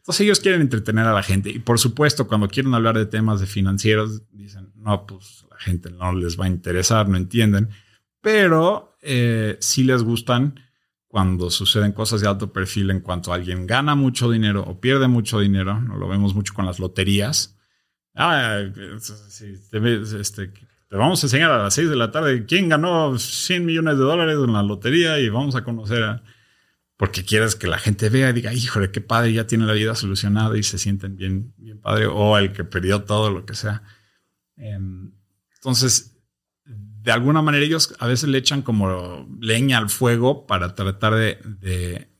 Entonces 0.00 0.22
ellos 0.22 0.40
quieren 0.40 0.62
entretener 0.62 1.06
a 1.06 1.12
la 1.12 1.22
gente 1.22 1.50
y 1.50 1.58
por 1.58 1.78
supuesto 1.78 2.26
cuando 2.26 2.48
quieren 2.48 2.74
hablar 2.74 2.96
de 2.96 3.06
temas 3.06 3.40
de 3.40 3.46
financieros 3.46 4.22
dicen, 4.32 4.72
no, 4.74 5.06
pues 5.06 5.46
la 5.50 5.58
gente 5.58 5.90
no 5.90 6.12
les 6.12 6.40
va 6.40 6.46
a 6.46 6.48
interesar, 6.48 7.08
no 7.08 7.16
entienden, 7.16 7.68
pero 8.20 8.96
eh, 9.02 9.56
sí 9.60 9.84
les 9.84 10.02
gustan 10.02 10.58
cuando 11.06 11.50
suceden 11.50 11.92
cosas 11.92 12.20
de 12.20 12.28
alto 12.28 12.52
perfil 12.52 12.90
en 12.90 13.00
cuanto 13.00 13.32
alguien 13.32 13.66
gana 13.66 13.94
mucho 13.94 14.30
dinero 14.30 14.64
o 14.66 14.80
pierde 14.80 15.06
mucho 15.08 15.40
dinero, 15.40 15.80
¿no? 15.80 15.96
lo 15.96 16.08
vemos 16.08 16.34
mucho 16.34 16.54
con 16.54 16.64
las 16.64 16.78
loterías. 16.78 17.58
Ah, 18.14 18.58
este, 18.58 20.52
te 20.88 20.96
vamos 20.96 21.22
a 21.22 21.26
enseñar 21.26 21.50
a 21.50 21.62
las 21.62 21.74
6 21.74 21.90
de 21.90 21.96
la 21.96 22.10
tarde 22.10 22.46
quién 22.46 22.68
ganó 22.68 23.18
100 23.18 23.66
millones 23.66 23.98
de 23.98 24.04
dólares 24.04 24.38
en 24.42 24.52
la 24.52 24.62
lotería 24.62 25.18
y 25.18 25.28
vamos 25.28 25.54
a 25.56 25.62
conocer 25.62 26.02
a 26.02 26.22
porque 27.00 27.24
quieres 27.24 27.56
que 27.56 27.66
la 27.66 27.78
gente 27.78 28.10
vea 28.10 28.28
y 28.28 28.34
diga, 28.34 28.52
híjole, 28.52 28.90
qué 28.90 29.00
padre, 29.00 29.32
ya 29.32 29.46
tiene 29.46 29.64
la 29.64 29.72
vida 29.72 29.94
solucionada 29.94 30.58
y 30.58 30.62
se 30.62 30.76
sienten 30.76 31.16
bien, 31.16 31.54
bien 31.56 31.80
padre, 31.80 32.04
o 32.04 32.36
el 32.36 32.52
que 32.52 32.62
perdió 32.62 33.04
todo, 33.04 33.30
lo 33.30 33.46
que 33.46 33.54
sea. 33.54 33.82
Em, 34.58 35.10
entonces, 35.54 36.20
de 36.66 37.10
alguna 37.10 37.40
manera 37.40 37.64
ellos 37.64 37.96
a 38.00 38.06
veces 38.06 38.28
le 38.28 38.36
echan 38.36 38.60
como 38.60 39.26
leña 39.40 39.78
al 39.78 39.88
fuego 39.88 40.46
para 40.46 40.74
tratar 40.74 41.14
de, 41.14 42.10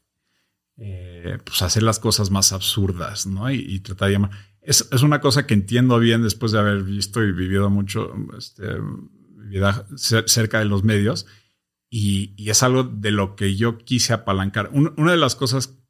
eh, 0.79 1.39
pues 1.45 1.61
hacer 1.61 1.83
las 1.83 1.99
cosas 1.99 2.31
más 2.31 2.55
absurdas, 2.55 3.27
¿no? 3.27 3.51
Y, 3.51 3.81
tratar 3.81 4.09
de 4.09 4.15
llamar. 4.15 4.31
Es, 4.63 4.89
es, 4.91 5.03
una 5.03 5.21
cosa 5.21 5.47
que 5.47 5.53
entiendo 5.53 5.99
bien 5.99 6.23
después 6.23 6.53
de 6.53 6.59
haber 6.59 6.85
visto 6.85 7.23
y 7.23 7.33
vivido 7.33 7.69
mucho 7.69 8.15
este, 8.39 8.65
vida 9.51 9.87
cerca 9.97 10.61
de 10.61 10.65
los 10.65 10.85
medios 10.85 11.27
y, 11.91 12.49
es 12.49 12.63
algo 12.63 12.85
de 12.85 13.11
lo 13.11 13.37
que 13.37 13.57
yo 13.57 13.79
quise 13.79 14.13
apalancar. 14.13 14.71
una 14.73 15.11
de 15.11 15.19
las 15.19 15.35
cosas 15.35 15.81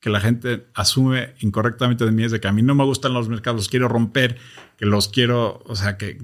que 0.00 0.10
la 0.10 0.20
gente 0.20 0.68
asume 0.74 1.34
incorrectamente 1.40 2.04
de 2.04 2.12
mí 2.12 2.24
es 2.24 2.32
de 2.32 2.40
que 2.40 2.48
a 2.48 2.52
mí 2.52 2.62
no 2.62 2.74
me 2.74 2.84
gustan 2.84 3.12
los 3.12 3.28
mercados, 3.28 3.58
los 3.58 3.68
quiero 3.68 3.88
romper, 3.88 4.36
que 4.76 4.86
los 4.86 5.08
quiero, 5.08 5.62
o 5.66 5.76
sea, 5.76 5.96
que, 5.96 6.14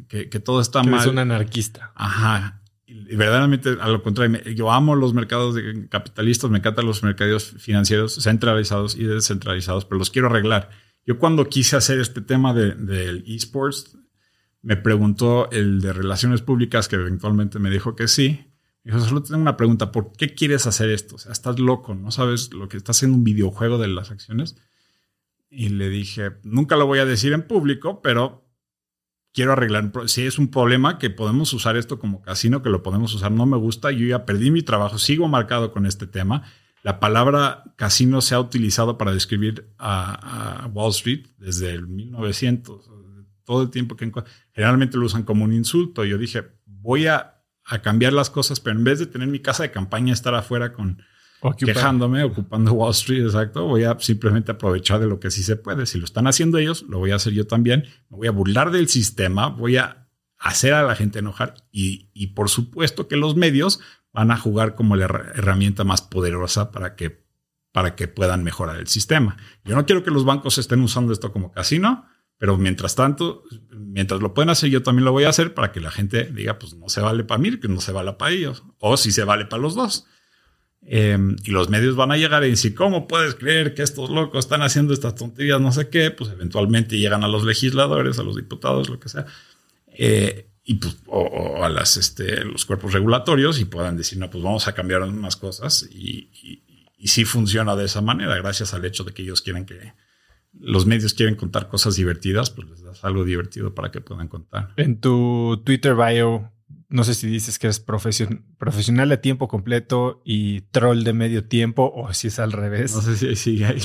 todo 0.45 0.61
está 0.61 0.83
mal. 0.83 1.01
Es 1.01 1.07
un 1.07 1.19
anarquista. 1.19 1.93
Ajá. 1.95 2.63
Y 2.87 3.17
verdaderamente, 3.17 3.77
a 3.81 3.89
lo 3.89 4.03
contrario, 4.03 4.41
yo 4.55 4.71
amo 4.71 4.95
los 4.95 5.15
mercados 5.15 5.57
capitalistas, 5.89 6.51
me 6.51 6.59
encantan 6.59 6.87
los 6.87 7.03
mercados 7.03 7.55
financieros 7.59 8.15
centralizados 8.23 8.95
y 8.95 9.05
descentralizados, 9.05 9.85
pero 9.85 9.99
los 9.99 10.11
quiero 10.11 10.29
arreglar. 10.29 10.71
Yo 11.07 11.19
cuando 11.19 11.49
quise 11.49 11.77
hacer 11.77 11.99
este 11.99 12.21
tema 12.21 12.53
del 12.55 12.87
de, 12.87 13.35
esports, 13.35 13.99
me 14.61 14.77
preguntó 14.77 15.51
el 15.51 15.81
de 15.81 15.93
relaciones 15.93 16.43
públicas, 16.43 16.87
que 16.87 16.97
eventualmente 16.97 17.59
me 17.59 17.71
dijo 17.71 17.97
que 17.97 18.07
sí. 18.07 18.52
Dijo, 18.85 18.99
solo 19.01 19.23
tengo 19.23 19.41
una 19.41 19.57
pregunta, 19.57 19.93
¿por 19.93 20.13
qué 20.13 20.35
quieres 20.35 20.67
hacer 20.67 20.91
esto? 20.91 21.15
O 21.17 21.19
sea, 21.19 21.33
estás 21.33 21.59
loco, 21.61 21.95
¿no 21.95 22.11
sabes 22.11 22.53
lo 22.53 22.69
que 22.69 22.77
estás 22.77 22.97
haciendo 22.97 23.17
un 23.17 23.25
videojuego 23.25 23.79
de 23.79 23.89
las 23.89 24.11
acciones? 24.11 24.57
Y 25.49 25.69
le 25.69 25.89
dije, 25.89 26.33
nunca 26.43 26.77
lo 26.77 26.87
voy 26.87 26.99
a 26.99 27.05
decir 27.05 27.33
en 27.33 27.47
público, 27.47 28.01
pero 28.03 28.43
quiero 29.33 29.53
arreglar. 29.53 29.93
Si 30.07 30.27
es 30.27 30.39
un 30.39 30.49
problema 30.49 30.99
que 30.99 31.11
podemos 31.11 31.53
usar 31.53 31.77
esto 31.77 31.99
como 31.99 32.23
casino, 32.23 32.63
que 32.63 32.71
lo 32.71 32.83
podemos 32.83 33.15
usar, 33.15 33.33
no 33.33 33.47
me 33.47 33.57
gusta. 33.57 33.91
Yo 33.91 34.07
ya 34.07 34.25
perdí 34.25 34.51
mi 34.51 34.63
trabajo, 34.63 34.99
sigo 34.99 35.29
marcado 35.29 35.73
con 35.73 35.87
este 35.87 36.07
tema. 36.07 36.45
La 36.83 36.99
palabra 37.01 37.63
casino 37.77 38.21
se 38.21 38.35
ha 38.35 38.41
utilizado 38.41 38.99
para 38.99 39.13
describir 39.13 39.73
a, 39.79 40.69
Wall 40.73 40.91
Street 40.91 41.27
desde 41.39 41.73
el 41.73 41.87
1900. 41.87 42.91
Todo 43.45 43.63
el 43.63 43.71
tiempo 43.71 43.97
que 43.97 44.11
generalmente 44.53 44.97
lo 44.97 45.07
usan 45.07 45.23
como 45.23 45.45
un 45.45 45.53
insulto. 45.53 46.05
Yo 46.05 46.19
dije, 46.19 46.45
voy 46.65 47.07
a 47.07 47.32
a 47.65 47.81
cambiar 47.81 48.13
las 48.13 48.31
cosas, 48.31 48.61
pero 48.61 48.77
en 48.77 48.85
vez 48.85 48.99
de 48.99 49.07
tener 49.07 49.29
mi 49.29 49.41
casa 49.41 49.63
de 49.63 49.71
campaña, 49.71 50.13
estar 50.13 50.35
afuera 50.35 50.73
con 50.73 51.03
quejándome, 51.59 52.23
ocupando 52.23 52.73
Wall 52.73 52.93
Street, 52.93 53.25
exacto, 53.25 53.67
voy 53.67 53.85
a 53.85 53.99
simplemente 53.99 54.53
aprovechar 54.53 55.01
de 55.01 55.07
lo 55.07 55.19
que 55.19 55.31
sí 55.31 55.43
se 55.43 55.57
puede. 55.57 55.87
Si 55.87 55.99
lo 55.99 56.05
están 56.05 56.27
haciendo 56.27 56.59
ellos, 56.59 56.85
lo 56.89 56.99
voy 56.99 57.11
a 57.11 57.17
hacer 57.17 57.33
yo 57.33 57.47
también. 57.47 57.85
Me 58.11 58.19
voy 58.19 58.27
a 58.29 58.33
burlar 58.33 58.71
del 58.71 58.89
sistema, 58.89 59.49
voy 59.49 59.77
a 59.77 60.09
hacer 60.39 60.75
a 60.75 60.83
la 60.83 60.95
gente 60.95 61.21
enojar 61.21 61.55
y, 61.71 62.11
y 62.15 62.29
por 62.29 62.49
supuesto 62.49 63.09
que 63.09 63.17
los 63.17 63.37
medios 63.37 63.81
van 64.13 64.31
a 64.31 64.37
jugar 64.37 64.75
como 64.75 64.97
la 64.97 65.07
herramienta 65.07 65.85
más 65.85 66.03
poderosa 66.03 66.71
para 66.71 66.95
que, 66.97 67.25
para 67.73 67.97
que 67.97 68.09
puedan 68.09 68.45
mejorar 68.45 68.77
el 68.77 68.87
sistema. 68.87 69.37
Yo 69.65 69.75
no 69.75 69.87
quiero 69.87 70.05
que 70.05 70.11
los 70.11 70.25
bancos 70.25 70.59
estén 70.59 70.81
usando 70.81 71.13
esto 71.13 71.33
como 71.33 71.53
casino. 71.53 72.07
Pero 72.43 72.59
mientras 72.59 72.97
tanto, 72.97 73.45
mientras 73.71 74.21
lo 74.21 74.35
pueden 74.35 74.51
hacer, 74.51 74.69
yo 74.69 74.83
también 74.83 75.05
lo 75.05 75.13
voy 75.13 75.23
a 75.23 75.29
hacer 75.29 75.55
para 75.55 75.71
que 75.71 75.79
la 75.79 75.93
gente 75.93 76.25
diga, 76.25 76.59
pues 76.59 76.75
no 76.75 76.89
se 76.89 77.01
vale 77.01 77.23
para 77.23 77.39
mí, 77.39 77.57
que 77.61 77.69
no 77.69 77.81
se 77.81 77.93
vale 77.93 78.15
para 78.15 78.33
ellos. 78.33 78.65
O 78.81 78.97
si 78.97 79.13
se 79.13 79.23
vale 79.23 79.45
para 79.45 79.63
los 79.63 79.77
dos. 79.77 80.07
Em, 80.85 81.37
y 81.45 81.53
los 81.53 81.69
medios 81.69 81.95
van 81.95 82.11
a 82.11 82.17
llegar 82.17 82.43
y 82.43 82.51
decir, 82.51 82.75
¿cómo 82.75 83.07
puedes 83.07 83.37
creer 83.37 83.75
que 83.75 83.83
estos 83.83 84.11
locos 84.11 84.45
están 84.45 84.61
haciendo 84.63 84.93
estas 84.93 85.15
tonterías? 85.15 85.61
No 85.61 85.71
sé 85.71 85.89
qué. 85.89 86.11
Pues 86.11 86.31
eventualmente 86.31 86.99
llegan 86.99 87.23
a 87.23 87.29
los 87.29 87.45
legisladores, 87.45 88.19
a 88.19 88.25
los 88.25 88.35
diputados, 88.35 88.89
lo 88.89 88.99
que 88.99 89.09
sea. 89.09 89.25
Eh, 89.87 90.49
y 90.65 90.75
pues, 90.75 90.97
o, 91.07 91.63
a 91.63 91.69
las, 91.69 91.97
este, 91.97 92.45
los 92.45 92.67
cuerpos 92.67 92.93
regulatorios 92.93 93.61
y 93.61 93.67
puedan 93.67 93.97
decir, 93.97 94.19
no, 94.19 94.29
pues 94.29 94.43
vamos 94.43 94.67
a 94.67 94.75
cambiar 94.75 95.03
unas 95.03 95.37
cosas. 95.37 95.89
Y, 95.93 96.29
y, 96.43 96.65
y 96.99 97.07
sí 97.07 97.25
funciona 97.25 97.77
de 97.77 97.85
esa 97.85 98.01
manera, 98.01 98.35
gracias 98.39 98.75
al 98.75 98.85
hecho 98.85 99.05
de 99.05 99.13
que 99.13 99.23
ellos 99.23 99.43
quieren 99.43 99.65
que, 99.65 99.93
los 100.63 100.87
medios 100.87 101.15
quieren 101.15 101.35
contar 101.35 101.69
cosas 101.69 101.97
divertidas, 101.97 102.51
pues 102.51 102.69
les 102.69 102.83
das 102.83 103.05
algo 103.05 103.25
divertido 103.25 103.75
para 103.75 103.91
que 103.91 104.01
puedan 104.01 104.29
contar. 104.29 104.73
En 104.77 105.01
tu 105.01 105.61
Twitter 105.65 105.95
bio, 105.95 106.53
no 106.89 107.05
sé 107.05 107.15
si 107.15 107.27
dices 107.27 107.59
que 107.59 107.67
eres 107.67 107.81
profesional 107.81 109.09
de 109.09 109.17
tiempo 109.17 109.49
completo 109.49 110.23
y 110.25 110.61
troll 110.71 111.03
de 111.03 111.13
medio 111.13 111.45
tiempo, 111.45 111.93
o 111.95 112.13
si 112.15 112.29
es 112.29 112.39
al 112.39 112.53
revés. 112.53 112.95
No 112.95 113.03
sé 113.03 113.17
si 113.17 113.35
sigue 113.37 113.67
ahí. 113.67 113.83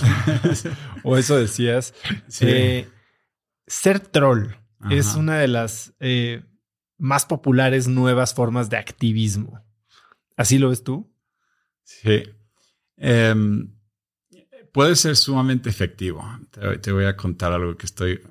o 1.03 1.17
eso 1.17 1.35
decías. 1.37 1.93
Eh, 2.41 2.87
ser 3.65 3.99
troll 3.99 4.49
es 4.91 5.15
una 5.15 5.39
de 5.39 5.47
las 5.47 5.95
eh, 5.99 6.43
más 6.97 7.25
populares 7.25 7.87
nuevas 7.87 8.33
formas 8.33 8.69
de 8.69 8.77
activismo. 8.77 9.63
¿Así 10.35 10.59
lo 10.59 10.69
ves 10.69 10.83
tú? 10.83 11.11
Sí. 11.83 12.23
Em, 12.97 13.76
puede 14.77 14.95
ser 14.95 15.15
sumamente 15.15 15.71
efectivo. 15.71 16.23
Te, 16.83 16.91
voy 16.91 17.05
a 17.05 17.17
contar 17.17 17.51
algo 17.51 17.75
que 17.75 17.87
estoy 17.87 18.21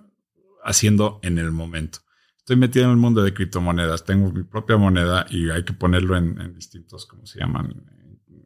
haciendo 0.63 1.19
en 1.25 1.39
el 1.39 1.51
momento. 1.51 1.99
Estoy 2.39 2.55
metido 2.55 2.85
en 2.85 2.93
el 2.93 2.97
mundo 2.99 3.21
de 3.25 3.35
criptomonedas. 3.35 4.05
Tengo 4.05 4.31
mi 4.31 4.45
propia 4.45 4.77
moneda 4.77 5.27
y 5.29 5.51
hay 5.51 5.65
que 5.65 5.73
ponerlo 5.73 6.17
en, 6.17 6.55
distintos, 6.55 7.05
¿cómo 7.07 7.27
se 7.27 7.41
llaman? 7.41 7.83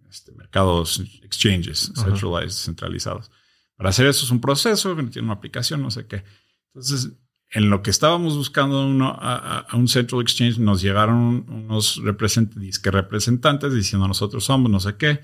Este, 0.09 0.33
mercados, 0.33 0.99
exchanges, 1.23 1.93
centralized, 1.95 2.65
centralizados. 2.65 3.31
Para 3.77 3.91
hacer 3.91 4.07
eso 4.07 4.25
es 4.25 4.31
un 4.31 4.41
proceso, 4.41 4.97
tiene 4.97 5.27
una 5.27 5.35
aplicación, 5.35 5.83
no 5.83 5.91
sé 5.91 6.07
qué. 6.07 6.25
Entonces, 6.69 7.13
en 7.51 7.69
lo 7.69 7.83
que 7.83 7.91
estábamos 7.91 8.35
buscando 8.35 8.83
uno, 8.83 9.15
a, 9.21 9.67
un 9.75 9.89
central 9.89 10.23
exchange, 10.23 10.59
nos 10.59 10.81
llegaron 10.81 11.45
unos 11.51 12.01
representantes, 12.03 12.79
que 12.79 12.91
representantes 12.91 13.75
diciendo 13.75 14.09
nosotros 14.09 14.43
somos 14.43 14.71
no 14.71 14.81
sé 14.81 14.97
qué 14.97 15.21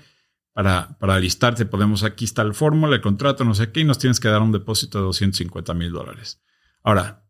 para, 0.57 0.97
para 0.97 1.19
listarte, 1.19 1.67
podemos, 1.67 2.01
aquí 2.01 2.25
está 2.25 2.41
el 2.41 2.55
fórmula, 2.55 2.95
el 2.95 3.01
contrato, 3.03 3.45
no 3.45 3.53
sé 3.53 3.71
qué, 3.71 3.81
y 3.81 3.83
nos 3.83 3.99
tienes 3.99 4.19
que 4.19 4.27
dar 4.27 4.41
un 4.41 4.51
depósito 4.51 4.97
de 4.97 5.03
250 5.03 5.71
mil 5.75 5.91
dólares. 5.91 6.41
Ahora, 6.81 7.29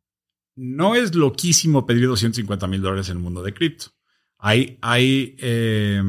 no 0.55 0.95
es 0.95 1.13
loquísimo 1.13 1.85
pedir 1.85 2.07
250 2.07 2.67
mil 2.67 2.81
dólares 2.81 3.09
en 3.09 3.17
el 3.17 3.23
mundo 3.23 3.43
de 3.43 3.53
cripto. 3.53 3.87
Hay, 4.37 4.79
hay 4.81 5.35
eh, 5.39 6.01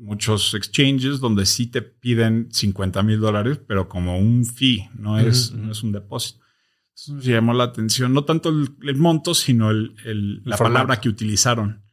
muchos 0.00 0.52
exchanges 0.52 1.18
donde 1.18 1.46
sí 1.46 1.68
te 1.68 1.80
piden 1.80 2.48
50 2.52 3.02
mil 3.04 3.20
dólares, 3.20 3.58
pero 3.66 3.88
como 3.88 4.18
un 4.18 4.44
fee, 4.44 4.90
no 4.98 5.18
es, 5.18 5.52
no 5.52 5.72
es 5.72 5.82
un 5.82 5.92
depósito. 5.92 6.44
Nos 7.08 7.24
llamó 7.24 7.54
la 7.54 7.64
atención, 7.64 8.12
no 8.12 8.26
tanto 8.26 8.50
el, 8.50 8.96
monto, 8.96 9.32
sino 9.32 9.70
el, 9.70 10.42
la 10.44 10.58
palabra 10.58 11.00
que 11.00 11.08
utilizaron. 11.08 11.85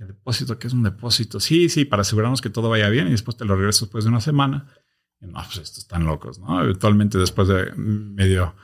El 0.00 0.08
depósito, 0.08 0.58
¿qué 0.58 0.66
es 0.66 0.72
un 0.72 0.82
depósito? 0.82 1.40
Sí, 1.40 1.68
sí, 1.68 1.84
para 1.84 2.00
asegurarnos 2.00 2.40
que 2.40 2.48
todo 2.48 2.70
vaya 2.70 2.88
bien 2.88 3.06
y 3.08 3.10
después 3.10 3.36
te 3.36 3.44
lo 3.44 3.54
regreso 3.54 3.84
después 3.84 4.04
de 4.04 4.10
una 4.10 4.22
semana. 4.22 4.66
no, 5.20 5.34
pues 5.44 5.58
estos 5.58 5.78
están 5.78 6.06
locos, 6.06 6.38
¿no? 6.38 6.62
Eventualmente, 6.62 7.18
después 7.18 7.48
de 7.48 7.70
medio 7.76 8.54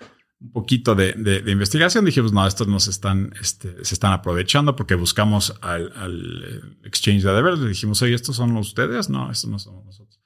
un 0.41 0.53
poquito 0.53 0.95
de, 0.95 1.43
investigación, 1.47 2.07
dijimos, 2.07 2.33
no, 2.33 2.47
estos 2.47 2.69
nos 2.69 2.89
están, 2.89 3.35
este, 3.41 3.85
se 3.85 3.95
están 3.95 4.15
aprovechando 4.15 4.77
porque 4.77 4.95
buscamos 4.95 5.55
al, 5.61 5.93
al 5.97 6.79
exchange 6.85 7.23
de 7.23 7.33
deber. 7.33 7.59
Le 7.59 7.69
dijimos, 7.69 8.01
oye, 8.01 8.15
¿estos 8.15 8.37
son 8.37 8.57
ustedes? 8.57 9.11
No, 9.11 9.31
estos 9.31 9.51
no 9.51 9.59
somos 9.59 9.85
nosotros. 9.85 10.19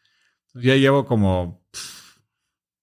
ya 0.54 0.76
llevo 0.76 1.06
como 1.06 1.64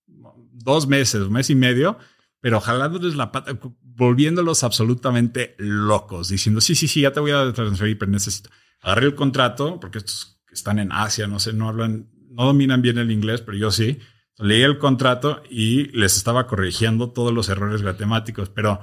dos 0.06 0.86
meses, 0.86 1.22
un 1.22 1.32
mes 1.32 1.50
y 1.50 1.56
medio, 1.56 1.98
pero 2.42 2.60
jalándoles 2.60 3.16
la 3.16 3.32
pata, 3.32 3.58
volviéndolos 3.98 4.64
absolutamente 4.64 5.56
locos, 5.58 6.30
diciendo, 6.30 6.62
sí, 6.62 6.76
sí, 6.76 6.88
sí, 6.88 7.02
ya 7.02 7.12
te 7.12 7.20
voy 7.20 7.32
a 7.32 7.52
transferir, 7.52 7.98
pero 7.98 8.12
necesito. 8.12 8.50
Agarré 8.82 9.08
el 9.08 9.16
contrato, 9.16 9.80
porque 9.80 9.98
estos 9.98 10.40
están 10.52 10.78
en 10.78 10.92
Asia, 10.92 11.28
no 11.28 11.40
sé, 11.40 11.52
no 11.52 11.68
hablan, 11.68 12.08
no 12.30 12.46
dominan 12.46 12.84
bien 12.84 13.00
el 13.00 13.12
inglés, 13.12 13.42
pero 13.42 13.58
yo 13.58 13.72
sí. 13.72 14.00
Leí 14.38 14.62
el 14.62 14.78
contrato 14.78 15.42
y 15.50 15.86
les 15.98 16.16
estaba 16.16 16.46
corrigiendo 16.46 17.10
todos 17.12 17.34
los 17.34 17.50
errores 17.50 17.82
matemáticos, 17.82 18.50
pero, 18.50 18.80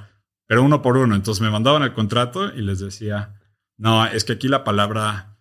pero 0.46 0.64
uno 0.64 0.82
por 0.82 0.96
uno. 0.96 1.14
Entonces 1.14 1.40
me 1.40 1.50
mandaban 1.50 1.84
el 1.84 1.92
contrato 1.92 2.52
y 2.52 2.62
les 2.62 2.80
decía, 2.80 3.40
no, 3.76 4.04
es 4.04 4.24
que 4.24 4.32
aquí 4.32 4.48
la 4.48 4.64
palabra 4.64 5.38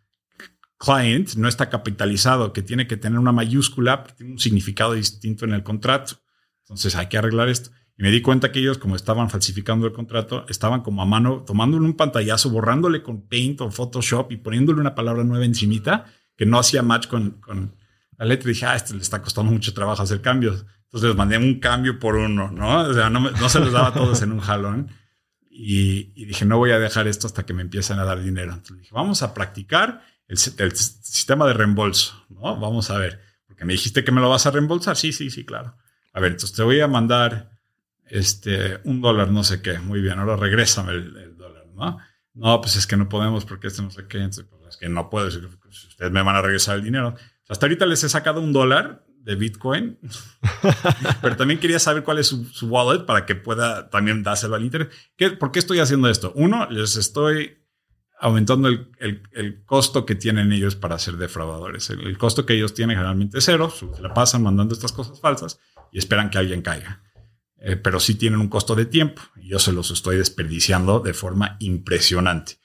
client 0.77 1.33
no 1.33 1.47
está 1.47 1.69
capitalizado, 1.69 2.53
que 2.53 2.61
tiene 2.61 2.85
que 2.85 2.97
tener 2.97 3.17
una 3.17 3.31
mayúscula, 3.31 4.03
tiene 4.03 4.33
un 4.33 4.39
significado 4.39 4.93
distinto 4.93 5.45
en 5.45 5.53
el 5.53 5.63
contrato. 5.63 6.17
Entonces 6.61 6.95
hay 6.95 7.07
que 7.07 7.17
arreglar 7.17 7.49
esto. 7.49 7.71
Y 7.97 8.03
me 8.03 8.11
di 8.11 8.21
cuenta 8.21 8.51
que 8.51 8.59
ellos, 8.59 8.77
como 8.77 8.95
estaban 8.95 9.29
falsificando 9.29 9.85
el 9.85 9.93
contrato, 9.93 10.45
estaban 10.49 10.81
como 10.81 11.01
a 11.01 11.05
mano, 11.05 11.43
tomándole 11.45 11.85
un 11.85 11.95
pantallazo, 11.95 12.49
borrándole 12.49 13.03
con 13.03 13.27
Paint 13.27 13.61
o 13.61 13.71
Photoshop 13.71 14.31
y 14.31 14.37
poniéndole 14.37 14.81
una 14.81 14.95
palabra 14.95 15.23
nueva 15.23 15.45
encimita 15.45 16.05
que 16.35 16.45
no 16.45 16.57
hacía 16.57 16.81
match 16.81 17.07
con, 17.07 17.31
con 17.41 17.75
la 18.17 18.25
letra. 18.25 18.49
Y 18.49 18.53
dije, 18.53 18.65
ah, 18.65 18.75
este 18.75 18.93
le 18.93 19.01
está 19.01 19.21
costando 19.21 19.51
mucho 19.51 19.73
trabajo 19.73 20.01
hacer 20.01 20.21
cambios. 20.21 20.65
Entonces 20.85 21.09
les 21.09 21.17
mandé 21.17 21.37
un 21.37 21.59
cambio 21.59 21.99
por 21.99 22.15
uno, 22.15 22.51
¿no? 22.51 22.81
O 22.81 22.93
sea, 22.93 23.09
no, 23.09 23.19
no 23.19 23.49
se 23.49 23.59
los 23.59 23.71
daba 23.71 23.93
todos 23.93 24.21
en 24.21 24.31
un 24.31 24.39
jalón. 24.39 24.89
Y, 25.49 26.11
y, 26.15 26.25
dije, 26.25 26.45
no 26.45 26.57
voy 26.57 26.71
a 26.71 26.79
dejar 26.79 27.07
esto 27.07 27.27
hasta 27.27 27.45
que 27.45 27.53
me 27.53 27.61
empiecen 27.61 27.99
a 27.99 28.05
dar 28.05 28.23
dinero. 28.23 28.53
Entonces 28.53 28.79
dije, 28.79 28.91
vamos 28.93 29.21
a 29.21 29.35
practicar 29.35 30.01
el, 30.27 30.37
el 30.57 30.75
sistema 30.75 31.45
de 31.45 31.53
reembolso, 31.53 32.25
¿no? 32.29 32.59
Vamos 32.59 32.89
a 32.89 32.97
ver 32.97 33.19
porque 33.53 33.65
me 33.65 33.73
dijiste 33.73 34.03
que 34.03 34.11
me 34.11 34.19
lo 34.19 34.29
vas 34.29 34.47
a 34.47 34.51
reembolsar. 34.51 34.97
Sí, 34.97 35.13
sí, 35.13 35.29
sí, 35.29 35.45
claro. 35.45 35.77
A 36.11 36.19
ver, 36.19 36.31
entonces 36.31 36.55
te 36.55 36.63
voy 36.63 36.79
a 36.79 36.87
mandar 36.87 37.51
este, 38.13 38.79
un 38.83 39.01
dólar, 39.01 39.31
no 39.31 39.43
sé 39.43 39.63
qué. 39.63 39.79
Muy 39.79 39.99
bien, 39.99 40.19
ahora 40.19 40.35
regrésame 40.35 40.91
el, 40.93 41.35
dólar, 41.35 41.65
¿no? 41.73 41.97
No, 42.35 42.61
pues 42.61 42.75
es 42.75 42.85
que 42.85 42.95
no 42.95 43.09
podemos 43.09 43.43
porque 43.43 43.67
este 43.67 43.81
no 43.81 43.89
sé 43.89 44.05
qué. 44.07 44.19
Pues 44.19 44.39
es 44.69 44.77
que 44.77 44.87
no 44.87 45.09
puedo. 45.09 45.27
Pues, 45.61 45.83
ustedes 45.85 46.11
me 46.11 46.21
van 46.21 46.35
a 46.35 46.41
regresar 46.41 46.75
el 46.75 46.83
dinero. 46.83 47.15
Hasta 47.49 47.65
ahorita 47.65 47.87
les 47.87 48.03
he 48.03 48.09
sacado 48.09 48.39
un 48.39 48.53
dólar 48.53 49.03
de 49.17 49.35
Bitcoin, 49.35 49.97
pero 51.21 51.35
también 51.37 51.59
quería 51.59 51.79
saber 51.79 52.03
cuál 52.03 52.19
es 52.19 52.27
su, 52.27 52.67
wallet 52.67 53.05
para 53.05 53.25
que 53.25 53.35
pueda 53.35 53.89
también 53.89 54.21
dárselo 54.21 54.55
al 54.55 54.63
internet. 54.63 54.91
¿Qué, 55.15 55.31
¿Por 55.31 55.51
qué 55.51 55.57
estoy 55.57 55.79
haciendo 55.79 56.07
esto? 56.07 56.33
Uno, 56.35 56.69
les 56.69 56.97
estoy 56.97 57.57
aumentando 58.19 58.67
el, 58.67 58.91
el, 58.99 59.65
costo 59.65 60.05
que 60.05 60.13
tienen 60.15 60.51
ellos 60.51 60.75
para 60.75 60.99
ser 60.99 61.17
defraudadores. 61.17 61.89
El, 61.89 62.17
costo 62.17 62.45
que 62.45 62.53
ellos 62.53 62.73
tienen 62.73 62.95
generalmente 62.95 63.39
es 63.39 63.45
cero, 63.45 63.71
se 63.71 64.01
la 64.01 64.13
pasan 64.13 64.43
mandando 64.43 64.73
estas 64.73 64.91
cosas 64.91 65.19
falsas 65.19 65.59
y 65.91 65.97
esperan 65.97 66.29
que 66.29 66.37
alguien 66.37 66.61
caiga. 66.61 67.01
Eh, 67.65 67.77
pero 67.77 67.97
sí 68.01 68.15
tienen 68.15 68.41
un 68.41 68.49
costo 68.49 68.75
de 68.75 68.85
tiempo 68.85 69.21
y 69.37 69.47
yo 69.47 69.57
se 69.57 69.71
los 69.71 69.89
estoy 69.89 70.17
desperdiciando 70.17 70.99
de 70.99 71.13
forma 71.13 71.55
impresionante. 71.61 72.59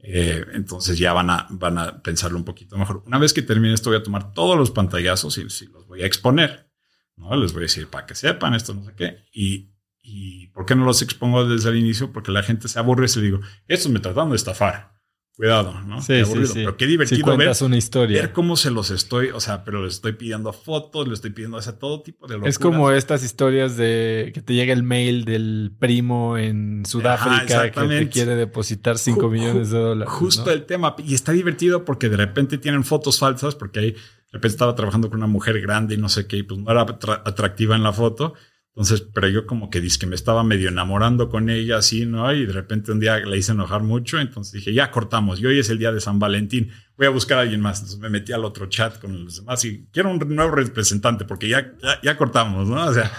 Eh, 0.00 0.44
entonces 0.54 0.98
ya 0.98 1.12
van 1.12 1.30
a, 1.30 1.46
van 1.50 1.78
a 1.78 2.02
pensarlo 2.02 2.36
un 2.36 2.44
poquito 2.44 2.76
mejor. 2.76 3.04
Una 3.06 3.18
vez 3.18 3.32
que 3.32 3.42
termine 3.42 3.72
esto, 3.72 3.90
voy 3.90 4.00
a 4.00 4.02
tomar 4.02 4.32
todos 4.32 4.58
los 4.58 4.72
pantallazos 4.72 5.38
y, 5.38 5.42
los 5.68 5.86
voy 5.86 6.02
a 6.02 6.06
exponer. 6.06 6.68
¿no? 7.14 7.36
Les 7.36 7.52
voy 7.52 7.60
a 7.60 7.66
decir 7.66 7.86
para 7.86 8.06
que 8.06 8.16
sepan 8.16 8.54
esto, 8.54 8.74
no 8.74 8.84
sé 8.84 8.92
qué. 8.96 9.18
Y, 9.32 9.72
y 10.02 10.48
¿por 10.48 10.66
qué 10.66 10.74
no 10.74 10.84
los 10.84 11.00
expongo 11.00 11.46
desde 11.46 11.70
el 11.70 11.76
inicio? 11.76 12.12
Porque 12.12 12.32
la 12.32 12.42
gente 12.42 12.66
se 12.66 12.80
aburre 12.80 13.04
y 13.04 13.08
se 13.08 13.20
digo, 13.20 13.38
esto 13.68 13.88
me 13.88 14.00
tratando 14.00 14.30
de 14.30 14.36
estafar 14.36 14.99
cuidado, 15.40 15.80
¿no? 15.86 16.02
Sí, 16.02 16.22
sí, 16.26 16.46
sí. 16.46 16.52
Pero 16.56 16.76
qué 16.76 16.86
divertido 16.86 17.34
ver, 17.34 17.50
una 17.62 17.76
historia. 17.78 18.20
ver 18.20 18.32
cómo 18.32 18.56
se 18.56 18.70
los 18.70 18.90
estoy, 18.90 19.30
o 19.30 19.40
sea, 19.40 19.64
pero 19.64 19.82
les 19.82 19.94
estoy 19.94 20.12
pidiendo 20.12 20.52
fotos, 20.52 21.08
les 21.08 21.14
estoy 21.14 21.30
pidiendo, 21.30 21.56
o 21.56 21.62
sea, 21.62 21.78
todo 21.78 22.02
tipo 22.02 22.26
de 22.26 22.38
Es 22.46 22.58
como 22.58 22.90
estas 22.90 23.24
historias 23.24 23.78
de 23.78 24.32
que 24.34 24.42
te 24.42 24.52
llega 24.52 24.74
el 24.74 24.82
mail 24.82 25.24
del 25.24 25.72
primo 25.78 26.36
en 26.36 26.84
Sudáfrica 26.84 27.70
que 27.70 27.80
te 27.80 28.08
quiere 28.10 28.34
depositar 28.34 28.98
5 28.98 29.30
millones 29.30 29.70
de 29.70 29.78
dólares. 29.78 30.12
Justo 30.12 30.50
el 30.50 30.66
tema. 30.66 30.94
Y 30.98 31.14
está 31.14 31.32
divertido 31.32 31.86
porque 31.86 32.10
de 32.10 32.18
repente 32.18 32.58
tienen 32.58 32.84
fotos 32.84 33.18
falsas, 33.18 33.54
porque 33.54 33.80
ahí 33.80 33.90
de 33.92 33.98
repente 34.32 34.48
estaba 34.48 34.74
trabajando 34.74 35.08
con 35.08 35.20
una 35.20 35.26
mujer 35.26 35.58
grande 35.62 35.94
y 35.94 35.96
no 35.96 36.10
sé 36.10 36.26
qué, 36.26 36.36
y 36.36 36.42
pues 36.42 36.60
no 36.60 36.70
era 36.70 36.82
atractiva 36.82 37.76
en 37.76 37.82
la 37.82 37.94
foto. 37.94 38.34
Entonces, 38.80 39.06
pero 39.12 39.28
yo 39.28 39.46
como 39.46 39.68
que 39.68 39.78
dije 39.78 39.98
que 39.98 40.06
me 40.06 40.14
estaba 40.14 40.42
medio 40.42 40.70
enamorando 40.70 41.28
con 41.28 41.50
ella, 41.50 41.76
así, 41.76 42.06
¿no? 42.06 42.32
Y 42.32 42.46
de 42.46 42.52
repente 42.54 42.92
un 42.92 42.98
día 42.98 43.18
le 43.18 43.36
hice 43.36 43.52
enojar 43.52 43.82
mucho, 43.82 44.18
entonces 44.18 44.54
dije, 44.54 44.72
ya 44.72 44.90
cortamos, 44.90 45.38
y 45.38 45.44
hoy 45.44 45.58
es 45.58 45.68
el 45.68 45.76
día 45.76 45.92
de 45.92 46.00
San 46.00 46.18
Valentín, 46.18 46.72
voy 46.96 47.06
a 47.06 47.10
buscar 47.10 47.36
a 47.36 47.40
alguien 47.42 47.60
más. 47.60 47.80
Entonces 47.80 48.00
me 48.00 48.08
metí 48.08 48.32
al 48.32 48.42
otro 48.42 48.70
chat 48.70 48.98
con 48.98 49.22
los 49.22 49.36
demás 49.36 49.62
y 49.66 49.86
quiero 49.92 50.10
un 50.10 50.18
nuevo 50.34 50.52
representante 50.52 51.26
porque 51.26 51.50
ya, 51.50 51.74
ya, 52.02 52.16
cortamos, 52.16 52.68
¿no? 52.68 52.86
O 52.86 52.94
sea, 52.94 53.12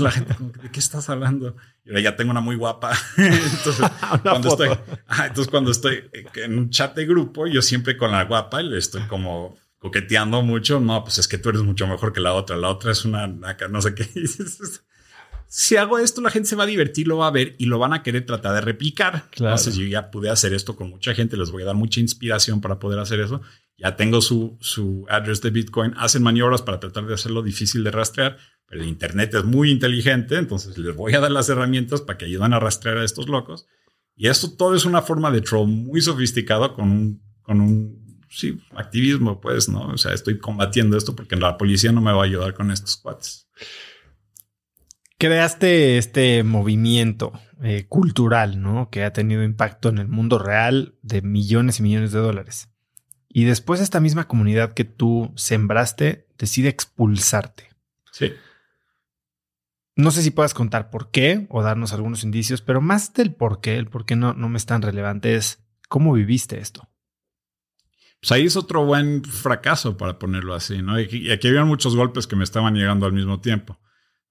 la 0.00 0.10
gente 0.10 0.34
como, 0.34 0.50
¿de 0.50 0.70
qué 0.70 0.80
estás 0.80 1.08
hablando? 1.08 1.56
Y 1.86 1.88
ahora 1.88 2.02
ya 2.02 2.14
tengo 2.14 2.32
una 2.32 2.42
muy 2.42 2.56
guapa. 2.56 2.92
entonces, 3.16 3.90
cuando 4.22 4.50
estoy, 4.50 4.68
entonces, 5.24 5.48
cuando 5.48 5.70
estoy 5.70 6.10
en 6.34 6.58
un 6.58 6.68
chat 6.68 6.94
de 6.94 7.06
grupo, 7.06 7.46
yo 7.46 7.62
siempre 7.62 7.96
con 7.96 8.10
la 8.10 8.24
guapa 8.24 8.60
le 8.60 8.76
estoy 8.76 9.00
como 9.04 9.56
coqueteando 9.78 10.42
mucho. 10.42 10.78
No, 10.78 11.02
pues 11.04 11.16
es 11.16 11.26
que 11.26 11.38
tú 11.38 11.48
eres 11.48 11.62
mucho 11.62 11.86
mejor 11.86 12.12
que 12.12 12.20
la 12.20 12.34
otra. 12.34 12.54
La 12.58 12.68
otra 12.68 12.92
es 12.92 13.06
una 13.06 13.26
no 13.26 13.80
sé 13.80 13.94
qué 13.94 14.04
si 15.48 15.76
hago 15.76 15.98
esto, 15.98 16.20
la 16.20 16.30
gente 16.30 16.48
se 16.48 16.56
va 16.56 16.64
a 16.64 16.66
divertir, 16.66 17.06
lo 17.06 17.18
va 17.18 17.28
a 17.28 17.30
ver 17.30 17.54
y 17.58 17.66
lo 17.66 17.78
van 17.78 17.92
a 17.92 18.02
querer 18.02 18.26
tratar 18.26 18.54
de 18.54 18.60
replicar. 18.60 19.28
Entonces 19.32 19.76
yo 19.76 19.86
ya 19.86 20.10
pude 20.10 20.28
hacer 20.28 20.52
esto 20.52 20.76
con 20.76 20.90
mucha 20.90 21.14
gente, 21.14 21.36
les 21.36 21.50
voy 21.50 21.62
a 21.62 21.66
dar 21.66 21.74
mucha 21.74 22.00
inspiración 22.00 22.60
para 22.60 22.78
poder 22.78 22.98
hacer 22.98 23.20
eso. 23.20 23.40
Ya 23.78 23.96
tengo 23.96 24.20
su, 24.20 24.56
su 24.60 25.06
address 25.08 25.42
de 25.42 25.50
Bitcoin, 25.50 25.94
hacen 25.96 26.22
maniobras 26.22 26.62
para 26.62 26.80
tratar 26.80 27.06
de 27.06 27.14
hacerlo 27.14 27.42
difícil 27.42 27.84
de 27.84 27.90
rastrear, 27.90 28.38
pero 28.66 28.82
el 28.82 28.88
Internet 28.88 29.34
es 29.34 29.44
muy 29.44 29.70
inteligente, 29.70 30.36
entonces 30.36 30.76
les 30.78 30.96
voy 30.96 31.14
a 31.14 31.20
dar 31.20 31.30
las 31.30 31.48
herramientas 31.48 32.00
para 32.00 32.18
que 32.18 32.24
ayuden 32.24 32.52
a 32.52 32.60
rastrear 32.60 32.98
a 32.98 33.04
estos 33.04 33.28
locos. 33.28 33.66
Y 34.16 34.28
esto 34.28 34.50
todo 34.56 34.74
es 34.74 34.84
una 34.86 35.02
forma 35.02 35.30
de 35.30 35.42
troll 35.42 35.68
muy 35.68 36.00
sofisticado 36.00 36.74
con 36.74 36.90
un, 36.90 37.22
con 37.42 37.60
un 37.60 38.20
sí, 38.30 38.58
activismo, 38.74 39.40
pues, 39.40 39.68
¿no? 39.68 39.88
O 39.88 39.98
sea, 39.98 40.12
estoy 40.14 40.38
combatiendo 40.38 40.96
esto 40.96 41.14
porque 41.14 41.36
la 41.36 41.58
policía 41.58 41.92
no 41.92 42.00
me 42.00 42.12
va 42.12 42.22
a 42.22 42.24
ayudar 42.24 42.54
con 42.54 42.70
estos 42.70 42.96
cuates 42.96 43.46
creaste 45.18 45.98
este 45.98 46.42
movimiento 46.42 47.32
eh, 47.62 47.86
cultural, 47.88 48.60
¿no? 48.60 48.90
Que 48.90 49.04
ha 49.04 49.12
tenido 49.12 49.42
impacto 49.42 49.88
en 49.88 49.98
el 49.98 50.08
mundo 50.08 50.38
real 50.38 50.94
de 51.02 51.22
millones 51.22 51.80
y 51.80 51.82
millones 51.82 52.12
de 52.12 52.20
dólares. 52.20 52.70
Y 53.28 53.44
después 53.44 53.80
esta 53.80 54.00
misma 54.00 54.28
comunidad 54.28 54.74
que 54.74 54.84
tú 54.84 55.32
sembraste 55.36 56.26
decide 56.38 56.68
expulsarte. 56.68 57.70
Sí. 58.12 58.32
No 59.94 60.10
sé 60.10 60.22
si 60.22 60.30
puedas 60.30 60.54
contar 60.54 60.90
por 60.90 61.10
qué 61.10 61.46
o 61.48 61.62
darnos 61.62 61.92
algunos 61.92 62.22
indicios, 62.22 62.60
pero 62.60 62.80
más 62.80 63.14
del 63.14 63.34
por 63.34 63.60
qué, 63.60 63.76
el 63.76 63.88
por 63.88 64.04
qué 64.04 64.16
no, 64.16 64.34
no 64.34 64.48
me 64.48 64.58
es 64.58 64.66
tan 64.66 64.82
relevante 64.82 65.34
es 65.34 65.64
cómo 65.88 66.12
viviste 66.12 66.58
esto. 66.58 66.88
Pues 68.20 68.32
ahí 68.32 68.46
es 68.46 68.56
otro 68.56 68.84
buen 68.84 69.24
fracaso, 69.24 69.96
para 69.96 70.18
ponerlo 70.18 70.54
así, 70.54 70.82
¿no? 70.82 70.98
Y 71.00 71.30
aquí 71.30 71.48
había 71.48 71.64
muchos 71.64 71.96
golpes 71.96 72.26
que 72.26 72.36
me 72.36 72.44
estaban 72.44 72.74
llegando 72.74 73.06
al 73.06 73.12
mismo 73.12 73.40
tiempo. 73.40 73.78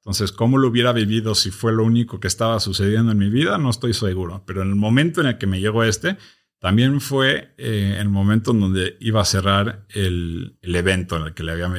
Entonces, 0.05 0.31
¿cómo 0.31 0.59
lo 0.59 0.67
hubiera 0.67 0.93
vivido 0.93 1.33
si 1.33 1.49
fue 1.49 1.73
lo 1.73 1.83
único 1.83 2.19
que 2.19 2.27
estaba 2.27 2.59
sucediendo 2.59 3.11
en 3.11 3.17
mi 3.17 3.31
vida? 3.31 3.57
No 3.57 3.71
estoy 3.71 3.95
seguro. 3.95 4.43
Pero 4.45 4.61
en 4.61 4.69
el 4.69 4.75
momento 4.75 5.19
en 5.19 5.25
el 5.25 5.39
que 5.39 5.47
me 5.47 5.59
llegó 5.59 5.83
este, 5.83 6.17
también 6.59 7.01
fue 7.01 7.55
eh, 7.57 7.97
el 7.99 8.09
momento 8.09 8.51
en 8.51 8.59
donde 8.59 8.97
iba 8.99 9.21
a 9.21 9.25
cerrar 9.25 9.87
el, 9.89 10.59
evento 10.61 11.17
en 11.17 11.23
el 11.23 11.33
que 11.33 11.41
le 11.41 11.53
había 11.53 11.71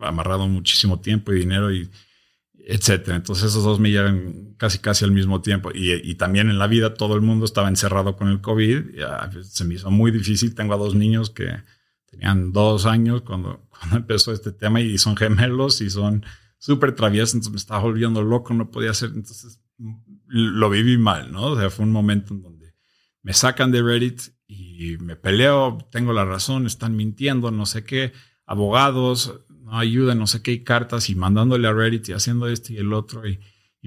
amarrado 0.00 0.48
muchísimo 0.48 1.00
tiempo 1.00 1.34
y 1.34 1.38
dinero 1.40 1.70
y 1.70 1.90
etcétera. 2.54 3.18
Entonces 3.18 3.50
esos 3.50 3.62
dos 3.62 3.78
me 3.78 3.90
llegan 3.90 4.54
casi 4.56 4.78
casi 4.78 5.04
al 5.04 5.12
mismo 5.12 5.42
tiempo. 5.42 5.70
Y, 5.74 6.14
también 6.14 6.48
en 6.48 6.58
la 6.58 6.66
vida 6.66 6.94
todo 6.94 7.14
el 7.14 7.20
mundo 7.20 7.44
estaba 7.44 7.68
encerrado 7.68 8.16
con 8.16 8.28
el 8.28 8.40
COVID. 8.40 8.84
Se 9.42 9.66
me 9.66 9.74
hizo 9.74 9.90
muy 9.90 10.10
difícil. 10.10 10.54
Tengo 10.54 10.72
a 10.72 10.78
dos 10.78 10.94
niños 10.94 11.28
que 11.28 11.60
tenían 12.06 12.52
dos 12.52 12.86
años 12.86 13.20
cuando 13.20 13.68
empezó 13.92 14.32
este 14.32 14.50
tema 14.50 14.80
y 14.80 14.96
son 14.96 15.14
gemelos 15.14 15.82
y 15.82 15.90
son 15.90 16.24
súper 16.60 16.94
travieso, 16.94 17.36
entonces 17.36 17.52
me 17.52 17.56
estaba 17.56 17.80
volviendo 17.80 18.22
loco, 18.22 18.54
no 18.54 18.70
podía 18.70 18.90
hacer, 18.90 19.10
entonces 19.14 19.60
lo 20.26 20.70
viví 20.70 20.98
mal, 20.98 21.32
¿no? 21.32 21.46
O 21.46 21.58
sea, 21.58 21.70
fue 21.70 21.86
un 21.86 21.90
momento 21.90 22.34
en 22.34 22.42
donde 22.42 22.74
me 23.22 23.32
sacan 23.32 23.72
de 23.72 23.82
Reddit 23.82 24.20
y 24.46 24.98
me 24.98 25.16
peleo, 25.16 25.78
tengo 25.90 26.12
la 26.12 26.24
razón, 26.24 26.66
están 26.66 26.96
mintiendo, 26.96 27.50
no 27.50 27.64
sé 27.64 27.84
qué, 27.84 28.12
abogados, 28.44 29.40
no 29.48 29.78
ayudan, 29.78 30.18
no 30.18 30.26
sé 30.26 30.42
qué, 30.42 30.52
y 30.52 30.62
cartas 30.62 31.08
y 31.08 31.14
mandándole 31.14 31.66
a 31.66 31.72
Reddit 31.72 32.10
y 32.10 32.12
haciendo 32.12 32.46
esto 32.46 32.74
y 32.74 32.76
el 32.76 32.92
otro 32.92 33.26
y, 33.26 33.40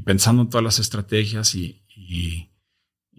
pensando 0.04 0.42
en 0.42 0.50
todas 0.50 0.64
las 0.64 0.80
estrategias 0.80 1.54
y, 1.54 1.86
y, 1.96 2.50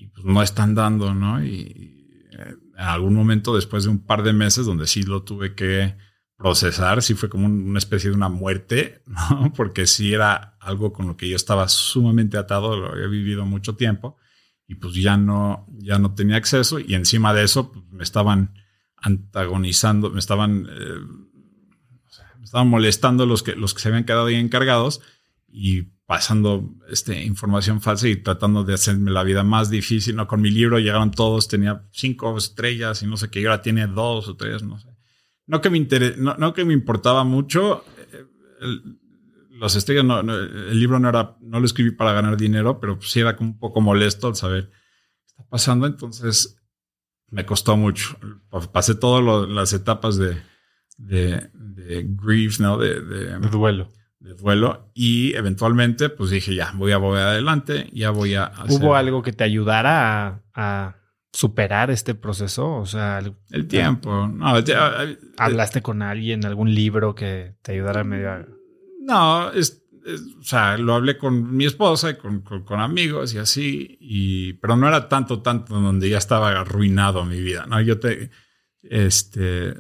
pues 0.09 0.27
no 0.27 0.43
están 0.43 0.75
dando, 0.75 1.15
¿no? 1.15 1.45
Y 1.45 2.29
eh, 2.33 2.57
en 2.77 2.85
algún 2.85 3.15
momento 3.15 3.55
después 3.55 3.85
de 3.85 3.91
un 3.91 4.05
par 4.05 4.25
de 4.25 4.33
meses 4.33 4.67
donde 4.67 4.89
sí 4.89 5.05
lo 5.05 5.23
tuve 5.23 5.55
que 5.55 5.97
procesar, 6.37 7.03
sí 7.03 7.15
fue 7.15 7.29
como 7.29 7.47
una 7.47 7.79
especie 7.79 8.11
de 8.11 8.17
una 8.17 8.29
muerte, 8.29 9.03
porque 9.57 9.87
sí 9.87 10.13
era 10.13 10.57
algo 10.61 10.93
con 10.93 11.07
lo 11.07 11.17
que 11.17 11.29
yo 11.29 11.37
estaba 11.37 11.69
sumamente 11.69 12.37
atado, 12.37 12.77
lo 12.77 12.93
había 12.93 13.07
vivido 13.07 13.47
mucho 13.47 13.77
tiempo 13.77 14.17
y 14.67 14.77
pues 14.77 14.95
ya 14.95 15.17
no, 15.17 15.67
ya 15.79 15.99
no 15.99 16.15
tenía 16.15 16.37
acceso 16.37 16.81
y 16.81 16.95
encima 16.95 17.35
de 17.35 17.45
eso 17.45 17.71
pues, 17.71 17.85
me 17.91 18.03
estaban 18.03 18.55
antagonizando, 18.97 20.11
me 20.11 20.19
estaban, 20.19 20.67
eh, 20.71 20.99
me 22.39 22.45
estaban 22.45 22.69
molestando 22.69 23.27
los 23.27 23.43
que, 23.43 23.55
los 23.55 23.75
que 23.75 23.81
se 23.81 23.89
habían 23.89 24.05
quedado 24.05 24.27
ahí 24.27 24.37
encargados 24.37 25.03
y 25.49 25.83
pasando 26.07 26.75
este, 26.89 27.25
información 27.25 27.81
falsa 27.81 28.09
y 28.09 28.17
tratando 28.17 28.65
de 28.65 28.75
hacerme 28.75 29.11
la 29.11 29.23
vida 29.23 29.43
más 29.43 29.71
difícil. 29.71 30.17
Con 30.27 30.41
mi 30.41 30.51
libro 30.51 30.79
llegaron 30.79 31.11
todos, 31.11 31.49
tenía 31.49 31.87
cinco 31.93 32.37
estrellas 32.37 33.03
y 33.03 33.07
no 33.07 33.17
sé 33.17 33.31
qué, 33.31 33.41
y 33.41 33.45
ahora 33.45 33.63
tiene 33.63 33.87
dos 33.87 34.29
o 34.29 34.37
tres, 34.37 34.63
no 34.63 34.79
sé 34.79 34.94
no 35.47 35.61
que 35.61 35.71
me 35.71 35.87
no, 36.17 36.55
que 36.55 36.65
me 36.65 36.73
importaba 36.73 37.25
mucho. 37.25 37.85
Eh, 38.13 38.25
los 39.51 39.77
estrellas, 39.77 40.05
no, 40.05 40.21
el 40.21 40.79
libro 40.79 40.99
no 40.99 41.09
era, 41.09 41.37
no 41.41 41.61
lo 41.61 41.67
escribí 41.67 41.93
para 41.93 42.13
ganar 42.13 42.37
dinero, 42.37 42.81
pero 42.81 43.01
sí 43.01 43.21
era 43.21 43.37
como 43.37 43.51
un 43.51 43.59
poco 43.59 43.81
molesto 43.81 44.27
al 44.27 44.37
saber 44.37 44.71
qué 44.71 45.27
está 45.27 45.45
pasando. 45.49 45.87
Entonces 45.87 46.57
me 47.31 47.47
costó 47.47 47.77
mucho. 47.77 48.17
Pasé 48.73 48.95
todas 48.95 49.49
las 49.49 49.73
etapas 49.73 50.17
de, 50.17 50.41
de, 50.97 51.51
grief, 52.09 52.61
¿no? 52.61 52.79
De, 52.79 53.01
duelo. 53.51 53.91
De 54.19 54.35
duelo. 54.35 54.91
Y 54.95 55.35
eventualmente, 55.35 56.09
pues 56.09 56.31
dije, 56.31 56.55
ya, 56.55 56.73
voy 56.75 56.93
a 56.93 56.99
volver 56.99 57.23
adelante, 57.23 57.91
ya 57.93 58.11
voy 58.11 58.35
a 58.35 58.53
¿Hubo 58.69 58.95
algo 58.95 59.23
que 59.23 59.33
te 59.33 59.45
ayudara 59.45 60.43
a 60.55 60.97
superar 61.35 61.91
este 61.91 62.15
proceso? 62.15 62.77
O 62.77 62.87
sea, 62.87 63.21
el, 63.51 63.67
tiempo. 63.67 64.29
No, 64.29 64.55
¿Hablaste 65.37 65.83
con 65.83 66.01
alguien, 66.01 66.47
algún 66.47 66.73
libro 66.73 67.15
que 67.15 67.57
te 67.61 67.73
ayudara 67.73 68.03
a 68.03 68.05
medio? 68.05 68.47
No, 69.01 69.51
es, 69.51 69.83
o 70.39 70.45
sea, 70.45 70.79
lo 70.79 70.95
hablé 70.95 71.19
con 71.19 71.57
mi 71.57 71.65
esposa 71.65 72.11
y 72.11 72.15
con, 72.15 72.43
con, 72.43 72.81
amigos 72.81 73.35
y 73.35 73.39
así, 73.39 73.99
y, 74.01 74.53
pero 74.55 74.77
no 74.77 74.87
era 74.87 75.09
tanto, 75.09 75.43
tanto 75.43 75.75
donde 75.75 76.09
ya 76.09 76.19
estaba 76.19 76.51
arruinado 76.53 77.25
mi 77.25 77.41
vida. 77.41 77.67
No, 77.67 77.81
yo 77.81 77.99
te, 77.99 78.31
este, 78.83 79.75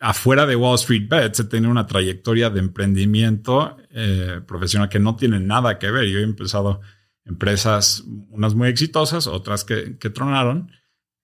afuera 0.00 0.46
de 0.46 0.56
Wall 0.56 0.74
Street 0.74 1.08
Bets 1.08 1.40
he 1.40 1.44
tenido 1.44 1.70
una 1.70 1.86
trayectoria 1.86 2.50
de 2.50 2.58
emprendimiento 2.58 3.76
eh, 3.90 4.40
profesional 4.48 4.88
que 4.88 4.98
no 4.98 5.14
tiene 5.14 5.38
nada 5.38 5.78
que 5.78 5.92
ver. 5.92 6.06
Yo 6.06 6.18
he 6.18 6.24
empezado 6.24 6.80
empresas, 7.24 8.04
unas 8.30 8.54
muy 8.54 8.68
exitosas, 8.68 9.26
otras 9.26 9.64
que, 9.64 9.98
que 9.98 10.10
tronaron 10.10 10.70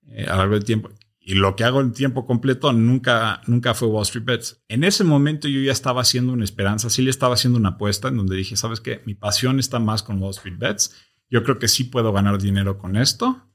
eh, 0.09 0.27
a 0.27 0.33
lo 0.33 0.39
largo 0.39 0.55
del 0.55 0.65
tiempo. 0.65 0.91
Y 1.21 1.35
lo 1.35 1.57
que 1.57 1.65
hago 1.65 1.81
en 1.81 1.93
tiempo 1.93 2.25
completo 2.25 2.73
nunca, 2.73 3.41
nunca 3.49 3.75
fue 3.75 3.89
Wall 3.89 4.03
Street 4.03 4.25
Bets. 4.25 4.63
En 4.69 4.85
ese 4.85 5.03
momento 5.03 5.49
yo 5.49 5.61
ya 5.61 5.73
estaba 5.73 6.03
haciendo 6.03 6.33
una 6.33 6.45
esperanza, 6.45 6.89
sí 6.89 7.03
le 7.03 7.11
estaba 7.11 7.35
haciendo 7.35 7.59
una 7.59 7.71
apuesta 7.71 8.07
en 8.07 8.17
donde 8.17 8.37
dije, 8.37 8.57
¿sabes 8.57 8.81
qué? 8.81 9.03
Mi 9.07 9.15
pasión 9.15 9.59
está 9.59 9.81
más 9.81 10.05
con 10.05 10.23
Wall 10.23 10.31
Street 10.31 10.57
Bets. 10.57 10.95
Yo 11.29 11.43
creo 11.43 11.59
que 11.59 11.67
sí 11.67 11.83
puedo 11.83 12.13
ganar 12.13 12.41
dinero 12.41 12.79
con 12.79 12.97
esto. 12.97 13.51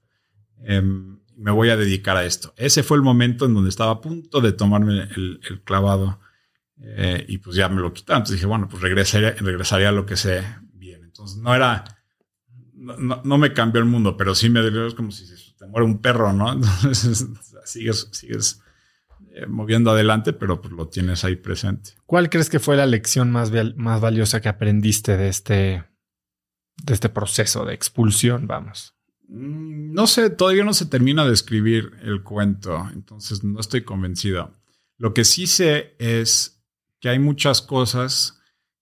Em, 0.65 1.21
me 1.37 1.51
voy 1.51 1.69
a 1.69 1.77
dedicar 1.77 2.17
a 2.17 2.25
esto. 2.25 2.53
Ese 2.57 2.83
fue 2.83 2.97
el 2.97 3.03
momento 3.03 3.45
en 3.45 3.53
donde 3.53 3.69
estaba 3.69 3.91
a 3.91 4.01
punto 4.01 4.41
de 4.41 4.51
tomarme 4.51 5.07
el, 5.15 5.61
clavado 5.63 6.19
eh, 6.81 7.25
y 7.27 7.37
pues 7.37 7.55
ya 7.55 7.69
me 7.69 7.79
lo 7.79 7.93
quitaron. 7.93 8.19
Entonces 8.19 8.35
dije, 8.35 8.47
bueno, 8.47 8.67
pues 8.67 8.81
regresaría, 8.81 9.31
regresaría 9.31 9.89
a 9.89 9.93
lo 9.93 10.05
que 10.05 10.17
sé 10.17 10.43
bien. 10.73 11.05
Entonces 11.05 11.37
no 11.37 11.55
era, 11.55 11.85
no, 12.81 13.37
me 13.37 13.53
cambió 13.53 13.79
el 13.79 13.87
mundo, 13.87 14.17
pero 14.17 14.33
sí 14.33 14.49
me 14.49 14.67
dio 14.67 14.95
como 14.95 15.11
si 15.11 15.25
te 15.57 15.67
muere 15.67 15.85
un 15.85 16.01
perro, 16.01 16.33
¿no? 16.33 16.51
Entonces 16.53 17.27
sigues, 17.65 18.09
sigues 18.11 18.61
eh, 19.33 19.45
moviendo 19.45 19.91
adelante, 19.91 20.33
pero 20.33 20.61
pues 20.61 20.73
lo 20.73 20.87
tienes 20.87 21.23
ahí 21.23 21.35
presente. 21.35 21.91
¿Cuál 22.05 22.29
crees 22.29 22.49
que 22.49 22.59
fue 22.59 22.75
la 22.75 22.87
lección 22.87 23.31
más, 23.31 23.51
más 23.75 24.01
valiosa 24.01 24.41
que 24.41 24.49
aprendiste 24.49 25.15
de 25.15 25.29
este, 25.29 25.83
de 26.83 26.93
este 26.93 27.09
proceso 27.09 27.65
de 27.65 27.75
expulsión, 27.75 28.47
vamos? 28.47 28.95
Mm, 29.27 29.93
no 29.93 30.07
sé, 30.07 30.31
todavía 30.31 30.63
no 30.63 30.73
se 30.73 30.87
termina 30.87 31.25
de 31.25 31.33
escribir 31.33 31.91
el 32.01 32.23
cuento, 32.23 32.89
entonces 32.93 33.43
no 33.43 33.59
estoy 33.59 33.83
convencido. 33.83 34.53
Lo 34.97 35.13
que 35.13 35.23
sí 35.23 35.45
sé 35.45 35.95
es 35.99 36.63
que 36.99 37.09
hay 37.09 37.19
muchas 37.19 37.61
cosas 37.61 38.40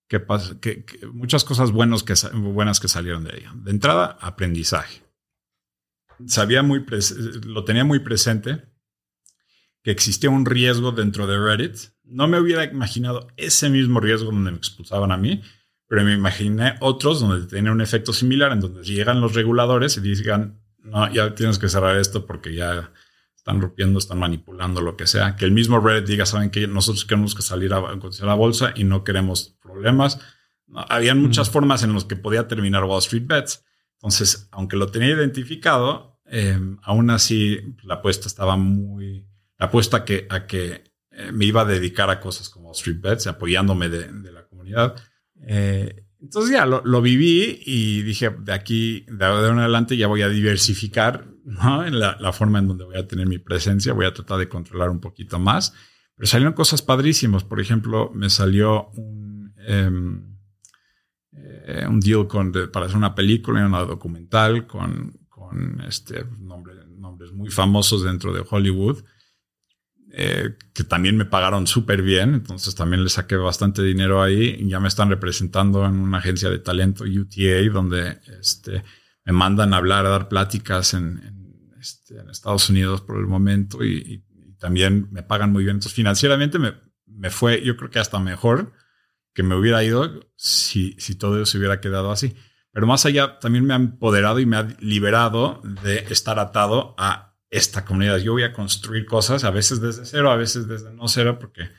que, 0.09 0.19
que, 0.59 1.07
muchas 1.13 1.43
cosas 1.43 1.71
buenas 1.71 2.03
que, 2.03 2.13
buenas 2.33 2.79
que 2.79 2.87
salieron 2.87 3.23
de 3.23 3.37
ella. 3.37 3.53
De 3.55 3.71
entrada, 3.71 4.17
aprendizaje. 4.19 5.03
Sabía 6.25 6.63
muy 6.63 6.83
lo 7.43 7.63
tenía 7.63 7.85
muy 7.85 7.99
presente 7.99 8.65
que 9.83 9.91
existía 9.91 10.29
un 10.29 10.45
riesgo 10.45 10.91
dentro 10.91 11.27
de 11.27 11.39
Reddit. 11.39 11.77
No 12.03 12.27
me 12.27 12.39
hubiera 12.39 12.65
imaginado 12.65 13.27
ese 13.37 13.69
mismo 13.69 14.01
riesgo 14.01 14.31
donde 14.31 14.51
me 14.51 14.57
expulsaban 14.57 15.11
a 15.11 15.17
mí, 15.17 15.41
pero 15.87 16.03
me 16.03 16.13
imaginé 16.13 16.75
otros 16.81 17.21
donde 17.21 17.47
tenía 17.47 17.71
un 17.71 17.79
efecto 17.79 18.11
similar, 18.11 18.51
en 18.51 18.59
donde 18.59 18.83
llegan 18.83 19.21
los 19.21 19.35
reguladores 19.35 19.95
y 19.95 20.01
digan, 20.01 20.59
no, 20.79 21.09
ya 21.13 21.33
tienes 21.35 21.59
que 21.59 21.69
cerrar 21.69 21.95
esto 21.97 22.25
porque 22.25 22.53
ya 22.53 22.91
están 23.39 23.61
rompiendo, 23.61 23.99
están 23.99 24.19
manipulando, 24.19 24.81
lo 24.81 24.95
que 24.95 25.07
sea. 25.07 25.35
Que 25.35 25.45
el 25.45 25.51
mismo 25.51 25.79
Reddit 25.79 26.07
diga, 26.07 26.25
saben 26.25 26.49
que 26.51 26.67
nosotros 26.67 27.05
queremos 27.05 27.35
que 27.35 27.41
salir 27.41 27.73
a, 27.73 27.81
la 27.81 28.33
bolsa 28.35 28.73
y 28.75 28.83
no 28.83 29.03
queremos 29.03 29.57
problemas. 29.61 30.19
habían 30.73 31.21
muchas 31.21 31.49
formas 31.49 31.83
en 31.83 31.93
las 31.93 32.05
que 32.05 32.15
podía 32.15 32.47
terminar 32.47 32.83
Wall 32.83 32.99
Street 32.99 33.25
Bets. 33.25 33.65
Entonces, 33.95 34.47
aunque 34.51 34.77
lo 34.77 34.87
tenía 34.87 35.09
identificado, 35.09 36.19
em, 36.25 36.77
aún 36.83 37.09
así 37.09 37.59
la 37.83 37.95
apuesta 37.95 38.27
estaba 38.27 38.55
muy, 38.55 39.27
la 39.57 39.65
apuesta 39.67 39.97
a 39.97 40.05
que, 40.05 40.27
a 40.29 40.45
que 40.45 40.83
eh, 41.11 41.31
me 41.33 41.45
iba 41.45 41.61
a 41.61 41.65
dedicar 41.65 42.09
a 42.09 42.19
cosas 42.19 42.49
como 42.49 42.67
Wall 42.67 42.75
Street 42.75 43.01
Bets, 43.01 43.27
apoyándome 43.27 43.89
de, 43.89 44.11
de 44.11 44.31
la 44.31 44.45
comunidad 44.47 44.95
eh, 45.47 46.05
entonces 46.21 46.51
ya 46.51 46.65
lo, 46.65 47.01
viví 47.01 47.61
y 47.65 48.01
dije, 48.01 48.29
de 48.29 48.53
aquí, 48.53 49.05
de 49.07 49.25
ahora 49.25 49.49
en 49.49 49.59
adelante 49.59 49.95
ya 49.95 50.07
voy 50.07 50.21
a 50.21 50.29
diversificar 50.29 51.28
¿no? 51.45 51.85
en 51.85 51.99
la, 51.99 52.33
forma 52.33 52.59
en 52.59 52.67
donde 52.67 52.85
voy 52.85 52.97
a 52.97 53.07
tener 53.07 53.27
mi 53.27 53.39
presencia, 53.39 53.93
voy 53.93 54.05
a 54.05 54.13
tratar 54.13 54.39
de 54.39 54.49
controlar 54.49 54.89
un 54.89 54.99
poquito 54.99 55.39
más. 55.39 55.73
Pero 56.15 56.27
salieron 56.27 56.53
cosas 56.53 56.81
padrísimas. 56.81 57.43
Por 57.43 57.59
ejemplo, 57.59 58.11
me 58.13 58.29
salió 58.29 58.89
un, 58.89 59.53
em, 59.65 60.37
eh, 61.31 61.85
un 61.87 61.99
deal 61.99 62.27
con, 62.27 62.51
para 62.71 62.85
hacer 62.85 62.97
una 62.97 63.15
película 63.15 63.61
y 63.61 63.63
una 63.63 63.81
documental 63.85 64.67
con, 64.67 65.17
con 65.29 65.81
este, 65.87 66.25
nombres 66.39 67.31
muy 67.31 67.49
famosos 67.49 68.03
dentro 68.03 68.33
de 68.33 68.43
Hollywood. 68.47 69.03
Eh, 70.11 70.55
que 70.73 70.83
también 70.83 71.17
me 71.17 71.25
pagaron 71.25 71.67
súper 71.67 72.01
bien, 72.01 72.33
entonces 72.33 72.73
también 72.73 73.03
le 73.03 73.09
saqué 73.09 73.35
bastante 73.35 73.83
dinero 73.83 74.21
ahí. 74.21 74.57
Y 74.59 74.67
ya 74.67 74.79
me 74.79 74.87
están 74.87 75.09
representando 75.09 75.85
en 75.85 75.99
una 75.99 76.17
agencia 76.17 76.49
de 76.49 76.59
talento 76.59 77.03
UTA, 77.03 77.69
donde 77.71 78.19
este, 78.39 78.83
me 79.25 79.33
mandan 79.33 79.73
a 79.73 79.77
hablar, 79.77 80.05
a 80.05 80.09
dar 80.09 80.27
pláticas 80.29 80.93
en, 80.93 81.39
este, 81.79 82.15
Estados 82.31 82.69
Unidos 82.69 83.01
por 83.01 83.17
el 83.17 83.27
momento 83.27 83.83
y, 83.83 84.25
también 84.59 85.07
me 85.11 85.23
pagan 85.23 85.53
muy 85.53 85.63
bien. 85.63 85.77
Entonces 85.77 85.93
financieramente 85.93 86.59
me, 86.59 86.73
me, 87.05 87.29
fue, 87.29 87.63
yo 87.63 87.77
creo 87.77 87.89
que 87.89 87.99
hasta 87.99 88.19
mejor 88.19 88.73
que 89.33 89.41
me 89.41 89.55
hubiera 89.55 89.81
ido 89.85 90.19
si, 90.35 90.97
si 90.99 91.15
todo 91.15 91.45
se 91.45 91.57
hubiera 91.57 91.79
quedado 91.79 92.11
así. 92.11 92.35
Pero 92.73 92.85
más 92.85 93.05
allá, 93.05 93.39
también 93.39 93.65
me 93.65 93.73
ha 93.73 93.77
empoderado 93.77 94.39
y 94.39 94.45
me 94.45 94.57
ha 94.57 94.67
liberado 94.81 95.61
de 95.83 95.99
estar 96.09 96.39
atado 96.39 96.93
a 96.97 97.37
esta 97.49 97.85
comunidad. 97.85 98.17
Yo 98.17 98.33
voy 98.33 98.43
a 98.43 98.53
construir 98.53 99.05
cosas, 99.05 99.43
a 99.43 99.51
veces 99.51 99.81
desde 99.81 100.05
cero, 100.05 100.29
a 100.29 100.35
veces 100.35 100.67
desde 100.67 100.93
no 100.93 101.07
cero, 101.07 101.39
porque 101.39 101.69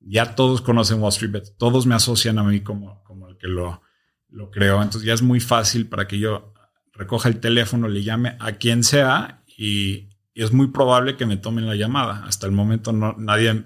ya 0.00 0.34
todos 0.34 0.62
conocen 0.62 1.00
Wall 1.00 1.10
Street 1.10 1.32
Bet, 1.32 1.56
todos 1.58 1.86
me 1.86 1.94
asocian 1.94 2.38
a 2.38 2.44
mí 2.44 2.60
como, 2.60 3.02
como 3.04 3.28
el 3.28 3.36
que 3.36 3.48
lo, 3.48 3.82
lo 4.28 4.50
creo. 4.50 4.82
Entonces 4.82 5.02
ya 5.02 5.14
es 5.14 5.22
muy 5.22 5.40
fácil 5.40 5.88
para 5.88 6.06
que 6.06 6.18
yo 6.18 6.49
recoja 7.00 7.28
el 7.28 7.40
teléfono, 7.40 7.88
le 7.88 8.02
llame 8.02 8.36
a 8.38 8.52
quien 8.52 8.84
sea 8.84 9.42
y, 9.46 10.08
es 10.32 10.52
muy 10.52 10.68
probable 10.68 11.16
que 11.16 11.26
me 11.26 11.36
tomen 11.36 11.66
la 11.66 11.74
llamada. 11.74 12.24
Hasta 12.24 12.46
el 12.46 12.52
momento 12.52 12.92
no, 12.92 13.14
nadie, 13.18 13.64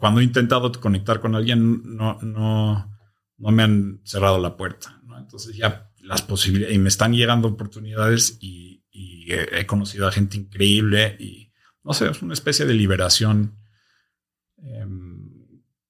cuando 0.00 0.20
he 0.20 0.24
intentado 0.24 0.70
conectar 0.70 1.18
con 1.18 1.34
alguien, 1.34 1.96
no, 1.96 2.18
no, 2.22 2.88
no 3.36 3.50
me 3.50 3.62
han 3.64 4.00
cerrado 4.04 4.38
la 4.38 4.56
puerta. 4.56 5.00
Entonces 5.18 5.56
ya 5.56 5.90
las 6.02 6.22
posibilidades, 6.22 6.76
y 6.76 6.78
me 6.78 6.88
están 6.88 7.14
llegando 7.14 7.48
oportunidades 7.48 8.38
y 8.40 8.70
he, 9.32 9.66
conocido 9.66 10.06
a 10.06 10.12
gente 10.12 10.36
increíble 10.36 11.16
y 11.18 11.52
no 11.84 11.92
sé, 11.92 12.10
es 12.10 12.22
una 12.22 12.34
especie 12.34 12.66
de 12.66 12.74
liberación 12.74 13.56
em, 14.58 15.30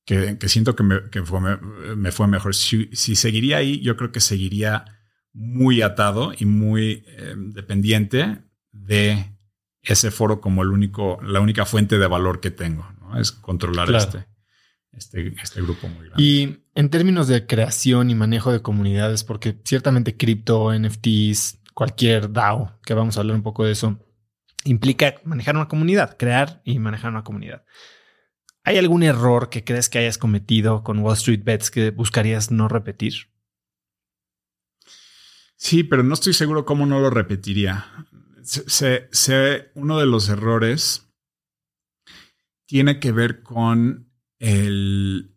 que, 0.04 0.48
siento 0.48 0.74
que, 0.74 0.82
me, 0.82 2.10
fue, 2.12 2.26
mejor. 2.26 2.54
Si, 2.54 2.88
seguiría 2.94 3.58
ahí, 3.58 3.80
yo 3.80 3.96
creo 3.96 4.10
que 4.10 4.20
seguiría 4.20 4.84
muy 5.32 5.82
atado 5.82 6.32
y 6.36 6.44
muy 6.44 7.04
em, 7.16 7.52
dependiente 7.52 8.38
de 8.72 9.36
ese 9.82 10.10
foro 10.10 10.40
como 10.40 10.62
el 10.62 10.68
único, 10.68 11.18
la 11.22 11.40
única 11.40 11.64
fuente 11.64 11.98
de 11.98 12.06
valor 12.06 12.40
que 12.40 12.50
tengo, 12.50 12.86
¿no? 13.00 13.18
Es 13.18 13.32
controlar 13.32 13.94
este, 13.94 14.26
este, 14.92 15.34
este, 15.42 15.62
grupo 15.62 15.88
muy 15.88 16.06
grande. 16.06 16.22
Y 16.22 16.64
en 16.74 16.90
términos 16.90 17.28
de 17.28 17.46
creación 17.46 18.10
y 18.10 18.14
manejo 18.14 18.52
de 18.52 18.62
comunidades, 18.62 19.24
porque 19.24 19.56
ciertamente 19.64 20.16
cripto, 20.16 20.72
NFTs, 20.72 21.60
cualquier 21.74 22.32
DAO, 22.32 22.78
que 22.84 22.94
vamos 22.94 23.16
a 23.16 23.20
hablar 23.20 23.36
un 23.36 23.42
poco 23.42 23.64
de 23.64 23.72
eso, 23.72 23.98
implica 24.64 25.14
manejar 25.24 25.56
una 25.56 25.68
comunidad, 25.68 26.16
crear 26.18 26.60
y 26.64 26.78
manejar 26.78 27.10
una 27.10 27.24
comunidad. 27.24 27.64
¿Hay 28.62 28.76
algún 28.76 29.02
error 29.02 29.48
que 29.48 29.64
crees 29.64 29.88
que 29.88 29.98
hayas 29.98 30.18
cometido 30.18 30.82
con 30.84 30.98
Wall 30.98 31.14
Street 31.14 31.42
Bets 31.42 31.70
que 31.70 31.90
buscarías 31.90 32.50
no 32.50 32.68
repetir? 32.68 33.29
Sí, 35.60 35.84
pero 35.84 36.02
no 36.02 36.14
estoy 36.14 36.32
seguro 36.32 36.64
cómo 36.64 36.86
no 36.86 37.00
lo 37.00 37.10
repetiría. 37.10 37.84
Sé, 38.42 39.70
uno 39.74 39.98
de 39.98 40.06
los 40.06 40.30
errores 40.30 41.06
tiene 42.64 42.98
que 42.98 43.12
ver 43.12 43.42
con 43.42 44.10
el, 44.38 45.36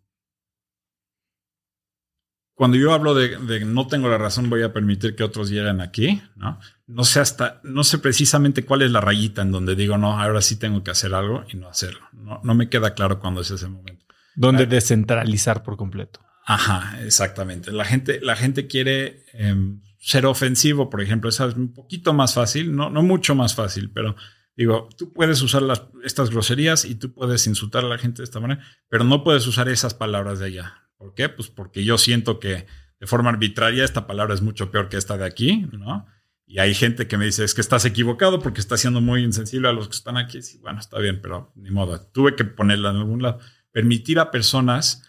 cuando 2.53 2.77
yo 2.77 2.93
hablo 2.93 3.13
de, 3.13 3.65
no 3.65 3.87
tengo 3.87 4.07
la 4.07 4.17
razón, 4.17 4.49
voy 4.49 4.63
a 4.63 4.71
permitir 4.71 5.13
que 5.17 5.25
otros 5.25 5.49
lleguen 5.49 5.81
aquí, 5.81 6.21
¿no? 6.37 6.57
No 6.87 7.03
sé 7.03 7.19
hasta, 7.19 7.59
no 7.65 7.83
sé 7.83 7.97
precisamente 7.99 8.63
cuál 8.63 8.83
es 8.83 8.91
la 8.91 9.01
rayita 9.01 9.41
en 9.41 9.51
donde 9.51 9.75
digo, 9.75 9.97
no, 9.97 10.17
ahora 10.17 10.41
sí 10.41 10.55
tengo 10.55 10.85
que 10.85 10.91
hacer 10.91 11.13
algo 11.13 11.43
y 11.51 11.57
no 11.57 11.67
hacerlo. 11.67 12.07
No, 12.13 12.39
no 12.45 12.55
me 12.55 12.69
queda 12.69 12.93
claro 12.93 13.19
cuándo 13.19 13.41
es 13.41 13.51
ese 13.51 13.67
momento. 13.67 14.05
Donde 14.35 14.67
descentralizar 14.67 15.63
por 15.63 15.75
completo. 15.75 16.21
Ajá, 16.45 16.97
exactamente. 17.03 17.73
La 17.73 17.83
gente, 17.83 18.21
la 18.21 18.37
gente 18.37 18.67
quiere 18.67 19.25
em, 19.33 19.81
ser 20.03 20.25
ofensivo, 20.25 20.89
por 20.89 21.01
ejemplo. 21.01 21.30
Es 21.30 21.39
un 21.39 21.73
poquito 21.73 22.13
más 22.13 22.34
fácil, 22.34 22.75
no, 22.75 22.89
no 22.89 23.01
mucho 23.01 23.35
más 23.35 23.55
fácil, 23.55 23.89
pero 23.89 24.15
digo, 24.55 24.89
tú 24.97 25.13
puedes 25.13 25.41
usar 25.41 25.61
las, 25.61 25.84
estas 26.03 26.30
groserías 26.30 26.84
y 26.84 26.95
tú 26.95 27.13
puedes 27.13 27.47
insultar 27.47 27.85
a 27.85 27.88
la 27.88 27.97
gente 27.97 28.21
de 28.21 28.25
esta 28.25 28.41
manera, 28.41 28.61
pero 28.89 29.05
no 29.05 29.23
puedes 29.23 29.47
usar 29.47 29.69
esas 29.69 29.93
palabras 29.93 30.39
de 30.39 30.47
allá. 30.47 30.89
¿Por 30.97 31.13
qué? 31.13 31.30
Pues 31.30 31.47
porque 31.47 31.85
yo 31.85 31.97
siento 31.97 32.39
que 32.39 32.67
de 32.99 33.07
forma 33.07 33.30
arbitraria 33.30 33.85
esta 33.85 34.05
palabra 34.05 34.34
es 34.34 34.41
mucho 34.41 34.71
peor 34.71 34.89
que 34.89 34.97
esta 34.97 35.17
de 35.17 35.25
aquí, 35.25 35.67
¿no? 35.71 36.05
Y 36.45 36.59
hay 36.59 36.73
gente 36.73 37.07
que 37.07 37.17
me 37.17 37.25
dice, 37.25 37.45
es 37.45 37.53
que 37.53 37.61
estás 37.61 37.85
equivocado 37.85 38.41
porque 38.41 38.59
estás 38.59 38.81
siendo 38.81 38.99
muy 38.99 39.23
insensible 39.23 39.69
a 39.69 39.73
los 39.73 39.88
que 39.88 39.95
están 39.95 40.17
aquí. 40.17 40.41
Sí, 40.41 40.59
bueno, 40.59 40.80
está 40.80 40.99
bien, 40.99 41.21
pero 41.21 41.53
ni 41.55 41.71
modo. 41.71 41.99
Tuve 42.11 42.35
que 42.35 42.43
ponerla 42.43 42.89
en 42.89 42.97
algún 42.97 43.21
lado. 43.21 43.39
Permitir 43.71 44.19
a 44.19 44.31
personas, 44.31 45.03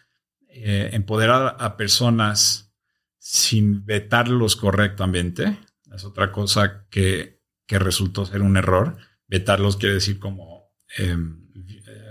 eh, 0.48 0.90
empoderar 0.92 1.56
a 1.58 1.76
personas 1.76 2.73
sin 3.26 3.86
vetarlos 3.86 4.54
correctamente, 4.54 5.58
es 5.94 6.04
otra 6.04 6.30
cosa 6.30 6.84
que, 6.90 7.40
resultó 7.66 8.26
ser 8.26 8.42
un 8.42 8.58
error. 8.58 8.98
Vetarlos 9.26 9.78
quiere 9.78 9.94
decir 9.94 10.18
como 10.18 10.70
em, 10.98 11.50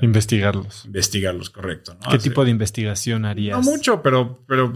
investigarlos. 0.02 0.86
Investigarlos, 0.86 1.52
correcto. 1.52 1.96
¿Qué 2.10 2.18
tipo 2.18 2.44
de 2.44 2.50
investigación 2.50 3.26
harías? 3.26 3.64
No 3.64 3.72
mucho, 3.72 4.02
pero, 4.02 4.44
pero 4.48 4.74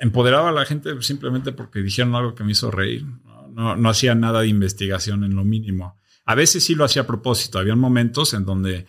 empoderaba 0.00 0.48
a 0.48 0.52
la 0.52 0.64
gente 0.64 1.00
simplemente 1.02 1.52
porque 1.52 1.80
dijeron 1.80 2.14
algo 2.14 2.34
que 2.34 2.44
me 2.44 2.52
hizo 2.52 2.70
reír. 2.70 3.04
No, 3.50 3.76
no, 3.76 3.90
hacía 3.90 4.14
nada 4.14 4.40
de 4.40 4.48
investigación 4.48 5.22
en 5.22 5.36
lo 5.36 5.44
mínimo. 5.44 5.98
A 6.24 6.34
veces 6.34 6.64
sí 6.64 6.74
lo 6.74 6.84
hacía 6.84 7.02
a 7.02 7.06
propósito. 7.06 7.58
Había 7.58 7.76
momentos 7.76 8.32
en 8.32 8.46
donde 8.46 8.86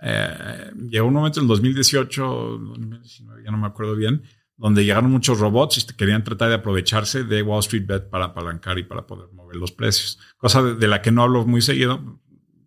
eh, 0.00 0.70
llegó 0.88 1.08
un 1.08 1.14
momento 1.14 1.40
en 1.40 1.44
el 1.44 1.48
2018, 1.48 2.22
2019, 2.24 3.44
ya 3.44 3.50
no 3.50 3.58
me 3.58 3.66
acuerdo 3.66 3.94
bien, 3.94 4.22
donde 4.56 4.84
llegaron 4.84 5.10
muchos 5.10 5.38
robots 5.38 5.78
y 5.78 5.94
querían 5.94 6.24
tratar 6.24 6.48
de 6.48 6.54
aprovecharse 6.54 7.24
de 7.24 7.42
Wall 7.42 7.60
Street 7.60 7.86
Bet 7.86 8.08
para 8.08 8.26
apalancar 8.26 8.78
y 8.78 8.84
para 8.84 9.06
poder 9.06 9.30
mover 9.32 9.56
los 9.56 9.72
precios. 9.72 10.18
Cosa 10.38 10.62
de, 10.62 10.88
la 10.88 11.02
que 11.02 11.10
no 11.10 11.22
hablo 11.22 11.44
muy 11.44 11.60
seguido, 11.60 12.20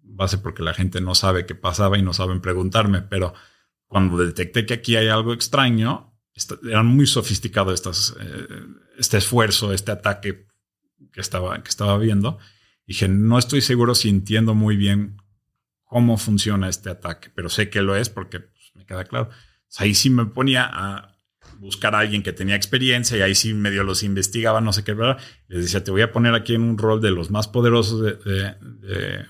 base 0.03 0.37
porque 0.37 0.61
la 0.61 0.73
gente 0.73 1.01
no 1.01 1.15
sabe 1.15 1.45
qué 1.45 1.55
pasaba 1.55 1.97
y 1.97 2.03
no 2.03 2.13
saben 2.13 2.41
preguntarme, 2.41 3.01
pero 3.01 3.33
cuando 3.87 4.17
detecté 4.17 4.65
que 4.65 4.75
aquí 4.75 4.95
hay 4.95 5.07
algo 5.07 5.33
extraño, 5.33 6.13
eran 6.63 6.85
muy 6.85 7.07
sofisticados 7.07 7.73
estas, 7.73 8.15
eh, 8.19 8.47
este 8.97 9.17
esfuerzo, 9.17 9.73
este 9.73 9.91
ataque 9.91 10.47
que 11.11 11.21
estaba, 11.21 11.61
que 11.63 11.69
estaba 11.69 11.97
viendo. 11.97 12.37
Dije, 12.85 13.07
no 13.07 13.37
estoy 13.39 13.61
seguro 13.61 13.95
si 13.95 14.09
entiendo 14.09 14.53
muy 14.53 14.77
bien 14.77 15.17
cómo 15.83 16.17
funciona 16.17 16.69
este 16.69 16.91
ataque, 16.91 17.31
pero 17.33 17.49
sé 17.49 17.69
que 17.69 17.81
lo 17.81 17.95
es 17.95 18.09
porque 18.09 18.41
pues, 18.41 18.71
me 18.75 18.85
queda 18.85 19.05
claro. 19.05 19.29
ahí 19.77 19.95
sí 19.95 20.11
me 20.11 20.25
ponía 20.27 20.69
a 20.71 21.18
buscar 21.60 21.94
a 21.94 21.99
alguien 21.99 22.23
que 22.23 22.31
tenía 22.31 22.56
experiencia 22.56 23.18
y 23.18 23.22
ahí 23.22 23.36
sí 23.36 23.53
medio 23.53 23.84
los 23.84 24.02
investigaba, 24.03 24.61
no 24.61 24.72
sé 24.72 24.84
qué, 24.84 24.94
¿verdad? 24.94 25.18
Les 25.48 25.64
decía, 25.64 25.84
te 25.84 25.91
voy 25.91 26.02
a 26.02 26.11
poner 26.11 26.34
aquí 26.34 26.56
en 26.56 26.61
un 26.61 26.77
rol 26.77 27.02
de 27.02 27.11
los 27.11 27.31
más 27.31 27.48
poderosos 27.48 28.02
de, 28.02 28.14
de, 28.14 29.26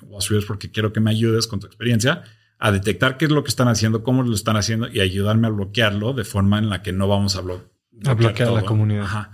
porque 0.47 0.71
quiero 0.71 0.93
que 0.93 0.99
me 0.99 1.11
ayudes 1.11 1.47
con 1.47 1.59
tu 1.59 1.67
experiencia 1.67 2.23
a 2.59 2.71
detectar 2.71 3.17
qué 3.17 3.25
es 3.25 3.31
lo 3.31 3.43
que 3.43 3.49
están 3.49 3.67
haciendo, 3.67 4.03
cómo 4.03 4.21
lo 4.21 4.33
están 4.33 4.57
haciendo 4.57 4.87
y 4.87 4.99
ayudarme 4.99 5.47
a 5.47 5.49
bloquearlo 5.49 6.13
de 6.13 6.23
forma 6.23 6.59
en 6.59 6.69
la 6.69 6.83
que 6.83 6.91
no 6.91 7.07
vamos 7.07 7.35
a, 7.35 7.41
bloquear 7.41 8.49
a 8.49 8.51
la 8.51 8.63
comunidad. 8.63 9.03
Ajá. 9.03 9.31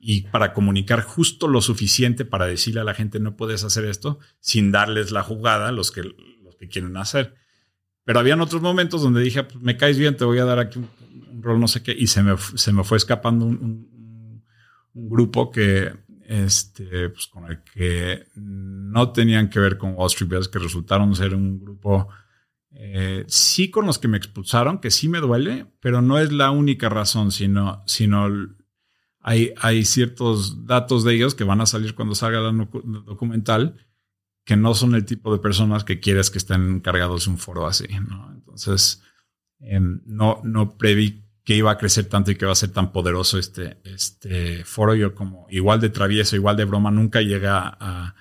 Y 0.00 0.22
para 0.22 0.52
comunicar 0.52 1.02
justo 1.02 1.46
lo 1.46 1.60
suficiente 1.60 2.24
para 2.24 2.46
decirle 2.46 2.80
a 2.80 2.84
la 2.84 2.94
gente 2.94 3.20
no 3.20 3.36
puedes 3.36 3.62
hacer 3.62 3.84
esto 3.84 4.18
sin 4.40 4.72
darles 4.72 5.12
la 5.12 5.22
jugada 5.22 5.68
a 5.68 5.72
los 5.72 5.92
que, 5.92 6.02
los 6.02 6.56
que 6.58 6.68
quieren 6.68 6.96
hacer. 6.96 7.36
Pero 8.04 8.18
habían 8.18 8.40
otros 8.40 8.62
momentos 8.62 9.02
donde 9.02 9.20
dije, 9.20 9.44
pues, 9.44 9.62
me 9.62 9.76
caes 9.76 9.98
bien, 9.98 10.16
te 10.16 10.24
voy 10.24 10.38
a 10.38 10.44
dar 10.44 10.58
aquí 10.58 10.80
un 10.80 10.88
no 11.42 11.68
sé 11.68 11.82
qué, 11.82 11.94
y 11.96 12.06
se 12.06 12.22
me, 12.22 12.36
se 12.36 12.72
me 12.72 12.84
fue 12.84 12.96
escapando 12.96 13.46
un, 13.46 13.90
grupo 14.94 15.50
que, 15.50 15.90
este, 16.26 17.08
pues 17.08 17.26
con 17.26 17.46
el 17.50 17.62
que 17.62 18.26
no 18.34 19.10
tenían 19.10 19.48
que 19.48 19.58
ver 19.58 19.78
con 19.78 19.94
Wall 19.94 20.08
Street 20.08 20.28
Bets, 20.28 20.48
que 20.48 20.58
resultaron 20.58 21.16
ser 21.16 21.34
un 21.34 21.58
grupo, 21.58 22.08
eh, 22.72 23.24
sí 23.26 23.70
con 23.70 23.86
los 23.86 23.98
que 23.98 24.08
me 24.08 24.18
expulsaron, 24.18 24.78
que 24.78 24.90
sí 24.90 25.08
me 25.08 25.20
duele, 25.20 25.66
pero 25.80 26.02
no 26.02 26.18
es 26.18 26.30
la 26.30 26.50
única 26.50 26.90
razón, 26.90 27.32
sino, 27.32 27.82
sino 27.86 28.28
hay, 29.20 29.54
hay 29.56 29.86
ciertos 29.86 30.66
datos 30.66 31.04
de 31.04 31.14
ellos 31.14 31.34
que 31.34 31.44
van 31.44 31.62
a 31.62 31.66
salir 31.66 31.94
cuando 31.94 32.14
salga 32.14 32.46
el 32.46 32.68
documental 33.06 33.76
que 34.44 34.56
no 34.56 34.74
son 34.74 34.94
el 34.94 35.04
tipo 35.04 35.32
de 35.32 35.38
personas 35.38 35.84
que 35.84 36.00
quieres 36.00 36.30
que 36.30 36.38
estén 36.38 36.76
encargados 36.76 37.24
de 37.24 37.30
un 37.30 37.38
foro 37.38 37.66
así. 37.66 37.86
Entonces, 37.90 39.02
em, 39.60 40.00
no, 40.04 40.40
no 40.42 40.76
preví 40.76 41.24
que 41.44 41.56
iba 41.56 41.70
a 41.70 41.78
crecer 41.78 42.06
tanto 42.06 42.30
y 42.30 42.36
que 42.36 42.46
va 42.46 42.52
a 42.52 42.56
ser 42.56 42.70
tan 42.70 42.92
poderoso 42.92 43.38
este, 43.38 43.80
este 43.84 44.64
foro. 44.64 44.94
Yo 44.94 45.14
como 45.14 45.46
igual 45.50 45.80
de 45.80 45.90
travieso, 45.90 46.36
igual 46.36 46.56
de 46.56 46.64
broma, 46.64 46.90
nunca 46.90 47.20
llega 47.20 47.76
a, 47.80 48.14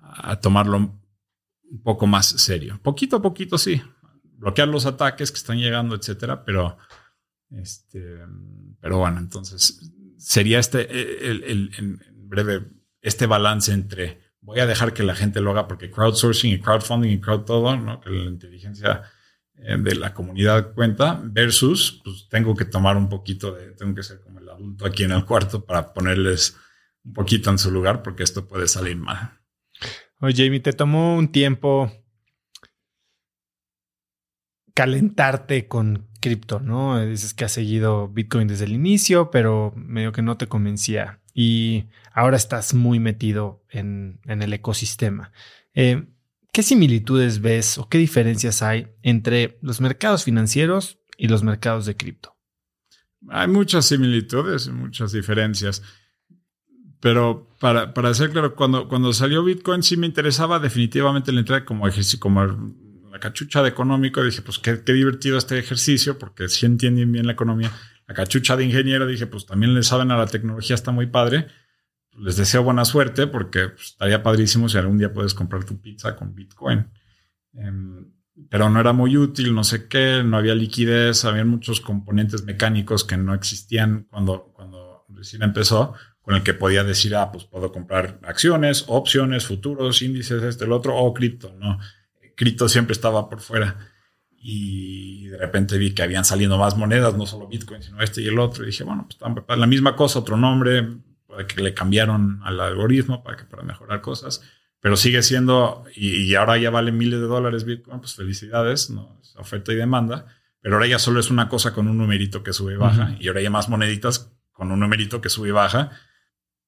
a 0.00 0.40
tomarlo 0.40 0.76
un 0.78 1.82
poco 1.82 2.06
más 2.06 2.26
serio. 2.26 2.80
Poquito 2.82 3.16
a 3.16 3.22
poquito 3.22 3.58
sí, 3.58 3.82
bloquear 4.38 4.68
los 4.68 4.86
ataques 4.86 5.30
que 5.30 5.36
están 5.36 5.58
llegando, 5.58 5.94
etcétera, 5.94 6.44
pero 6.44 6.78
este, 7.50 8.18
pero 8.80 8.98
bueno, 8.98 9.18
entonces 9.18 9.92
sería 10.18 10.58
este 10.58 11.30
el, 11.30 11.72
en 11.78 12.00
breve 12.28 12.66
este 13.00 13.26
balance 13.26 13.72
entre 13.72 14.20
voy 14.40 14.60
a 14.60 14.66
dejar 14.66 14.92
que 14.92 15.02
la 15.02 15.14
gente 15.14 15.40
lo 15.40 15.50
haga 15.50 15.68
porque 15.68 15.90
crowdsourcing 15.90 16.52
y 16.52 16.60
crowdfunding 16.60 17.10
y 17.10 17.20
crowd 17.20 17.44
todo, 17.44 17.76
¿no? 17.76 18.00
que 18.00 18.10
la 18.10 18.30
inteligencia 18.30 19.02
eh, 19.02 19.17
de 19.58 19.94
la 19.96 20.14
comunidad 20.14 20.72
cuenta 20.72 21.20
versus 21.22 22.00
pues 22.04 22.28
tengo 22.28 22.54
que 22.54 22.64
tomar 22.64 22.96
un 22.96 23.08
poquito 23.08 23.52
de, 23.52 23.72
tengo 23.72 23.94
que 23.94 24.02
ser 24.02 24.20
como 24.20 24.38
el 24.38 24.48
adulto 24.48 24.86
aquí 24.86 25.04
en 25.04 25.12
el 25.12 25.24
cuarto 25.24 25.64
para 25.64 25.92
ponerles 25.92 26.56
un 27.04 27.12
poquito 27.12 27.50
en 27.50 27.58
su 27.58 27.70
lugar 27.70 28.02
porque 28.02 28.22
esto 28.22 28.46
puede 28.46 28.68
salir 28.68 28.96
mal. 28.96 29.38
Oye, 30.20 30.44
Jamie, 30.44 30.60
te 30.60 30.72
tomó 30.72 31.16
un 31.16 31.30
tiempo 31.30 31.92
calentarte 34.74 35.66
con 35.66 36.08
cripto, 36.20 36.60
¿no? 36.60 37.04
Dices 37.04 37.34
que 37.34 37.44
has 37.44 37.52
seguido 37.52 38.08
Bitcoin 38.08 38.48
desde 38.48 38.64
el 38.64 38.72
inicio, 38.72 39.30
pero 39.30 39.72
medio 39.76 40.12
que 40.12 40.22
no 40.22 40.36
te 40.36 40.46
convencía 40.46 41.20
y 41.34 41.86
ahora 42.12 42.36
estás 42.36 42.74
muy 42.74 43.00
metido 43.00 43.64
en, 43.70 44.20
en 44.24 44.42
el 44.42 44.52
ecosistema. 44.52 45.32
Eh, 45.74 46.06
¿Qué 46.52 46.62
similitudes 46.62 47.40
ves 47.40 47.78
o 47.78 47.88
qué 47.88 47.98
diferencias 47.98 48.62
hay 48.62 48.88
entre 49.02 49.58
los 49.62 49.80
mercados 49.80 50.24
financieros 50.24 50.98
y 51.16 51.28
los 51.28 51.42
mercados 51.42 51.86
de 51.86 51.96
cripto? 51.96 52.36
Hay 53.28 53.48
muchas 53.48 53.86
similitudes, 53.86 54.68
muchas 54.68 55.12
diferencias. 55.12 55.82
Pero 57.00 57.48
para, 57.60 57.94
para 57.94 58.12
ser 58.14 58.30
claro, 58.30 58.56
cuando, 58.56 58.88
cuando 58.88 59.12
salió 59.12 59.44
Bitcoin 59.44 59.82
sí 59.82 59.96
me 59.96 60.06
interesaba 60.06 60.58
definitivamente 60.58 61.30
la 61.30 61.40
entrada 61.40 61.64
como 61.64 61.86
ejercicio, 61.86 62.18
como 62.18 62.44
la 62.44 63.20
cachucha 63.20 63.62
de 63.62 63.68
económico. 63.68 64.22
Dije, 64.22 64.42
pues 64.42 64.58
qué, 64.58 64.82
qué 64.84 64.92
divertido 64.92 65.38
este 65.38 65.58
ejercicio, 65.58 66.18
porque 66.18 66.48
si 66.48 66.66
entienden 66.66 67.12
bien 67.12 67.26
la 67.26 67.32
economía. 67.32 67.70
La 68.08 68.14
cachucha 68.14 68.56
de 68.56 68.64
ingeniero, 68.64 69.06
dije, 69.06 69.26
pues 69.26 69.46
también 69.46 69.74
le 69.74 69.82
saben 69.82 70.10
a 70.10 70.16
la 70.16 70.26
tecnología, 70.26 70.74
está 70.74 70.92
muy 70.92 71.06
padre 71.06 71.46
les 72.20 72.36
deseo 72.36 72.62
buena 72.62 72.84
suerte 72.84 73.26
porque 73.26 73.68
pues, 73.68 73.88
estaría 73.88 74.22
padrísimo 74.22 74.68
si 74.68 74.78
algún 74.78 74.98
día 74.98 75.12
puedes 75.12 75.34
comprar 75.34 75.64
tu 75.64 75.80
pizza 75.80 76.16
con 76.16 76.34
Bitcoin. 76.34 76.86
Em, 77.54 78.12
pero 78.50 78.70
no 78.70 78.80
era 78.80 78.92
muy 78.92 79.16
útil, 79.16 79.54
no 79.54 79.64
sé 79.64 79.88
qué, 79.88 80.22
no 80.24 80.36
había 80.36 80.54
liquidez, 80.54 81.24
había 81.24 81.44
muchos 81.44 81.80
componentes 81.80 82.44
mecánicos 82.44 83.04
que 83.04 83.16
no 83.16 83.34
existían 83.34 84.06
cuando, 84.10 84.52
cuando 84.54 85.04
recién 85.08 85.42
empezó, 85.42 85.94
con 86.20 86.36
el 86.36 86.42
que 86.42 86.54
podía 86.54 86.84
decir, 86.84 87.16
ah, 87.16 87.32
pues 87.32 87.44
puedo 87.44 87.72
comprar 87.72 88.20
acciones, 88.22 88.84
opciones, 88.86 89.46
futuros, 89.46 90.02
índices, 90.02 90.42
este, 90.42 90.64
el 90.64 90.72
otro, 90.72 90.96
o 90.96 91.12
cripto, 91.12 91.54
¿no? 91.58 91.78
Cripto 92.36 92.68
siempre 92.68 92.92
estaba 92.92 93.28
por 93.28 93.40
fuera. 93.40 93.76
Y 94.40 95.26
de 95.26 95.36
repente 95.36 95.76
vi 95.76 95.92
que 95.94 96.02
habían 96.02 96.24
salido 96.24 96.56
más 96.58 96.76
monedas, 96.76 97.16
no 97.16 97.26
solo 97.26 97.48
Bitcoin, 97.48 97.82
sino 97.82 98.00
este 98.00 98.22
y 98.22 98.28
el 98.28 98.38
otro. 98.38 98.62
Y 98.62 98.66
dije, 98.66 98.84
bueno, 98.84 99.08
pues 99.08 99.58
la 99.58 99.66
misma 99.66 99.96
cosa, 99.96 100.20
otro 100.20 100.36
nombre, 100.36 100.86
que 101.46 101.62
le 101.62 101.74
cambiaron 101.74 102.40
al 102.42 102.60
algoritmo 102.60 103.22
para, 103.22 103.36
que, 103.36 103.44
para 103.44 103.62
mejorar 103.62 104.00
cosas, 104.00 104.42
pero 104.80 104.96
sigue 104.96 105.22
siendo, 105.22 105.84
y, 105.94 106.34
ahora 106.34 106.56
ya 106.58 106.70
vale 106.70 106.92
miles 106.92 107.20
de 107.20 107.26
dólares 107.26 107.64
Bitcoin, 107.64 108.00
pues 108.00 108.14
felicidades, 108.14 108.90
¿no? 108.90 109.20
oferta 109.36 109.72
y 109.72 109.76
demanda, 109.76 110.26
pero 110.60 110.76
ahora 110.76 110.86
ya 110.86 110.98
solo 110.98 111.20
es 111.20 111.30
una 111.30 111.48
cosa 111.48 111.72
con 111.72 111.88
un 111.88 111.98
numerito 111.98 112.42
que 112.42 112.52
sube 112.52 112.74
y 112.74 112.76
baja, 112.76 113.16
y 113.20 113.28
ahora 113.28 113.40
hay 113.40 113.48
más 113.48 113.68
moneditas 113.68 114.32
con 114.52 114.72
un 114.72 114.80
numerito 114.80 115.20
que 115.20 115.28
sube 115.28 115.48
y 115.48 115.52
baja. 115.52 115.92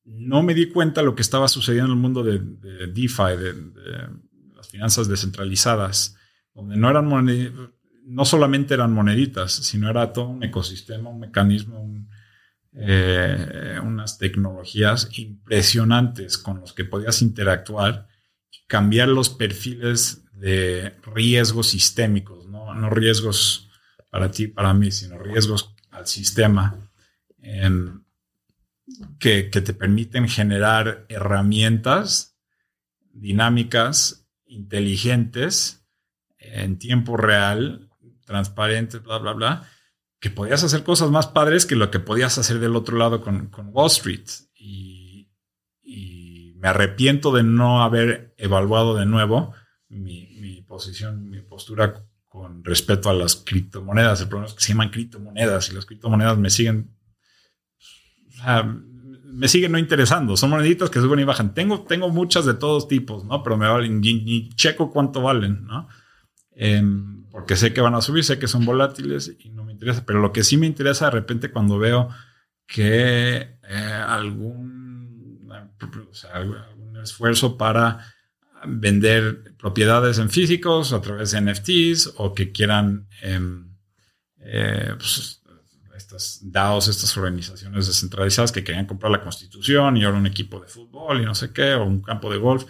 No 0.04 0.42
me 0.42 0.54
di 0.54 0.68
cuenta 0.68 1.02
lo 1.02 1.14
que 1.14 1.22
estaba 1.22 1.48
sucediendo 1.48 1.92
en 1.92 1.98
el 1.98 2.02
mundo 2.02 2.22
de, 2.22 2.38
DeFi, 2.86 3.36
de, 3.36 4.08
las 4.54 4.68
finanzas 4.68 5.08
descentralizadas, 5.08 6.16
donde 6.54 6.76
no 6.76 6.88
eran 6.88 7.08
no 8.04 8.24
solamente 8.24 8.74
eran 8.74 8.92
moneditas, 8.92 9.52
sino 9.52 9.90
era 9.90 10.12
todo 10.12 10.28
un 10.28 10.42
ecosistema, 10.42 11.10
un 11.10 11.20
mecanismo, 11.20 11.80
un, 11.80 12.08
eh, 12.72 13.80
unas 13.82 14.18
tecnologías 14.18 15.08
impresionantes 15.18 16.38
con 16.38 16.60
los 16.60 16.72
que 16.72 16.84
podías 16.84 17.20
interactuar 17.22 18.06
y 18.50 18.66
cambiar 18.66 19.08
los 19.08 19.28
perfiles 19.28 20.24
de 20.32 20.94
riesgos 21.14 21.70
sistémicos, 21.70 22.46
no, 22.46 22.74
no 22.74 22.90
riesgos 22.90 23.68
para 24.08 24.30
ti, 24.30 24.46
para 24.46 24.72
mí, 24.72 24.90
sino 24.90 25.18
riesgos 25.18 25.74
al 25.90 26.06
sistema 26.06 26.90
em, 27.38 28.02
que, 29.18 29.50
que 29.50 29.60
te 29.60 29.74
permiten 29.74 30.28
generar 30.28 31.06
herramientas 31.08 32.38
dinámicas, 33.12 34.26
inteligentes, 34.46 35.84
en 36.38 36.78
tiempo 36.78 37.16
real, 37.16 37.90
transparentes, 38.24 39.02
bla, 39.02 39.18
bla, 39.18 39.32
bla, 39.32 39.70
que 40.20 40.30
podías 40.30 40.62
hacer 40.62 40.84
cosas 40.84 41.10
más 41.10 41.26
padres 41.26 41.64
que 41.64 41.76
lo 41.76 41.90
que 41.90 41.98
podías 41.98 42.36
hacer 42.36 42.60
del 42.60 42.76
otro 42.76 42.98
lado 42.98 43.22
con, 43.22 43.50
Wall 43.72 43.86
Street. 43.86 44.26
Y, 44.54 45.28
me 46.56 46.68
arrepiento 46.68 47.32
de 47.32 47.42
no 47.42 47.82
haber 47.82 48.34
evaluado 48.36 48.94
de 48.94 49.06
nuevo 49.06 49.54
mi, 49.88 50.60
posición, 50.68 51.30
mi 51.30 51.40
postura 51.40 52.04
con 52.28 52.62
respecto 52.62 53.08
a 53.08 53.14
las 53.14 53.36
criptomonedas. 53.36 54.20
El 54.20 54.28
problema 54.28 54.46
es 54.46 54.52
que 54.52 54.62
se 54.62 54.68
llaman 54.68 54.90
criptomonedas 54.90 55.70
y 55.70 55.74
las 55.74 55.86
criptomonedas 55.86 56.36
me 56.36 56.50
siguen, 56.50 56.94
me 59.24 59.48
siguen 59.48 59.72
no 59.72 59.78
interesando. 59.78 60.36
Son 60.36 60.50
moneditas 60.50 60.90
que 60.90 61.00
suben 61.00 61.20
y 61.20 61.24
bajan. 61.24 61.54
Tengo, 61.54 61.84
tengo 61.84 62.10
muchas 62.10 62.44
de 62.44 62.52
todos 62.52 62.88
tipos, 62.88 63.24
¿no? 63.24 63.42
Pero 63.42 63.56
me 63.56 63.66
valen, 63.66 64.02
ni, 64.02 64.50
checo 64.50 64.90
cuánto 64.90 65.22
valen, 65.22 65.64
¿no? 65.64 65.88
em, 66.54 67.19
porque 67.30 67.56
sé 67.56 67.72
que 67.72 67.80
van 67.80 67.94
a 67.94 68.02
subir, 68.02 68.24
sé 68.24 68.38
que 68.38 68.48
son 68.48 68.64
volátiles 68.64 69.36
y 69.38 69.50
no 69.50 69.64
me 69.64 69.72
interesa. 69.72 70.04
Pero 70.04 70.20
lo 70.20 70.32
que 70.32 70.44
sí 70.44 70.56
me 70.56 70.66
interesa 70.66 71.06
de 71.06 71.12
repente 71.12 71.50
cuando 71.50 71.78
veo 71.78 72.08
que 72.66 73.58
eh, 73.68 74.04
algún, 74.06 74.90
esfuerzo 77.02 77.56
para 77.56 78.04
vender 78.66 79.54
propiedades 79.56 80.18
en 80.18 80.28
físicos 80.28 80.92
a 80.92 81.00
través 81.00 81.30
de 81.30 81.40
NFTs 81.40 82.12
o 82.16 82.34
que 82.34 82.52
quieran 82.52 83.08
em, 83.22 83.74
eh, 84.38 84.92
pues, 84.98 85.40
estas 85.96 86.40
DAOs, 86.42 86.88
estas 86.88 87.16
organizaciones 87.16 87.86
descentralizadas 87.86 88.52
que 88.52 88.64
querían 88.64 88.86
comprar 88.86 89.12
la 89.12 89.22
constitución 89.22 89.96
y 89.96 90.04
ahora 90.04 90.18
un 90.18 90.26
equipo 90.26 90.60
de 90.60 90.68
fútbol 90.68 91.22
y 91.22 91.24
no 91.24 91.34
sé 91.34 91.52
qué, 91.52 91.74
o 91.74 91.84
un 91.84 92.02
campo 92.02 92.30
de 92.30 92.38
golf. 92.38 92.64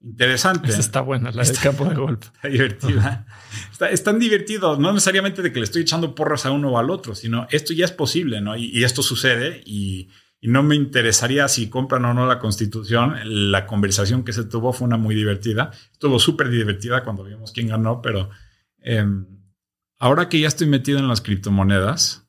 Interesante. 0.00 0.70
está 0.70 1.00
buena, 1.00 1.32
la 1.32 1.42
del 1.42 1.58
campo 1.58 1.84
de 1.84 1.94
golf. 1.96 2.26
Está 2.36 2.48
divertida. 2.48 3.26
está, 3.72 3.90
es 3.90 4.04
tan 4.04 4.18
divertido, 4.18 4.76
no 4.76 4.92
necesariamente 4.92 5.42
de 5.42 5.52
que 5.52 5.58
le 5.58 5.64
estoy 5.64 5.82
echando 5.82 6.14
porras 6.14 6.46
a 6.46 6.52
uno 6.52 6.70
o 6.70 6.78
al 6.78 6.90
otro, 6.90 7.14
sino 7.14 7.48
esto 7.50 7.72
ya 7.72 7.84
es 7.84 7.92
posible, 7.92 8.40
¿no? 8.40 8.56
Y, 8.56 8.84
esto 8.84 9.02
sucede 9.02 9.62
y, 9.66 10.08
no 10.40 10.62
me 10.62 10.76
interesaría 10.76 11.48
si 11.48 11.68
compran 11.68 12.04
o 12.04 12.14
no 12.14 12.24
la 12.26 12.38
constitución. 12.38 13.16
La 13.50 13.66
conversación 13.66 14.22
que 14.22 14.32
se 14.32 14.44
tuvo 14.44 14.72
fue 14.72 14.86
una 14.86 14.96
muy 14.96 15.16
divertida. 15.16 15.72
Estuvo 15.90 16.20
súper 16.20 16.48
divertida 16.48 17.02
cuando 17.02 17.24
vimos 17.24 17.50
quién 17.50 17.66
ganó, 17.66 18.00
pero 18.00 18.30
em, 18.78 19.26
ahora 19.98 20.28
que 20.28 20.38
ya 20.38 20.46
estoy 20.46 20.68
metido 20.68 21.00
en 21.00 21.08
las 21.08 21.22
criptomonedas, 21.22 22.28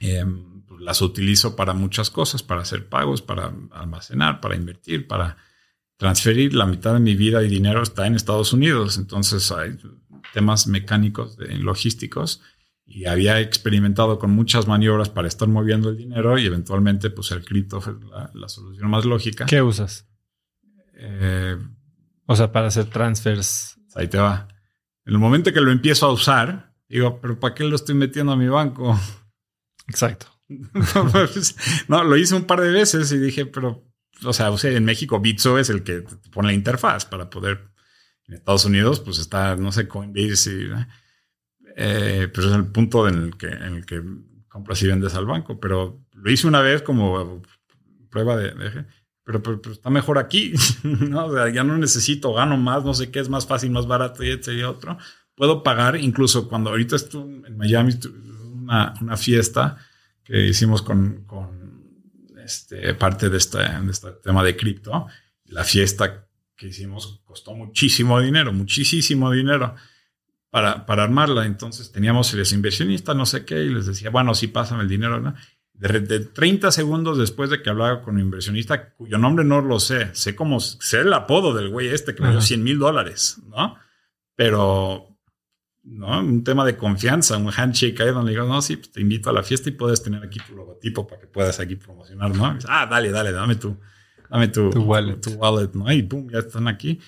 em, 0.00 0.64
pues 0.66 0.80
las 0.80 1.00
utilizo 1.02 1.54
para 1.54 1.72
muchas 1.72 2.10
cosas, 2.10 2.42
para 2.42 2.62
hacer 2.62 2.88
pagos, 2.88 3.22
para 3.22 3.52
almacenar, 3.70 4.40
para 4.40 4.56
invertir, 4.56 5.06
para 5.06 5.36
transferir 6.02 6.52
la 6.52 6.66
mitad 6.66 6.94
de 6.94 6.98
mi 6.98 7.14
vida 7.14 7.44
y 7.44 7.48
dinero 7.48 7.80
está 7.80 8.08
en 8.08 8.16
Estados 8.16 8.52
Unidos. 8.52 8.98
Entonces 8.98 9.52
hay 9.52 9.78
temas 10.34 10.66
mecánicos, 10.66 11.36
de, 11.36 11.54
logísticos, 11.58 12.42
y 12.84 13.06
había 13.06 13.38
experimentado 13.38 14.18
con 14.18 14.32
muchas 14.32 14.66
maniobras 14.66 15.10
para 15.10 15.28
estar 15.28 15.46
moviendo 15.46 15.90
el 15.90 15.96
dinero 15.96 16.36
y 16.38 16.46
eventualmente 16.46 17.08
pues 17.10 17.30
el 17.30 17.44
cripto 17.44 17.80
fue 17.80 17.94
la, 18.34 18.48
solución 18.48 18.90
más 18.90 19.04
lógica. 19.04 19.46
¿Qué 19.46 19.62
usas? 19.62 20.08
Eh, 20.94 21.56
o 22.26 22.34
sea, 22.34 22.50
para 22.50 22.66
hacer 22.66 22.86
transfers. 22.86 23.78
Ahí 23.94 24.08
te 24.08 24.18
va. 24.18 24.48
En 25.04 25.12
el 25.12 25.20
momento 25.20 25.52
que 25.52 25.60
lo 25.60 25.70
empiezo 25.70 26.06
a 26.06 26.12
usar, 26.12 26.74
digo, 26.88 27.20
pero 27.20 27.38
¿para 27.38 27.54
qué 27.54 27.62
lo 27.62 27.76
estoy 27.76 27.94
metiendo 27.94 28.32
a 28.32 28.36
mi 28.36 28.48
banco? 28.48 28.98
Exacto. 29.86 30.26
Pues, 31.12 31.56
no, 31.86 32.02
lo 32.02 32.16
hice 32.16 32.34
un 32.34 32.44
par 32.44 32.60
de 32.60 32.72
veces 32.72 33.10
y 33.12 33.18
dije, 33.18 33.46
pero 33.46 33.91
o 34.24 34.32
sea, 34.32 34.50
en 34.64 34.84
México 34.84 35.20
Bitso 35.20 35.58
es 35.58 35.70
el 35.70 35.82
que 35.82 36.04
pone 36.30 36.48
la 36.48 36.54
interfaz 36.54 37.04
para 37.04 37.30
poder. 37.30 37.70
En 38.28 38.34
Estados 38.34 38.64
Unidos, 38.64 39.00
pues 39.00 39.18
está, 39.18 39.56
no 39.56 39.72
sé, 39.72 39.88
Coinbase 39.88 40.52
y. 40.52 40.70
Eh, 41.74 42.28
pero 42.32 42.48
es 42.48 42.54
el 42.54 42.66
punto 42.66 43.08
en 43.08 43.14
el 43.24 43.36
que, 43.36 43.46
en 43.46 43.74
el 43.74 43.86
que 43.86 44.02
compras 44.48 44.82
y 44.82 44.86
vendes 44.86 45.14
al 45.14 45.26
banco. 45.26 45.58
Pero 45.58 46.04
lo 46.12 46.30
hice 46.30 46.46
una 46.46 46.60
vez 46.60 46.82
como 46.82 47.42
prueba 48.10 48.36
de. 48.36 48.52
pero, 49.24 49.42
pero, 49.42 49.72
está 49.72 49.90
mejor 49.90 50.18
aquí, 50.18 50.52
¿no? 50.82 51.26
O 51.26 51.34
sea, 51.34 51.48
ya 51.48 51.64
no 51.64 51.76
necesito, 51.76 52.32
gano 52.32 52.56
más, 52.56 52.84
no 52.84 52.94
sé 52.94 53.10
qué, 53.10 53.20
es 53.20 53.28
más 53.28 53.46
fácil, 53.46 53.70
más 53.70 53.86
barato 53.86 54.22
y 54.22 54.30
este 54.30 54.64
otro. 54.64 54.98
Puedo 55.34 55.62
pagar, 55.62 55.96
incluso 55.96 56.48
cuando 56.48 56.70
ahorita 56.70 56.96
estuve 56.96 57.48
en 57.48 57.56
Miami, 57.56 57.94
una, 58.54 58.94
una 59.00 59.16
fiesta 59.16 59.78
que 60.22 60.46
hicimos 60.46 60.82
con 60.82 61.24
este, 62.44 62.94
parte 62.94 63.28
de 63.28 63.38
este, 63.38 63.58
de 63.58 63.90
este 63.90 64.10
tema 64.22 64.42
de 64.42 64.56
cripto. 64.56 65.06
La 65.46 65.64
fiesta 65.64 66.26
que 66.56 66.68
hicimos 66.68 67.20
costó 67.24 67.54
muchísimo 67.54 68.20
dinero, 68.20 68.52
muchísimo 68.52 69.30
dinero 69.30 69.74
para, 70.50 70.86
para 70.86 71.04
armarla. 71.04 71.46
Entonces 71.46 71.90
teníamos 71.92 72.32
los 72.34 72.52
inversionistas, 72.52 73.16
no 73.16 73.26
sé 73.26 73.44
qué, 73.44 73.64
y 73.64 73.68
les 73.70 73.86
decía, 73.86 74.10
bueno, 74.10 74.34
sí, 74.34 74.48
pásame 74.48 74.82
el 74.82 74.88
dinero. 74.88 75.20
¿no? 75.20 75.34
De, 75.74 76.20
30 76.20 76.70
segundos 76.70 77.18
después 77.18 77.50
de 77.50 77.62
que 77.62 77.70
hablaba 77.70 78.02
con 78.02 78.14
un 78.14 78.20
inversionista, 78.20 78.92
cuyo 78.92 79.18
nombre 79.18 79.44
no 79.44 79.60
lo 79.60 79.80
sé, 79.80 80.14
sé 80.14 80.36
cómo, 80.36 80.60
sé 80.60 81.00
el 81.00 81.12
apodo 81.12 81.54
del 81.54 81.70
güey 81.70 81.88
este 81.88 82.14
que 82.14 82.22
me 82.22 82.30
dio 82.30 82.40
100 82.40 82.62
mil 82.62 82.78
dólares, 82.78 83.40
¿no? 83.48 83.76
Pero 84.36 85.11
¿no? 85.84 86.20
Un 86.20 86.44
tema 86.44 86.64
de 86.64 86.76
confianza, 86.76 87.36
un 87.36 87.50
handshake 87.50 88.00
ahí 88.00 88.12
donde 88.12 88.32
digo, 88.32 88.46
no, 88.46 88.62
sí, 88.62 88.76
pues 88.76 88.92
te 88.92 89.00
invito 89.00 89.30
a 89.30 89.32
la 89.32 89.42
fiesta 89.42 89.68
y 89.68 89.72
puedes 89.72 90.02
tener 90.02 90.22
aquí 90.22 90.38
tu 90.46 90.54
logotipo 90.54 91.06
para 91.06 91.20
que 91.20 91.26
puedas 91.26 91.58
aquí 91.60 91.76
promocionar, 91.76 92.34
¿no? 92.34 92.58
ah, 92.68 92.86
dale, 92.86 93.10
dale, 93.10 93.32
dame 93.32 93.56
tu, 93.56 93.76
dame 94.30 94.48
tu, 94.48 94.68
wallet. 94.80 95.20
Tu, 95.20 95.30
wallet, 95.32 95.70
¿no? 95.74 95.90
Y 95.92 96.02
pum, 96.02 96.28
ya 96.30 96.38
están 96.38 96.68
aquí. 96.68 97.00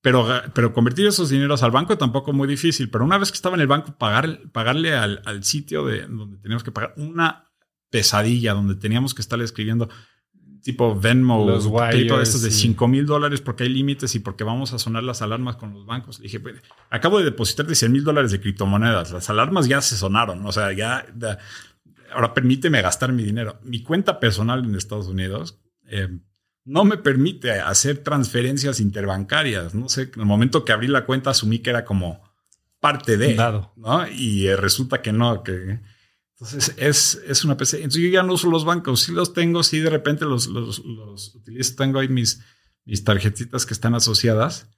Pero, 0.00 0.24
pero 0.54 0.72
convertir 0.72 1.06
esos 1.06 1.30
dineros 1.30 1.64
al 1.64 1.72
banco 1.72 1.98
tampoco 1.98 2.30
es 2.30 2.36
muy 2.36 2.46
difícil. 2.46 2.90
Pero 2.90 3.04
una 3.04 3.18
vez 3.18 3.32
que 3.32 3.36
estaba 3.36 3.56
en 3.56 3.62
el 3.62 3.66
banco, 3.66 3.96
pagar, 3.98 4.40
pagarle 4.52 4.94
al, 4.94 5.20
al 5.24 5.42
sitio 5.42 5.84
de 5.84 6.06
donde 6.06 6.38
teníamos 6.38 6.62
que 6.62 6.70
pagar 6.70 6.94
una 6.96 7.50
pesadilla, 7.90 8.54
donde 8.54 8.76
teníamos 8.76 9.14
que 9.14 9.22
estar 9.22 9.40
escribiendo, 9.40 9.88
tipo 10.66 10.98
Venmo, 10.98 11.48
los 11.48 11.62
todo 12.08 12.20
esto 12.20 12.40
de 12.40 12.50
5 12.50 12.88
mil 12.88 13.06
dólares 13.06 13.40
porque 13.40 13.62
hay 13.62 13.68
límites 13.68 14.16
y 14.16 14.18
porque 14.18 14.42
vamos 14.42 14.72
a 14.72 14.80
sonar 14.80 15.04
las 15.04 15.22
alarmas 15.22 15.54
con 15.54 15.72
los 15.72 15.86
bancos. 15.86 16.18
Le 16.18 16.24
dije, 16.24 16.40
pues, 16.40 16.56
acabo 16.90 17.18
de 17.18 17.24
depositar 17.24 17.72
100 17.72 17.92
mil 17.92 18.02
dólares 18.02 18.32
de 18.32 18.40
criptomonedas. 18.40 19.12
Las 19.12 19.30
alarmas 19.30 19.68
ya 19.68 19.80
se 19.80 19.96
sonaron. 19.96 20.44
O 20.44 20.50
sea, 20.50 20.72
ya, 20.72 21.06
ahora 22.12 22.34
permíteme 22.34 22.82
gastar 22.82 23.12
mi 23.12 23.22
dinero. 23.22 23.60
Mi 23.62 23.84
cuenta 23.84 24.18
personal 24.18 24.64
en 24.64 24.74
Estados 24.74 25.06
Unidos 25.06 25.56
eh, 25.86 26.08
no 26.64 26.84
me 26.84 26.96
permite 26.96 27.52
hacer 27.52 27.98
transferencias 27.98 28.80
interbancarias. 28.80 29.72
No 29.72 29.88
sé, 29.88 30.10
en 30.14 30.20
el 30.20 30.26
momento 30.26 30.64
que 30.64 30.72
abrí 30.72 30.88
la 30.88 31.06
cuenta 31.06 31.30
asumí 31.30 31.60
que 31.60 31.70
era 31.70 31.84
como 31.84 32.24
parte 32.80 33.16
de, 33.16 33.36
¿no? 33.76 34.08
Y 34.08 34.48
eh, 34.48 34.56
resulta 34.56 35.00
que 35.00 35.12
no, 35.12 35.44
que 35.44 35.78
entonces 36.38 36.74
es, 36.76 37.22
es 37.26 37.44
una 37.44 37.56
PC. 37.56 37.78
Entonces 37.78 38.02
yo 38.02 38.08
ya 38.08 38.22
no 38.22 38.34
uso 38.34 38.50
los 38.50 38.64
bancos, 38.64 39.00
sí 39.00 39.12
los 39.12 39.32
tengo, 39.32 39.62
sí 39.62 39.80
de 39.80 39.88
repente 39.88 40.26
los, 40.26 40.46
los, 40.48 40.84
los 40.84 41.34
utilizo, 41.34 41.76
tengo 41.76 41.98
ahí 41.98 42.08
mis, 42.08 42.42
mis 42.84 43.04
tarjetitas 43.04 43.64
que 43.64 43.72
están 43.72 43.94
asociadas, 43.94 44.68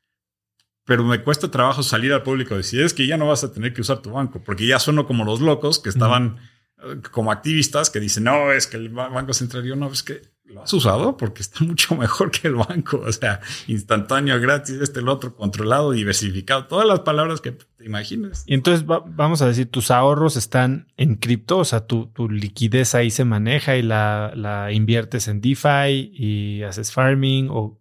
pero 0.84 1.04
me 1.04 1.22
cuesta 1.22 1.50
trabajo 1.50 1.82
salir 1.82 2.12
al 2.12 2.22
público 2.22 2.54
y 2.54 2.58
decir, 2.58 2.82
es 2.82 2.94
que 2.94 3.06
ya 3.06 3.16
no 3.16 3.26
vas 3.26 3.42
a 3.42 3.52
tener 3.52 3.74
que 3.74 3.80
usar 3.80 3.98
tu 3.98 4.10
banco, 4.10 4.42
porque 4.44 4.66
ya 4.66 4.78
sueno 4.78 5.06
como 5.06 5.24
los 5.24 5.40
locos 5.40 5.80
que 5.80 5.88
estaban 5.88 6.38
eh, 6.78 7.00
como 7.10 7.32
activistas 7.32 7.90
que 7.90 7.98
dicen, 7.98 8.24
no, 8.24 8.52
es 8.52 8.68
que 8.68 8.76
el 8.76 8.90
Banco 8.90 9.34
Central, 9.34 9.64
yo 9.64 9.74
no, 9.74 9.92
es 9.92 10.04
que 10.04 10.22
lo 10.44 10.62
has 10.62 10.72
usado 10.72 11.16
porque 11.16 11.42
está 11.42 11.64
mucho 11.64 11.96
mejor 11.96 12.30
que 12.30 12.48
el 12.48 12.54
banco. 12.54 13.02
O 13.04 13.12
sea, 13.12 13.40
instantáneo, 13.66 14.40
gratis, 14.40 14.76
este, 14.80 15.00
el 15.00 15.08
otro, 15.08 15.34
controlado, 15.34 15.90
diversificado, 15.90 16.66
todas 16.66 16.86
las 16.86 17.00
palabras 17.00 17.40
que 17.40 17.58
te 17.78 17.86
imagines. 17.86 18.44
Y 18.46 18.54
entonces 18.54 18.86
vamos 18.86 19.40
a 19.40 19.46
decir, 19.46 19.70
tus 19.70 19.90
ahorros 19.90 20.36
están 20.36 20.92
en 20.96 21.14
cripto, 21.14 21.58
o 21.58 21.64
sea, 21.64 21.86
tu, 21.86 22.10
liquidez 22.28 22.94
ahí 22.94 23.10
se 23.10 23.24
maneja 23.24 23.76
y 23.76 23.82
la, 23.82 24.68
inviertes 24.72 25.28
en 25.28 25.40
DeFi 25.40 26.12
y 26.12 26.62
haces 26.64 26.92
farming 26.92 27.48
o... 27.50 27.80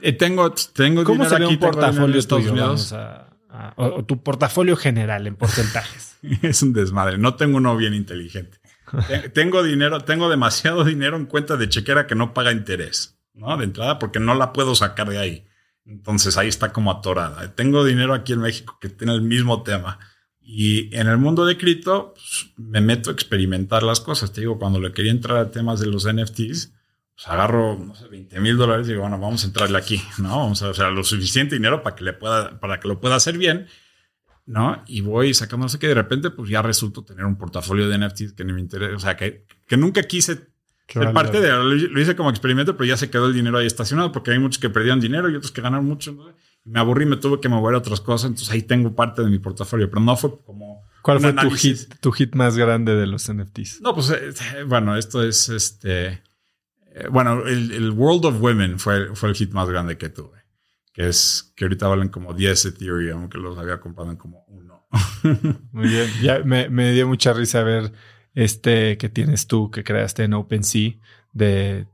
Eh, 0.00 0.12
tengo, 0.12 0.52
tengo 0.52 1.04
¿Cómo 1.04 1.24
se 1.24 1.38
ve 1.38 1.46
un 1.46 1.58
portafolio 1.58 2.22
tuyo? 2.22 2.74
o 3.76 4.04
tu 4.04 4.20
portafolio 4.22 4.76
general 4.76 5.26
en 5.28 5.36
porcentajes. 5.36 6.16
es 6.42 6.62
un 6.62 6.72
desmadre. 6.72 7.18
No 7.18 7.36
tengo 7.36 7.58
uno 7.58 7.76
bien 7.76 7.94
inteligente 7.94 8.58
tengo 9.32 9.62
dinero, 9.62 10.00
tengo 10.00 10.28
demasiado 10.28 10.84
dinero 10.84 11.16
en 11.16 11.26
cuenta 11.26 11.56
de 11.56 11.68
chequera 11.68 12.06
que 12.06 12.14
no 12.14 12.34
paga 12.34 12.52
interés, 12.52 13.18
¿no? 13.32 13.56
De 13.56 13.64
entrada, 13.64 13.98
porque 13.98 14.20
no 14.20 14.34
la 14.34 14.52
puedo 14.52 14.74
sacar 14.74 15.08
de 15.08 15.18
ahí. 15.18 15.46
Entonces 15.86 16.36
ahí 16.36 16.48
está 16.48 16.72
como 16.72 16.90
atorada. 16.90 17.54
Tengo 17.54 17.84
dinero 17.84 18.14
aquí 18.14 18.32
en 18.32 18.40
México 18.40 18.78
que 18.80 18.88
tiene 18.88 19.14
el 19.14 19.22
mismo 19.22 19.62
tema. 19.62 19.98
Y 20.40 20.94
en 20.94 21.08
el 21.08 21.18
mundo 21.18 21.46
de 21.46 21.56
cripto, 21.56 22.14
pues, 22.14 22.52
me 22.56 22.80
meto 22.80 23.10
a 23.10 23.12
experimentar 23.12 23.82
las 23.82 24.00
cosas. 24.00 24.32
Te 24.32 24.42
digo, 24.42 24.58
cuando 24.58 24.80
le 24.80 24.92
quería 24.92 25.12
entrar 25.12 25.38
a 25.38 25.50
temas 25.50 25.80
de 25.80 25.86
los 25.86 26.06
NFTs, 26.06 26.72
pues 27.14 27.28
agarro, 27.28 27.78
no 27.78 27.94
sé, 27.94 28.08
20 28.08 28.40
mil 28.40 28.56
dólares 28.56 28.86
y 28.86 28.90
digo, 28.90 29.02
bueno, 29.02 29.18
vamos 29.18 29.44
a 29.44 29.46
entrarle 29.46 29.78
aquí, 29.78 30.02
¿no? 30.18 30.38
Vamos 30.38 30.62
a, 30.62 30.68
o 30.68 30.74
sea, 30.74 30.90
lo 30.90 31.04
suficiente 31.04 31.54
dinero 31.54 31.82
para 31.82 31.96
que 31.96 32.04
le 32.04 32.12
pueda, 32.12 32.58
para 32.60 32.80
que 32.80 32.88
lo 32.88 33.00
pueda 33.00 33.16
hacer 33.16 33.38
bien 33.38 33.66
¿no? 34.46 34.82
Y 34.86 35.00
voy 35.00 35.32
sacando 35.34 35.64
no 35.64 35.68
sé 35.68 35.78
qué, 35.78 35.88
de 35.88 35.94
repente 35.94 36.30
pues 36.30 36.50
ya 36.50 36.62
resulto 36.62 37.04
tener 37.04 37.24
un 37.24 37.36
portafolio 37.36 37.88
de 37.88 37.98
NFTs 37.98 38.32
que 38.34 38.44
ni 38.44 38.52
me 38.52 38.60
interesa, 38.60 38.96
o 38.96 39.00
sea, 39.00 39.16
que, 39.16 39.46
que 39.66 39.76
nunca 39.76 40.02
quise 40.02 40.53
ser 40.88 41.12
parte 41.12 41.40
de, 41.40 41.50
lo 41.50 42.00
hice 42.00 42.14
como 42.14 42.30
experimento, 42.30 42.76
pero 42.76 42.86
ya 42.86 42.96
se 42.96 43.10
quedó 43.10 43.26
el 43.26 43.34
dinero 43.34 43.58
ahí 43.58 43.66
estacionado 43.66 44.12
porque 44.12 44.30
hay 44.30 44.38
muchos 44.38 44.58
que 44.58 44.70
perdieron 44.70 45.00
dinero 45.00 45.30
y 45.30 45.36
otros 45.36 45.52
que 45.52 45.62
ganaron 45.62 45.86
mucho. 45.86 46.16
Me 46.64 46.80
aburrí, 46.80 47.06
me 47.06 47.16
tuve 47.16 47.40
que 47.40 47.48
mover 47.48 47.74
a 47.74 47.78
otras 47.78 48.00
cosas, 48.00 48.30
entonces 48.30 48.50
ahí 48.50 48.62
tengo 48.62 48.94
parte 48.94 49.22
de 49.22 49.28
mi 49.28 49.38
portafolio, 49.38 49.88
pero 49.88 50.00
no 50.00 50.16
fue 50.16 50.30
como... 50.44 50.82
¿Cuál 51.02 51.20
fue 51.20 51.32
tu 51.34 51.50
hit, 51.50 51.94
tu 52.00 52.12
hit 52.12 52.34
más 52.34 52.56
grande 52.56 52.94
de 52.94 53.06
los 53.06 53.30
NFTs? 53.30 53.82
No, 53.82 53.94
pues 53.94 54.10
eh, 54.10 54.62
bueno, 54.66 54.96
esto 54.96 55.22
es 55.22 55.48
este... 55.50 56.22
Eh, 56.94 57.08
bueno, 57.10 57.44
el, 57.46 57.72
el, 57.72 57.90
World 57.90 58.24
of 58.26 58.40
Women 58.40 58.78
fue, 58.78 59.14
fue 59.14 59.28
el 59.28 59.34
hit 59.34 59.52
más 59.52 59.68
grande 59.68 59.98
que 59.98 60.08
tuve 60.08 60.44
que 60.94 61.08
es 61.08 61.52
que 61.56 61.64
ahorita 61.64 61.88
valen 61.88 62.08
como 62.08 62.32
10 62.32 62.66
Ethereum, 62.66 63.28
que 63.28 63.36
los 63.36 63.58
había 63.58 63.80
comprado 63.80 64.12
en 64.12 64.16
como 64.16 64.44
uno. 64.46 64.86
Muy 65.72 65.88
bien, 65.88 66.08
ya 66.22 66.38
me, 66.44 66.68
me, 66.68 66.92
dio 66.92 67.08
mucha 67.08 67.32
risa 67.32 67.64
ver 67.64 67.92
este 68.34 68.98
que 68.98 69.08
tienes 69.08 69.46
tú, 69.46 69.70
que 69.70 69.84
creaste 69.84 70.24
en 70.24 70.34
OpenSea, 70.34 70.92
de 71.32 71.86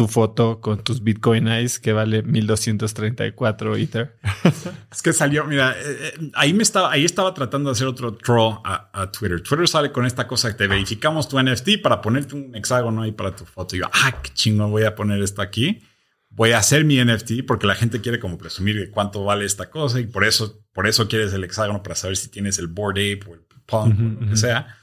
tu 0.00 0.08
foto 0.08 0.62
con 0.62 0.82
tus 0.82 1.02
Bitcoin 1.02 1.46
Eyes 1.46 1.78
que 1.78 1.92
vale 1.92 2.22
1234 2.22 3.76
Ether. 3.76 4.16
es 4.90 5.02
que 5.02 5.12
salió, 5.12 5.44
mira, 5.44 5.72
eh, 5.72 6.14
eh, 6.18 6.30
ahí 6.34 6.54
me 6.54 6.62
estaba, 6.62 6.90
ahí 6.90 7.04
estaba 7.04 7.34
tratando 7.34 7.68
de 7.68 7.72
hacer 7.72 7.86
otro 7.86 8.14
troll 8.14 8.54
a, 8.64 9.10
Twitter. 9.10 9.42
Twitter 9.42 9.68
sale 9.68 9.92
con 9.92 10.06
esta 10.06 10.26
cosa 10.26 10.48
que 10.48 10.54
te 10.54 10.66
verificamos 10.66 11.28
tu 11.28 11.38
NFT 11.38 11.82
para 11.82 12.00
ponerte 12.00 12.34
un 12.34 12.54
hexágono 12.56 13.02
ahí 13.02 13.12
para 13.12 13.36
tu 13.36 13.44
foto. 13.44 13.76
Y 13.76 13.80
yo, 13.80 13.90
ah, 13.92 14.22
qué 14.22 14.30
chingón, 14.32 14.70
voy 14.70 14.84
a 14.84 14.94
poner 14.94 15.22
esto 15.22 15.42
aquí. 15.42 15.82
Voy 16.30 16.52
a 16.52 16.58
hacer 16.58 16.84
mi 16.86 16.96
NFT 17.04 17.44
porque 17.46 17.66
la 17.66 17.74
gente 17.74 18.00
quiere 18.00 18.18
como 18.20 18.38
presumir 18.38 18.76
de 18.76 18.90
cuánto 18.90 19.24
vale 19.24 19.44
esta 19.44 19.68
cosa 19.68 20.00
y 20.00 20.06
por 20.06 20.24
eso, 20.24 20.64
por 20.72 20.86
eso 20.86 21.08
quieres 21.08 21.34
el 21.34 21.44
hexágono 21.44 21.82
para 21.82 21.96
saber 21.96 22.16
si 22.16 22.30
tienes 22.30 22.58
el 22.58 22.68
board 22.68 22.92
ape 22.92 23.20
o 23.28 23.34
el 23.34 23.40
pump 23.66 24.00
o 24.00 24.24
lo 24.24 24.30
que 24.30 24.36
sea. 24.38 24.79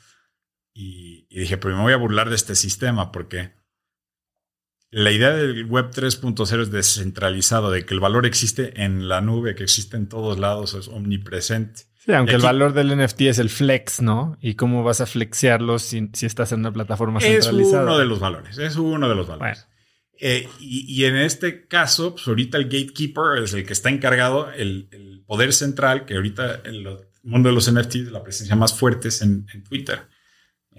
Y, 0.79 1.25
y 1.29 1.39
dije, 1.39 1.57
pero 1.57 1.75
me 1.75 1.81
voy 1.81 1.93
a 1.93 1.97
burlar 1.97 2.29
de 2.29 2.35
este 2.35 2.53
sistema 2.53 3.11
porque 3.11 3.57
la 4.89 5.11
idea 5.11 5.31
del 5.31 5.65
web 5.65 5.89
3.0 5.91 6.61
es 6.61 6.71
descentralizado, 6.71 7.71
de 7.71 7.83
que 7.85 7.93
el 7.93 7.99
valor 7.99 8.25
existe 8.25 8.83
en 8.83 9.07
la 9.07 9.21
nube, 9.21 9.55
que 9.55 9.63
existe 9.63 9.97
en 9.97 10.07
todos 10.07 10.37
lados, 10.39 10.75
es 10.75 10.87
omnipresente. 10.87 11.83
Sí, 11.95 12.13
aunque 12.13 12.35
el 12.35 12.41
valor 12.41 12.73
del 12.73 12.95
NFT 12.95 13.21
es 13.21 13.39
el 13.39 13.49
flex, 13.49 14.01
¿no? 14.01 14.37
Y 14.39 14.53
cómo 14.53 14.83
vas 14.83 15.01
a 15.01 15.05
flexearlo 15.05 15.77
si, 15.79 16.09
estás 16.21 16.53
en 16.53 16.59
una 16.59 16.71
plataforma 16.71 17.19
centralizada. 17.19 17.81
Es 17.81 17.87
uno 17.87 17.97
de 17.97 18.05
los 18.05 18.19
valores, 18.19 18.57
es 18.59 18.75
uno 18.77 19.09
de 19.09 19.15
los 19.15 19.27
valores. 19.27 19.67
Eh, 20.19 20.47
y, 20.59 21.03
en 21.05 21.15
este 21.15 21.67
caso, 21.67 22.15
pues 22.15 22.27
ahorita 22.27 22.57
el 22.57 22.65
gatekeeper 22.65 23.43
es 23.43 23.53
el 23.53 23.65
que 23.65 23.73
está 23.73 23.89
encargado, 23.89 24.51
el, 24.51 25.23
poder 25.27 25.53
central, 25.53 26.05
que 26.05 26.15
ahorita 26.15 26.61
en 26.63 26.75
el 26.75 26.97
mundo 27.23 27.49
de 27.49 27.55
los 27.55 27.69
NFTs, 27.71 28.11
la 28.11 28.23
presencia 28.23 28.55
más 28.55 28.73
fuerte 28.73 29.09
es 29.09 29.21
en 29.21 29.45
Twitter. 29.67 30.07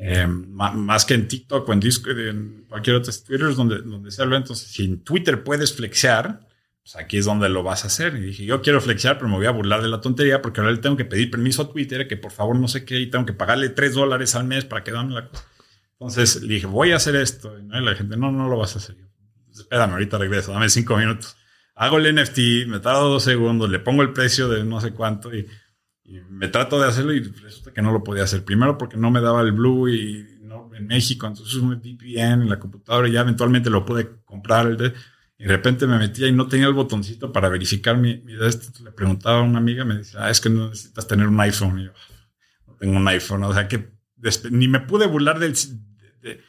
Eh, 0.00 0.26
más 0.26 1.04
que 1.04 1.14
en 1.14 1.26
TikTok 1.26 1.68
o 1.68 1.72
en 1.72 1.80
Discord, 1.80 2.18
en 2.18 2.64
cualquier 2.68 2.96
otro 2.96 3.12
Twitter 3.26 3.54
donde, 3.54 3.82
donde 3.82 4.10
se 4.10 4.22
habla. 4.22 4.36
Entonces, 4.36 4.68
si 4.68 4.84
en 4.84 5.02
Twitter 5.02 5.42
puedes 5.42 5.74
flexear, 5.74 6.40
pues 6.82 6.96
aquí 6.96 7.18
es 7.18 7.24
donde 7.24 7.48
lo 7.48 7.62
vas 7.62 7.84
a 7.84 7.88
hacer. 7.88 8.14
Y 8.16 8.20
dije, 8.20 8.44
yo 8.44 8.62
quiero 8.62 8.80
flexear, 8.80 9.18
pero 9.18 9.28
me 9.28 9.36
voy 9.36 9.46
a 9.46 9.50
burlar 9.50 9.82
de 9.82 9.88
la 9.88 10.00
tontería 10.00 10.40
porque 10.40 10.60
ahora 10.60 10.72
le 10.72 10.78
tengo 10.78 10.96
que 10.96 11.04
pedir 11.04 11.30
permiso 11.30 11.62
a 11.62 11.72
Twitter 11.72 12.06
que 12.06 12.16
por 12.16 12.32
favor 12.32 12.56
no 12.56 12.68
sé 12.68 12.84
qué 12.84 13.00
y 13.00 13.10
tengo 13.10 13.26
que 13.26 13.32
pagarle 13.32 13.70
3 13.70 13.94
dólares 13.94 14.34
al 14.34 14.44
mes 14.44 14.64
para 14.64 14.84
que 14.84 14.92
dame 14.92 15.14
la 15.14 15.28
cosa. 15.28 15.44
Entonces 15.92 16.42
le 16.42 16.54
dije, 16.54 16.66
voy 16.66 16.92
a 16.92 16.96
hacer 16.96 17.16
esto. 17.16 17.58
Y 17.58 17.66
la 17.68 17.94
gente, 17.94 18.16
no, 18.16 18.30
no 18.30 18.48
lo 18.48 18.56
vas 18.56 18.76
a 18.76 18.78
hacer. 18.78 18.96
Espérame, 19.50 19.92
ahorita 19.92 20.16
regreso, 20.16 20.52
dame 20.52 20.68
5 20.68 20.96
minutos. 20.96 21.36
Hago 21.74 21.98
el 21.98 22.14
NFT, 22.14 22.68
me 22.68 22.80
tardo 22.80 23.08
dos 23.08 23.22
segundos, 23.22 23.70
le 23.70 23.78
pongo 23.78 24.02
el 24.02 24.12
precio 24.12 24.48
de 24.48 24.64
no 24.64 24.80
sé 24.80 24.92
cuánto 24.92 25.32
y 25.32 25.46
y 26.09 26.20
me 26.30 26.48
trato 26.48 26.80
de 26.80 26.89
hacerlo 26.89 27.12
y 27.12 27.20
resulta 27.20 27.72
que 27.72 27.82
no 27.82 27.93
lo 27.93 28.02
podía 28.02 28.24
hacer. 28.24 28.43
Primero 28.43 28.78
porque 28.78 28.97
no 28.97 29.10
me 29.10 29.20
daba 29.20 29.43
el 29.43 29.52
Blue 29.52 29.90
y 29.90 30.39
no, 30.40 30.70
en 30.74 30.86
México, 30.86 31.26
entonces 31.26 31.55
un 31.56 31.74
VPN 31.74 32.43
en 32.43 32.48
la 32.48 32.59
computadora 32.59 33.09
y 33.09 33.12
ya 33.12 33.20
eventualmente 33.20 33.68
lo 33.68 33.85
pude 33.85 34.09
comprar. 34.24 34.68
El 34.68 34.78
de, 34.78 34.94
y 35.36 35.44
de 35.44 35.48
repente 35.51 35.86
me 35.86 35.98
metía 35.98 36.26
y 36.26 36.32
no 36.32 36.48
tenía 36.48 36.66
el 36.66 36.72
botoncito 36.72 37.30
para 37.30 37.51
verificar 37.51 37.98
mi, 37.98 38.16
mi 38.22 38.32
Entonces 38.32 38.80
le 38.80 38.90
preguntaba 38.90 39.40
a 39.40 39.43
una 39.43 39.59
amiga, 39.59 39.85
me 39.85 39.97
decía, 39.97 40.24
ah, 40.24 40.30
es 40.30 40.40
que 40.40 40.48
no 40.48 40.70
necesitas 40.70 41.06
tener 41.06 41.28
un 41.28 41.39
iPhone. 41.40 41.78
Y 41.78 41.85
yo, 41.85 41.93
no 42.66 42.74
tengo 42.76 42.97
un 42.97 43.06
iPhone. 43.06 43.44
O 43.44 43.52
sea 43.52 43.68
que 43.68 43.93
ni 44.51 44.66
me 44.66 44.80
pude 44.80 45.06
burlar 45.06 45.39
del... 45.39 45.52
De, 46.22 46.40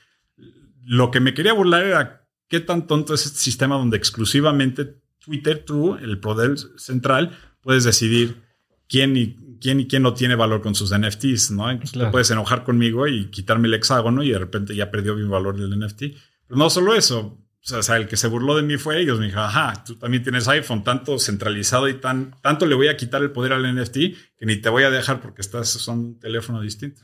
lo 0.85 1.11
que 1.11 1.19
me 1.19 1.33
quería 1.33 1.51
burlar 1.51 1.83
era 1.83 2.27
qué 2.47 2.61
tan 2.61 2.87
tonto 2.87 3.13
es 3.13 3.25
este 3.25 3.39
sistema 3.39 3.75
donde 3.75 3.97
exclusivamente 3.97 4.95
Twitter, 5.19 5.63
tú, 5.65 5.95
el 5.95 6.19
poder 6.19 6.57
central, 6.77 7.37
puedes 7.61 7.83
decidir 7.83 8.41
quién 8.87 9.15
y 9.15 9.37
quién 9.59 9.79
y 9.79 9.87
quién 9.87 10.03
no 10.03 10.13
tiene 10.13 10.35
valor 10.35 10.61
con 10.61 10.75
sus 10.75 10.97
NFTs, 10.97 11.51
¿no? 11.51 11.69
Entonces 11.69 11.97
te 11.99 12.05
puedes 12.07 12.31
enojar 12.31 12.63
conmigo 12.63 13.07
y 13.07 13.29
quitarme 13.29 13.67
el 13.67 13.73
hexágono 13.73 14.23
y 14.23 14.31
de 14.31 14.39
repente 14.39 14.75
ya 14.75 14.89
perdió 14.91 15.15
mi 15.15 15.27
valor 15.27 15.59
del 15.59 15.79
NFT. 15.79 15.99
Pero 16.47 16.57
no 16.57 16.69
solo 16.69 16.95
eso, 16.95 17.37
o 17.61 17.83
sea, 17.83 17.97
el 17.97 18.07
que 18.07 18.17
se 18.17 18.27
burló 18.27 18.55
de 18.55 18.63
mí 18.63 18.77
fue 18.77 18.99
ellos. 19.01 19.19
Me 19.19 19.27
dijo, 19.27 19.39
ajá, 19.39 19.83
tú 19.83 19.95
también 19.97 20.23
tienes 20.23 20.47
iPhone, 20.47 20.83
tanto 20.83 21.19
centralizado 21.19 21.87
y 21.87 21.95
tan, 21.95 22.35
tanto 22.41 22.65
le 22.65 22.75
voy 22.75 22.87
a 22.87 22.97
quitar 22.97 23.21
el 23.21 23.31
poder 23.31 23.53
al 23.53 23.75
NFT 23.75 23.93
que 24.37 24.45
ni 24.45 24.57
te 24.57 24.69
voy 24.69 24.83
a 24.83 24.89
dejar 24.89 25.21
porque 25.21 25.41
estás 25.41 25.75
usando 25.75 26.07
un 26.07 26.19
teléfono 26.19 26.61
distinto. 26.61 27.01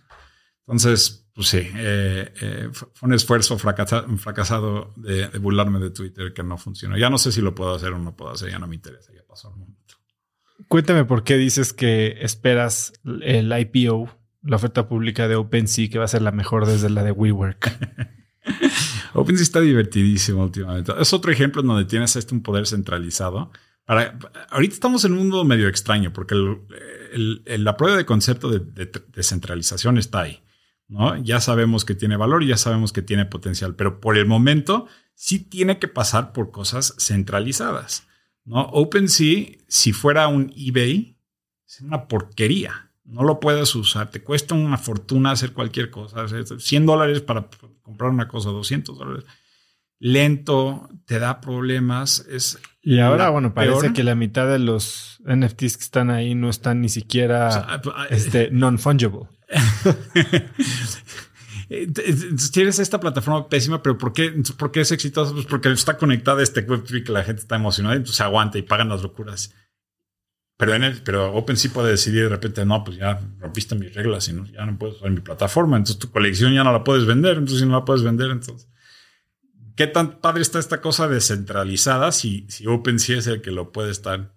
Entonces, 0.61 1.30
pues 1.34 1.49
sí, 1.49 1.60
eh, 1.76 2.34
eh, 2.41 2.69
fue 2.72 3.07
un 3.07 3.14
esfuerzo 3.14 3.57
fracasado, 3.60 4.07
fracasado 4.18 4.94
de, 4.95 5.27
de, 5.27 5.38
burlarme 5.38 5.80
de 5.80 5.91
Twitter 5.91 6.34
que 6.34 6.41
no 6.41 6.57
funcionó. 6.57 6.98
Ya 6.98 7.10
no 7.10 7.19
sé 7.19 7.32
si 7.32 7.41
lo 7.41 7.53
puedo 7.53 7.76
hacer 7.76 7.91
o 7.91 7.99
no 7.99 8.15
puedo 8.15 8.32
hacer, 8.32 8.49
ya 8.49 8.57
no 8.57 8.68
me 8.68 8.76
interesa, 8.76 9.14
ya 9.14 9.22
pasó 9.27 9.49
el 9.49 9.57
mundo. 9.57 9.77
Cuéntame 10.68 11.06
por 11.06 11.23
qué 11.23 11.38
dices 11.38 11.73
que 11.73 12.18
esperas 12.22 12.94
el 13.22 13.53
IPO, 13.57 14.10
la 14.44 14.56
oferta 14.56 14.88
pública 14.88 15.27
de 15.27 15.36
OpenSea, 15.36 15.90
que 15.90 15.98
va 15.98 16.06
a 16.06 16.10
ser 16.10 16.22
la 16.22 16.32
mejor 16.32 16.65
desde 16.65 16.90
la 16.90 17.03
de 17.03 17.11
WeWork. 17.11 17.72
OpenSea 19.14 19.44
está 19.44 19.61
divertidísimo 19.61 20.44
últimamente. 20.44 20.94
Es 20.99 21.14
otro 21.14 21.32
ejemplo 21.32 21.61
en 21.61 21.68
donde 21.68 21.86
tienes 21.86 22.15
este 22.15 22.34
un 22.34 22.41
poder 22.41 22.68
centralizado. 22.68 23.52
Para, 23.86 24.18
ahorita 24.49 24.73
estamos 24.73 25.06
en 25.06 25.14
un 25.14 25.19
mundo 25.19 25.44
medio 25.44 25.68
extraño 25.68 26.11
porque 26.11 26.34
el, 26.34 27.44
la 27.45 27.77
prueba 27.77 27.98
de 27.98 28.06
concepto 28.06 28.49
de, 28.49 28.91
descentralización 29.14 29.98
está 29.98 30.22
ahí. 30.22 30.41
¿no? 30.88 31.18
Ya 31.18 31.40
sabemos 31.40 31.86
que 31.86 31.95
tiene 31.95 32.18
valor 32.18 32.44
y 32.44 32.48
ya 32.48 32.57
sabemos 32.57 32.94
que 32.94 33.02
tiene 33.02 33.26
potencial, 33.26 33.76
pero 33.76 33.99
por 33.99 34.18
el 34.18 34.26
momento 34.26 34.88
sí 35.14 35.40
tiene 35.40 35.80
que 35.80 35.88
pasar 35.88 36.34
por 36.34 36.52
cosas 36.52 36.95
centralizadas. 36.99 38.07
¿No? 38.45 38.61
OpenSea, 38.61 39.47
si 39.67 39.91
fuera 39.91 40.27
un 40.27 40.53
eBay, 40.55 41.17
es 41.67 41.81
una 41.81 42.07
porquería. 42.07 42.91
No 43.03 43.23
lo 43.23 43.39
puedes 43.39 43.76
usar. 43.76 44.09
Te 44.09 44.23
cuesta 44.23 44.55
una 44.55 44.77
fortuna 44.77 45.31
hacer 45.31 45.53
cualquier 45.53 45.91
cosa. 45.91 46.26
100 46.27 46.85
dólares 46.85 47.22
para 47.22 47.47
comprar 47.81 48.09
una 48.09 48.27
cosa, 48.27 48.49
200 48.49 48.97
dólares. 48.97 49.26
Lento, 49.99 50.89
te 51.05 51.19
da 51.19 51.39
problemas. 51.39 52.26
Es 52.30 52.59
y 52.81 52.99
ahora, 52.99 53.30
bueno, 53.30 53.53
parece 53.53 53.93
que 53.93 54.03
la 54.03 54.15
mitad 54.15 54.47
de 54.47 54.59
los 54.59 55.22
NFTs 55.26 55.77
que 55.77 55.84
están 55.84 56.11
ahí 56.11 56.35
no 56.35 56.49
están 56.49 56.81
ni 56.81 56.89
siquiera 56.89 57.81
este, 58.09 58.49
non-fungible. 58.51 59.27
Eh, 61.70 61.92
tienes 62.54 62.80
esta 62.80 63.00
plataforma 63.00 63.50
pésima, 63.50 63.82
pero 63.82 63.98
¿por 63.98 64.14
qué, 64.14 64.34
¿por 64.58 64.72
qué 64.72 64.82
es 64.82 64.92
exitoso? 64.92 65.34
Pues 65.34 65.46
porque 65.46 65.72
está 65.72 65.98
conectada 65.98 66.44
este 66.44 66.66
Web3 66.66 67.04
que 67.04 67.12
la 67.12 67.24
gente 67.24 67.42
está 67.42 67.56
emocionada 67.56 67.96
entonces 67.96 68.22
aguanta 68.22 68.58
y 68.58 68.62
pagan 68.62 68.90
las 68.90 69.02
locuras. 69.02 69.54
Pero, 70.58 70.74
en 70.74 71.02
pero 71.04 71.34
OpenSea 71.34 71.74
puede 71.74 71.92
decidir 71.92 72.24
de 72.24 72.30
repente, 72.30 72.66
no, 72.66 72.84
pues 72.84 72.98
ya 72.98 73.20
rompiste 73.40 73.76
mis 73.76 73.94
reglas 73.94 74.28
y 74.30 74.34
no, 74.34 74.46
ya 74.46 74.66
no 74.66 74.78
puedes 74.78 74.98
usar 74.98 75.12
mi 75.12 75.20
plataforma. 75.20 75.76
Entonces 75.78 76.00
tu 76.00 76.12
colección 76.12 76.54
ya 76.54 76.64
no 76.64 76.72
la 76.72 76.84
puedes 76.84 77.06
vender. 77.06 77.38
Entonces 77.38 77.60
si 77.60 77.66
no 77.66 77.74
la 77.74 77.86
puedes 77.86 78.04
vender, 78.04 78.32
entonces... 78.32 78.70
¿Qué 79.76 79.88
tan 79.88 80.22
padre 80.22 80.42
está 80.42 80.58
esta 80.58 80.80
cosa 80.80 81.10
descentralizada 81.10 82.14
si, 82.14 82.46
si 82.48 82.66
OpenSea 82.66 83.18
es 83.18 83.28
el 83.28 83.42
que 83.42 83.52
lo 83.52 83.74
puede 83.74 83.92
estar? 83.92 84.34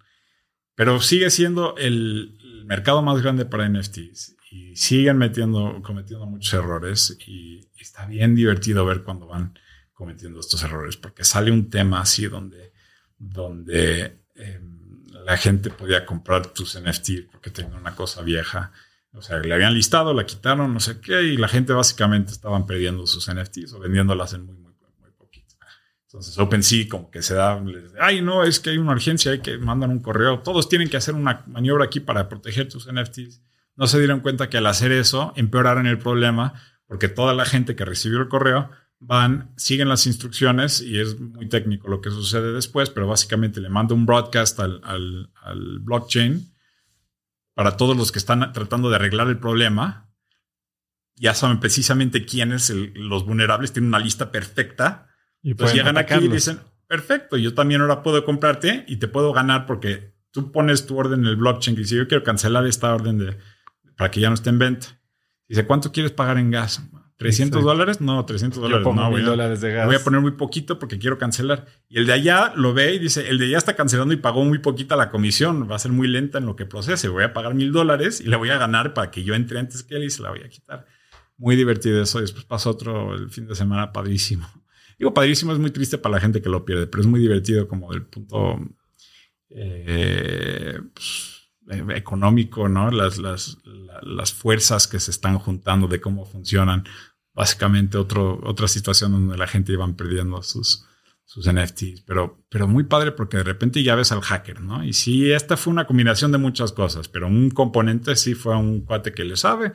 Pero 0.75 1.01
sigue 1.01 1.31
siendo 1.31 1.77
el 1.77 2.65
mercado 2.67 3.03
más 3.03 3.23
grande 3.23 3.45
para 3.45 3.69
NFTs 3.69 4.38
y 4.51 4.77
siguen 4.77 5.19
metiendo, 5.19 5.81
cometiendo 5.83 6.27
muchos 6.27 6.55
errores 6.55 7.17
y 7.27 7.69
está 7.79 8.07
bien 8.07 8.35
divertido 8.35 8.85
ver 8.85 9.03
cuando 9.03 9.27
van 9.27 9.59
cometiendo 9.93 10.41
estos 10.41 10.63
errores 10.63 10.97
porque 10.97 11.25
sale 11.25 11.51
un 11.51 11.71
tema 11.71 12.01
así 12.01 12.27
donde, 12.27 12.73
donde 13.19 14.21
em, 14.35 15.05
la 15.25 15.37
gente 15.37 15.71
podía 15.71 16.07
comprar 16.07 16.47
tus 16.47 16.81
NFT 16.81 17.31
porque 17.31 17.51
tenía 17.51 17.77
una 17.77 17.95
cosa 17.95 18.23
vieja. 18.23 18.73
O 19.13 19.23
sea, 19.23 19.39
le 19.39 19.53
habían 19.53 19.75
listado, 19.75 20.15
la 20.15 20.25
quitaron, 20.25 20.73
no 20.73 20.81
sé 20.81 21.01
qué, 21.01 21.23
y 21.23 21.37
la 21.37 21.49
gente 21.49 21.73
básicamente 21.73 22.33
estaban 22.33 22.67
perdiendo 22.67 23.07
sus 23.07 23.29
NFTs 23.31 23.73
o 23.73 23.81
vendiéndolas 23.81 24.33
en 24.35 24.47
muy, 24.47 24.55
muy, 24.55 24.73
muy 25.01 25.11
poquito. 25.13 25.57
Entonces 26.05 26.39
OpenSea 26.39 26.89
como 26.89 27.11
que 27.11 27.21
se 27.23 27.35
da, 27.35 27.63
ay 28.01 28.23
no, 28.23 28.45
es 28.45 28.61
que 28.61 28.71
hay 28.71 28.79
una 28.79 28.93
urgencia, 28.93 29.33
hay 29.33 29.41
que 29.41 29.59
mandar 29.59 29.91
un 29.91 30.01
correo, 30.01 30.41
todos 30.41 30.69
tienen 30.69 30.89
que 30.89 30.97
hacer 30.97 31.15
una 31.15 31.43
maniobra 31.47 31.85
aquí 31.85 32.01
para 32.01 32.29
proteger 32.29 32.69
tus 32.69 32.91
NFTs 32.91 33.43
no 33.79 33.87
se 33.87 33.99
dieron 33.99 34.21
cuenta 34.21 34.51
que 34.51 34.59
al 34.59 34.67
hacer 34.67 34.91
eso 34.91 35.33
empeoraron 35.37 35.87
el 35.87 35.99
problema 35.99 36.55
porque 36.89 37.09
toda 37.09 37.33
la 37.33 37.45
gente 37.45 37.77
que 37.77 37.85
recibió 37.85 38.19
el 38.21 38.29
correo 38.29 38.71
van, 38.99 39.53
siguen 39.57 39.89
las 39.89 40.07
instrucciones 40.09 40.81
y 40.81 40.99
es 40.99 41.21
muy 41.21 41.49
técnico 41.49 41.87
lo 41.87 42.01
que 42.01 42.11
sucede 42.11 42.53
después, 42.53 42.91
pero 42.91 43.07
básicamente 43.07 43.61
le 43.61 43.69
manda 43.69 43.95
un 43.95 44.05
broadcast 44.05 44.59
al, 44.59 45.31
blockchain 45.83 46.53
para 47.55 47.77
todos 47.77 47.97
los 47.97 48.11
que 48.11 48.19
están 48.19 48.53
tratando 48.53 48.91
de 48.91 48.97
arreglar 48.97 49.29
el 49.29 49.39
problema. 49.39 50.11
Ya 51.15 51.35
saben 51.35 51.61
precisamente 51.61 52.25
quiénes 52.25 52.71
los 52.71 53.25
vulnerables, 53.25 53.73
tienen 53.73 53.89
una 53.89 54.01
lista 54.01 54.33
perfecta. 54.33 55.09
Y 55.41 55.55
pues 55.55 55.73
llegan 55.73 55.99
aquí 55.99 56.15
y 56.15 56.29
dicen, 56.29 56.59
perfecto, 56.89 57.37
yo 57.37 57.55
también 57.55 57.81
ahora 57.81 58.03
puedo 58.03 58.25
comprarte 58.25 58.85
y 58.89 58.97
te 58.97 59.07
puedo 59.07 59.33
ganar 59.33 59.67
porque 59.67 60.17
tú 60.33 60.51
pones 60.51 60.87
tu 60.87 60.97
orden 60.99 61.21
en 61.21 61.27
el 61.27 61.37
blockchain 61.37 61.77
y 61.77 61.81
dice, 61.81 61.97
yo 61.97 62.09
quiero 62.09 62.25
cancelar 62.25 62.67
esta 62.67 62.93
orden 62.93 63.19
de, 63.19 63.39
para 63.99 64.11
que 64.13 64.21
ya 64.21 64.29
no 64.29 64.35
esté 64.35 64.49
en 64.49 64.59
venta. 64.61 64.87
Dice, 65.49 65.67
¿cuánto 65.67 65.91
quieres 65.91 66.13
pagar 66.13 66.39
en 66.39 66.51
gas? 66.53 66.81
¿300 67.19 67.63
dólares? 67.63 68.01
No, 68.01 68.25
300 68.25 68.63
dólares. 68.63 68.87
no, 68.87 69.11
voy 69.11 69.23
a, 69.23 69.25
dólares 69.25 69.61
de 69.61 69.73
gas. 69.73 69.87
Voy 69.87 69.97
a 69.97 70.05
poner 70.05 70.21
muy 70.21 70.31
poquito 70.33 70.79
porque 70.79 71.01
quiero 71.01 71.19
cancelar. 71.19 71.67
Y 71.89 71.99
el 71.99 72.07
de 72.07 72.13
allá 72.13 72.53
lo 72.55 72.73
ve 72.75 72.95
y 72.95 73.01
dice, 73.01 73.29
el 73.29 73.39
de 73.39 73.47
allá 73.47 73.59
está 73.59 73.75
cancelando 73.75 74.15
y 74.15 74.19
pagó 74.19 74.45
muy 74.45 74.61
poquita 74.61 74.95
la 74.95 75.11
comisión. 75.11 75.69
Va 75.69 75.75
a 75.75 75.81
ser 75.81 75.91
muy 75.91 76.07
lenta 76.07 76.39
en 76.39 76.47
lo 76.47 76.55
que 76.55 76.65
procese. 76.65 77.09
Voy 77.09 77.25
a 77.25 77.33
pagar 77.33 77.55
mil 77.55 77.73
dólares 77.73 78.21
y 78.21 78.29
le 78.29 78.37
voy 78.37 78.51
a 78.51 78.59
ganar 78.59 78.95
para 78.95 79.11
que 79.11 79.25
yo 79.25 79.35
entre 79.35 79.59
antes 79.59 79.83
que 79.83 79.97
él 79.97 80.05
y 80.05 80.11
se 80.11 80.23
la 80.23 80.31
voy 80.31 80.43
a 80.45 80.49
quitar. 80.49 80.87
Muy 81.37 81.57
divertido 81.57 82.01
eso. 82.01 82.21
Después 82.21 82.45
pasó 82.45 82.71
otro 82.71 83.17
el 83.17 83.31
fin 83.31 83.49
de 83.49 83.57
semana 83.57 83.93
padrísimo. 83.93 84.49
Digo, 84.99 85.13
padrísimo, 85.13 85.53
es 85.53 85.59
muy 85.59 85.73
triste 85.73 85.99
para 85.99 86.15
la 86.15 86.21
gente 86.21 86.41
que 86.41 86.49
lo 86.49 86.65
pierde, 86.65 86.87
pero 86.87 87.01
es 87.01 87.09
muy 87.09 87.21
divertido 87.21 87.67
como 87.67 87.93
del 87.93 88.03
punto 88.03 88.61
eh, 89.51 90.79
pues, 90.95 91.38
económico, 91.95 92.69
¿no? 92.69 92.91
Las, 92.91 93.19
las, 93.19 93.59
las 94.03 94.33
fuerzas 94.33 94.87
que 94.87 95.01
se 95.01 95.11
están 95.11 95.39
juntando 95.39 95.89
de 95.89 96.01
cómo 96.01 96.25
funcionan. 96.25 96.85
Básicamente 97.35 97.99
otro, 97.99 98.41
otra 98.43 98.67
situación 98.69 99.13
donde 99.13 99.37
la 99.37 99.47
gente 99.47 99.73
iban 99.73 99.95
perdiendo 99.95 100.43
sus, 100.43 100.87
sus 101.25 101.47
NFTs, 101.53 102.01
pero, 102.07 102.43
pero 102.49 102.67
muy 102.67 102.85
padre 102.85 103.13
porque 103.13 103.37
de 103.37 103.45
repente 103.45 103.83
ya 103.83 103.95
ves 103.95 104.13
al 104.13 104.23
hacker, 104.23 104.63
¿no? 104.63 104.83
Y 104.83 104.95
sí, 104.95 105.31
esta 105.31 105.57
fue 105.57 105.73
una 105.73 105.87
combinación 105.87 106.33
de 106.33 106.39
muchas 106.39 106.73
cosas, 106.73 107.07
pero 107.09 107.29
un 107.29 107.51
componente 107.51 108.17
sí 108.17 108.35
fue 108.35 108.57
un 108.57 108.81
cuate 108.81 109.13
que 109.13 109.25
le 109.25 109.37
sabe, 109.37 109.75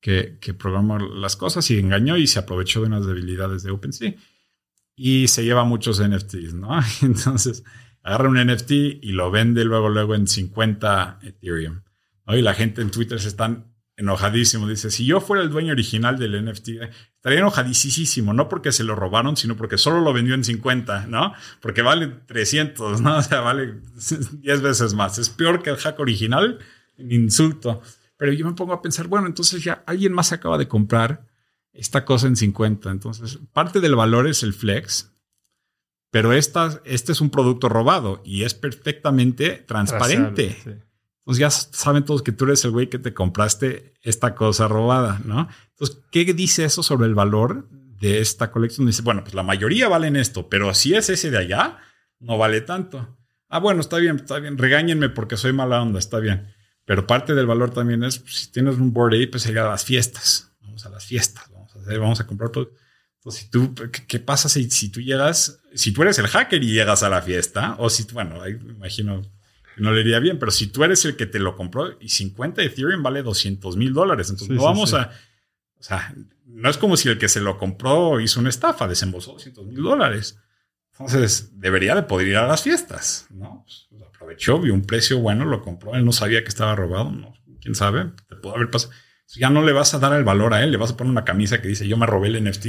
que, 0.00 0.38
que 0.40 0.54
programó 0.54 0.98
las 0.98 1.36
cosas 1.36 1.68
y 1.70 1.78
engañó 1.78 2.16
y 2.16 2.28
se 2.28 2.38
aprovechó 2.38 2.80
de 2.80 2.86
unas 2.86 3.04
debilidades 3.04 3.62
de 3.62 3.72
OpenSea 3.72 4.14
y 4.94 5.26
se 5.28 5.44
lleva 5.44 5.64
muchos 5.64 6.00
NFTs, 6.00 6.54
¿no? 6.54 6.80
Entonces 7.02 7.64
agarra 8.02 8.28
un 8.28 8.36
NFT 8.36 8.70
y 9.02 9.12
lo 9.12 9.30
vende 9.30 9.64
luego, 9.64 9.88
luego 9.88 10.14
en 10.14 10.26
50 10.26 11.20
Ethereum. 11.22 11.82
¿no? 12.26 12.36
Y 12.36 12.42
la 12.42 12.54
gente 12.54 12.82
en 12.82 12.90
Twitter 12.90 13.20
se 13.20 13.28
están 13.28 13.72
enojadísimo. 13.96 14.68
Dice, 14.68 14.90
si 14.90 15.04
yo 15.04 15.20
fuera 15.20 15.42
el 15.42 15.50
dueño 15.50 15.72
original 15.72 16.18
del 16.18 16.44
NFT, 16.44 16.68
estaría 17.16 17.38
enojadísimo, 17.38 18.32
no 18.32 18.48
porque 18.48 18.72
se 18.72 18.84
lo 18.84 18.94
robaron, 18.94 19.36
sino 19.36 19.56
porque 19.56 19.78
solo 19.78 20.00
lo 20.00 20.12
vendió 20.12 20.34
en 20.34 20.44
50, 20.44 21.06
¿no? 21.06 21.32
Porque 21.60 21.82
vale 21.82 22.08
300, 22.26 23.00
¿no? 23.00 23.16
O 23.22 23.22
sea, 23.22 23.40
vale 23.40 23.74
10 24.32 24.62
veces 24.62 24.94
más. 24.94 25.18
Es 25.18 25.30
peor 25.30 25.62
que 25.62 25.70
el 25.70 25.76
hack 25.76 25.98
original, 26.00 26.58
un 26.98 27.12
insulto. 27.12 27.82
Pero 28.16 28.32
yo 28.32 28.46
me 28.46 28.54
pongo 28.54 28.72
a 28.72 28.82
pensar, 28.82 29.06
bueno, 29.08 29.26
entonces 29.26 29.62
ya 29.62 29.82
alguien 29.86 30.12
más 30.12 30.32
acaba 30.32 30.58
de 30.58 30.68
comprar 30.68 31.26
esta 31.72 32.04
cosa 32.04 32.26
en 32.26 32.36
50. 32.36 32.90
Entonces, 32.90 33.38
parte 33.52 33.80
del 33.80 33.96
valor 33.96 34.26
es 34.26 34.42
el 34.42 34.52
flex, 34.52 35.11
pero 36.12 36.34
esta, 36.34 36.78
este 36.84 37.12
es 37.12 37.22
un 37.22 37.30
producto 37.30 37.70
robado 37.70 38.20
y 38.22 38.42
es 38.42 38.52
perfectamente 38.52 39.64
transparente. 39.66 40.84
Pues 41.24 41.38
ya 41.38 41.48
saben 41.48 42.04
todos 42.04 42.20
que 42.22 42.32
tú 42.32 42.44
eres 42.44 42.62
el 42.66 42.70
güey 42.70 42.90
que 42.90 42.98
te 42.98 43.14
compraste 43.14 43.94
esta 44.02 44.34
cosa 44.34 44.68
robada, 44.68 45.22
¿no? 45.24 45.48
Entonces, 45.70 46.02
¿qué 46.10 46.26
dice 46.34 46.64
eso 46.64 46.82
sobre 46.82 47.06
el 47.06 47.14
valor 47.14 47.66
de 47.70 48.20
esta 48.20 48.50
colección? 48.50 48.86
Dice, 48.86 49.00
bueno, 49.00 49.22
pues 49.22 49.32
la 49.32 49.42
mayoría 49.42 49.88
valen 49.88 50.16
esto, 50.16 50.50
pero 50.50 50.74
si 50.74 50.94
es 50.94 51.08
ese 51.08 51.30
de 51.30 51.38
allá, 51.38 51.78
no 52.20 52.36
vale 52.36 52.60
tanto. 52.60 53.16
Ah, 53.48 53.60
bueno, 53.60 53.80
está 53.80 53.96
bien, 53.96 54.16
está 54.16 54.38
bien, 54.38 54.58
regáñenme 54.58 55.08
porque 55.08 55.38
soy 55.38 55.54
mala 55.54 55.80
onda, 55.80 55.98
está 55.98 56.18
bien. 56.18 56.52
Pero 56.84 57.06
parte 57.06 57.34
del 57.34 57.46
valor 57.46 57.70
también 57.70 58.04
es, 58.04 58.22
si 58.26 58.52
tienes 58.52 58.74
un 58.74 58.92
board 58.92 59.14
ahí, 59.14 59.26
pues 59.28 59.46
a 59.46 59.52
las 59.52 59.86
fiestas. 59.86 60.52
Vamos 60.60 60.84
a 60.84 60.90
las 60.90 61.06
fiestas, 61.06 61.50
vamos 61.50 61.74
a 61.74 61.78
hacer, 61.78 61.98
vamos 61.98 62.20
a 62.20 62.26
comprar 62.26 62.50
todo. 62.50 62.70
Entonces, 63.22 63.42
si 63.42 63.50
tú, 63.50 63.74
¿qué, 64.08 64.18
pasa 64.18 64.48
si, 64.48 64.68
si 64.68 64.88
tú 64.88 65.00
llegas, 65.00 65.60
si 65.74 65.92
tú 65.92 66.02
eres 66.02 66.18
el 66.18 66.26
hacker 66.26 66.62
y 66.62 66.72
llegas 66.72 67.04
a 67.04 67.08
la 67.08 67.22
fiesta? 67.22 67.76
O 67.78 67.88
si, 67.88 68.04
bueno, 68.12 68.42
ahí 68.42 68.54
me 68.54 68.72
imagino 68.72 69.22
no 69.76 69.92
le 69.92 70.00
iría 70.00 70.18
bien, 70.18 70.38
pero 70.38 70.52
si 70.52 70.66
tú 70.66 70.84
eres 70.84 71.04
el 71.04 71.16
que 71.16 71.26
te 71.26 71.38
lo 71.38 71.56
compró 71.56 71.96
y 72.00 72.08
50 72.08 72.62
Ethereum 72.62 73.02
vale 73.02 73.22
200 73.22 73.76
mil 73.76 73.92
dólares, 73.92 74.28
entonces 74.30 74.56
no 74.56 74.64
vamos 74.64 74.92
a, 74.94 75.10
o 75.78 75.82
sea, 75.82 76.14
no 76.46 76.68
es 76.68 76.76
como 76.76 76.96
si 76.96 77.08
el 77.08 77.18
que 77.18 77.28
se 77.28 77.40
lo 77.40 77.58
compró 77.58 78.20
hizo 78.20 78.40
una 78.40 78.50
estafa, 78.50 78.86
desembolsó 78.86 79.32
200 79.32 79.66
mil 79.66 79.82
dólares. 79.82 80.38
Entonces 80.92 81.58
debería 81.58 81.94
de 81.94 82.02
poder 82.02 82.28
ir 82.28 82.36
a 82.36 82.46
las 82.46 82.62
fiestas, 82.62 83.26
¿no? 83.30 83.64
Pues, 83.64 83.88
aprovechó, 84.06 84.60
vio 84.60 84.74
un 84.74 84.82
precio 84.82 85.18
bueno, 85.18 85.44
lo 85.44 85.62
compró, 85.62 85.94
él 85.94 86.04
no 86.04 86.12
sabía 86.12 86.42
que 86.42 86.48
estaba 86.48 86.76
robado, 86.76 87.10
¿no? 87.10 87.34
¿Quién 87.60 87.74
sabe? 87.74 88.10
Te 88.28 88.36
pudo 88.36 88.56
haber 88.56 88.70
pasado. 88.70 88.92
Ya 89.34 89.48
no 89.48 89.62
le 89.62 89.72
vas 89.72 89.94
a 89.94 89.98
dar 89.98 90.12
el 90.12 90.24
valor 90.24 90.52
a 90.52 90.62
él, 90.62 90.70
le 90.70 90.76
vas 90.76 90.90
a 90.90 90.96
poner 90.96 91.10
una 91.10 91.24
camisa 91.24 91.62
que 91.62 91.68
dice 91.68 91.88
yo 91.88 91.96
me 91.96 92.06
robé 92.06 92.28
el 92.28 92.44
NFT, 92.44 92.66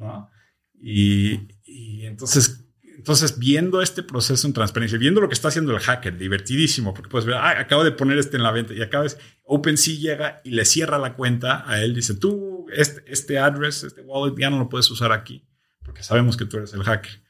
¿no? 0.00 0.30
Y, 0.74 1.48
y 1.64 2.06
entonces 2.06 2.70
entonces, 3.00 3.38
viendo 3.38 3.80
este 3.80 4.02
proceso 4.02 4.46
en 4.46 4.52
transparencia, 4.52 4.98
viendo 4.98 5.22
lo 5.22 5.28
que 5.30 5.32
está 5.32 5.48
haciendo 5.48 5.72
el 5.72 5.80
hacker, 5.80 6.18
divertidísimo, 6.18 6.92
porque 6.92 7.08
puedes 7.08 7.24
ver, 7.24 7.36
ah, 7.36 7.58
acabo 7.58 7.82
de 7.82 7.92
poner 7.92 8.18
este 8.18 8.36
en 8.36 8.42
la 8.42 8.52
venta 8.52 8.74
y 8.74 8.82
acabas, 8.82 9.16
OpenSea 9.42 9.94
llega 9.94 10.40
y 10.44 10.50
le 10.50 10.66
cierra 10.66 10.98
la 10.98 11.14
cuenta 11.14 11.64
a 11.66 11.80
él, 11.80 11.94
dice, 11.94 12.14
tú, 12.14 12.66
este, 12.70 13.02
este 13.10 13.38
address, 13.38 13.84
este 13.84 14.02
wallet 14.02 14.34
ya 14.38 14.50
no 14.50 14.58
lo 14.58 14.68
puedes 14.68 14.90
usar 14.90 15.12
aquí, 15.12 15.48
porque 15.82 16.02
sabemos 16.02 16.36
que 16.36 16.44
tú 16.44 16.58
eres 16.58 16.74
el 16.74 16.82
hacker. 16.82 17.22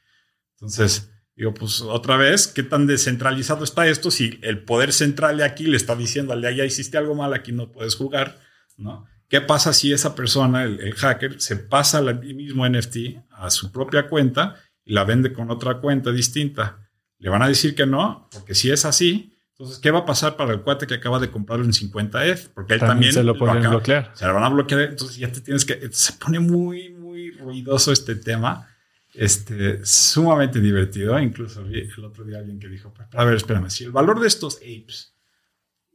Entonces, 0.55 1.09
digo, 1.37 1.53
pues 1.53 1.79
otra 1.79 2.17
vez, 2.17 2.47
¿qué 2.47 2.63
tan 2.63 2.85
descentralizado 2.85 3.63
está 3.63 3.87
esto? 3.87 4.11
Si 4.11 4.41
el 4.41 4.65
poder 4.65 4.91
central 4.91 5.37
de 5.37 5.45
aquí 5.45 5.67
le 5.67 5.77
está 5.77 5.95
diciendo 5.95 6.33
al 6.33 6.41
de 6.41 6.49
allá, 6.49 6.65
hiciste 6.65 6.97
algo 6.97 7.15
mal, 7.15 7.33
aquí 7.33 7.53
no 7.53 7.71
puedes 7.71 7.95
jugar, 7.95 8.41
¿no? 8.75 9.05
¿Qué 9.31 9.39
pasa 9.39 9.71
si 9.71 9.93
esa 9.93 10.13
persona, 10.13 10.65
el, 10.65 10.81
el 10.81 10.93
hacker, 10.93 11.39
se 11.39 11.55
pasa 11.55 11.99
el 11.99 12.19
mismo 12.35 12.67
NFT 12.67 12.97
a 13.31 13.49
su 13.49 13.71
propia 13.71 14.09
cuenta 14.09 14.57
y 14.83 14.91
la 14.91 15.05
vende 15.05 15.31
con 15.31 15.49
otra 15.49 15.79
cuenta 15.79 16.11
distinta. 16.11 16.91
Le 17.17 17.29
van 17.29 17.41
a 17.41 17.47
decir 17.47 17.73
que 17.73 17.85
no, 17.85 18.27
porque 18.29 18.53
si 18.53 18.71
es 18.71 18.83
así, 18.83 19.33
entonces, 19.51 19.79
¿qué 19.79 19.89
va 19.89 19.99
a 19.99 20.05
pasar 20.05 20.35
para 20.35 20.51
el 20.51 20.63
cuate 20.63 20.85
que 20.85 20.95
acaba 20.95 21.17
de 21.17 21.31
comprarlo 21.31 21.63
en 21.63 21.71
50F? 21.71 22.49
Porque 22.53 22.73
él 22.73 22.81
también, 22.81 23.13
se 23.13 23.23
lo 23.23 23.37
pueden 23.37 23.61
bloquear. 23.61 24.11
Se 24.15 24.25
lo 24.25 24.33
van 24.33 24.43
a 24.43 24.49
bloquear, 24.49 24.81
entonces 24.81 25.15
ya 25.15 25.31
te 25.31 25.39
tienes 25.39 25.63
que... 25.63 25.79
Se 25.93 26.11
pone 26.13 26.39
muy, 26.39 26.91
muy 26.91 27.31
ruidoso 27.31 27.93
este 27.93 28.15
tema. 28.15 28.67
Este, 29.13 29.85
sumamente 29.85 30.59
divertido. 30.59 31.17
Incluso 31.17 31.61
el 31.61 32.03
otro 32.03 32.25
día 32.25 32.39
alguien 32.39 32.59
que 32.59 32.67
dijo, 32.67 32.93
a 33.13 33.23
ver, 33.23 33.35
espérame, 33.35 33.69
si 33.69 33.85
el 33.85 33.91
valor 33.91 34.19
de 34.19 34.27
estos 34.27 34.57
apes 34.57 35.15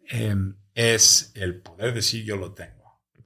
em, 0.08 0.54
es 0.74 1.32
el 1.34 1.60
poder 1.60 1.92
decir 1.92 2.24
yo 2.24 2.36
lo 2.36 2.54
tengo. 2.54 2.75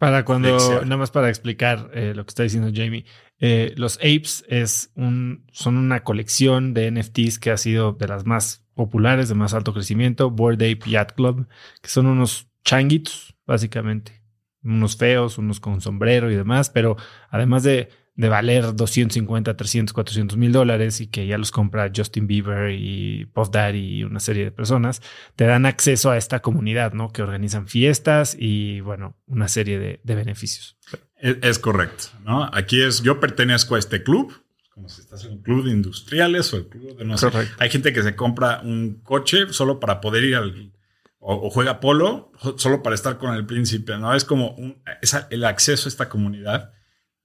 Para 0.00 0.24
cuando, 0.24 0.56
nada 0.56 0.96
más 0.96 1.10
para 1.10 1.28
explicar 1.28 1.90
eh, 1.92 2.14
lo 2.16 2.24
que 2.24 2.30
está 2.30 2.42
diciendo 2.42 2.70
Jamie, 2.74 3.04
eh, 3.38 3.74
los 3.76 3.96
apes 3.98 4.46
es 4.48 4.90
un, 4.94 5.44
son 5.52 5.76
una 5.76 6.04
colección 6.04 6.72
de 6.72 6.90
NFTs 6.90 7.38
que 7.38 7.50
ha 7.50 7.58
sido 7.58 7.92
de 7.92 8.08
las 8.08 8.24
más 8.24 8.64
populares, 8.72 9.28
de 9.28 9.34
más 9.34 9.52
alto 9.52 9.74
crecimiento, 9.74 10.30
Board 10.30 10.54
Ape 10.54 10.80
Yacht 10.86 11.12
Club, 11.16 11.48
que 11.82 11.90
son 11.90 12.06
unos 12.06 12.48
changuitos, 12.64 13.36
básicamente. 13.46 14.22
Unos 14.62 14.96
feos, 14.96 15.36
unos 15.36 15.60
con 15.60 15.82
sombrero 15.82 16.30
y 16.30 16.34
demás, 16.34 16.70
pero 16.70 16.96
además 17.28 17.62
de, 17.62 17.90
de 18.20 18.28
valer 18.28 18.74
250, 18.74 19.56
300, 19.56 19.94
400 19.94 20.36
mil 20.36 20.52
dólares 20.52 21.00
y 21.00 21.06
que 21.06 21.26
ya 21.26 21.38
los 21.38 21.50
compra 21.50 21.90
Justin 21.94 22.26
Bieber 22.26 22.70
y 22.70 23.24
Puff 23.32 23.50
Daddy 23.50 23.78
y 23.78 24.04
una 24.04 24.20
serie 24.20 24.44
de 24.44 24.52
personas, 24.52 25.00
te 25.36 25.46
dan 25.46 25.64
acceso 25.64 26.10
a 26.10 26.18
esta 26.18 26.40
comunidad, 26.40 26.92
¿no? 26.92 27.10
Que 27.12 27.22
organizan 27.22 27.66
fiestas 27.66 28.36
y, 28.38 28.80
bueno, 28.80 29.16
una 29.26 29.48
serie 29.48 29.78
de, 29.78 30.00
de 30.04 30.14
beneficios. 30.14 30.76
Es, 31.16 31.58
correcto, 31.58 32.08
¿no? 32.22 32.50
Aquí 32.52 32.82
es, 32.82 33.02
yo 33.02 33.20
pertenezco 33.20 33.76
a 33.76 33.78
este 33.78 34.02
club, 34.02 34.32
como 34.74 34.90
si 34.90 35.00
estás 35.00 35.24
en 35.24 35.32
un 35.32 35.42
club 35.42 35.64
de 35.64 35.70
industriales 35.70 36.52
o 36.52 36.58
el 36.58 36.68
club 36.68 36.98
de 36.98 37.04
no 37.06 37.16
sé. 37.16 37.28
Hay 37.58 37.70
gente 37.70 37.94
que 37.94 38.02
se 38.02 38.14
compra 38.16 38.60
un 38.62 39.00
coche 39.02 39.50
solo 39.50 39.80
para 39.80 40.02
poder 40.02 40.24
ir 40.24 40.36
al, 40.36 40.72
o, 41.20 41.48
juega 41.48 41.80
polo 41.80 42.32
solo 42.58 42.82
para 42.82 42.94
estar 42.94 43.16
con 43.16 43.34
el 43.34 43.46
príncipe, 43.46 43.96
¿no? 43.96 44.14
Es 44.14 44.24
como 44.24 44.50
un, 44.52 44.82
el 45.30 45.44
acceso 45.44 45.88
a 45.88 45.90
esta 45.90 46.10
comunidad. 46.10 46.72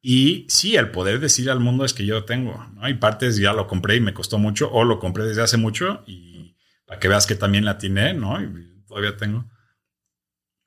Y 0.07 0.45
sí, 0.49 0.75
el 0.75 0.91
poder 0.91 1.19
decir 1.19 1.49
al 1.49 1.59
mundo 1.59 1.83
es 1.83 1.95
que 1.95 2.05
yo 2.05 2.25
tengo, 2.25 2.63
¿no? 2.75 2.83
Hay 2.83 2.93
partes 2.93 3.37
ya 3.37 3.53
lo 3.53 3.65
compré 3.65 3.95
y 3.95 4.01
me 4.01 4.13
costó 4.13 4.37
mucho, 4.37 4.71
o 4.71 4.83
lo 4.83 4.99
compré 4.99 5.23
desde 5.23 5.41
hace 5.41 5.57
mucho 5.57 6.03
y 6.05 6.55
para 6.85 6.99
que 6.99 7.07
veas 7.07 7.25
que 7.25 7.33
también 7.33 7.65
la 7.65 7.79
tiene, 7.79 8.13
¿no? 8.13 8.39
Y 8.39 8.83
todavía 8.85 9.17
tengo. 9.17 9.49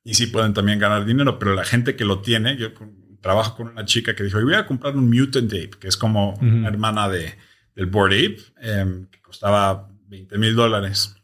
Y 0.02 0.14
sí 0.14 0.26
pueden 0.26 0.54
también 0.54 0.80
ganar 0.80 1.04
dinero, 1.04 1.38
pero 1.38 1.54
la 1.54 1.62
gente 1.62 1.94
que 1.94 2.04
lo 2.04 2.20
tiene, 2.20 2.56
yo 2.56 2.70
trabajo 3.20 3.54
con 3.54 3.68
una 3.68 3.84
chica 3.84 4.16
que 4.16 4.24
dijo, 4.24 4.42
voy 4.42 4.54
a 4.54 4.66
comprar 4.66 4.96
un 4.96 5.08
Mutant 5.08 5.52
Ape, 5.52 5.78
que 5.78 5.86
es 5.86 5.96
como 5.96 6.34
una 6.40 6.66
hermana 6.66 7.08
de, 7.08 7.36
del 7.76 7.86
Board 7.86 8.14
Ape, 8.14 8.38
em, 8.60 9.06
que 9.06 9.20
costaba 9.20 9.88
20 10.08 10.36
mil 10.36 10.56
dólares, 10.56 11.14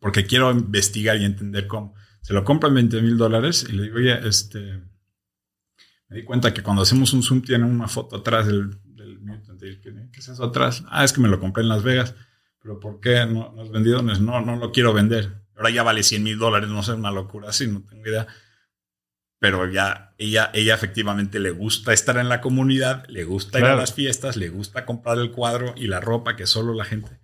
porque 0.00 0.24
quiero 0.24 0.50
investigar 0.52 1.18
y 1.18 1.26
entender 1.26 1.66
cómo. 1.66 1.94
Se 2.22 2.32
lo 2.32 2.44
compran 2.44 2.72
20 2.72 3.02
mil 3.02 3.18
dólares 3.18 3.66
y 3.68 3.72
le 3.72 3.82
digo, 3.82 3.96
oye, 3.96 4.26
este, 4.26 4.80
me 6.12 6.18
di 6.18 6.24
cuenta 6.24 6.52
que 6.52 6.62
cuando 6.62 6.82
hacemos 6.82 7.12
un 7.12 7.22
zoom 7.22 7.40
tiene 7.40 7.64
una 7.64 7.88
foto 7.88 8.16
atrás 8.16 8.46
del, 8.46 8.78
del 8.84 9.18
Mutant. 9.20 9.60
¿Qué, 9.60 10.18
es 10.18 10.28
eso 10.28 10.44
atrás? 10.44 10.84
Ah, 10.88 11.04
es 11.04 11.12
que 11.12 11.20
me 11.20 11.28
lo 11.28 11.40
compré 11.40 11.62
en 11.62 11.70
Las 11.70 11.82
Vegas. 11.82 12.14
¿Pero 12.60 12.78
por 12.78 13.00
qué 13.00 13.26
no, 13.26 13.52
no 13.56 13.62
has 13.62 13.70
vendido? 13.70 14.02
No, 14.02 14.40
no 14.40 14.56
lo 14.56 14.72
quiero 14.72 14.92
vender. 14.92 15.42
Ahora 15.56 15.70
ya 15.70 15.82
vale 15.82 16.02
100 16.02 16.22
mil 16.22 16.38
dólares, 16.38 16.68
no 16.68 16.82
sé, 16.82 16.92
una 16.92 17.10
locura 17.10 17.48
así, 17.48 17.66
no 17.66 17.82
tengo 17.82 18.06
idea 18.06 18.26
pero 19.42 19.68
ya 19.68 20.14
ella, 20.18 20.52
ella 20.54 20.72
efectivamente 20.72 21.40
le 21.40 21.50
gusta 21.50 21.92
estar 21.92 22.16
en 22.16 22.28
la 22.28 22.40
comunidad, 22.40 23.04
le 23.08 23.24
gusta 23.24 23.58
ir 23.58 23.64
a 23.64 23.74
las 23.74 23.92
fiestas, 23.92 24.36
le 24.36 24.50
gusta 24.50 24.86
comprar 24.86 25.18
el 25.18 25.32
cuadro 25.32 25.74
y 25.76 25.88
la 25.88 25.98
ropa 25.98 26.36
que 26.36 26.46
solo 26.46 26.74
la 26.74 26.84
gente. 26.84 27.18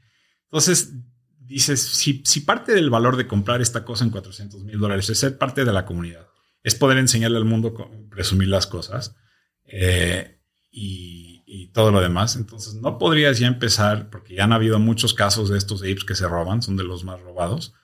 Entonces, 0.47 0.95
dices, 1.39 1.81
si, 1.81 2.21
si 2.25 2.41
parte 2.41 2.75
del 2.75 2.91
valor 2.91 3.17
de 3.17 3.29
comprar 3.29 3.61
esta 3.61 3.85
cosa 3.85 4.03
en 4.03 4.11
400 4.11 4.65
mil 4.65 4.81
dólares 4.81 5.09
es 5.11 5.19
ser 5.21 5.39
parte 5.39 5.65
de 5.65 5.73
la 5.73 5.85
comunidad, 5.85 6.27
es 6.63 6.75
poder 6.75 6.99
enseñarle 6.99 7.39
al 7.39 7.45
mundo, 7.45 7.75
presumir 8.11 8.49
las 8.49 8.67
cosas 8.67 9.17
eh, 9.65 10.41
y, 10.71 11.43
y, 11.47 11.69
todo 11.69 11.91
lo 11.91 12.01
demás, 12.01 12.37
entonces 12.37 12.75
no 12.75 12.99
podrías 12.99 13.39
ya 13.39 13.47
empezar, 13.47 14.11
porque 14.11 14.35
ya 14.35 14.45
han 14.45 14.53
habido 14.53 14.79
muchos 14.79 15.15
casos 15.15 15.49
de 15.49 15.59
estos 15.59 15.81
apes 15.83 16.05
que 16.05 16.15
se 16.15 16.29
roban, 16.29 16.63
son 16.63 16.77
de 16.77 16.85
los 16.85 17.05
más 17.05 17.21
robados 17.21 17.75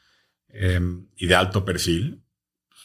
eh, 0.48 0.80
y 1.16 1.26
de 1.26 1.34
alto 1.34 1.64
perfil. 1.64 2.22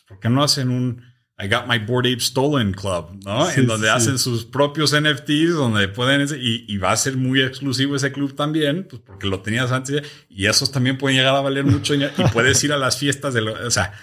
¿Por 0.08 0.20
qué 0.20 0.30
no 0.30 0.44
hacen 0.44 0.70
un 0.70 1.04
I 1.42 1.48
got 1.48 1.68
my 1.68 1.80
Board 1.80 2.06
Ape 2.06 2.20
Stolen 2.20 2.74
Club, 2.74 3.18
¿no? 3.24 3.50
en 3.50 3.66
donde 3.66 3.90
hacen 3.90 4.20
sus 4.20 4.44
propios 4.44 4.94
NFTs, 4.94 5.54
donde 5.54 5.88
pueden, 5.88 6.28
y, 6.38 6.78
va 6.78 6.92
a 6.92 6.98
ser 6.98 7.16
muy 7.16 7.42
exclusivo 7.42 7.96
ese 7.96 8.12
club 8.12 8.36
también, 8.36 8.86
pues 8.90 9.02
porque 9.06 9.26
lo 9.26 9.40
tenías 9.40 9.72
antes, 9.72 10.04
y 10.28 10.48
esos 10.48 10.70
también 10.70 10.98
pueden 10.98 11.18
llegar 11.18 11.36
a 11.36 11.40
valer 11.40 11.64
mucho, 11.64 11.96
y 11.96 12.02
puedes 12.34 12.62
ir 12.66 12.74
a 12.74 12.78
las 12.78 12.98
fiestas 12.98 13.34
de 13.34 13.42
lo, 13.42 13.54
o 13.54 13.72
sea, 13.72 13.94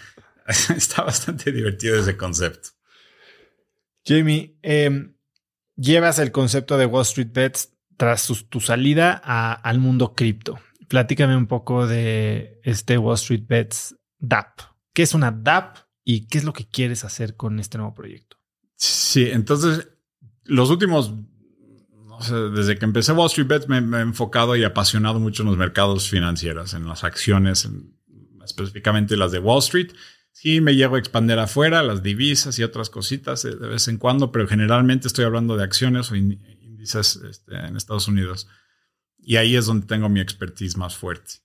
está 0.76 1.02
bastante 1.02 1.52
divertido 1.52 1.98
ese 1.98 2.16
concepto. 2.16 2.70
Jamie, 4.04 4.56
em, 4.62 5.14
llevas 5.76 6.18
el 6.18 6.32
concepto 6.32 6.78
de 6.78 6.86
Wall 6.86 7.02
Street 7.02 7.32
Bets 7.32 7.72
tras 7.96 8.30
tu 8.48 8.60
salida 8.60 9.12
al 9.12 9.78
mundo 9.78 10.14
cripto. 10.14 10.60
Platícame 10.88 11.36
un 11.36 11.46
poco 11.46 11.86
de 11.86 12.60
este 12.62 12.98
Wall 12.98 13.14
Street 13.14 13.44
Bets 13.46 13.96
DAP. 14.18 14.60
¿Qué 14.92 15.02
es 15.02 15.14
una 15.14 15.30
DAP? 15.32 15.86
y 16.08 16.28
qué 16.28 16.38
es 16.38 16.44
lo 16.44 16.52
que 16.52 16.66
quieres 16.66 17.04
hacer 17.04 17.34
con 17.36 17.58
este 17.58 17.78
nuevo 17.78 17.92
proyecto. 17.92 18.38
Sí, 18.76 19.28
entonces 19.28 19.88
los 20.44 20.70
últimos, 20.70 21.12
no 22.06 22.22
sé, 22.22 22.34
desde 22.34 22.78
que 22.78 22.84
empecé 22.84 23.10
Wall 23.12 23.26
Street 23.26 23.48
Bets 23.48 23.68
me, 23.68 23.78
he 23.78 24.00
enfocado 24.00 24.54
y 24.54 24.62
apasionado 24.62 25.18
mucho 25.18 25.42
en 25.42 25.48
los 25.48 25.58
mercados 25.58 26.08
financieros, 26.08 26.74
en 26.74 26.86
las 26.86 27.02
acciones, 27.02 27.68
específicamente 28.44 29.16
las 29.16 29.32
de 29.32 29.40
Wall 29.40 29.58
Street. 29.58 29.92
Sí, 30.38 30.60
me 30.60 30.74
llego 30.74 30.96
a 30.96 30.98
expandir 30.98 31.38
afuera, 31.38 31.82
las 31.82 32.02
divisas 32.02 32.58
y 32.58 32.62
otras 32.62 32.90
cositas 32.90 33.42
de, 33.42 33.54
vez 33.54 33.88
en 33.88 33.96
cuando, 33.96 34.32
pero 34.32 34.46
generalmente 34.46 35.08
estoy 35.08 35.24
hablando 35.24 35.56
de 35.56 35.64
acciones 35.64 36.12
o 36.12 36.14
índices 36.14 37.16
este, 37.26 37.56
en 37.56 37.74
Estados 37.74 38.06
Unidos. 38.06 38.46
Y 39.16 39.36
ahí 39.36 39.56
es 39.56 39.64
donde 39.64 39.86
tengo 39.86 40.10
mi 40.10 40.20
expertise 40.20 40.76
más 40.76 40.94
fuerte. 40.94 41.36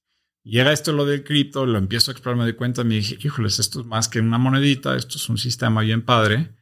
Llega 0.43 0.73
esto 0.73 0.91
lo 0.91 1.05
del 1.05 1.23
cripto, 1.23 1.65
lo 1.65 1.77
empiezo 1.77 2.11
a 2.11 2.13
explorar, 2.13 2.37
me 2.37 2.43
doy 2.43 2.55
cuenta, 2.55 2.83
me 2.83 2.95
dije, 2.95 3.17
híjoles, 3.21 3.59
esto 3.59 3.79
es 3.79 3.85
más 3.85 4.09
que 4.09 4.19
una 4.19 4.37
monedita, 4.37 4.97
esto 4.97 5.15
es 5.15 5.29
un 5.29 5.37
sistema 5.37 5.79
bien 5.83 6.01
padre. 6.01 6.53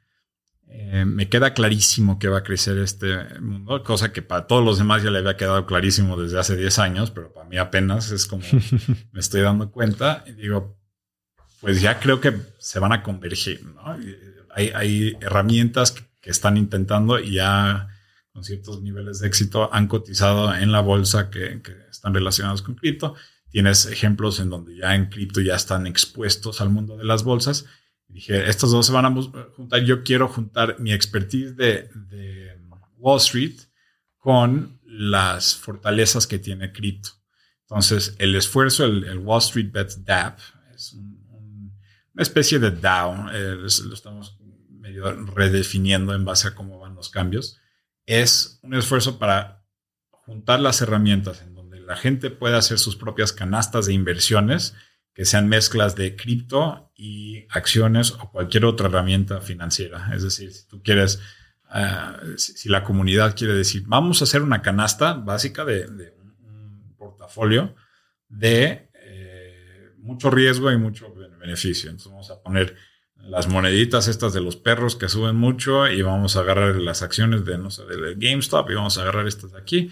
Eh, 0.68 1.06
me 1.06 1.30
queda 1.30 1.56
clarísimo 1.56 2.20
que 2.20 2.28
va 2.28 2.38
a 2.38 2.44
crecer 2.44 2.78
este 2.78 3.40
mundo, 3.40 3.84
cosa 3.84 4.14
que 4.14 4.22
para 4.22 4.46
todos 4.46 4.64
los 4.64 4.78
demás 4.78 5.02
ya 5.02 5.10
le 5.10 5.18
había 5.18 5.36
quedado 5.36 5.66
clarísimo 5.66 6.16
desde 6.16 6.38
hace 6.38 6.56
10 6.56 6.78
años, 6.78 7.10
pero 7.10 7.34
para 7.34 7.50
mí 7.50 7.58
apenas 7.58 8.12
es 8.12 8.28
como 8.28 8.44
me 9.12 9.20
estoy 9.20 9.42
dando 9.42 9.72
cuenta 9.72 10.24
y 10.28 10.34
digo, 10.34 10.79
pues 11.62 11.82
ya 11.82 12.00
creo 12.00 12.22
que 12.22 12.34
se 12.58 12.80
van 12.80 12.94
a 12.94 13.04
convergir, 13.04 13.64
¿no? 13.66 13.98
Hay, 14.52 14.70
hay 14.70 15.18
herramientas 15.22 15.92
que, 15.92 16.08
están 16.22 16.58
intentando 16.58 17.20
y 17.20 17.36
ya 17.36 17.88
con 18.34 18.44
ciertos 18.44 18.84
niveles 18.84 19.20
de 19.20 19.28
éxito 19.28 19.74
han 19.74 19.88
cotizado 19.88 20.54
en 20.54 20.72
la 20.72 20.80
bolsa 20.80 21.32
que, 21.32 21.60
están 21.90 22.14
relacionados 22.14 22.62
con 22.62 22.76
cripto 22.76 23.16
Tienes 23.50 23.88
ejemplos 23.88 24.40
en 24.40 24.50
donde 24.50 24.76
ya 24.76 24.94
en 24.94 25.08
cripto 25.08 25.42
ya 25.42 25.56
están 25.56 25.88
expuestos 25.88 26.62
al 26.62 26.70
mundo 26.70 26.98
de 26.98 27.04
las 27.04 27.24
bolsas. 27.24 27.66
Dije, 28.08 28.48
estos 28.48 28.72
dos 28.72 28.86
se 28.86 28.92
van 28.92 29.06
a 29.06 29.16
juntar. 29.56 29.84
Yo 29.84 30.04
quiero 30.04 30.28
juntar 30.28 30.80
mi 30.80 30.94
expertise 30.94 31.56
de, 31.56 31.90
Wall 32.98 33.18
Street 33.18 33.58
con 34.18 34.80
las 34.84 35.56
fortalezas 35.56 36.28
que 36.28 36.38
tiene 36.38 36.74
cripto. 36.74 37.10
Entonces, 37.62 38.16
el 38.20 38.36
esfuerzo, 38.36 38.84
el, 38.86 39.18
Wall 39.20 39.40
Street 39.40 39.72
Bets 39.72 40.04
DApp, 40.04 40.38
es 40.76 40.98
una 42.14 42.24
especie 42.24 42.60
de 42.60 42.72
DAO, 42.72 43.30
eh, 43.32 43.56
lo 43.56 43.94
estamos 43.94 44.38
medio 44.70 45.12
redefiniendo 45.26 46.14
en 46.14 46.26
base 46.26 46.48
a 46.48 46.56
cómo 46.56 46.80
van 46.80 46.96
los 46.96 47.10
cambios. 47.10 47.60
Es 48.06 48.60
un 48.64 48.74
esfuerzo 48.74 49.20
para 49.20 49.64
juntar 50.10 50.60
las 50.60 50.82
herramientas 50.82 51.42
en 51.42 51.50
la 51.90 51.96
gente 51.96 52.30
puede 52.30 52.56
hacer 52.56 52.78
sus 52.78 52.96
propias 52.96 53.34
canastas 53.34 53.88
de 53.88 53.94
inversiones 53.94 54.76
que 55.12 55.26
sean 55.26 55.48
mezclas 55.50 55.96
de 55.96 56.16
cripto 56.16 56.92
y 56.96 57.48
acciones 57.50 58.12
o 58.12 58.30
cualquier 58.30 58.66
otra 58.66 58.90
herramienta 58.90 59.42
financiera. 59.42 60.12
Es 60.14 60.22
decir, 60.22 60.54
si 60.54 60.68
tú 60.68 60.84
quieres, 60.84 61.20
uh, 61.74 62.38
si, 62.38 62.70
la 62.70 62.84
comunidad 62.84 63.36
quiere 63.36 63.56
decir, 63.56 63.86
vamos 63.88 64.22
a 64.22 64.26
hacer 64.26 64.44
una 64.44 64.62
canasta 64.62 65.14
básica 65.14 65.66
de, 65.66 66.14
un 66.44 66.94
portafolio 66.96 67.74
de 68.28 68.92
eh, 68.94 69.90
mucho 69.98 70.30
riesgo 70.30 70.72
y 70.72 70.78
mucho 70.78 71.12
beneficio. 71.40 71.90
Entonces 71.90 72.12
vamos 72.12 72.32
a 72.32 72.42
poner 72.42 72.76
las 73.16 73.48
moneditas 73.48 74.08
estas 74.08 74.34
de 74.34 74.42
los 74.42 74.56
perros 74.56 74.96
que 74.96 75.10
suben 75.10 75.36
mucho 75.36 75.88
y 75.88 76.02
vamos 76.02 76.36
a 76.36 76.42
agarrar 76.42 76.76
las 76.76 77.02
acciones 77.02 77.44
de, 77.46 77.58
no 77.58 77.70
sé, 77.70 77.84
de 77.86 78.16
GameStop 78.16 78.70
y 78.70 78.76
vamos 78.76 78.98
a 78.98 79.02
agarrar 79.02 79.28
estas 79.28 79.52
de 79.52 79.60
aquí 79.60 79.92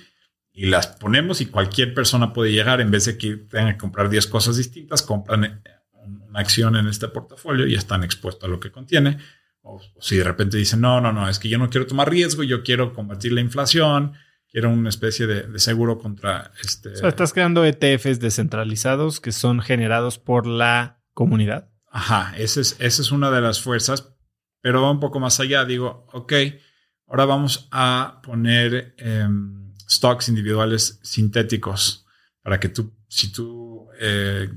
y 0.57 0.65
las 0.65 0.87
ponemos 0.87 1.39
y 1.39 1.45
cualquier 1.45 1.93
persona 1.93 2.33
puede 2.33 2.51
llegar, 2.51 2.81
en 2.81 2.89
vez 2.89 3.05
de 3.05 3.15
que 3.15 3.37
tengan 3.37 3.73
que 3.73 3.77
comprar 3.77 4.09
10 4.09 4.25
cosas 4.25 4.57
distintas, 4.57 5.03
compran 5.03 5.43
eh, 5.43 5.61
una 5.93 6.39
acción 6.39 6.75
en 6.75 6.87
este 6.87 7.07
portafolio 7.09 7.67
y 7.67 7.75
están 7.75 8.03
expuestos 8.03 8.43
a 8.45 8.47
lo 8.47 8.59
que 8.59 8.71
contiene. 8.71 9.19
O, 9.61 9.79
si 9.99 10.17
de 10.17 10.23
repente 10.23 10.57
dicen, 10.57 10.81
no, 10.81 10.99
no, 10.99 11.13
no, 11.13 11.29
es 11.29 11.37
que 11.37 11.47
yo 11.47 11.59
no 11.59 11.69
quiero 11.69 11.85
tomar 11.85 12.09
riesgo, 12.09 12.41
yo 12.41 12.63
quiero 12.63 12.91
combatir 12.91 13.33
la 13.33 13.41
inflación, 13.41 14.13
quiero 14.49 14.71
una 14.71 14.89
especie 14.89 15.27
de, 15.27 15.59
seguro 15.59 15.99
contra 15.99 16.49
este... 16.63 16.89
O 16.89 16.95
sea, 16.95 17.09
estás 17.09 17.33
creando 17.33 17.63
ETFs 17.63 18.19
descentralizados 18.19 19.19
que 19.21 19.33
son 19.33 19.61
generados 19.61 20.17
por 20.17 20.47
la 20.47 20.96
comunidad. 21.17 21.69
Ajá, 21.89 22.33
esa 22.37 22.61
es, 22.61 22.77
es 22.79 23.11
una 23.11 23.31
de 23.31 23.41
las 23.41 23.59
fuerzas, 23.59 24.13
pero 24.61 24.81
va 24.81 24.91
un 24.91 24.99
poco 24.99 25.19
más 25.19 25.39
allá. 25.39 25.65
Digo, 25.65 26.05
ok, 26.13 26.33
ahora 27.07 27.25
vamos 27.25 27.67
a 27.71 28.21
poner... 28.23 28.93
Em, 28.97 29.67
stocks 29.87 30.29
individuales 30.29 30.99
sintéticos 31.01 32.05
para 32.41 32.59
que 32.59 32.69
tú, 32.69 32.93
si 33.07 33.31
tú 33.31 33.87
eh, 33.99 34.49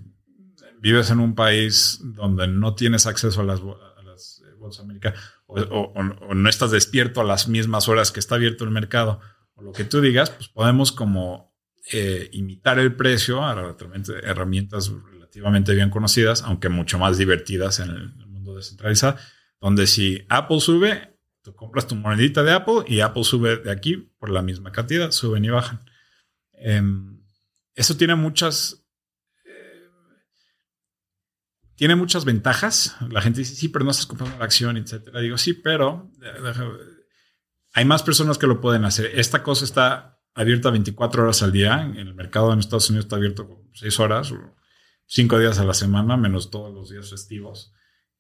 vives 0.81 1.11
en 1.11 1.21
un 1.21 1.35
país 1.35 2.01
donde 2.03 2.49
no 2.49 2.75
tienes 2.75 3.07
acceso 3.07 3.41
a 3.41 3.45
las, 3.45 3.61
eh, 3.61 4.55
bolsas 4.59 4.85
americanas 4.85 5.21
o, 5.47 6.35
no 6.35 6.49
estás 6.49 6.71
despierto 6.71 7.21
a 7.21 7.25
las 7.25 7.49
mismas 7.49 7.89
horas 7.89 8.13
que 8.13 8.21
está 8.21 8.37
abierto 8.37 8.65
el 8.65 8.71
mercado 8.71 9.21
o 9.55 9.63
lo 9.63 9.73
que 9.73 9.85
tú 9.85 10.01
digas, 10.01 10.31
pues 10.31 10.49
podemos 10.49 10.93
como 10.93 11.57
eh, 11.93 12.29
imitar 12.33 12.79
el 12.79 12.95
precio 12.95 13.43
a 13.43 13.77
herramientas 14.23 14.93
relativamente 15.31 15.75
bien 15.75 15.91
conocidas, 15.91 16.43
aunque 16.43 16.69
mucho 16.69 16.99
más 16.99 17.17
divertidas 17.17 17.79
en 17.81 17.91
el 17.91 18.27
mundo 18.27 18.57
descentralizado, 18.57 19.17
donde 19.61 19.87
si 19.87 20.25
Apple 20.29 20.61
sube, 20.61 21.11
Tú 21.43 21.55
compras 21.55 21.87
tu 21.87 21.95
monedita 21.95 22.43
de 22.43 22.53
Apple 22.53 22.85
y 22.87 23.01
Apple 23.01 23.25
sube 23.25 23.57
de 23.57 23.71
aquí 23.71 23.97
por 23.97 24.29
la 24.29 24.43
misma 24.43 24.73
cantidad, 24.73 25.11
suben 25.11 25.45
y 25.45 25.49
bajan. 25.49 25.81
Em, 26.53 27.19
eso 27.75 27.97
tiene 27.97 28.15
muchas. 28.15 28.85
Eh, 29.47 29.89
tiene 31.77 31.97
muchas 31.97 32.27
ventajas. 32.27 32.95
La 33.09 33.23
gente 33.23 33.41
dice, 33.41 33.55
sí, 33.55 33.69
pero 33.69 33.87
no 33.87 33.91
estás 33.91 34.05
comprando 34.05 34.37
la 34.39 34.45
acción, 34.45 34.77
etcétera. 34.77 35.21
Digo, 35.21 35.39
sí, 35.39 35.55
pero 35.55 36.11
hay 37.73 37.87
más 37.87 38.03
personas 38.03 38.37
que 38.37 38.47
lo 38.47 38.61
pueden 38.61 38.85
hacer. 38.85 39.07
Esta 39.15 39.43
cosa 39.43 39.65
está 39.65 40.21
abierta 40.35 40.71
24 40.71 41.23
horas 41.23 41.43
al 41.43 41.53
día. 41.53 41.81
En 41.81 41.97
el 41.97 42.15
mercado 42.15 42.53
en 42.53 42.59
Estados 42.59 42.91
Unidos 42.91 43.07
está 43.07 43.17
abierto 43.17 43.65
6 43.73 43.99
horas, 43.99 44.35
5 45.11 45.39
días 45.39 45.59
a 45.59 45.65
la 45.65 45.75
semana, 45.75 46.17
menos 46.17 46.51
todos 46.51 46.73
los 46.73 46.91
días 46.91 47.11
festivos. 47.11 47.73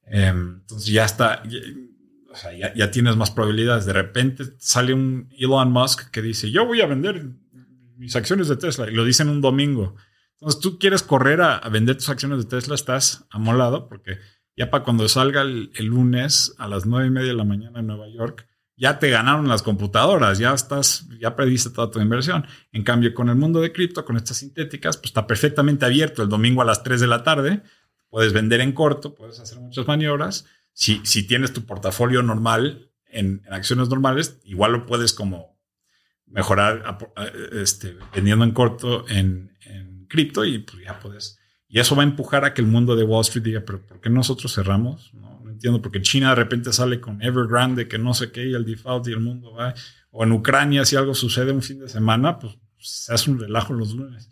Em, 0.07 0.61
entonces 0.61 0.93
ya 0.93 1.05
está 1.05 1.43
o 2.31 2.37
sea, 2.37 2.53
ya, 2.75 2.91
tienes 2.91 3.17
más 3.17 3.31
probabilidades. 3.31 3.87
De 3.87 3.93
repente 3.93 4.45
sale 4.59 4.95
un 4.95 5.29
Elon 5.37 5.73
Musk 5.73 6.11
que 6.11 6.23
dice, 6.23 6.51
yo 6.51 6.65
voy 6.65 6.81
a 6.81 6.87
vender 6.87 7.27
mis 7.97 8.15
acciones 8.17 8.49
de 8.49 8.57
Tesla 8.57 8.89
y 8.89 8.95
lo 8.95 9.05
dicen 9.05 9.29
un 9.29 9.41
domingo. 9.41 9.97
Entonces 10.35 10.61
tú 10.61 10.79
quieres 10.79 11.03
correr 11.03 11.43
a, 11.43 11.61
vender 11.69 11.97
tus 11.97 12.09
acciones 12.09 12.39
de 12.39 12.45
Tesla, 12.45 12.75
estás 12.75 13.27
amolado 13.31 13.89
porque 13.89 14.19
ya 14.57 14.71
para 14.71 14.85
cuando 14.85 15.09
salga 15.09 15.43
el, 15.43 15.71
lunes 15.81 16.55
a 16.59 16.69
las 16.69 16.87
nueve 16.87 17.09
y 17.09 17.11
media 17.11 17.29
de 17.29 17.37
la 17.37 17.45
mañana 17.45 17.81
en 17.81 17.87
Nueva 17.87 18.09
York, 18.09 18.47
ya 18.81 18.98
te 18.98 19.11
ganaron 19.11 19.47
las 19.47 19.62
computadoras, 19.62 20.39
ya 20.39 20.55
estás, 20.55 21.07
ya 21.20 21.36
prediste 21.36 21.69
toda 21.69 21.90
tu 21.90 22.01
inversión. 22.01 22.47
En 22.73 22.82
cambio, 22.82 23.12
con 23.12 23.28
el 23.28 23.36
mundo 23.36 23.61
de 23.61 23.73
cripto, 23.73 24.07
con 24.07 24.16
estas 24.16 24.39
sintéticas, 24.39 24.97
pues 24.97 25.11
está 25.11 25.27
perfectamente 25.27 25.85
abierto 25.85 26.23
el 26.23 26.31
domingo 26.31 26.62
a 26.62 26.65
las 26.65 26.82
3 26.82 26.98
de 26.98 27.07
la 27.07 27.23
tarde. 27.23 27.62
Puedes 28.09 28.32
vender 28.32 28.62
en 28.62 28.73
corto, 28.73 29.15
puedes 29.15 29.39
hacer 29.39 29.61
muchas 29.61 29.86
maniobras 29.86 30.47
si, 30.73 31.27
tienes 31.27 31.52
tu 31.52 31.66
portafolio 31.66 32.23
normal 32.23 32.90
en, 33.05 33.43
acciones 33.51 33.90
normales, 33.90 34.40
igual 34.44 34.73
lo 34.73 34.86
puedes 34.86 35.12
como 35.12 35.59
mejorar 36.24 36.97
este, 37.52 37.98
vendiendo 38.15 38.47
en 38.47 38.52
corto 38.52 39.07
en, 39.11 39.59
en 39.66 40.07
cripto 40.07 40.47
y 40.47 40.61
pues 40.61 40.82
ya 40.82 40.98
puedes. 40.98 41.39
Y 41.69 41.81
eso 41.81 41.97
va 41.97 42.02
a 42.02 42.07
empujar 42.07 42.47
a 42.47 42.55
que 42.55 42.62
el 42.62 42.66
mundo 42.66 42.97
de 42.97 43.05
Wall 43.05 43.20
Street 43.20 43.44
diga, 43.44 43.61
pero 43.61 43.85
¿por 43.86 44.01
qué 44.01 44.09
nosotros 44.09 44.55
cerramos? 44.55 45.12
No 45.12 45.30
porque 45.82 46.03
China 46.03 46.31
de 46.31 46.37
repente 46.37 46.73
sale 46.73 47.01
con 47.01 47.23
Evergrande, 47.23 47.89
que 47.89 47.99
no 47.99 48.15
sé 48.15 48.31
qué, 48.32 48.47
y 48.47 48.55
el 48.55 48.65
default 48.65 49.09
y 49.09 49.12
el 49.12 49.20
mundo 49.20 49.53
va. 49.53 49.74
O 50.11 50.24
en 50.24 50.32
Ucrania, 50.32 50.85
si 50.85 50.97
algo 50.97 51.15
sucede 51.15 51.53
un 51.53 51.62
fin 51.62 51.78
de 51.78 51.89
semana, 51.89 52.39
pues 52.39 52.59
se 52.78 53.12
hace 53.12 53.31
un 53.31 53.39
relajo 53.39 53.73
los 53.74 53.95
lunes. 53.95 54.31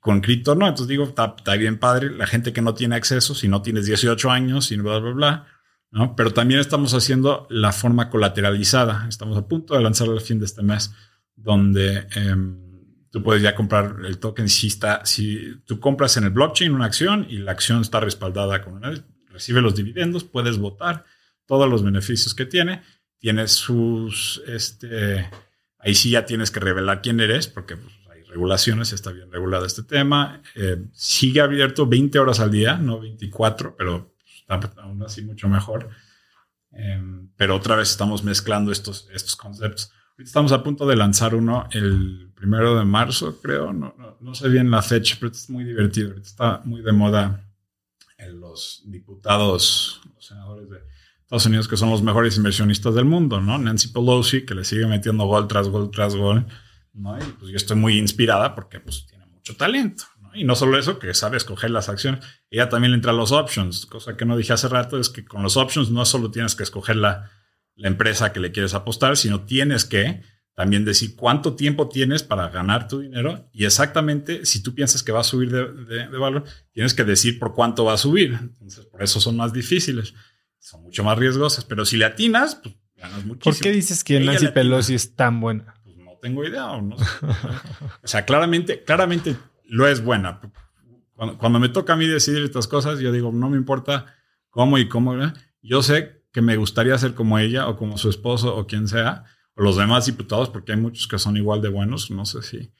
Con 0.00 0.20
cripto 0.20 0.54
no, 0.54 0.66
entonces 0.66 0.88
digo, 0.88 1.04
está, 1.04 1.34
bien 1.56 1.78
padre, 1.78 2.10
la 2.10 2.26
gente 2.26 2.52
que 2.52 2.62
no 2.62 2.74
tiene 2.74 2.96
acceso, 2.96 3.34
si 3.34 3.48
no 3.48 3.62
tienes 3.62 3.86
18 3.86 4.30
años, 4.30 4.72
y 4.72 4.76
bla, 4.76 4.98
bla, 4.98 5.12
bla, 5.12 5.46
¿no? 5.90 6.16
Pero 6.16 6.32
también 6.32 6.60
estamos 6.60 6.94
haciendo 6.94 7.46
la 7.50 7.72
forma 7.72 8.10
colateralizada. 8.10 9.06
Estamos 9.08 9.36
a 9.36 9.46
punto 9.46 9.74
de 9.74 9.82
lanzar 9.82 10.08
al 10.08 10.20
fin 10.20 10.38
de 10.38 10.46
este 10.46 10.62
mes, 10.62 10.92
donde 11.36 12.06
em, 12.16 12.58
tú 13.10 13.22
puedes 13.22 13.42
ya 13.42 13.54
comprar 13.54 13.96
el 14.04 14.18
token 14.18 14.48
si 14.48 14.68
está, 14.68 15.04
si 15.04 15.60
tú 15.66 15.78
compras 15.78 16.16
en 16.16 16.24
el 16.24 16.30
blockchain 16.30 16.72
una 16.72 16.86
acción 16.86 17.26
y 17.28 17.38
la 17.38 17.52
acción 17.52 17.82
está 17.82 18.00
respaldada 18.00 18.62
con 18.62 18.74
una, 18.74 18.92
recibe 19.32 19.60
los 19.60 19.74
dividendos, 19.74 20.24
puedes 20.24 20.58
votar 20.58 21.04
todos 21.46 21.68
los 21.68 21.82
beneficios 21.82 22.34
que 22.34 22.46
tiene. 22.46 22.82
Tiene 23.18 23.48
sus, 23.48 24.42
este, 24.46 25.28
ahí 25.78 25.94
sí 25.94 26.10
ya 26.10 26.26
tienes 26.26 26.50
que 26.50 26.60
revelar 26.60 27.02
quién 27.02 27.20
eres, 27.20 27.46
porque 27.46 27.76
pues, 27.76 27.92
hay 28.10 28.22
regulaciones, 28.24 28.92
está 28.92 29.12
bien 29.12 29.30
regulado 29.30 29.64
este 29.64 29.82
tema. 29.82 30.42
Eh, 30.54 30.84
sigue 30.92 31.40
abierto 31.40 31.86
20 31.86 32.18
horas 32.18 32.40
al 32.40 32.50
día, 32.50 32.76
no 32.76 33.00
24, 33.00 33.76
pero 33.76 34.14
está 34.26 34.60
aún 34.82 35.02
así 35.02 35.22
mucho 35.22 35.48
mejor. 35.48 35.90
Em, 36.72 37.28
pero 37.36 37.56
otra 37.56 37.76
vez 37.76 37.90
estamos 37.90 38.24
mezclando 38.24 38.72
estos, 38.72 39.08
estos 39.12 39.36
conceptos. 39.36 39.92
Estamos 40.18 40.52
a 40.52 40.62
punto 40.62 40.86
de 40.86 40.96
lanzar 40.96 41.34
uno 41.34 41.68
el 41.72 42.32
primero 42.34 42.78
de 42.78 42.84
marzo, 42.84 43.40
creo. 43.40 43.72
No, 43.72 43.94
no, 44.20 44.34
sé 44.34 44.48
bien 44.48 44.70
la 44.70 44.82
fecha, 44.82 45.16
pero 45.18 45.32
es 45.32 45.48
muy 45.50 45.64
divertido. 45.64 46.14
Está 46.16 46.60
muy 46.64 46.82
de 46.82 46.92
moda 46.92 47.51
los 48.30 48.82
diputados, 48.86 50.00
los 50.14 50.26
senadores 50.26 50.68
de 50.70 50.78
Estados 51.20 51.46
Unidos, 51.46 51.68
que 51.68 51.76
son 51.76 51.90
los 51.90 52.02
mejores 52.02 52.36
inversionistas 52.36 52.94
del 52.94 53.06
mundo, 53.06 53.40
¿no? 53.40 53.58
Nancy 53.58 53.88
Pelosi, 53.88 54.44
que 54.44 54.54
le 54.54 54.64
sigue 54.64 54.86
metiendo 54.86 55.24
gol 55.24 55.48
tras 55.48 55.68
gol 55.68 55.90
tras 55.90 56.14
gol, 56.14 56.46
¿no? 56.92 57.18
Y 57.18 57.22
pues 57.38 57.50
yo 57.50 57.56
estoy 57.56 57.76
muy 57.76 57.98
inspirada 57.98 58.54
porque 58.54 58.80
pues 58.80 59.06
tiene 59.06 59.26
mucho 59.26 59.56
talento, 59.56 60.04
¿no? 60.20 60.30
Y 60.34 60.44
no 60.44 60.54
solo 60.54 60.78
eso, 60.78 60.98
que 60.98 61.14
sabe 61.14 61.38
escoger 61.38 61.70
las 61.70 61.88
acciones, 61.88 62.24
ella 62.50 62.68
también 62.68 62.92
le 62.92 62.96
entra 62.96 63.12
a 63.12 63.14
los 63.14 63.32
options, 63.32 63.86
cosa 63.86 64.16
que 64.16 64.26
no 64.26 64.36
dije 64.36 64.52
hace 64.52 64.68
rato, 64.68 64.98
es 64.98 65.08
que 65.08 65.24
con 65.24 65.42
los 65.42 65.56
options 65.56 65.90
no 65.90 66.04
solo 66.04 66.30
tienes 66.30 66.54
que 66.54 66.64
escoger 66.64 66.96
la, 66.96 67.30
la 67.76 67.88
empresa 67.88 68.32
que 68.32 68.40
le 68.40 68.52
quieres 68.52 68.74
apostar, 68.74 69.16
sino 69.16 69.44
tienes 69.44 69.84
que 69.84 70.22
también 70.54 70.84
decir 70.84 71.16
cuánto 71.16 71.54
tiempo 71.54 71.88
tienes 71.88 72.22
para 72.22 72.48
ganar 72.48 72.86
tu 72.86 73.00
dinero 73.00 73.48
y 73.52 73.64
exactamente 73.64 74.44
si 74.44 74.62
tú 74.62 74.74
piensas 74.74 75.02
que 75.02 75.12
va 75.12 75.20
a 75.20 75.24
subir 75.24 75.50
de, 75.50 76.06
valor, 76.18 76.44
tienes 76.72 76.94
que 76.94 77.04
decir 77.04 77.38
por 77.38 77.54
cuánto 77.54 77.84
va 77.84 77.94
a 77.94 77.98
subir. 77.98 78.38
Entonces, 78.40 78.84
por 78.86 79.02
eso 79.02 79.20
son 79.20 79.36
más 79.36 79.52
difíciles, 79.52 80.14
son 80.58 80.82
mucho 80.82 81.04
más 81.04 81.18
riesgosas, 81.18 81.64
pero 81.64 81.84
si 81.84 81.96
le 81.96 82.04
atinas, 82.04 82.56
pues 82.56 82.74
ganas 82.96 83.24
muchísimo. 83.24 83.54
¿Por 83.54 83.62
qué 83.62 83.72
dices 83.72 84.04
que 84.04 84.20
Nancy 84.20 84.48
Pelosi 84.48 84.94
es 84.94 85.16
tan 85.16 85.40
buena? 85.40 85.74
Pues 85.84 85.96
no 85.96 86.12
tengo 86.20 86.44
idea. 86.44 86.70
O, 86.72 86.82
no 86.82 86.96
o 86.96 88.06
sea, 88.06 88.24
claramente, 88.24 88.84
claramente 88.84 89.36
lo 89.64 89.88
es 89.88 90.04
buena. 90.04 90.40
Cuando, 91.14 91.38
cuando, 91.38 91.60
me 91.60 91.70
toca 91.70 91.94
a 91.94 91.96
mí 91.96 92.06
decidir 92.06 92.42
estas 92.42 92.68
cosas, 92.68 93.00
yo 93.00 93.10
digo, 93.10 93.32
no 93.32 93.48
me 93.48 93.56
importa 93.56 94.14
cómo 94.50 94.76
y 94.78 94.88
cómo. 94.88 95.14
Yo 95.62 95.82
sé 95.82 96.22
que 96.32 96.42
me 96.42 96.56
gustaría 96.56 96.96
ser 96.98 97.14
como 97.14 97.38
ella 97.38 97.68
o 97.68 97.76
como 97.76 97.98
su 97.98 98.08
esposo 98.08 98.56
o 98.56 98.66
quien 98.66 98.88
sea, 98.88 99.24
los 99.54 99.76
demás 99.76 100.06
diputados, 100.06 100.50
porque 100.50 100.72
hay 100.72 100.78
muchos 100.78 101.06
que 101.06 101.18
son 101.18 101.36
igual 101.36 101.60
de 101.60 101.68
buenos, 101.68 102.10
no 102.10 102.24
sé 102.24 102.42
si, 102.42 102.70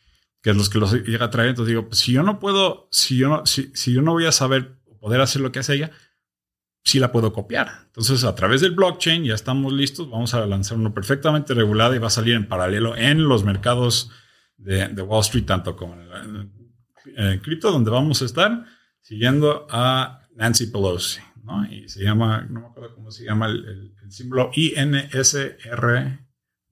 que 0.42 0.50
es 0.50 0.56
los 0.56 0.68
que 0.68 0.78
los 0.78 0.92
llega 0.92 1.26
a 1.26 1.30
traer. 1.30 1.50
Entonces 1.50 1.70
digo, 1.70 1.88
pues 1.88 1.98
si 1.98 2.12
yo 2.12 2.22
no 2.22 2.38
puedo, 2.38 2.88
si 2.90 3.16
yo 3.16 3.28
no, 3.28 3.46
si, 3.46 3.70
si 3.74 3.92
yo 3.92 4.02
no 4.02 4.12
voy 4.12 4.26
a 4.26 4.32
saber 4.32 4.78
poder 5.00 5.20
hacer 5.20 5.42
lo 5.42 5.52
que 5.52 5.58
hace 5.58 5.74
ella, 5.74 5.90
sí 6.84 6.98
la 6.98 7.12
puedo 7.12 7.32
copiar. 7.32 7.68
Entonces, 7.86 8.24
a 8.24 8.34
través 8.34 8.60
del 8.60 8.72
blockchain 8.72 9.24
ya 9.24 9.34
estamos 9.34 9.72
listos. 9.72 10.10
Vamos 10.10 10.34
a 10.34 10.46
lanzar 10.46 10.78
uno 10.78 10.94
perfectamente 10.94 11.54
regulado 11.54 11.94
y 11.94 11.98
va 11.98 12.06
a 12.06 12.10
salir 12.10 12.34
en 12.34 12.48
paralelo 12.48 12.96
en 12.96 13.28
los 13.28 13.44
mercados 13.44 14.10
de, 14.56 14.86
Wall 15.02 15.20
Street, 15.20 15.44
tanto 15.44 15.76
como 15.76 15.94
en, 15.94 16.52
en 17.16 17.38
cripto, 17.40 17.70
donde 17.72 17.90
vamos 17.90 18.22
a 18.22 18.24
estar 18.24 18.64
siguiendo 19.00 19.66
a 19.70 20.22
Nancy 20.34 20.66
Pelosi. 20.66 21.20
¿no? 21.42 21.64
Y 21.70 21.88
se 21.88 22.02
llama, 22.02 22.46
no 22.48 22.60
me 22.60 22.66
acuerdo 22.66 22.94
cómo 22.94 23.10
se 23.10 23.24
llama 23.24 23.46
el, 23.46 23.94
símbolo 24.08 24.50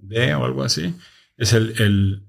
INSRD 0.02 0.34
o 0.36 0.44
algo 0.44 0.62
así. 0.62 0.94
Es 1.36 1.52
el, 1.52 1.74
el, 1.78 2.26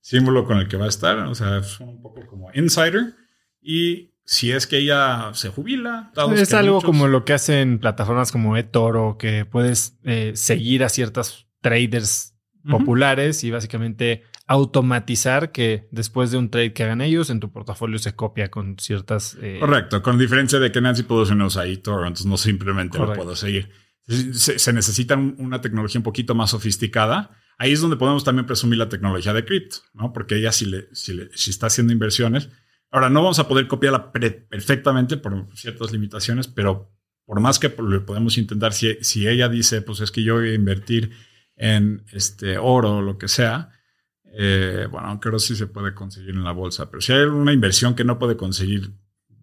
símbolo 0.00 0.44
con 0.44 0.58
el 0.58 0.66
que 0.66 0.76
va 0.76 0.86
a 0.86 0.88
estar, 0.88 1.18
o 1.18 1.34
sea, 1.34 1.58
es 1.58 1.78
un 1.78 2.02
poco 2.02 2.26
como 2.26 2.50
insider. 2.52 3.14
Y 3.62 4.14
si 4.24 4.52
es 4.52 4.66
que 4.66 4.78
ella 4.78 5.30
se 5.34 5.48
jubila. 5.50 6.12
Es 6.34 6.54
algo 6.54 6.80
como 6.80 7.08
lo 7.08 7.24
que 7.24 7.32
hacen 7.32 7.78
plataformas 7.78 8.32
como 8.32 8.56
eToro, 8.56 9.16
que 9.18 9.44
puedes 9.44 9.98
eh, 10.04 10.32
seguir 10.34 10.84
a 10.84 10.88
ciertos 10.88 11.48
traders 11.60 12.34
populares 12.68 13.42
y 13.44 13.50
básicamente 13.50 14.24
automatizar 14.46 15.52
que 15.52 15.88
después 15.92 16.32
de 16.32 16.38
un 16.38 16.50
trade 16.50 16.72
que 16.72 16.82
hagan 16.82 17.00
ellos, 17.00 17.30
en 17.30 17.38
tu 17.38 17.52
portafolio 17.52 17.98
se 17.98 18.16
copia 18.16 18.50
con 18.50 18.76
ciertas... 18.78 19.38
Eh, 19.40 19.58
Correcto, 19.60 20.02
con 20.02 20.18
diferencia 20.18 20.58
de 20.58 20.72
que 20.72 20.80
Nancy 20.80 21.04
Pelosi 21.04 21.36
no 21.36 21.46
usa 21.46 21.66
eToro, 21.66 22.02
entonces 22.02 22.26
no 22.26 22.36
simplemente 22.36 22.98
lo 22.98 23.12
puedo 23.12 23.36
seguir. 23.36 23.70
Se, 24.10 24.72
necesita 24.72 25.16
una 25.16 25.60
tecnología 25.60 25.98
un 25.98 26.04
poquito 26.04 26.34
más 26.34 26.50
sofisticada. 26.50 27.30
Ahí 27.58 27.72
es 27.72 27.80
donde 27.80 27.96
podemos 27.96 28.24
también 28.24 28.46
presumir 28.46 28.78
la 28.78 28.88
tecnología 28.88 29.32
de 29.32 29.44
cripto, 29.44 29.76
¿no? 29.94 30.12
Porque 30.12 30.36
ella 30.36 30.50
si, 30.50 30.66
le, 30.66 30.88
si, 30.92 31.50
está 31.50 31.66
haciendo 31.66 31.92
inversiones, 31.92 32.48
ahora 32.90 33.08
no 33.08 33.22
vamos 33.22 33.38
a 33.38 33.46
poder 33.46 33.68
copiarla 33.68 34.10
perfectamente 34.12 35.16
por 35.16 35.46
ciertas 35.54 35.92
limitaciones, 35.92 36.48
pero 36.48 36.90
por 37.24 37.40
más 37.40 37.58
que 37.58 37.72
lo 37.78 38.04
podemos 38.04 38.36
intentar, 38.38 38.72
si, 38.72 38.96
si 39.02 39.28
ella 39.28 39.48
dice, 39.48 39.82
pues 39.82 40.00
es 40.00 40.10
que 40.10 40.22
yo 40.22 40.36
voy 40.36 40.48
a 40.48 40.54
invertir 40.54 41.12
en 41.54 42.04
este 42.12 42.58
oro 42.58 42.96
o 42.96 43.02
lo 43.02 43.18
que 43.18 43.28
sea, 43.28 43.70
eh, 44.32 44.88
bueno, 44.90 45.20
creo 45.20 45.34
que 45.34 45.40
sí 45.40 45.54
se 45.54 45.66
puede 45.66 45.94
conseguir 45.94 46.30
en 46.30 46.44
la 46.44 46.52
bolsa, 46.52 46.90
pero 46.90 47.00
si 47.00 47.12
hay 47.12 47.22
una 47.22 47.52
inversión 47.52 47.94
que 47.94 48.04
no 48.04 48.18
puede 48.18 48.36
conseguir 48.36 48.92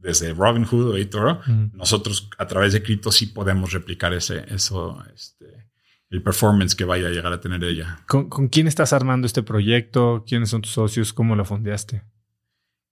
desde 0.08 0.34
Robinhood 0.34 0.92
o 0.92 0.96
eToro, 0.96 1.42
nosotros 1.74 2.30
a 2.38 2.48
través 2.48 2.72
de 2.72 2.82
cripto 2.82 3.12
sí 3.12 3.26
podemos 3.26 3.74
replicar 3.74 4.14
ese, 4.14 4.46
eso, 4.48 5.04
este, 5.14 5.68
el 6.10 6.24
performance 6.24 6.76
que 6.76 6.86
vaya 6.86 7.08
a 7.08 7.10
llegar 7.10 7.34
a 7.34 7.42
tener 7.42 7.62
ella. 7.66 8.00
¿Con, 8.08 8.30
quién 8.48 8.68
estás 8.68 8.94
armando 8.94 9.28
este 9.28 9.44
proyecto? 9.44 10.24
¿Quiénes 10.26 10.50
son 10.50 10.62
tus 10.62 10.72
socios? 10.72 11.12
¿Cómo 11.12 11.36
lo 11.36 11.44
fondeaste? 11.44 12.04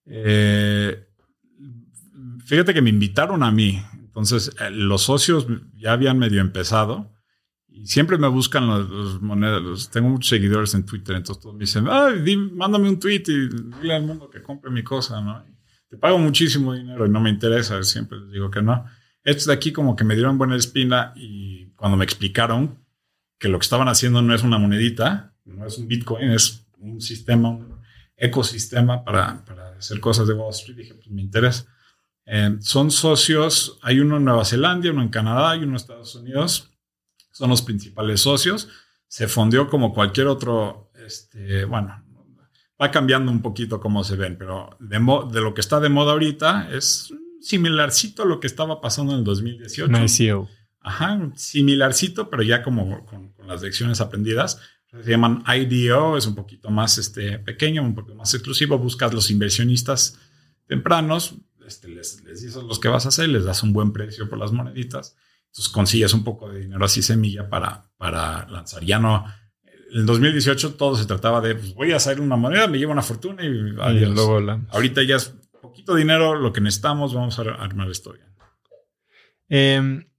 Eh, 0.05 1.07
fíjate 2.45 2.73
que 2.73 2.81
me 2.81 2.89
invitaron 2.89 3.43
a 3.43 3.51
mí. 3.51 3.81
Entonces, 4.03 4.53
eh, 4.59 4.69
los 4.71 5.03
socios 5.03 5.47
ya 5.73 5.93
habían 5.93 6.19
medio 6.19 6.41
empezado 6.41 7.13
y 7.69 7.87
siempre 7.87 8.17
me 8.17 8.27
buscan 8.27 8.67
los, 8.67 9.21
monedas. 9.21 9.89
tengo 9.89 10.09
muchos 10.09 10.29
seguidores 10.29 10.73
en 10.73 10.85
Twitter, 10.85 11.15
entonces 11.15 11.41
todos 11.41 11.55
me 11.55 11.61
dicen, 11.61 11.85
Ay, 11.89 12.35
mándame 12.51 12.89
un 12.89 12.99
tweet 12.99 13.23
y 13.27 13.47
dile 13.79 13.95
al 13.95 14.03
mundo 14.03 14.29
que 14.29 14.41
compre 14.41 14.69
mi 14.69 14.83
cosa, 14.83 15.21
¿no? 15.21 15.54
Te 15.89 15.97
pago 15.97 16.17
muchísimo 16.17 16.73
dinero 16.73 17.05
y 17.05 17.09
no 17.09 17.19
me 17.21 17.29
interesa, 17.29 17.81
siempre 17.83 18.19
les 18.19 18.31
digo 18.31 18.49
que 18.51 18.61
no. 18.61 18.85
Estos 19.23 19.47
de 19.47 19.53
aquí 19.53 19.71
como 19.71 19.95
que 19.95 20.03
me 20.03 20.15
dieron 20.15 20.37
buena 20.37 20.55
espina 20.55 21.13
y 21.15 21.71
cuando 21.75 21.97
me 21.97 22.05
explicaron 22.05 22.83
que 23.39 23.47
lo 23.47 23.59
que 23.59 23.63
estaban 23.63 23.87
haciendo 23.87 24.21
no 24.21 24.33
es 24.33 24.43
una 24.43 24.57
monedita, 24.57 25.35
no 25.45 25.65
es 25.65 25.77
un 25.77 25.87
Bitcoin, 25.87 26.31
es 26.31 26.67
un 26.77 27.01
sistema, 27.01 27.49
un 27.49 27.79
ecosistema 28.15 29.03
para, 29.03 29.43
para 29.45 29.77
hacer 29.77 29.99
cosas 29.99 30.27
de 30.27 30.33
Wall 30.33 30.51
Street, 30.51 30.77
dije, 30.77 30.93
pues 30.93 31.09
me 31.09 31.21
interesa. 31.21 31.65
Eh, 32.25 32.57
son 32.59 32.91
socios, 32.91 33.77
hay 33.81 33.99
uno 33.99 34.17
en 34.17 34.25
Nueva 34.25 34.45
Zelanda, 34.45 34.89
uno 34.89 35.01
en 35.01 35.09
Canadá 35.09 35.55
y 35.55 35.59
uno 35.59 35.69
en 35.69 35.75
Estados 35.75 36.15
Unidos 36.15 36.71
son 37.35 37.49
los 37.49 37.61
principales 37.61 38.21
socios. 38.21 38.69
Se 39.07 39.27
fundió 39.27 39.69
como 39.69 39.93
cualquier 39.93 40.27
otro, 40.27 40.89
este, 41.05 41.65
bueno, 41.65 42.04
va 42.81 42.91
cambiando 42.91 43.31
un 43.31 43.41
poquito 43.41 43.79
cómo 43.79 44.03
se 44.03 44.15
ven, 44.15 44.37
pero 44.37 44.77
de, 44.79 44.97
de 45.31 45.41
lo 45.41 45.53
que 45.53 45.61
está 45.61 45.79
de 45.79 45.89
moda 45.89 46.11
ahorita 46.11 46.69
es 46.71 47.13
similarcito 47.41 48.23
a 48.23 48.25
lo 48.25 48.39
que 48.39 48.47
estaba 48.47 48.81
pasando 48.81 49.13
en 49.13 49.19
el 49.19 49.23
2018. 49.23 49.91
ICO. 50.23 50.49
Ajá, 50.81 51.31
similarcito, 51.35 52.29
pero 52.29 52.43
ya 52.43 52.63
como 52.63 53.05
con, 53.05 53.33
las 53.47 53.61
lecciones 53.61 54.01
aprendidas. 54.01 54.59
Se 55.03 55.11
llaman 55.11 55.43
IDO, 55.47 56.17
es 56.17 56.25
un 56.25 56.35
poquito 56.35 56.69
más 56.69 56.97
este, 56.97 57.37
pequeño, 57.39 57.81
un 57.81 57.95
poquito 57.95 58.15
más 58.15 58.33
exclusivo. 58.33 58.77
Buscas 58.77 59.13
los 59.13 59.29
inversionistas 59.29 60.17
tempranos, 60.67 61.35
este, 61.67 61.89
les, 61.89 62.23
les 62.23 62.41
dices 62.41 62.63
los 62.63 62.79
que 62.79 62.87
vas 62.87 63.05
a 63.05 63.09
hacer, 63.09 63.27
les 63.29 63.43
das 63.43 63.61
un 63.61 63.73
buen 63.73 63.91
precio 63.91 64.29
por 64.29 64.39
las 64.39 64.51
moneditas 64.51 65.15
entonces 65.55 65.71
consigues 65.71 66.13
un 66.13 66.25
poco 66.25 66.49
de 66.49 66.59
dinero 66.59 66.83
así 66.83 67.01
semilla 67.01 67.49
para, 67.49 67.89
para 67.95 68.45
lanzar. 68.49 68.83
Ya 68.83 68.99
no, 68.99 69.25
en 69.95 70.05
2018 70.05 70.73
todo 70.73 70.97
se 70.97 71.05
trataba 71.05 71.39
de, 71.39 71.55
pues 71.55 71.73
voy 71.73 71.93
a 71.93 71.95
hacer 71.95 72.19
una 72.19 72.35
moneda, 72.35 72.67
me 72.67 72.77
llevo 72.77 72.91
una 72.91 73.01
fortuna 73.01 73.43
y, 73.43 73.47
luego 73.47 74.41
Ahorita 74.71 75.01
ya 75.03 75.15
es 75.15 75.33
poquito 75.61 75.95
dinero 75.95 76.35
lo 76.35 76.51
que 76.51 76.59
necesitamos, 76.59 77.13
vamos 77.13 77.39
a 77.39 77.43
armar 77.43 77.89
esto 77.89 78.11
bien. 78.11 78.27
Em, 79.47 80.09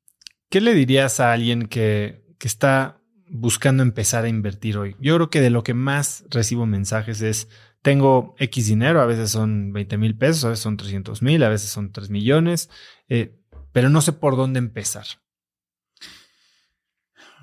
¿Qué 0.49 0.63
le 0.63 0.73
dirías 0.73 1.21
a 1.21 1.33
alguien 1.33 1.67
que, 1.67 2.25
que 2.39 2.49
está 2.49 3.03
buscando 3.29 3.83
empezar 3.83 4.25
a 4.25 4.29
invertir 4.29 4.79
hoy? 4.79 4.97
Yo 4.99 5.15
creo 5.17 5.29
que 5.29 5.43
de 5.43 5.51
lo 5.51 5.63
que 5.63 5.75
más 5.75 6.25
recibo 6.31 6.65
mensajes 6.65 7.21
es, 7.21 7.49
tengo 7.83 8.35
X 8.39 8.69
dinero, 8.69 9.03
a 9.03 9.07
veces 9.07 9.31
son 9.31 9.75
20 9.75 9.99
mil 9.99 10.17
pesos, 10.17 10.45
a 10.45 10.49
veces 10.49 10.63
son 10.63 10.79
300 10.79 11.21
mil, 11.21 11.43
a 11.43 11.51
veces 11.51 11.69
son 11.69 11.93
3 11.93 12.09
millones, 12.09 12.71
eh, 13.11 13.37
pero 13.73 13.91
no 13.91 14.01
sé 14.01 14.15
por 14.15 14.37
dónde 14.37 14.59
empezar. 14.59 15.05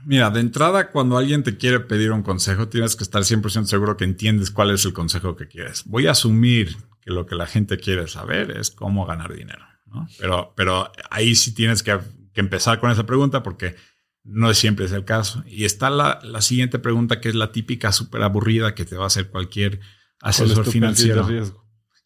Mira, 0.06 0.30
de 0.30 0.40
entrada, 0.40 0.92
cuando 0.92 1.18
alguien 1.18 1.44
te 1.44 1.58
quiere 1.58 1.80
pedir 1.80 2.12
un 2.12 2.24
consejo, 2.24 2.68
tienes 2.68 2.96
que 2.96 3.04
estar 3.04 3.22
100% 3.22 3.66
seguro 3.66 3.98
que 3.98 4.04
entiendes 4.04 4.52
cuál 4.52 4.72
es 4.72 4.86
el 4.86 4.94
consejo 4.94 5.36
que 5.36 5.48
quieres. 5.48 5.84
Voy 5.86 6.08
a 6.08 6.12
asumir 6.12 6.78
que 7.02 7.12
lo 7.12 7.26
que 7.26 7.36
la 7.36 7.48
gente 7.48 7.78
quiere 7.78 8.08
saber 8.08 8.52
es 8.52 8.72
cómo 8.72 9.06
ganar 9.06 9.34
dinero, 9.34 9.66
¿no? 9.86 10.08
Pero, 10.20 10.54
pero 10.56 10.92
ahí 11.10 11.36
sí 11.36 11.54
tienes 11.54 11.84
que, 11.84 12.00
empezar 12.36 12.80
con 12.80 12.90
esa 12.92 13.06
pregunta 13.06 13.44
porque 13.44 13.76
no 14.24 14.54
siempre 14.54 14.86
es 14.86 14.92
el 14.92 15.06
caso. 15.06 15.44
Y 15.46 15.66
está 15.66 15.90
la, 15.90 16.20
siguiente 16.42 16.80
pregunta 16.80 17.22
que 17.22 17.30
es 17.30 17.36
la 17.36 17.52
típica 17.52 17.92
súper 17.92 18.24
aburrida 18.24 18.76
que 18.76 18.86
te 18.86 18.96
va 18.96 19.04
a 19.04 19.08
hacer 19.08 19.30
cualquier 19.30 19.80
asesor 20.20 20.66
financiero. 20.66 21.28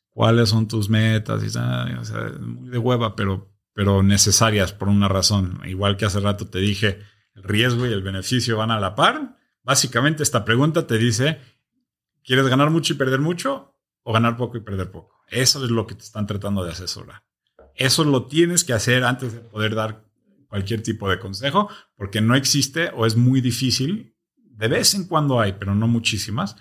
¿Cuáles 0.09 0.49
son 0.49 0.67
tus 0.67 0.89
metas? 0.89 1.43
Y, 1.43 1.47
o 1.47 2.05
sea, 2.05 2.31
muy 2.39 2.69
de 2.69 2.77
hueva, 2.77 3.15
pero 3.15 3.57
pero 3.77 4.01
necesarias 4.01 4.73
por 4.73 4.89
una 4.89 5.07
razón. 5.07 5.61
Igual 5.63 5.97
que 5.97 6.05
hace 6.05 6.19
rato 6.19 6.47
te 6.47 6.57
dije, 6.57 6.97
el 7.37 7.43
riesgo 7.43 7.85
y 7.85 7.93
el 7.93 8.01
beneficio 8.01 8.57
van 8.57 8.71
a 8.71 8.79
la 8.79 8.95
par. 8.95 9.37
Básicamente 9.63 10.23
esta 10.23 10.43
pregunta 10.43 10.87
te 10.87 10.97
dice, 10.97 11.39
¿quieres 12.23 12.47
ganar 12.47 12.69
mucho 12.69 12.93
y 12.93 12.97
perder 12.97 13.21
mucho 13.21 13.75
o 14.03 14.11
ganar 14.11 14.35
poco 14.35 14.57
y 14.57 14.61
perder 14.61 14.91
poco? 14.91 15.23
Eso 15.29 15.63
es 15.63 15.71
lo 15.71 15.85
que 15.87 15.95
te 15.95 16.03
están 16.03 16.25
tratando 16.25 16.63
de 16.63 16.71
asesorar. 16.71 17.23
Eso 17.75 18.03
lo 18.03 18.25
tienes 18.25 18.63
que 18.63 18.73
hacer 18.73 19.03
antes 19.03 19.33
de 19.33 19.39
poder 19.39 19.75
dar 19.75 20.03
cualquier 20.47 20.81
tipo 20.81 21.09
de 21.09 21.19
consejo, 21.19 21.69
porque 21.95 22.21
no 22.21 22.35
existe 22.35 22.89
o 22.95 23.05
es 23.05 23.15
muy 23.15 23.39
difícil. 23.41 24.15
De 24.35 24.67
vez 24.67 24.95
en 24.95 25.05
cuando 25.05 25.39
hay, 25.39 25.53
pero 25.53 25.75
no 25.75 25.87
muchísimas 25.87 26.55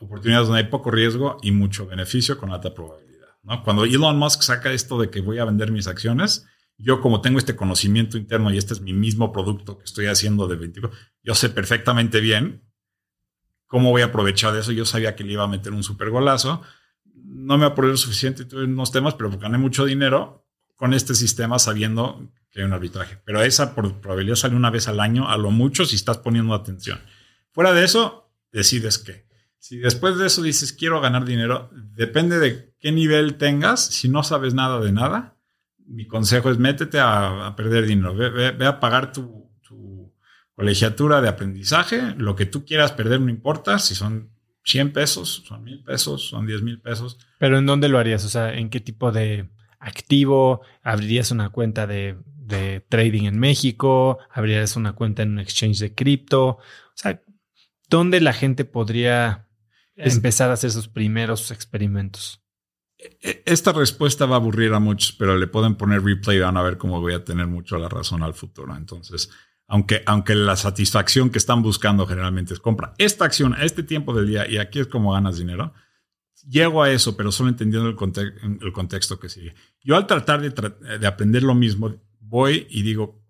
oportunidades 0.00 0.48
donde 0.48 0.62
hay 0.62 0.68
poco 0.68 0.90
riesgo 0.90 1.38
y 1.42 1.52
mucho 1.52 1.86
beneficio 1.86 2.38
con 2.38 2.52
alta 2.52 2.74
probabilidad. 2.74 3.28
Cuando 3.64 3.84
Elon 3.84 4.18
Musk 4.18 4.42
saca 4.42 4.72
esto 4.72 5.00
de 5.00 5.10
que 5.10 5.20
voy 5.20 5.38
a 5.38 5.44
vender 5.44 5.72
mis 5.72 5.86
acciones, 5.86 6.46
yo 6.82 7.00
como 7.00 7.20
tengo 7.20 7.38
este 7.38 7.54
conocimiento 7.54 8.18
interno 8.18 8.52
y 8.52 8.58
este 8.58 8.74
es 8.74 8.80
mi 8.80 8.92
mismo 8.92 9.32
producto 9.32 9.78
que 9.78 9.84
estoy 9.84 10.06
haciendo 10.06 10.48
de 10.48 10.56
24, 10.56 10.98
yo 11.22 11.34
sé 11.34 11.48
perfectamente 11.48 12.20
bien 12.20 12.62
cómo 13.72 13.90
voy 13.90 14.02
a 14.02 14.06
aprovechar 14.06 14.52
de 14.52 14.60
eso. 14.60 14.72
Yo 14.72 14.84
sabía 14.84 15.16
que 15.16 15.24
le 15.24 15.32
iba 15.32 15.44
a 15.44 15.48
meter 15.48 15.72
un 15.72 15.82
super 15.82 16.10
golazo. 16.10 16.60
No 17.14 17.56
me 17.56 17.64
apuré 17.64 17.88
lo 17.88 17.96
suficiente 17.96 18.42
en 18.52 18.72
unos 18.72 18.92
temas, 18.92 19.14
pero 19.14 19.30
gané 19.38 19.56
mucho 19.56 19.84
dinero 19.86 20.46
con 20.76 20.92
este 20.92 21.14
sistema 21.14 21.58
sabiendo 21.58 22.28
que 22.50 22.60
hay 22.60 22.66
un 22.66 22.72
arbitraje. 22.72 23.18
Pero 23.24 23.40
esa 23.42 23.74
probabilidad 23.74 24.34
sale 24.34 24.56
una 24.56 24.70
vez 24.70 24.88
al 24.88 25.00
año, 25.00 25.28
a 25.28 25.38
lo 25.38 25.50
mucho 25.50 25.86
si 25.86 25.96
estás 25.96 26.18
poniendo 26.18 26.52
atención. 26.52 27.00
Fuera 27.52 27.72
de 27.72 27.84
eso, 27.84 28.30
decides 28.50 28.98
qué. 28.98 29.26
Si 29.58 29.78
después 29.78 30.18
de 30.18 30.26
eso 30.26 30.42
dices 30.42 30.72
quiero 30.72 31.00
ganar 31.00 31.24
dinero, 31.24 31.70
depende 31.72 32.38
de 32.40 32.74
qué 32.78 32.92
nivel 32.92 33.36
tengas. 33.36 33.86
Si 33.86 34.08
no 34.08 34.22
sabes 34.22 34.52
nada 34.52 34.80
de 34.80 34.92
nada, 34.92 35.36
mi 35.92 36.06
consejo 36.06 36.50
es 36.50 36.58
métete 36.58 36.98
a, 37.00 37.54
perder 37.56 37.86
dinero. 37.86 38.14
Ve, 38.14 38.66
a 38.66 38.80
pagar 38.80 39.12
tu, 39.12 39.50
colegiatura 40.54 41.20
de 41.20 41.28
aprendizaje. 41.28 42.14
Lo 42.16 42.36
que 42.36 42.46
tú 42.46 42.64
quieras 42.64 42.92
perder 42.92 43.20
no 43.20 43.30
importa. 43.30 43.78
Si 43.78 43.94
son 43.94 44.30
100 44.64 44.92
pesos, 44.92 45.44
son 45.46 45.64
mil 45.64 45.82
pesos, 45.82 46.28
son 46.28 46.46
10 46.46 46.62
mil 46.62 46.80
pesos. 46.80 47.18
Pero 47.38 47.58
¿en 47.58 47.66
dónde 47.66 47.88
lo 47.88 47.98
harías? 47.98 48.24
O 48.24 48.28
sea, 48.28 48.54
¿en 48.54 48.70
qué 48.70 48.80
tipo 48.80 49.12
de 49.12 49.48
activo? 49.78 50.62
¿Abrirías 50.82 51.30
una 51.30 51.50
cuenta 51.50 51.86
de, 51.86 52.16
de 52.36 52.80
trading 52.88 53.24
en 53.24 53.38
México? 53.38 54.18
¿Abrirías 54.30 54.76
una 54.76 54.92
cuenta 54.92 55.22
en 55.22 55.32
un 55.32 55.38
exchange 55.40 55.78
de 55.78 55.94
cripto? 55.94 56.46
O 56.46 56.60
sea, 56.94 57.22
¿dónde 57.88 58.20
la 58.20 58.32
gente 58.32 58.64
podría 58.64 59.48
empezar 59.96 60.50
a 60.50 60.54
hacer 60.54 60.70
sus 60.70 60.88
primeros 60.88 61.50
experimentos. 61.50 62.41
E, 63.20 63.42
esta 63.46 63.72
respuesta 63.72 64.26
va 64.26 64.36
a 64.36 64.38
aburrir 64.38 64.72
a 64.72 64.80
muchos, 64.80 65.12
pero 65.12 65.36
le 65.36 65.46
pueden 65.46 65.74
poner 65.74 66.02
replay, 66.02 66.38
van 66.38 66.56
a 66.56 66.62
ver 66.62 66.78
cómo 66.78 67.00
voy 67.00 67.14
a 67.14 67.24
tener 67.24 67.46
mucho 67.46 67.78
la 67.78 67.88
razón 67.88 68.22
al 68.22 68.34
futuro. 68.34 68.76
Entonces, 68.76 69.30
aunque, 69.66 70.02
aunque 70.06 70.34
la 70.34 70.56
satisfacción 70.56 71.30
que 71.30 71.38
están 71.38 71.62
buscando 71.62 72.06
generalmente 72.06 72.54
es 72.54 72.60
compra 72.60 72.94
esta 72.98 73.24
acción 73.24 73.54
a 73.54 73.64
este 73.64 73.82
tiempo 73.82 74.14
del 74.14 74.26
día 74.26 74.48
y 74.48 74.58
aquí 74.58 74.80
es 74.80 74.86
como 74.86 75.12
ganas 75.12 75.38
dinero, 75.38 75.72
llego 76.46 76.82
a 76.82 76.90
eso, 76.90 77.16
pero 77.16 77.32
solo 77.32 77.48
entendiendo 77.48 77.88
el, 77.88 78.58
el 78.60 78.72
contexto 78.72 79.18
que 79.18 79.28
sigue. 79.28 79.54
Yo 79.80 79.96
al 79.96 80.06
tratar 80.06 80.40
de, 80.40 80.50
de 80.98 81.06
aprender 81.06 81.42
lo 81.42 81.54
mismo, 81.54 81.94
voy 82.20 82.66
y 82.70 82.82
digo, 82.82 83.22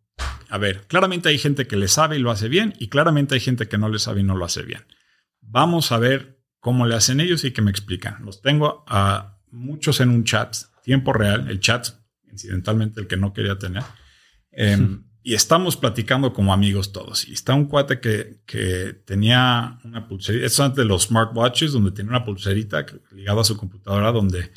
a 0.48 0.58
ver, 0.58 0.86
claramente 0.86 1.28
hay 1.28 1.38
gente 1.38 1.66
que 1.66 1.76
le 1.76 1.88
sabe 1.88 2.16
y 2.16 2.18
lo 2.18 2.30
hace 2.30 2.48
bien 2.48 2.74
y 2.78 2.88
claramente 2.88 3.34
hay 3.34 3.40
gente 3.40 3.68
que 3.68 3.78
no 3.78 3.88
le 3.88 3.98
sabe 3.98 4.20
y 4.20 4.24
no 4.24 4.36
lo 4.36 4.44
hace 4.44 4.62
bien. 4.62 4.84
Vamos 5.40 5.92
a 5.92 5.98
ver 5.98 6.42
cómo 6.60 6.86
le 6.86 6.94
hacen 6.94 7.20
ellos 7.20 7.44
y 7.44 7.52
que 7.52 7.62
me 7.62 7.70
explican. 7.70 8.24
Los 8.24 8.42
tengo 8.42 8.84
a 8.86 9.38
muchos 9.52 10.00
en 10.00 10.08
un 10.08 10.24
chat, 10.24 10.56
tiempo 10.82 11.12
real, 11.12 11.48
el 11.48 11.60
chat, 11.60 11.88
incidentalmente 12.30 13.00
el 13.00 13.06
que 13.06 13.16
no 13.16 13.32
quería 13.32 13.58
tener. 13.58 13.84
Em, 14.50 15.04
y 15.22 15.34
estamos 15.34 15.76
platicando 15.76 16.32
como 16.32 16.52
amigos 16.52 16.92
todos. 16.92 17.28
Y 17.28 17.32
está 17.32 17.54
un 17.54 17.66
cuate 17.66 18.00
que, 18.00 18.40
que 18.44 18.94
tenía 19.06 19.78
una 19.84 20.08
pulserita, 20.08 20.46
es 20.46 20.58
antes 20.58 20.78
de 20.78 20.84
los 20.84 21.04
smartwatches, 21.04 21.72
donde 21.72 21.92
tenía 21.92 22.10
una 22.10 22.24
pulserita 22.24 22.84
ligada 23.12 23.42
a 23.42 23.44
su 23.44 23.56
computadora 23.56 24.10
donde 24.10 24.50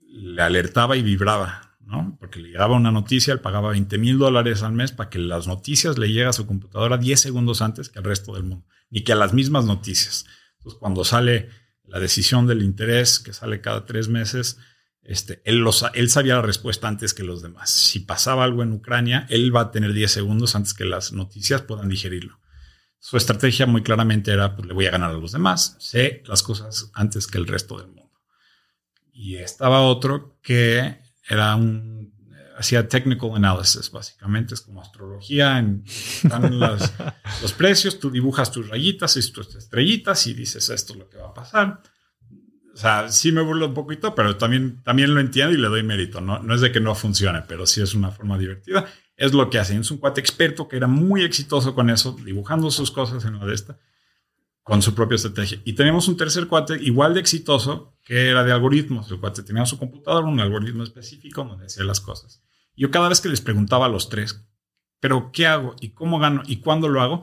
le 0.00 0.42
alertaba 0.42 0.96
y 0.96 1.02
vibraba, 1.02 1.76
¿no? 1.80 2.16
Porque 2.20 2.38
le 2.38 2.48
llegaba 2.48 2.76
una 2.76 2.92
noticia, 2.92 3.32
él 3.32 3.40
pagaba 3.40 3.70
20 3.70 3.96
mil 3.98 4.18
dólares 4.18 4.62
al 4.62 4.72
mes 4.72 4.92
para 4.92 5.10
que 5.10 5.18
las 5.18 5.46
noticias 5.46 5.98
le 5.98 6.08
lleguen 6.08 6.28
a 6.28 6.32
su 6.32 6.46
computadora 6.46 6.98
10 6.98 7.18
segundos 7.18 7.62
antes 7.62 7.88
que 7.88 7.98
al 7.98 8.04
resto 8.04 8.34
del 8.34 8.44
mundo, 8.44 8.66
ni 8.90 9.02
que 9.02 9.12
a 9.12 9.16
las 9.16 9.32
mismas 9.32 9.64
noticias. 9.64 10.26
Entonces, 10.58 10.78
cuando 10.78 11.04
sale 11.04 11.48
la 11.86 11.98
decisión 11.98 12.46
del 12.46 12.62
interés, 12.62 13.18
que 13.18 13.32
sale 13.32 13.60
cada 13.60 13.86
tres 13.86 14.08
meses, 14.08 14.58
este, 15.02 15.42
él, 15.44 15.64
él 15.94 16.10
sabía 16.10 16.36
la 16.36 16.42
respuesta 16.42 16.88
antes 16.88 17.12
que 17.12 17.24
los 17.24 17.42
demás. 17.42 17.70
Si 17.70 18.00
pasaba 18.00 18.44
algo 18.44 18.62
en 18.62 18.72
Ucrania, 18.72 19.26
él 19.28 19.54
va 19.54 19.62
a 19.62 19.70
tener 19.70 19.92
10 19.92 20.10
segundos 20.10 20.54
antes 20.56 20.72
que 20.72 20.86
las 20.86 21.12
noticias 21.12 21.62
puedan 21.62 21.88
digerirlo. 21.88 22.40
Su 22.98 23.18
estrategia 23.18 23.66
muy 23.66 23.82
claramente 23.82 24.32
era, 24.32 24.56
pues 24.56 24.66
le 24.66 24.72
voy 24.72 24.86
a 24.86 24.90
ganar 24.90 25.10
a 25.10 25.18
los 25.18 25.32
demás, 25.32 25.76
sé 25.78 26.22
las 26.26 26.42
cosas 26.42 26.90
antes 26.94 27.26
que 27.26 27.36
el 27.36 27.46
resto 27.46 27.78
del 27.78 27.88
mundo. 27.88 28.22
Y 29.12 29.36
estaba 29.36 29.82
otro 29.82 30.38
que 30.42 31.02
era 31.28 31.54
un 31.54 31.93
hacía 32.56 32.88
technical 32.88 33.32
analysis, 33.34 33.90
básicamente 33.90 34.54
es 34.54 34.60
como 34.60 34.80
astrología, 34.80 35.58
en, 35.58 35.84
están 35.86 36.58
los 37.42 37.52
precios, 37.52 37.98
tú 37.98 38.10
dibujas 38.10 38.50
tus 38.50 38.68
rayitas 38.68 39.16
y 39.16 39.32
tus 39.32 39.54
estrellitas 39.54 40.26
y 40.26 40.34
dices 40.34 40.68
esto 40.70 40.92
es 40.92 40.98
lo 40.98 41.08
que 41.08 41.18
va 41.18 41.28
a 41.28 41.34
pasar. 41.34 41.82
O 42.74 42.76
sea, 42.76 43.08
sí 43.08 43.30
me 43.30 43.40
burlo 43.40 43.66
un 43.66 43.74
poquito, 43.74 44.14
pero 44.16 44.36
también, 44.36 44.82
también 44.82 45.14
lo 45.14 45.20
entiendo 45.20 45.54
y 45.54 45.60
le 45.60 45.68
doy 45.68 45.84
mérito. 45.84 46.20
¿no? 46.20 46.40
no 46.40 46.54
es 46.54 46.60
de 46.60 46.72
que 46.72 46.80
no 46.80 46.94
funcione, 46.96 47.42
pero 47.42 47.66
sí 47.66 47.80
es 47.80 47.94
una 47.94 48.10
forma 48.10 48.36
divertida. 48.36 48.86
Es 49.16 49.32
lo 49.32 49.48
que 49.48 49.60
hacen. 49.60 49.80
Es 49.80 49.92
un 49.92 49.98
cuate 49.98 50.20
experto 50.20 50.66
que 50.66 50.76
era 50.76 50.88
muy 50.88 51.22
exitoso 51.22 51.72
con 51.72 51.88
eso, 51.88 52.16
dibujando 52.24 52.72
sus 52.72 52.90
cosas 52.90 53.24
en 53.24 53.38
la 53.38 53.46
de 53.46 53.54
esta, 53.54 53.78
con 54.64 54.82
su 54.82 54.92
propia 54.92 55.14
estrategia. 55.14 55.60
Y 55.64 55.74
tenemos 55.74 56.08
un 56.08 56.16
tercer 56.16 56.48
cuate 56.48 56.76
igual 56.82 57.14
de 57.14 57.20
exitoso, 57.20 57.93
que 58.04 58.28
era 58.28 58.44
de 58.44 58.52
algoritmos. 58.52 59.10
El 59.10 59.18
cuate 59.18 59.42
tenía 59.42 59.66
su 59.66 59.78
computadora, 59.78 60.26
un 60.26 60.38
algoritmo 60.38 60.84
específico 60.84 61.42
donde 61.44 61.66
hacía 61.66 61.84
las 61.84 62.00
cosas. 62.00 62.42
Yo 62.76 62.90
cada 62.90 63.08
vez 63.08 63.20
que 63.20 63.28
les 63.28 63.40
preguntaba 63.40 63.86
a 63.86 63.88
los 63.88 64.08
tres, 64.08 64.46
pero 65.00 65.32
¿qué 65.32 65.46
hago? 65.46 65.74
¿Y 65.80 65.90
cómo 65.90 66.18
gano? 66.18 66.42
¿Y 66.46 66.56
cuándo 66.56 66.88
lo 66.88 67.00
hago? 67.00 67.22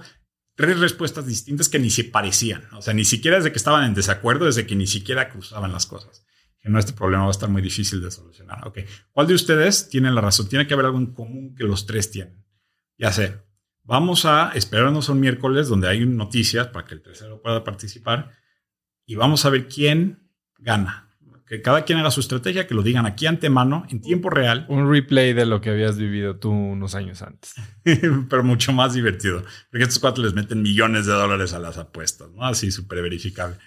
Tres 0.56 0.80
respuestas 0.80 1.26
distintas 1.26 1.70
que 1.70 1.80
ni 1.80 1.90
se 1.90 2.04
parecían. 2.04 2.68
O 2.74 2.82
sea, 2.82 2.94
ni 2.94 3.06
siquiera 3.06 3.38
desde 3.38 3.52
que 3.52 3.58
estaban 3.58 3.86
en 3.86 3.94
desacuerdo, 3.94 4.46
desde 4.46 4.66
que 4.66 4.76
ni 4.76 4.88
siquiera 4.88 5.30
cruzaban 5.30 5.72
las 5.72 5.86
cosas. 5.86 6.26
Que 6.60 6.70
no, 6.70 6.78
este 6.78 6.94
problema 6.94 7.24
va 7.24 7.30
a 7.30 7.32
estar 7.32 7.50
muy 7.50 7.62
difícil 7.62 8.02
de 8.02 8.12
solucionar. 8.12 8.68
Ok. 8.68 8.80
¿Cuál 9.12 9.28
de 9.28 9.34
ustedes 9.34 9.90
tiene 9.90 10.12
la 10.12 10.22
razón? 10.22 10.48
Tiene 10.48 10.68
que 10.68 10.74
haber 10.74 10.88
algo 10.88 11.00
en 11.00 11.14
común 11.14 11.56
que 11.56 11.64
los 11.64 11.86
tres 11.86 12.12
tienen. 12.12 12.46
Ya 12.98 13.12
sé. 13.12 13.42
Vamos 13.84 14.26
a 14.26 14.52
esperarnos 14.54 15.10
un 15.10 15.20
miércoles 15.20 15.68
donde 15.68 15.88
hay 15.88 16.06
noticias 16.06 16.68
para 16.68 16.86
que 16.86 16.94
el 16.94 17.02
tercero 17.02 17.42
pueda 17.42 17.64
participar 17.64 18.32
y 19.08 19.16
vamos 19.16 19.44
a 19.46 19.50
ver 19.50 19.68
quién 19.68 20.21
gana 20.62 21.12
que 21.52 21.62
cada 21.62 21.84
quien 21.84 22.00
haga 22.00 22.12
su 22.12 22.22
estrategia, 22.22 22.66
que 22.66 22.74
lo 22.74 22.82
digan 22.82 23.06
aquí 23.06 23.26
antemano, 23.26 23.86
en 23.90 24.00
tiempo 24.00 24.30
real. 24.30 24.66
Un 24.70 24.90
replay 24.90 25.34
de 25.34 25.46
lo 25.46 25.60
que 25.60 25.70
habías 25.70 25.98
vivido 25.98 26.38
tú 26.38 26.50
unos 26.50 26.96
años 26.96 27.22
antes. 27.22 27.56
Pero 27.84 28.42
mucho 28.42 28.72
más 28.72 28.94
divertido. 28.94 29.44
Porque 29.70 29.84
estos 29.84 30.00
cuatro 30.00 30.24
les 30.24 30.34
meten 30.34 30.62
millones 30.62 31.08
de 31.08 31.12
dólares 31.12 31.52
a 31.52 31.60
las 31.60 31.78
apuestas, 31.78 32.30
¿no? 32.32 32.46
Así 32.46 32.72
súper 32.72 33.02
verificable. 33.02 33.58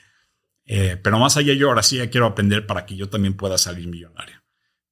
Eh, 0.64 0.98
pero 1.02 1.18
más 1.18 1.36
allá, 1.36 1.52
yo 1.52 1.68
ahora 1.68 1.82
sí 1.82 1.98
quiero 2.08 2.24
aprender 2.24 2.64
para 2.64 2.86
que 2.86 2.96
yo 2.96 3.10
también 3.10 3.34
pueda 3.34 3.58
salir 3.58 3.86
millonario. 3.86 4.36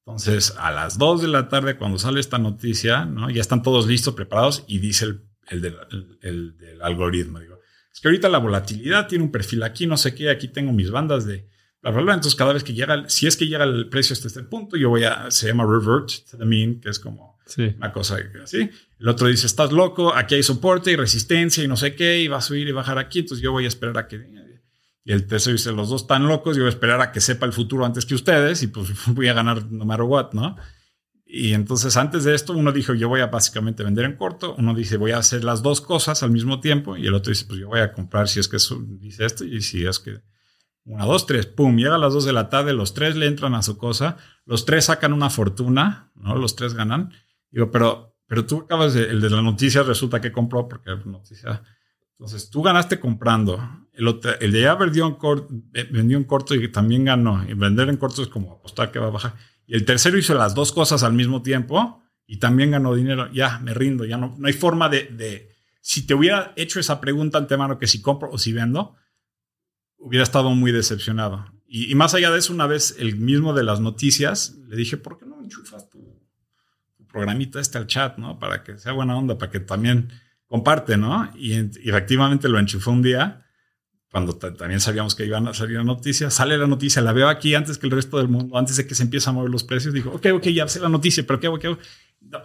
Entonces, 0.05 0.53
a 0.59 0.69
las 0.69 0.99
dos 0.99 1.19
de 1.23 1.29
la 1.29 1.49
tarde, 1.49 1.77
cuando 1.77 1.97
sale 1.97 2.19
esta 2.19 2.37
noticia, 2.37 3.05
¿no? 3.05 3.31
Ya 3.31 3.41
están 3.41 3.63
todos 3.63 3.87
listos, 3.87 4.13
preparados, 4.13 4.65
y 4.67 4.77
dice 4.77 5.05
el, 5.05 5.23
el, 5.47 5.61
del, 5.63 5.77
el 6.21 6.57
del 6.57 6.79
algoritmo. 6.83 7.39
Digo, 7.39 7.57
es 7.91 7.99
que 7.99 8.07
ahorita 8.07 8.29
la 8.29 8.37
volatilidad 8.37 9.07
tiene 9.07 9.23
un 9.23 9.31
perfil 9.31 9.63
aquí, 9.63 9.87
no 9.87 9.97
sé 9.97 10.13
qué, 10.13 10.29
aquí 10.29 10.47
tengo 10.47 10.71
mis 10.73 10.91
bandas 10.91 11.25
de 11.25 11.51
entonces, 11.83 12.35
cada 12.35 12.53
vez 12.53 12.63
que 12.63 12.73
llega, 12.73 13.09
si 13.09 13.27
es 13.27 13.35
que 13.35 13.47
llega 13.47 13.65
el 13.65 13.89
precio 13.89 14.13
hasta 14.13 14.27
este 14.27 14.43
punto, 14.43 14.77
yo 14.77 14.89
voy 14.89 15.03
a, 15.03 15.29
se 15.31 15.47
llama 15.47 15.65
revert 15.65 16.09
to 16.31 16.37
the 16.37 16.45
mean, 16.45 16.79
que 16.79 16.89
es 16.89 16.99
como 16.99 17.37
una 17.77 17.91
cosa 17.91 18.17
así. 18.41 18.69
El 18.99 19.09
otro 19.09 19.27
dice, 19.27 19.47
estás 19.47 19.71
loco, 19.71 20.15
aquí 20.15 20.35
hay 20.35 20.43
soporte 20.43 20.91
y 20.91 20.95
resistencia 20.95 21.63
y 21.63 21.67
no 21.67 21.75
sé 21.75 21.93
qué, 21.95 22.21
y 22.21 22.27
va 22.27 22.37
a 22.37 22.41
subir 22.41 22.67
y 22.67 22.71
bajar 22.71 22.97
aquí, 22.97 23.19
entonces 23.19 23.43
yo 23.43 23.51
voy 23.51 23.65
a 23.65 23.67
esperar 23.67 23.97
a 23.97 24.07
que... 24.07 24.43
Y 25.05 25.11
el 25.11 25.27
tercero 25.27 25.51
dice, 25.51 25.73
los 25.73 25.89
dos 25.89 26.03
están 26.03 26.25
locos, 26.25 26.55
yo 26.55 26.63
voy 26.63 26.69
a 26.69 26.73
esperar 26.73 27.01
a 27.01 27.11
que 27.11 27.19
sepa 27.19 27.45
el 27.45 27.51
futuro 27.51 27.85
antes 27.85 28.05
que 28.05 28.15
ustedes 28.15 28.63
y 28.63 28.67
pues 28.67 28.89
voy 29.07 29.27
a 29.27 29.33
ganar 29.33 29.69
no 29.69 29.83
matter 29.83 30.05
what, 30.05 30.31
¿no? 30.31 30.55
Y 31.25 31.53
entonces 31.53 31.97
antes 31.97 32.23
de 32.23 32.35
esto 32.35 32.53
uno 32.53 32.71
dijo, 32.71 32.93
yo 32.93 33.09
voy 33.09 33.19
a 33.19 33.27
básicamente 33.27 33.83
vender 33.83 34.05
en 34.05 34.15
corto, 34.15 34.55
uno 34.57 34.73
dice, 34.73 34.95
voy 34.95 35.11
a 35.11 35.17
hacer 35.17 35.43
las 35.43 35.61
dos 35.61 35.81
cosas 35.81 36.23
al 36.23 36.31
mismo 36.31 36.61
tiempo 36.61 36.95
y 36.95 37.07
el 37.07 37.13
otro 37.15 37.31
dice, 37.31 37.45
pues 37.45 37.59
yo 37.59 37.67
voy 37.67 37.81
a 37.81 37.91
comprar 37.91 38.29
si 38.29 38.39
es 38.39 38.47
que 38.47 38.57
eso 38.57 38.81
dice 38.81 39.25
esto 39.25 39.43
y 39.43 39.61
si 39.61 39.85
es 39.85 39.99
que 39.99 40.21
una, 40.85 41.05
dos, 41.05 41.25
tres, 41.25 41.45
pum, 41.45 41.77
llega 41.77 41.95
a 41.95 41.97
las 41.97 42.13
dos 42.13 42.25
de 42.25 42.33
la 42.33 42.49
tarde, 42.49 42.73
los 42.73 42.93
tres 42.93 43.15
le 43.15 43.27
entran 43.27 43.55
a 43.55 43.61
su 43.61 43.77
cosa, 43.77 44.17
los 44.45 44.65
tres 44.65 44.85
sacan 44.85 45.13
una 45.13 45.29
fortuna, 45.29 46.11
¿no? 46.15 46.35
Los 46.35 46.55
tres 46.55 46.73
ganan. 46.73 47.13
Digo, 47.51 47.71
pero, 47.71 48.17
pero 48.27 48.45
tú 48.45 48.61
acabas 48.61 48.93
de, 48.93 49.03
el 49.03 49.21
de 49.21 49.29
la 49.29 49.41
noticia 49.41 49.83
resulta 49.83 50.19
que 50.19 50.31
compró 50.31 50.67
porque 50.67 50.91
noticia. 51.05 51.63
Entonces 52.11 52.49
tú 52.49 52.61
ganaste 52.61 52.99
comprando. 52.99 53.61
El, 53.93 54.19
el 54.41 54.51
de 54.51 54.61
ya 54.61 54.75
vendió 54.75 55.05
en, 55.07 55.15
corto, 55.15 55.47
vendió 55.91 56.17
en 56.17 56.23
corto 56.25 56.55
y 56.55 56.71
también 56.71 57.05
ganó. 57.05 57.45
Y 57.47 57.53
vender 57.53 57.89
en 57.89 57.97
corto 57.97 58.21
es 58.21 58.27
como 58.27 58.53
apostar 58.53 58.91
que 58.91 58.99
va 58.99 59.07
a 59.07 59.11
bajar. 59.11 59.35
Y 59.65 59.75
el 59.75 59.85
tercero 59.85 60.17
hizo 60.17 60.33
las 60.33 60.53
dos 60.53 60.71
cosas 60.71 61.03
al 61.03 61.13
mismo 61.13 61.41
tiempo 61.41 62.01
y 62.27 62.37
también 62.37 62.71
ganó 62.71 62.93
dinero. 62.95 63.31
Ya, 63.31 63.59
me 63.59 63.73
rindo, 63.73 64.03
ya 64.03 64.17
no, 64.17 64.35
no 64.37 64.47
hay 64.47 64.53
forma 64.53 64.89
de, 64.89 65.05
de, 65.05 65.49
si 65.81 66.05
te 66.05 66.13
hubiera 66.13 66.53
hecho 66.55 66.79
esa 66.79 66.99
pregunta 66.99 67.37
antemano 67.37 67.77
que 67.77 67.87
si 67.87 68.01
compro 68.01 68.29
o 68.31 68.37
si 68.37 68.51
vendo, 68.51 68.95
hubiera 70.03 70.23
estado 70.23 70.51
muy 70.51 70.71
decepcionado. 70.71 71.45
Y, 71.65 71.95
más 71.95 72.13
allá 72.13 72.29
de 72.29 72.37
eso, 72.37 72.53
una 72.53 72.67
vez 72.67 72.95
el 72.99 73.15
mismo 73.15 73.53
de 73.53 73.63
las 73.63 73.79
noticias, 73.79 74.55
le 74.67 74.75
dije, 74.75 74.97
¿por 74.97 75.17
qué 75.17 75.25
no 75.25 75.41
enchufas 75.41 75.89
tu, 75.89 76.21
programita 77.07 77.59
este 77.59 77.77
al 77.77 77.87
chat, 77.87 78.17
¿no? 78.17 78.37
Para 78.37 78.63
que 78.63 78.77
sea 78.77 78.91
buena 78.91 79.15
onda, 79.15 79.37
para 79.37 79.51
que 79.51 79.59
también 79.59 80.11
comparte, 80.45 80.97
¿no? 80.97 81.31
Y, 81.35 81.53
efectivamente 81.53 82.47
lo 82.47 82.59
enchufó 82.59 82.91
un 82.91 83.01
día, 83.01 83.45
cuando 84.11 84.35
también 84.35 84.79
sabíamos 84.79 85.15
que 85.15 85.25
iban 85.25 85.47
a 85.47 85.55
salir 85.55 85.77
la 85.77 85.83
noticia, 85.83 86.29
sale 86.29 86.57
la 86.57 86.67
noticia, 86.67 87.01
la 87.01 87.13
veo 87.13 87.27
aquí 87.27 87.55
antes 87.55 87.79
que 87.79 87.87
el 87.87 87.91
resto 87.91 88.17
del 88.17 88.27
mundo, 88.27 88.55
antes 88.55 88.77
de 88.77 88.85
que 88.85 88.93
se 88.93 89.01
empiece 89.01 89.27
a 89.29 89.33
mover 89.33 89.49
los 89.49 89.63
precios, 89.63 89.93
dijo, 89.95 90.11
ok, 90.11 90.27
ok, 90.33 90.47
ya 90.49 90.67
sé 90.67 90.79
la 90.79 90.89
noticia, 90.89 91.25
pero 91.25 91.39
¿qué 91.39 91.47
hago? 91.47 91.57
¿Qué 91.57 91.67
hago? 91.67 91.79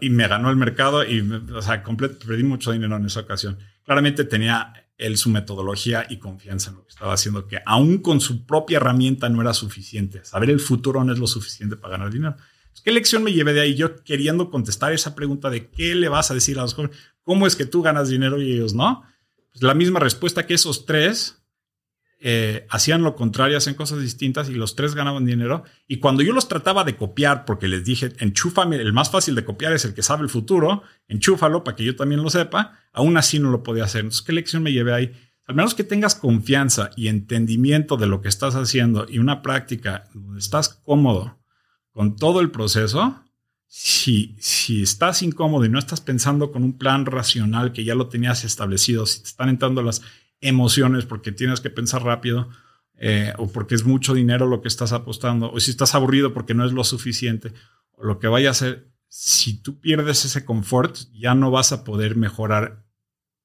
Y 0.00 0.08
me 0.08 0.26
ganó 0.26 0.48
el 0.48 0.56
mercado 0.56 1.04
y, 1.04 1.20
o 1.20 1.60
sea, 1.60 1.82
perdí 1.82 2.42
mucho 2.44 2.72
dinero 2.72 2.96
en 2.96 3.04
esa 3.04 3.20
ocasión. 3.20 3.58
Claramente 3.84 4.24
tenía 4.24 4.72
él 4.98 5.16
su 5.16 5.30
metodología 5.30 6.06
y 6.10 6.18
confianza 6.18 6.70
en 6.70 6.76
lo 6.76 6.82
que 6.82 6.90
estaba 6.90 7.14
haciendo, 7.14 7.46
que 7.46 7.60
aún 7.64 7.98
con 7.98 8.20
su 8.20 8.44
propia 8.44 8.76
herramienta 8.76 9.28
no 9.28 9.40
era 9.40 9.54
suficiente. 9.54 10.24
Saber 10.24 10.50
el 10.50 10.60
futuro 10.60 11.02
no 11.04 11.12
es 11.12 11.18
lo 11.18 11.26
suficiente 11.26 11.76
para 11.76 11.92
ganar 11.92 12.12
dinero. 12.12 12.36
¿Qué 12.84 12.92
lección 12.92 13.22
me 13.22 13.32
llevé 13.32 13.52
de 13.52 13.60
ahí? 13.60 13.74
Yo 13.74 14.02
queriendo 14.04 14.50
contestar 14.50 14.92
esa 14.92 15.14
pregunta 15.14 15.50
de 15.50 15.68
qué 15.70 15.94
le 15.94 16.08
vas 16.08 16.30
a 16.30 16.34
decir 16.34 16.58
a 16.58 16.62
los 16.62 16.74
jóvenes, 16.74 16.96
cómo 17.22 17.46
es 17.46 17.56
que 17.56 17.66
tú 17.66 17.82
ganas 17.82 18.08
dinero 18.08 18.40
y 18.40 18.52
ellos 18.52 18.74
no. 18.74 19.02
Pues 19.50 19.62
la 19.62 19.74
misma 19.74 20.00
respuesta 20.00 20.46
que 20.46 20.54
esos 20.54 20.84
tres 20.84 21.37
eh, 22.20 22.66
hacían 22.68 23.02
lo 23.02 23.14
contrario, 23.14 23.56
hacían 23.56 23.76
cosas 23.76 24.00
distintas 24.00 24.48
y 24.48 24.54
los 24.54 24.74
tres 24.74 24.94
ganaban 24.94 25.24
dinero. 25.24 25.62
Y 25.86 25.98
cuando 25.98 26.22
yo 26.22 26.32
los 26.32 26.48
trataba 26.48 26.82
de 26.84 26.96
copiar, 26.96 27.44
porque 27.44 27.68
les 27.68 27.84
dije, 27.84 28.12
enchúfame, 28.18 28.76
el 28.76 28.92
más 28.92 29.10
fácil 29.10 29.34
de 29.34 29.44
copiar 29.44 29.72
es 29.72 29.84
el 29.84 29.94
que 29.94 30.02
sabe 30.02 30.24
el 30.24 30.28
futuro, 30.28 30.82
enchúfalo 31.06 31.62
para 31.62 31.76
que 31.76 31.84
yo 31.84 31.94
también 31.94 32.22
lo 32.22 32.30
sepa, 32.30 32.80
aún 32.92 33.16
así 33.16 33.38
no 33.38 33.50
lo 33.50 33.62
podía 33.62 33.84
hacer. 33.84 34.00
Entonces, 34.00 34.22
¿qué 34.22 34.32
lección 34.32 34.62
me 34.62 34.72
llevé 34.72 34.92
ahí? 34.92 35.12
Al 35.46 35.54
menos 35.54 35.74
que 35.74 35.84
tengas 35.84 36.14
confianza 36.14 36.90
y 36.96 37.08
entendimiento 37.08 37.96
de 37.96 38.06
lo 38.06 38.20
que 38.20 38.28
estás 38.28 38.54
haciendo 38.54 39.06
y 39.08 39.18
una 39.18 39.40
práctica 39.40 40.08
donde 40.12 40.40
estás 40.40 40.68
cómodo 40.68 41.38
con 41.92 42.16
todo 42.16 42.40
el 42.40 42.50
proceso, 42.50 43.24
si, 43.66 44.36
si 44.40 44.82
estás 44.82 45.22
incómodo 45.22 45.64
y 45.64 45.68
no 45.68 45.78
estás 45.78 46.00
pensando 46.00 46.50
con 46.50 46.64
un 46.64 46.76
plan 46.76 47.06
racional 47.06 47.72
que 47.72 47.84
ya 47.84 47.94
lo 47.94 48.08
tenías 48.08 48.44
establecido, 48.44 49.06
si 49.06 49.20
te 49.20 49.28
están 49.28 49.48
entrando 49.48 49.82
las 49.82 50.02
emociones 50.40 51.06
porque 51.06 51.32
tienes 51.32 51.60
que 51.60 51.70
pensar 51.70 52.02
rápido 52.04 52.48
eh, 53.00 53.32
o 53.38 53.50
porque 53.50 53.74
es 53.74 53.84
mucho 53.84 54.14
dinero 54.14 54.46
lo 54.46 54.60
que 54.60 54.68
estás 54.68 54.92
apostando 54.92 55.50
o 55.52 55.60
si 55.60 55.70
estás 55.70 55.94
aburrido 55.94 56.34
porque 56.34 56.54
no 56.54 56.64
es 56.64 56.72
lo 56.72 56.84
suficiente 56.84 57.52
o 57.92 58.04
lo 58.04 58.18
que 58.18 58.28
vaya 58.28 58.50
a 58.50 58.54
ser, 58.54 58.90
si 59.08 59.62
tú 59.62 59.80
pierdes 59.80 60.24
ese 60.24 60.44
confort, 60.44 60.96
ya 61.12 61.34
no 61.34 61.50
vas 61.50 61.72
a 61.72 61.84
poder 61.84 62.16
mejorar 62.16 62.84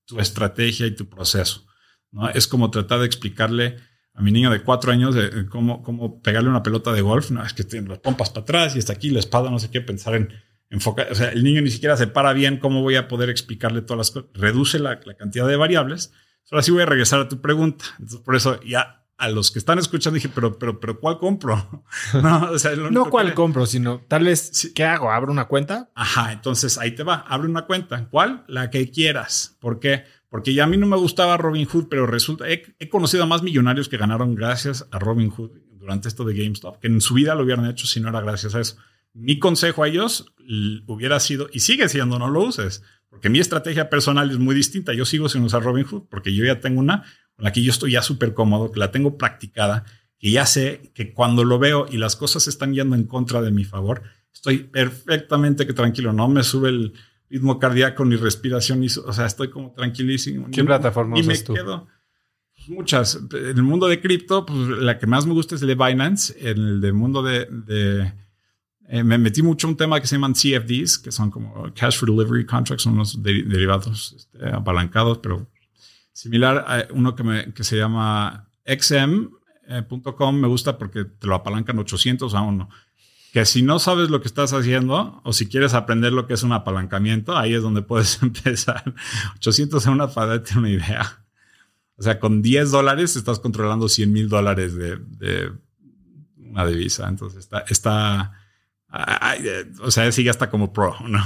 tu 0.05 0.19
estrategia 0.19 0.85
y 0.87 0.95
tu 0.95 1.09
proceso. 1.09 1.65
¿no? 2.11 2.29
Es 2.29 2.47
como 2.47 2.69
tratar 2.71 2.99
de 2.99 3.05
explicarle 3.05 3.77
a 4.13 4.21
mi 4.21 4.31
niño 4.31 4.51
de 4.51 4.61
cuatro 4.61 4.91
años 4.91 5.15
de 5.15 5.47
cómo, 5.47 5.81
cómo 5.81 6.21
pegarle 6.21 6.49
una 6.49 6.61
pelota 6.61 6.91
de 6.93 7.01
golf. 7.01 7.31
No, 7.31 7.43
es 7.43 7.53
que 7.53 7.63
tiene 7.63 7.89
las 7.89 7.99
pompas 7.99 8.29
para 8.29 8.43
atrás 8.43 8.75
y 8.75 8.79
está 8.79 8.93
aquí 8.93 9.09
la 9.09 9.19
espada, 9.19 9.49
no 9.49 9.59
sé 9.59 9.71
qué, 9.71 9.81
pensar 9.81 10.15
en 10.15 10.29
enfocar. 10.69 11.11
O 11.11 11.15
sea, 11.15 11.29
el 11.29 11.43
niño 11.43 11.61
ni 11.61 11.71
siquiera 11.71 11.97
se 11.97 12.07
para 12.07 12.33
bien. 12.33 12.57
¿Cómo 12.57 12.81
voy 12.81 12.95
a 12.95 13.07
poder 13.07 13.29
explicarle 13.29 13.81
todas 13.81 13.97
las 13.97 14.11
cosas? 14.11 14.29
Reduce 14.33 14.77
la, 14.77 14.99
la 15.03 15.15
cantidad 15.15 15.47
de 15.47 15.55
variables 15.55 16.13
Ahora 16.51 16.63
sí 16.63 16.71
voy 16.71 16.83
a 16.83 16.85
regresar 16.85 17.19
a 17.19 17.27
tu 17.27 17.41
pregunta. 17.41 17.85
por 18.23 18.35
eso 18.35 18.61
ya 18.61 19.03
a 19.17 19.29
los 19.29 19.51
que 19.51 19.59
están 19.59 19.79
escuchando 19.79 20.15
dije, 20.15 20.29
pero, 20.29 20.57
pero, 20.57 20.79
pero, 20.79 20.99
¿cuál 20.99 21.17
compro? 21.17 21.83
no, 22.21 22.51
o 22.51 22.59
sea, 22.59 22.75
no 22.75 23.09
cuál 23.09 23.33
compro, 23.33 23.65
sino 23.65 24.01
tal 24.07 24.25
vez, 24.25 24.71
¿qué 24.75 24.83
hago? 24.83 25.11
¿Abro 25.11 25.31
una 25.31 25.45
cuenta? 25.45 25.91
Ajá, 25.95 26.33
entonces 26.33 26.77
ahí 26.77 26.91
te 26.91 27.03
va, 27.03 27.23
abre 27.27 27.47
una 27.47 27.65
cuenta. 27.65 28.07
¿Cuál? 28.09 28.43
La 28.47 28.69
que 28.69 28.91
quieras. 28.91 29.57
¿Por 29.59 29.79
qué? 29.79 30.03
Porque 30.29 30.53
ya 30.53 30.63
a 30.63 30.67
mí 30.67 30.77
no 30.77 30.87
me 30.87 30.97
gustaba 30.97 31.37
Robinhood, 31.37 31.87
pero 31.89 32.07
resulta, 32.07 32.49
he, 32.49 32.75
he 32.79 32.89
conocido 32.89 33.23
a 33.23 33.27
más 33.27 33.43
millonarios 33.43 33.87
que 33.87 33.97
ganaron 33.97 34.35
gracias 34.35 34.87
a 34.91 34.99
Robinhood 34.99 35.51
durante 35.83 36.07
esto 36.07 36.23
de 36.23 36.33
GameStop, 36.33 36.79
que 36.79 36.87
en 36.87 37.01
su 37.01 37.13
vida 37.13 37.35
lo 37.35 37.43
hubieran 37.43 37.69
hecho 37.69 37.87
si 37.87 37.99
no 37.99 38.09
era 38.09 38.21
gracias 38.21 38.55
a 38.55 38.61
eso. 38.61 38.77
Mi 39.13 39.37
consejo 39.37 39.83
a 39.83 39.87
ellos 39.87 40.33
hubiera 40.87 41.19
sido, 41.19 41.49
y 41.53 41.59
sigue 41.59 41.87
siendo, 41.87 42.17
no 42.17 42.29
lo 42.29 42.41
uses, 42.41 42.81
porque 43.13 43.29
mi 43.29 43.37
estrategia 43.37 43.91
personal 43.91 44.31
es 44.31 44.39
muy 44.39 44.55
distinta. 44.55 44.91
Yo 44.91 45.05
sigo 45.05 45.29
sin 45.29 45.43
usar 45.43 45.61
Robinhood 45.61 46.05
porque 46.09 46.33
yo 46.33 46.43
ya 46.45 46.59
tengo 46.59 46.79
una 46.79 47.03
con 47.35 47.45
la 47.45 47.51
que 47.51 47.61
yo 47.61 47.69
estoy 47.69 47.91
ya 47.91 48.01
súper 48.01 48.33
cómodo, 48.33 48.71
que 48.71 48.79
la 48.79 48.89
tengo 48.89 49.19
practicada, 49.19 49.85
que 50.17 50.31
ya 50.31 50.47
sé 50.47 50.91
que 50.95 51.13
cuando 51.13 51.43
lo 51.43 51.59
veo 51.59 51.85
y 51.87 51.97
las 51.97 52.15
cosas 52.15 52.47
están 52.47 52.73
yendo 52.73 52.95
en 52.95 53.03
contra 53.03 53.43
de 53.43 53.51
mi 53.51 53.65
favor, 53.65 54.01
estoy 54.33 54.63
perfectamente 54.63 55.67
que 55.67 55.73
tranquilo. 55.73 56.11
No 56.11 56.27
me 56.27 56.41
sube 56.41 56.69
el 56.69 56.93
ritmo 57.29 57.59
cardíaco 57.59 58.03
ni 58.03 58.15
respiración, 58.15 58.79
ni, 58.79 58.87
o 58.87 59.13
sea, 59.13 59.27
estoy 59.27 59.51
como 59.51 59.73
tranquilísimo. 59.73 60.47
¿Qué 60.51 60.63
plataforma 60.63 61.13
usas 61.13 61.27
me 61.27 61.37
tú? 61.37 61.53
Quedo, 61.53 61.87
pues, 62.55 62.69
muchas. 62.69 63.19
En 63.31 63.57
el 63.57 63.63
mundo 63.63 63.87
de 63.87 64.01
cripto, 64.01 64.43
pues 64.43 64.57
la 64.79 64.97
que 64.97 65.05
más 65.05 65.27
me 65.27 65.33
gusta 65.33 65.53
es 65.53 65.61
el 65.61 65.67
de 65.67 65.75
Binance. 65.75 66.35
En 66.39 66.57
el 66.57 66.81
del 66.81 66.93
mundo 66.93 67.21
de 67.21 68.13
eh, 68.93 69.03
me 69.03 69.17
metí 69.17 69.41
mucho 69.41 69.67
un 69.67 69.75
tema 69.75 69.99
que 69.99 70.05
se 70.05 70.17
llaman 70.17 70.35
CFDs, 70.35 70.99
que 70.99 71.11
son 71.11 71.31
como 71.31 71.73
Cash 71.73 71.97
for 71.97 72.11
Delivery 72.11 72.45
Contracts, 72.45 72.83
son 72.83 72.93
unos 72.93 73.23
derivados 73.23 74.13
este, 74.15 74.49
apalancados, 74.49 75.17
pero 75.17 75.49
similar 76.11 76.63
a 76.67 76.93
uno 76.93 77.15
que, 77.15 77.23
me, 77.23 77.53
que 77.55 77.63
se 77.63 77.75
llama 77.75 78.51
XM.com, 78.67 80.35
me 80.39 80.47
gusta 80.47 80.77
porque 80.77 81.05
te 81.05 81.25
lo 81.25 81.33
apalancan 81.33 81.79
800 81.79 82.35
a 82.35 82.41
uno. 82.41 82.69
Que 83.31 83.45
si 83.45 83.63
no 83.63 83.79
sabes 83.79 84.11
lo 84.11 84.21
que 84.21 84.27
estás 84.27 84.53
haciendo 84.53 85.21
o 85.23 85.33
si 85.33 85.47
quieres 85.47 85.73
aprender 85.73 86.13
lo 86.13 86.27
que 86.27 86.35
es 86.35 86.43
un 86.43 86.51
apalancamiento, 86.51 87.35
ahí 87.35 87.55
es 87.55 87.63
donde 87.63 87.81
puedes 87.81 88.21
empezar. 88.21 88.93
800 89.37 89.87
a 89.87 89.89
una 89.89 90.07
para 90.07 90.37
darte 90.37 90.55
una 90.55 90.69
idea. 90.69 91.25
O 91.97 92.03
sea, 92.03 92.19
con 92.19 92.43
10 92.43 92.69
dólares 92.69 93.15
estás 93.15 93.39
controlando 93.39 93.89
100 93.89 94.13
mil 94.13 94.29
dólares 94.29 94.75
de, 94.75 94.97
de, 94.97 95.51
una 96.37 96.67
divisa. 96.67 97.09
Entonces 97.09 97.39
está, 97.39 97.65
está 97.67 98.42
o 99.81 99.91
sea, 99.91 100.11
sigue 100.11 100.29
hasta 100.29 100.49
como 100.49 100.71
pro, 100.71 100.95
¿no? 101.07 101.23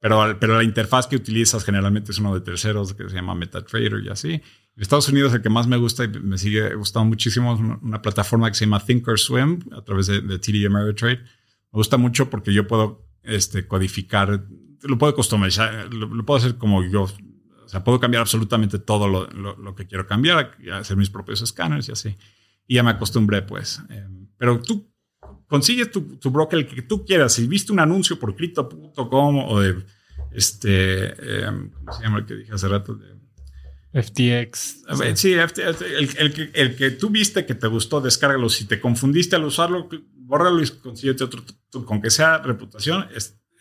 Pero, 0.00 0.38
pero 0.40 0.56
la 0.56 0.64
interfaz 0.64 1.06
que 1.06 1.16
utilizas 1.16 1.62
generalmente 1.62 2.10
es 2.10 2.18
uno 2.18 2.34
de 2.34 2.40
terceros 2.40 2.94
que 2.94 3.08
se 3.08 3.14
llama 3.14 3.34
MetaTrader 3.34 4.02
y 4.02 4.08
así. 4.08 4.32
En 4.32 4.82
Estados 4.82 5.08
Unidos 5.10 5.34
el 5.34 5.42
que 5.42 5.50
más 5.50 5.66
me 5.66 5.76
gusta 5.76 6.04
y 6.04 6.08
me 6.08 6.38
sigue 6.38 6.74
gustando 6.74 7.06
muchísimo 7.06 7.52
es 7.52 7.60
una, 7.60 8.00
plataforma 8.00 8.48
que 8.48 8.54
se 8.54 8.64
llama 8.64 8.80
Thinkorswim 8.80 9.60
a 9.76 9.82
través 9.82 10.06
de, 10.06 10.22
de 10.22 10.38
TD 10.38 10.66
Ameritrade. 10.66 11.18
Me 11.18 11.76
gusta 11.76 11.98
mucho 11.98 12.30
porque 12.30 12.54
yo 12.54 12.66
puedo 12.66 13.06
este, 13.22 13.66
codificar, 13.66 14.46
lo 14.82 14.98
puedo 14.98 15.14
customizar, 15.14 15.92
lo, 15.92 16.24
puedo 16.24 16.38
hacer 16.38 16.56
como 16.56 16.82
yo. 16.82 17.02
O 17.02 17.68
sea, 17.68 17.84
puedo 17.84 18.00
cambiar 18.00 18.22
absolutamente 18.22 18.78
todo 18.78 19.06
lo, 19.06 19.26
lo, 19.26 19.74
que 19.74 19.86
quiero 19.86 20.06
cambiar, 20.06 20.56
hacer 20.72 20.96
mis 20.96 21.10
propios 21.10 21.42
escáneres 21.42 21.88
y 21.88 21.92
así. 21.92 22.16
Y 22.66 22.76
ya 22.76 22.82
me 22.82 22.90
acostumbré, 22.90 23.42
pues. 23.42 23.80
Em, 23.90 24.28
pero 24.36 24.60
tú 24.60 24.89
consigues 25.50 25.90
tu, 25.90 26.16
tu, 26.16 26.30
broker 26.30 26.60
el 26.60 26.66
que 26.66 26.82
tú 26.82 27.04
quieras. 27.04 27.34
Si 27.34 27.46
viste 27.48 27.72
un 27.72 27.80
anuncio 27.80 28.18
por 28.18 28.36
crypto.com 28.36 29.38
o 29.48 29.60
de 29.60 29.84
este, 30.30 31.44
em, 31.44 31.70
¿cómo 31.70 31.92
se 31.92 32.02
llama 32.04 32.18
el 32.20 32.26
que 32.26 32.34
dije 32.36 32.52
hace 32.54 32.68
rato? 32.68 32.94
De, 32.94 33.20
FTX. 33.92 34.84
Sí, 35.14 35.32
el, 35.32 35.52
que, 36.32 36.50
el, 36.54 36.76
que, 36.76 36.90
tú 36.92 37.10
viste 37.10 37.44
que 37.44 37.56
te 37.56 37.66
gustó, 37.66 38.00
descárgalo. 38.00 38.48
Si 38.48 38.66
te 38.66 38.80
confundiste 38.80 39.34
al 39.34 39.44
usarlo, 39.44 39.88
bórralo 40.14 40.62
y 40.62 40.68
consíguete 40.68 41.24
otro. 41.24 41.42
Con 41.84 42.00
que 42.00 42.10
sea 42.10 42.38
reputación 42.38 43.08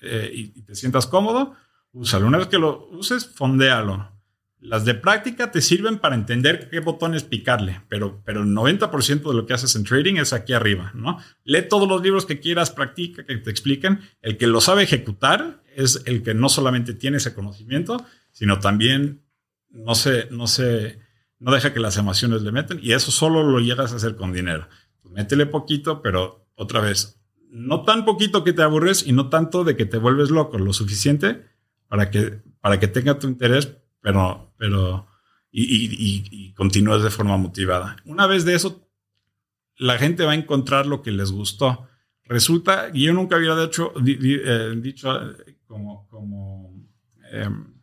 eh, 0.02 0.32
y, 0.32 0.62
te 0.62 0.76
sientas 0.76 1.08
cómodo, 1.08 1.56
úsalo. 1.94 2.28
Una 2.28 2.38
vez 2.38 2.48
que 2.48 2.60
lo 2.60 2.90
uses, 2.90 3.28
fondéalo. 3.34 4.12
Las 4.62 4.84
de 4.84 4.94
práctica 4.94 5.52
te 5.52 5.62
sirven 5.62 6.00
para 6.00 6.16
entender 6.16 6.70
qué 6.70 6.82
botones 6.82 7.24
picarle, 7.24 7.82
pero, 7.88 8.22
pero 8.26 8.42
el 8.44 8.50
90% 8.50 9.30
de 9.30 9.34
lo 9.34 9.46
que 9.46 9.54
haces 9.54 9.74
en 9.76 9.86
trading 9.86 10.16
es 10.16 10.34
aquí 10.34 10.52
arriba, 10.52 10.92
¿no? 10.94 11.18
Lee 11.46 11.62
todos 11.70 11.88
los 11.88 12.02
libros 12.02 12.26
que 12.26 12.42
quieras, 12.42 12.70
practica, 12.70 13.26
que 13.26 13.38
te 13.38 13.50
expliquen. 13.50 14.02
El 14.22 14.38
que 14.38 14.48
lo 14.48 14.60
sabe 14.60 14.84
ejecutar 14.84 15.64
es 15.76 16.02
el 16.06 16.24
que 16.24 16.34
no 16.34 16.50
solamente 16.50 16.94
tiene 16.94 17.18
ese 17.18 17.34
conocimiento, 17.34 18.06
sino 18.32 18.60
también 18.60 19.24
no 19.70 19.96
se, 19.96 20.28
no 20.30 20.46
se, 20.46 21.00
no 21.40 21.54
deja 21.54 21.74
que 21.74 21.80
las 21.80 21.96
emociones 21.96 22.42
le 22.42 22.52
meten 22.52 22.80
y 22.82 22.92
eso 22.92 23.12
solo 23.12 23.44
lo 23.44 23.60
llegas 23.60 23.94
a 23.94 23.96
hacer 23.96 24.18
con 24.18 24.34
dinero. 24.34 24.68
Pues 25.02 25.14
métele 25.14 25.46
poquito, 25.46 26.02
pero 26.02 26.50
otra 26.56 26.82
vez, 26.82 27.22
no 27.50 27.84
tan 27.84 28.04
poquito 28.04 28.44
que 28.44 28.52
te 28.52 28.62
aburres 28.62 29.08
y 29.08 29.14
no 29.14 29.30
tanto 29.30 29.64
de 29.64 29.78
que 29.78 29.86
te 29.86 29.98
vuelves 29.98 30.32
loco, 30.32 30.58
lo 30.58 30.74
suficiente 30.74 31.46
para 31.88 32.12
que, 32.12 32.42
para 32.60 32.80
que 32.80 32.88
tenga 32.88 33.20
tu 33.20 33.28
interés 33.28 33.79
pero, 34.02 34.54
pero, 34.58 35.08
y, 35.52 35.64
y, 35.74 36.54
de 36.54 37.10
forma 37.10 37.38
motivada. 37.38 37.98
Una 38.06 38.28
vez 38.28 38.46
de 38.46 38.56
eso, 38.56 38.90
la 39.78 39.98
gente 39.98 40.26
va 40.26 40.34
a 40.34 40.36
encontrar 40.36 40.86
lo 40.86 41.02
que 41.02 41.12
les 41.12 41.32
gustó. 41.32 41.88
Resulta, 42.26 42.90
y 42.94 43.06
yo 43.06 43.14
nunca 43.14 43.38
había 43.38 43.56
dicho, 43.56 43.94
eh, 44.06 44.20
eh, 44.46 45.56
como, 45.66 46.08
como 46.10 46.76
em, 47.32 47.74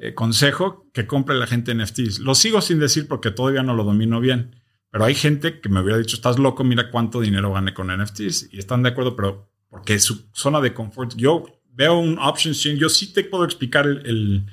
eh, 0.00 0.14
consejo 0.14 0.88
que 0.92 1.06
compre 1.06 1.36
la 1.36 1.46
gente 1.46 1.74
NFTs. 1.74 2.20
Lo 2.20 2.34
sigo 2.34 2.60
sin 2.60 2.78
decir 2.78 3.06
porque 3.06 3.30
todavía 3.30 3.62
no 3.62 3.74
lo 3.74 3.84
domino 3.84 4.20
bien. 4.20 4.56
Pero 4.90 5.04
hay 5.04 5.14
gente 5.14 5.60
que 5.60 5.68
me 5.68 5.80
hubiera 5.80 5.98
dicho, 5.98 6.16
estás 6.16 6.38
loco, 6.38 6.64
mira 6.64 6.90
cuánto 6.90 7.20
dinero 7.20 7.52
gane 7.52 7.74
con 7.74 7.88
NFTs. 7.88 8.48
Y 8.52 8.58
están 8.58 8.82
de 8.82 8.90
acuerdo, 8.90 9.14
pero 9.14 9.52
porque 9.68 9.98
su 9.98 10.28
zona 10.32 10.60
de 10.60 10.72
confort, 10.72 11.14
yo 11.14 11.44
veo 11.72 11.98
un 11.98 12.18
option 12.18 12.54
chain, 12.54 12.78
yo 12.78 12.88
sí 12.88 13.12
te 13.12 13.24
puedo 13.24 13.44
explicar 13.44 13.86
el, 13.86 14.46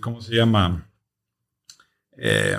¿cómo 0.00 0.20
se 0.20 0.34
llama? 0.34 0.90
Eh, 2.16 2.58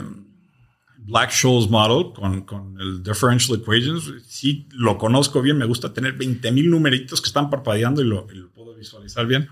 Black 0.98 1.32
Scholes 1.32 1.70
Model 1.70 2.14
con, 2.14 2.42
con, 2.42 2.80
el 2.80 3.04
Differential 3.04 3.60
Equations. 3.60 4.14
Sí, 4.26 4.68
lo 4.72 4.98
conozco 4.98 5.42
bien. 5.42 5.58
Me 5.58 5.66
gusta 5.66 5.94
tener 5.94 6.14
20 6.14 6.52
mil 6.52 6.70
numeritos 6.70 7.22
que 7.22 7.28
están 7.28 7.50
parpadeando 7.50 8.02
y 8.02 8.06
lo, 8.06 8.28
puedo 8.54 8.76
visualizar 8.76 9.26
bien. 9.26 9.50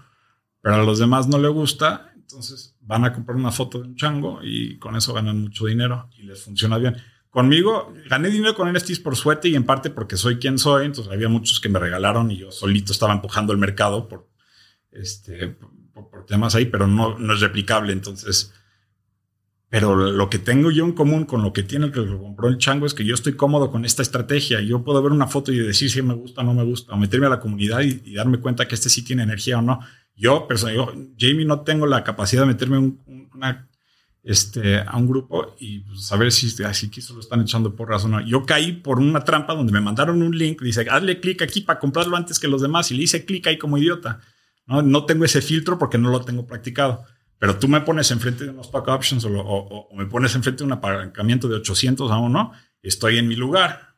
Pero 0.62 0.76
a 0.76 0.84
los 0.84 1.00
demás 1.00 1.28
no 1.28 1.38
le 1.38 1.48
gusta. 1.48 2.14
Entonces 2.16 2.76
van 2.82 3.06
a 3.06 3.14
comprar 3.14 3.36
una 3.36 3.52
foto 3.52 3.80
de 3.80 3.88
un 3.88 3.96
chango 3.96 4.40
y 4.44 4.78
con 4.78 4.96
eso 4.96 5.14
ganan 5.14 5.42
mucho 5.42 5.66
dinero 5.66 6.10
y 6.18 6.24
les 6.24 6.42
funciona 6.42 6.78
bien. 6.78 6.96
Conmigo 7.30 7.94
gané 8.08 8.30
dinero 8.30 8.56
con 8.56 8.72
NFTs 8.72 9.00
por 9.00 9.16
suerte 9.16 9.50
y 9.50 9.56
en 9.56 9.64
parte 9.64 9.90
porque 9.90 10.18
soy 10.18 10.38
quien 10.38 10.60
soy. 10.60 10.86
Entonces 10.86 11.12
había 11.12 11.30
muchos 11.30 11.60
que 11.60 11.70
me 11.70 11.80
regalaron 11.80 12.30
y 12.30 12.38
yo 12.38 12.52
solito 12.52 12.94
estaba 12.94 13.14
empujando 13.14 13.52
el 13.52 13.60
mercado 13.60 14.08
por, 14.08 14.30
este, 14.92 15.58
por, 16.08 16.26
temas 16.26 16.56
ahí, 16.56 16.66
pero 16.66 16.88
no, 16.88 17.18
no 17.18 17.34
es 17.34 17.42
replicable. 17.42 17.94
Entonces, 17.94 18.54
pero 19.70 19.96
lo 19.96 20.30
que 20.30 20.40
tengo 20.40 20.72
yo 20.72 20.84
en 20.84 20.94
común 20.94 21.26
con 21.26 21.44
lo 21.44 21.54
que 21.54 21.62
tiene 21.62 21.86
el 21.86 21.92
que 21.92 22.00
lo 22.00 22.20
compró 22.20 22.48
el 22.48 22.58
chango 22.58 22.88
es 22.88 22.96
que 22.96 23.06
yo 23.06 23.14
estoy 23.14 23.34
cómodo 23.34 23.70
con 23.70 23.86
esta 23.86 24.02
estrategia. 24.02 24.62
Yo 24.62 24.84
puedo 24.84 25.02
ver 25.04 25.12
una 25.12 25.28
foto 25.28 25.52
y 25.52 25.60
decir 25.60 25.92
si 25.92 26.02
me 26.02 26.16
gusta 26.16 26.42
o 26.42 26.44
no 26.44 26.56
me 26.56 26.64
gusta, 26.64 26.94
o 26.94 26.98
meterme 26.98 27.28
a 27.28 27.30
la 27.30 27.40
comunidad 27.40 27.82
y, 27.82 28.14
darme 28.16 28.40
cuenta 28.40 28.68
que 28.68 28.74
este 28.74 28.90
sí 28.90 29.04
tiene 29.04 29.22
energía 29.22 29.60
o 29.60 29.62
no. 29.62 29.80
Yo, 30.16 30.48
personalmente, 30.48 31.14
Jamie, 31.20 31.46
no 31.46 31.62
tengo 31.62 31.86
la 31.86 32.04
capacidad 32.04 32.42
de 32.42 32.48
meterme 32.48 32.80
un, 32.80 33.00
este, 34.24 34.80
a 34.80 34.98
un 34.98 35.08
grupo 35.08 35.56
y 35.60 35.80
pues, 35.82 36.06
saber 36.06 36.32
si 36.32 36.64
así 36.64 36.90
que 36.90 37.02
solo 37.02 37.20
están 37.20 37.42
echando 37.42 37.76
porras 37.76 38.06
o 38.06 38.08
no. 38.08 38.22
Yo 38.22 38.46
caí 38.46 38.74
por 38.74 39.00
una 39.00 39.24
trampa 39.24 39.54
donde 39.54 39.72
me 39.72 39.82
mandaron 39.82 40.22
un 40.24 40.36
link, 40.36 40.64
dice, 40.64 40.88
hazle 40.90 41.20
clic 41.20 41.44
aquí 41.44 41.62
para 41.62 41.80
comprarlo 41.80 42.18
antes 42.18 42.40
que 42.40 42.48
los 42.48 42.62
demás 42.62 42.90
y 42.90 42.96
le 42.96 43.04
hice 43.04 43.24
clic 43.24 43.46
ahí 43.46 43.60
como 43.60 43.78
idiota. 43.78 44.20
No, 44.70 44.82
no 44.82 45.06
tengo 45.06 45.26
ese 45.26 45.42
filtro 45.42 45.78
porque 45.78 45.98
no 45.98 46.10
lo 46.10 46.22
tengo 46.22 46.48
practicado. 46.48 47.04
Pero 47.40 47.58
tú 47.58 47.68
me 47.68 47.82
pones 47.82 48.12
enfrente 48.12 48.44
de 48.46 48.52
unos 48.52 48.68
stock 48.68 48.88
options 48.88 49.26
o, 49.26 49.30
o, 49.30 49.96
me 49.96 50.06
pones 50.06 50.36
enfrente 50.36 50.60
de 50.60 50.66
un 50.66 50.74
apalancamiento 50.74 51.48
de 51.48 51.56
800 51.56 52.12
a 52.12 52.18
uno, 52.18 52.52
estoy 52.82 53.18
en 53.18 53.28
mi 53.28 53.36
lugar. 53.36 53.96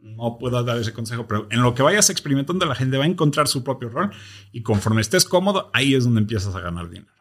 No 0.00 0.38
puedo 0.38 0.62
dar 0.62 0.78
ese 0.78 0.92
consejo, 0.92 1.26
pero 1.26 1.48
en 1.50 1.62
lo 1.62 1.74
que 1.74 1.82
vayas 1.82 2.10
experimentando, 2.10 2.64
la 2.64 2.74
gente 2.74 2.96
va 2.96 3.04
a 3.04 3.08
encontrar 3.08 3.48
su 3.48 3.62
propio 3.62 3.88
rol 3.88 4.10
y 4.52 4.62
conforme 4.62 5.00
estés 5.00 5.24
cómodo, 5.24 5.70
ahí 5.74 5.94
es 5.94 6.04
donde 6.04 6.20
empiezas 6.20 6.54
a 6.54 6.60
ganar 6.60 6.88
dinero. 6.88 7.12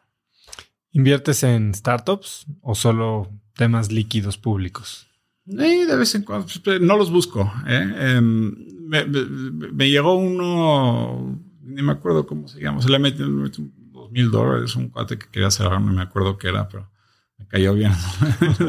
¿Inviertes 0.91 1.43
en 1.43 1.73
startups 1.73 2.45
o 2.61 2.76
solo 2.76 3.30
temas 3.55 3.91
líquidos 3.91 4.38
públicos? 4.38 5.07
de 5.45 5.95
vez 5.95 6.15
en 6.15 6.23
cuando, 6.23 6.47
pues, 6.63 6.81
no 6.81 6.97
los 6.97 7.11
busco. 7.11 7.51
¿eh? 7.67 8.15
Em, 8.17 8.55
me, 8.88 9.89
llegó 9.89 10.15
uno, 10.15 11.39
ni 11.65 11.81
me 11.81 11.91
acuerdo 11.91 12.25
cómo 12.25 12.47
se 12.47 12.59
llama, 12.61 12.81
se 12.81 12.89
le 12.89 12.99
metió 12.99 13.25
dos 13.27 14.11
mil 14.11 14.31
dólares, 14.31 14.75
un 14.75 14.89
cuate 14.89 15.17
que 15.17 15.27
quería 15.27 15.47
hacer, 15.47 15.69
no 15.69 15.79
me 15.79 16.01
acuerdo 16.01 16.37
qué 16.37 16.49
era, 16.49 16.67
pero 16.67 16.89
me 17.37 17.47
cayó 17.47 17.73
bien. 17.73 17.91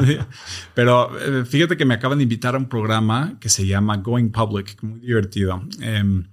pero 0.73 1.17
eh, 1.19 1.45
fíjate 1.45 1.77
que 1.77 1.85
me 1.85 1.93
acaban 1.93 2.17
de 2.17 2.23
invitar 2.23 2.55
a 2.55 2.57
un 2.57 2.67
programa 2.67 3.37
que 3.39 3.49
se 3.49 3.65
llama 3.65 3.97
Going 3.97 4.29
Public, 4.29 4.81
muy 4.81 4.99
divertido. 4.99 5.61
Em, 5.79 6.27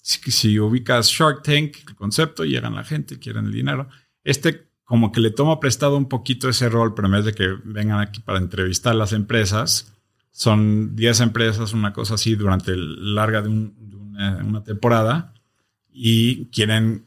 si, 0.00 0.58
ubicas 0.60 1.08
Shark 1.08 1.42
Tank, 1.42 1.76
el 1.88 1.96
concepto, 1.96 2.44
llegan 2.44 2.74
la 2.74 2.84
gente, 2.84 3.18
quieren 3.18 3.46
el 3.46 3.52
dinero. 3.52 3.88
Este 4.22 4.66
como 4.84 5.10
que 5.10 5.20
le 5.20 5.32
tomo 5.32 5.58
prestado 5.58 5.96
un 5.96 6.08
poquito 6.08 6.48
ese 6.48 6.68
rol, 6.68 6.94
pero 6.94 7.08
en 7.08 7.14
vez 7.14 7.24
de 7.24 7.32
que 7.32 7.56
vengan 7.64 7.98
aquí 7.98 8.20
para 8.20 8.38
entrevistar 8.38 8.92
a 8.92 8.96
las 8.96 9.12
empresas, 9.12 9.92
son 10.30 10.94
10 10.94 11.20
empresas, 11.22 11.72
una 11.72 11.92
cosa 11.92 12.14
así, 12.14 12.36
durante 12.36 12.72
larga 12.76 13.42
de, 13.42 13.48
una, 13.48 14.62
temporada 14.62 15.34
y 15.98 16.46
quieren 16.50 17.06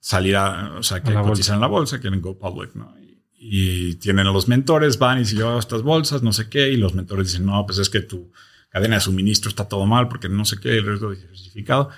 salir 0.00 0.36
a, 0.36 0.76
o 0.78 0.82
sea, 0.82 1.02
que 1.02 1.12
cotizan 1.12 1.56
en 1.56 1.60
la 1.60 1.66
bolsa, 1.66 2.00
quieren 2.00 2.22
go 2.22 2.38
public, 2.38 2.74
¿no? 2.74 2.94
Y, 3.38 3.96
tienen 3.96 4.26
a 4.26 4.32
los 4.32 4.48
mentores, 4.48 4.98
van 4.98 5.20
y 5.20 5.24
si 5.24 5.36
yo 5.36 5.50
hago 5.50 5.58
estas 5.58 5.82
bolsas, 5.82 6.22
no 6.22 6.32
sé 6.32 6.48
qué, 6.48 6.70
y 6.70 6.76
los 6.76 6.94
mentores 6.94 7.26
dicen, 7.26 7.44
no, 7.44 7.66
pues 7.66 7.78
es 7.78 7.90
que 7.90 8.00
tu 8.00 8.32
cadena 8.70 8.94
de 8.94 9.00
suministro 9.00 9.50
está 9.50 9.68
todo 9.68 9.84
mal 9.84 10.08
porque 10.08 10.28
no 10.28 10.44
sé 10.44 10.58
qué, 10.58 10.78
el 10.78 10.86
riesgo 10.86 11.10
diversificado. 11.10 11.90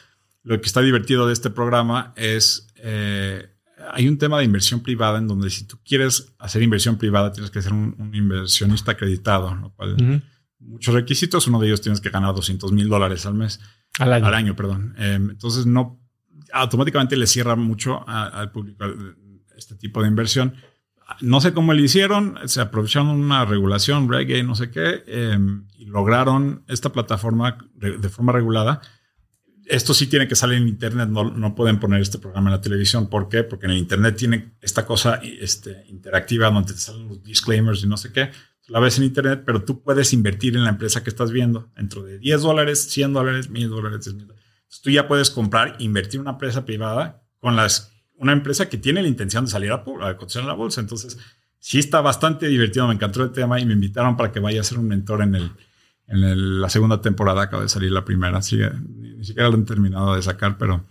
Lo 0.43 0.61
que 0.61 0.67
está 0.67 0.81
divertido 0.81 1.27
de 1.27 1.33
este 1.33 1.51
programa 1.51 2.13
es... 2.17 2.69
Eh, 2.77 3.49
hay 3.93 4.09
un 4.09 4.19
tema 4.19 4.39
de 4.39 4.45
inversión 4.45 4.81
privada 4.81 5.19
en 5.19 5.29
donde 5.29 5.51
si 5.51 5.67
tú 5.67 5.79
quieres 5.85 6.35
hacer 6.39 6.63
inversión 6.63 6.97
privada 6.97 7.33
tienes 7.33 7.51
que 7.51 7.61
ser 7.61 7.73
un, 7.73 8.11
inversionista 8.15 8.93
acreditado, 8.93 9.55
lo 9.55 9.71
cual 9.75 10.23
muchos 10.59 10.95
requisitos. 10.95 11.47
Uno 11.47 11.61
de 11.61 11.67
ellos 11.67 11.83
tienes 11.83 12.01
que 12.01 12.09
ganar 12.09 12.35
200 12.35 12.73
mil 12.73 12.89
dólares 12.89 13.27
al 13.27 13.35
mes. 13.35 13.61
Al 13.99 14.13
año. 14.13 14.27
Al 14.27 14.35
año, 14.35 14.57
perdón. 14.57 14.95
Em, 14.97 15.31
entonces 15.31 15.67
no 15.67 16.04
automáticamente 16.55 17.17
le 17.17 17.27
cierra 17.27 17.57
mucho 17.57 18.09
al 18.09 18.51
público 18.51 18.85
este 19.57 19.75
tipo 19.77 20.03
de 20.03 20.09
inversión. 20.09 20.55
No 21.21 21.41
sé 21.41 21.53
cómo 21.53 21.75
le 21.75 21.83
hicieron, 21.83 22.39
se 22.47 22.61
aprovecharon 22.63 23.09
una 23.11 23.45
regulación, 23.45 24.09
reggae, 24.09 24.43
no 24.43 24.55
sé 24.55 24.71
qué, 24.71 25.05
em, 25.07 25.67
y 25.77 25.85
lograron 25.85 26.65
esta 26.67 26.91
plataforma 26.91 27.59
de 27.75 28.09
forma 28.09 28.33
regulada 28.33 28.81
esto 29.67 29.95
sí 29.95 30.07
tiene 30.07 30.29
que 30.29 30.37
salir 30.37 30.59
en 30.59 30.69
Internet, 30.69 31.09
no, 31.09 31.25
no, 31.25 31.55
pueden 31.55 31.81
poner 31.81 32.01
este 32.01 32.19
programa 32.19 32.51
en 32.51 32.57
la 32.57 32.61
televisión. 32.61 33.09
¿Por 33.09 33.29
qué? 33.29 33.45
Porque 33.45 33.67
en 33.67 33.73
el 33.73 33.79
Internet 33.79 34.17
tiene 34.17 34.57
esta 34.61 34.85
cosa 34.87 35.21
este, 35.23 35.85
interactiva 35.89 36.51
donde 36.51 36.73
te 36.73 36.79
salen 36.79 37.09
los 37.09 37.23
disclaimers 37.23 37.83
y 37.83 37.87
no 37.87 37.97
sé 37.97 38.13
qué. 38.13 38.31
La 38.69 38.81
ves 38.81 38.99
en 38.99 39.05
Internet, 39.05 39.43
pero 39.45 39.65
tú 39.65 39.83
puedes 39.83 40.13
invertir 40.13 40.57
en 40.57 40.65
la 40.65 40.71
empresa 40.71 41.03
que 41.03 41.11
estás 41.11 41.31
viendo 41.31 41.71
dentro 41.77 42.03
de 42.03 42.19
10 42.19 42.43
dólares, 42.43 42.83
100 42.91 43.13
dólares, 43.13 43.51
1000 43.51 43.69
dólares, 43.69 44.15
Tú 44.83 44.91
ya 44.91 45.09
puedes 45.09 45.31
comprar, 45.31 45.77
invertir 45.79 46.21
una 46.21 46.33
empresa 46.33 46.65
privada 46.65 47.23
con 47.39 47.57
las, 47.57 47.93
una 48.17 48.33
empresa 48.33 48.69
que 48.69 48.79
tiene 48.79 49.03
la 49.03 49.09
intención 49.09 49.45
de 49.45 49.51
salir 49.51 49.73
a, 49.73 49.85
a 49.85 50.43
la 50.43 50.53
bolsa. 50.55 50.81
Entonces, 50.81 51.19
sí 51.59 51.79
está 51.79 52.01
bastante 52.01 52.49
divertido. 52.49 52.87
Me 52.89 52.95
encantó 52.95 53.23
el 53.23 53.33
tema 53.33 53.61
y 53.61 53.67
me 53.67 53.75
invitaron 53.75 54.17
para 54.17 54.33
que 54.33 54.41
vaya 54.41 54.61
a 54.61 54.65
ser 54.65 54.79
un 54.79 54.89
mentor 54.89 55.23
en 55.23 55.35
el 55.35 55.51
en 56.07 56.61
la 56.61 56.69
segunda 56.69 57.01
temporada 57.01 57.43
acaba 57.43 57.63
de 57.63 57.69
salir 57.69 57.91
la 57.91 58.05
primera, 58.05 58.39
así 58.39 58.59
ni, 58.89 59.25
siquiera 59.25 59.49
lo 59.49 59.55
han 59.55 59.65
terminado 59.65 60.15
de 60.15 60.23
sacar, 60.23 60.59
pero 60.59 60.85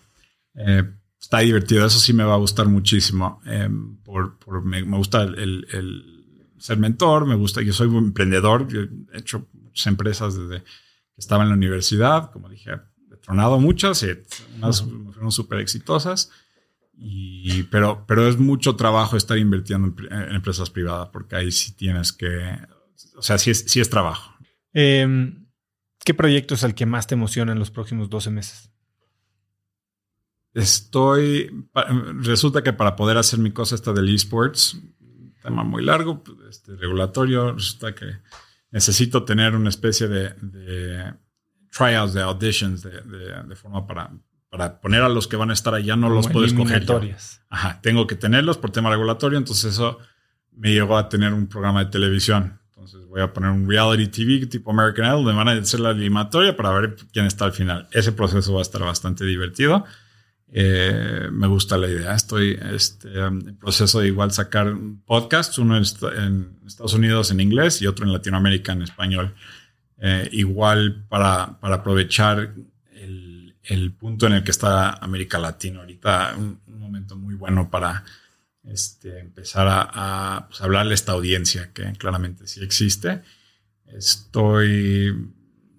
eh, 0.55 0.83
está 1.19 1.39
divertido. 1.39 1.85
Eso 1.85 1.99
sí 1.99 2.13
me 2.13 2.23
va 2.23 2.33
a 2.33 2.37
gustar 2.37 2.67
muchísimo. 2.67 3.41
Eh, 3.45 3.69
por, 4.03 4.63
me, 4.63 4.81
gusta 4.81 5.23
el, 5.23 6.55
ser 6.57 6.77
mentor, 6.77 7.27
me 7.27 7.35
gusta, 7.35 7.61
yo 7.61 7.73
soy 7.73 7.87
un 7.87 8.05
emprendedor, 8.05 8.67
he 9.13 9.19
hecho 9.19 9.47
muchas 9.53 9.87
empresas 9.87 10.35
desde 10.35 10.63
que 10.63 11.19
estaba 11.19 11.43
en 11.43 11.49
la 11.49 11.55
universidad, 11.55 12.31
como 12.31 12.49
dije, 12.49 12.71
tronado 13.23 13.59
muchas, 13.59 14.03
y 14.03 14.07
unas 14.57 14.83
fueron 14.83 15.31
súper 15.31 15.59
exitosas. 15.59 16.29
Y, 16.95 17.63
pero, 17.63 18.05
pero 18.07 18.27
es 18.27 18.37
mucho 18.37 18.75
trabajo 18.75 19.17
estar 19.17 19.37
invirtiendo 19.37 19.93
en, 20.09 20.35
empresas 20.35 20.69
privadas, 20.69 21.09
porque 21.11 21.35
ahí 21.35 21.51
sí 21.51 21.73
tienes 21.75 22.13
que, 22.13 22.57
o 23.15 23.21
sea, 23.21 23.37
sí 23.37 23.51
es, 23.51 23.65
sí 23.67 23.79
es 23.79 23.89
trabajo. 23.89 24.33
Em, 24.73 25.47
¿Qué 26.05 26.13
proyecto 26.13 26.53
es 26.53 26.63
el 26.63 26.75
que 26.75 26.85
más 26.85 27.07
te 27.07 27.15
emociona 27.15 27.53
en 27.53 27.59
los 27.59 27.71
próximos 27.71 28.09
12 28.09 28.29
meses? 28.29 28.69
Estoy. 30.53 31.49
Resulta 32.19 32.61
que 32.61 32.73
para 32.73 32.95
poder 32.95 33.17
hacer 33.17 33.39
mi 33.39 33.51
cosa 33.51 33.73
esta 33.73 33.91
del 33.91 34.13
esports, 34.13 34.79
tema 35.41 35.63
muy 35.63 35.83
largo, 35.83 36.23
este, 36.49 36.75
regulatorio, 36.75 37.53
resulta 37.53 37.95
que 37.95 38.05
necesito 38.71 39.23
tener 39.23 39.55
una 39.55 39.69
especie 39.69 40.07
de, 40.07 40.29
de 40.41 41.13
tryouts, 41.75 42.13
de 42.13 42.21
auditions, 42.21 42.83
de, 42.83 43.55
forma 43.55 43.87
para, 43.87 44.11
para 44.49 44.79
poner 44.79 45.01
a 45.01 45.09
los 45.09 45.27
que 45.27 45.35
van 45.35 45.49
a 45.49 45.53
estar 45.53 45.73
allá, 45.73 45.95
no 45.95 46.09
los 46.09 46.27
puedo 46.27 46.45
escoger. 46.45 46.85
Ajá, 47.49 47.79
tengo 47.81 48.05
que 48.07 48.15
tenerlos 48.15 48.57
por 48.57 48.71
tema 48.71 48.89
regulatorio, 48.89 49.37
entonces 49.37 49.73
eso 49.73 49.97
me 50.51 50.71
llevó 50.71 50.97
a 50.97 51.09
tener 51.09 51.33
un 51.33 51.47
programa 51.47 51.83
de 51.83 51.91
televisión 51.91 52.59
entonces 52.83 53.07
voy 53.07 53.21
a 53.21 53.31
poner 53.31 53.49
un 53.49 53.69
reality 53.69 54.07
TV 54.07 54.45
tipo 54.47 54.71
American 54.71 55.05
Idol, 55.05 55.23
donde 55.23 55.37
van 55.37 55.47
a 55.47 55.53
hacer 55.53 55.79
la 55.79 55.91
animatoria 55.91 56.57
para 56.57 56.71
ver 56.71 56.97
quién 57.13 57.25
está 57.25 57.45
al 57.45 57.53
final. 57.53 57.87
Ese 57.91 58.11
proceso 58.11 58.53
va 58.53 58.59
a 58.59 58.61
estar 58.61 58.81
bastante 58.81 59.23
divertido. 59.23 59.85
Eh, 60.51 61.29
me 61.31 61.47
gusta 61.47 61.77
la 61.77 61.87
idea. 61.87 62.13
Estoy 62.13 62.59
este, 62.73 63.19
en 63.19 63.55
proceso 63.55 64.01
de 64.01 64.07
igual 64.07 64.33
sacar 64.33 64.75
podcasts, 65.05 65.57
uno 65.59 65.77
en 65.77 65.83
Estados 66.67 66.93
Unidos 66.93 67.31
en 67.31 67.39
inglés 67.39 67.81
y 67.81 67.87
otro 67.87 68.05
en 68.05 68.11
Latinoamérica 68.11 68.73
en 68.73 68.81
español. 68.81 69.33
Eh, 70.05 70.27
igual 70.33 71.05
para, 71.07 71.57
para 71.61 71.75
aprovechar 71.75 72.53
el, 72.91 73.55
el, 73.63 73.93
punto 73.93 74.27
en 74.27 74.33
el 74.33 74.43
que 74.43 74.51
está 74.51 74.91
América 74.95 75.39
Latina 75.39 75.79
ahorita, 75.79 76.35
un 76.35 76.59
momento 76.67 77.15
muy 77.15 77.35
bueno 77.35 77.69
para 77.69 78.03
este, 78.65 79.19
empezar 79.19 79.67
a, 79.69 80.47
pues, 80.49 80.61
hablarle 80.61 80.91
a 80.91 80.95
esta 80.95 81.13
audiencia 81.13 81.71
que 81.73 81.93
claramente 81.93 82.47
sí 82.47 82.61
existe. 82.63 83.21
Estoy, 83.87 85.09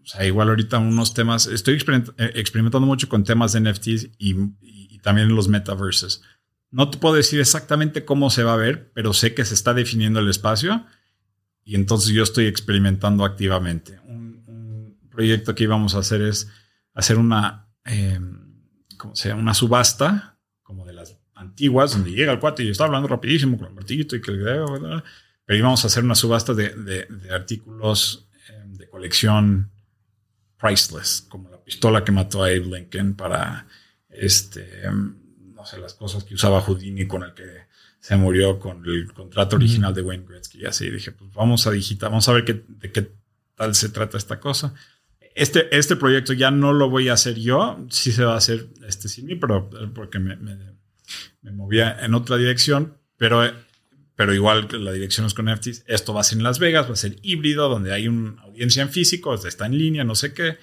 o 0.02 0.06
sea, 0.06 0.24
igual 0.24 0.48
ahorita 0.48 0.78
unos 0.78 1.14
temas, 1.14 1.46
estoy 1.46 1.74
eh, 1.74 2.32
experimentando 2.34 2.86
mucho 2.86 3.08
con 3.08 3.24
temas 3.24 3.52
de 3.52 3.60
NFTs 3.60 4.08
y, 4.18 4.34
también 5.02 5.36
los 5.36 5.48
metaverses. 5.48 6.22
No 6.70 6.88
te 6.88 6.96
puedo 6.96 7.14
decir 7.14 7.38
exactamente 7.38 8.06
cómo 8.06 8.30
se 8.30 8.42
va 8.42 8.54
a 8.54 8.56
ver, 8.56 8.90
pero 8.94 9.12
sé 9.12 9.34
que 9.34 9.44
se 9.44 9.52
está 9.52 9.74
definiendo 9.74 10.18
el 10.18 10.30
espacio 10.30 10.86
y 11.64 11.74
entonces 11.74 12.12
yo 12.12 12.22
estoy 12.22 12.46
experimentando 12.46 13.24
activamente. 13.24 13.98
Un, 14.06 14.34
proyecto 15.10 15.54
que 15.54 15.62
íbamos 15.62 15.94
a 15.94 15.98
hacer 15.98 16.22
es 16.22 16.50
hacer 16.92 17.18
una, 17.18 17.68
eh, 17.84 18.18
¿cómo 18.98 19.14
se 19.14 19.28
llama? 19.28 19.42
Una 19.42 19.54
subasta 19.54 20.34
antiguas, 21.44 21.92
donde 21.92 22.10
llega 22.10 22.32
el 22.32 22.40
cuate 22.40 22.64
y 22.64 22.70
está 22.70 22.84
hablando 22.84 23.08
rapidísimo 23.08 23.56
con 23.58 23.68
el 23.68 23.74
martillito 23.74 24.16
y 24.16 24.20
que 24.20 24.32
le 24.32 24.42
pero 25.46 25.58
íbamos 25.58 25.84
a 25.84 25.88
hacer 25.88 26.02
una 26.02 26.14
subasta 26.14 26.54
de, 26.54 26.70
de, 26.70 27.30
artículos 27.30 28.28
em, 28.48 28.72
de 28.74 28.88
colección 28.88 29.70
priceless, 30.58 31.26
como 31.28 31.50
la 31.50 31.62
pistola 31.62 32.02
que 32.02 32.12
mató 32.12 32.42
a 32.42 32.46
Abe 32.46 32.60
Lincoln 32.60 33.14
para 33.14 33.66
este, 34.08 34.66
no 34.90 35.66
sé, 35.66 35.78
las 35.78 35.94
cosas 35.94 36.24
que 36.24 36.34
usaba 36.34 36.62
Houdini 36.62 37.06
con 37.06 37.24
el 37.24 37.34
que 37.34 37.63
se 38.04 38.16
murió 38.16 38.58
con 38.58 38.84
el 38.84 39.10
contrato 39.14 39.56
original 39.56 39.94
de 39.94 40.02
Wayne 40.02 40.26
Gretzky 40.28 40.60
y 40.60 40.66
así. 40.66 40.90
Dije, 40.90 41.10
pues 41.12 41.32
vamos 41.32 41.66
a 41.66 41.70
digitar, 41.70 42.10
vamos 42.10 42.28
a 42.28 42.34
ver 42.34 42.44
qué, 42.44 42.62
de 42.68 42.92
qué 42.92 43.10
tal 43.54 43.74
se 43.74 43.88
trata 43.88 44.18
esta 44.18 44.38
cosa. 44.40 44.74
Este, 45.34 45.74
este 45.74 45.96
proyecto 45.96 46.34
ya 46.34 46.50
no 46.50 46.74
lo 46.74 46.90
voy 46.90 47.08
a 47.08 47.14
hacer 47.14 47.36
yo, 47.40 47.82
sí 47.88 48.12
se 48.12 48.22
va 48.22 48.34
a 48.34 48.36
hacer 48.36 48.66
este 48.86 49.08
sin 49.08 49.24
mí, 49.24 49.36
pero 49.36 49.70
porque 49.94 50.18
me, 50.18 50.36
me, 50.36 50.54
me 51.40 51.50
movía 51.52 51.96
en 52.04 52.12
otra 52.12 52.36
dirección, 52.36 52.98
pero 53.16 53.42
pero 54.16 54.34
igual 54.34 54.68
que 54.68 54.76
la 54.76 54.92
dirección 54.92 55.24
es 55.24 55.32
con 55.32 55.50
NFTs, 55.50 55.84
esto 55.86 56.12
va 56.12 56.20
a 56.20 56.24
ser 56.24 56.36
en 56.36 56.44
Las 56.44 56.58
Vegas, 56.58 56.86
va 56.86 56.92
a 56.92 56.96
ser 56.96 57.16
híbrido, 57.22 57.70
donde 57.70 57.94
hay 57.94 58.06
una 58.06 58.38
audiencia 58.42 58.82
en 58.82 58.90
físico, 58.90 59.32
está 59.34 59.64
en 59.64 59.78
línea, 59.78 60.04
no 60.04 60.14
sé 60.14 60.34
qué. 60.34 60.58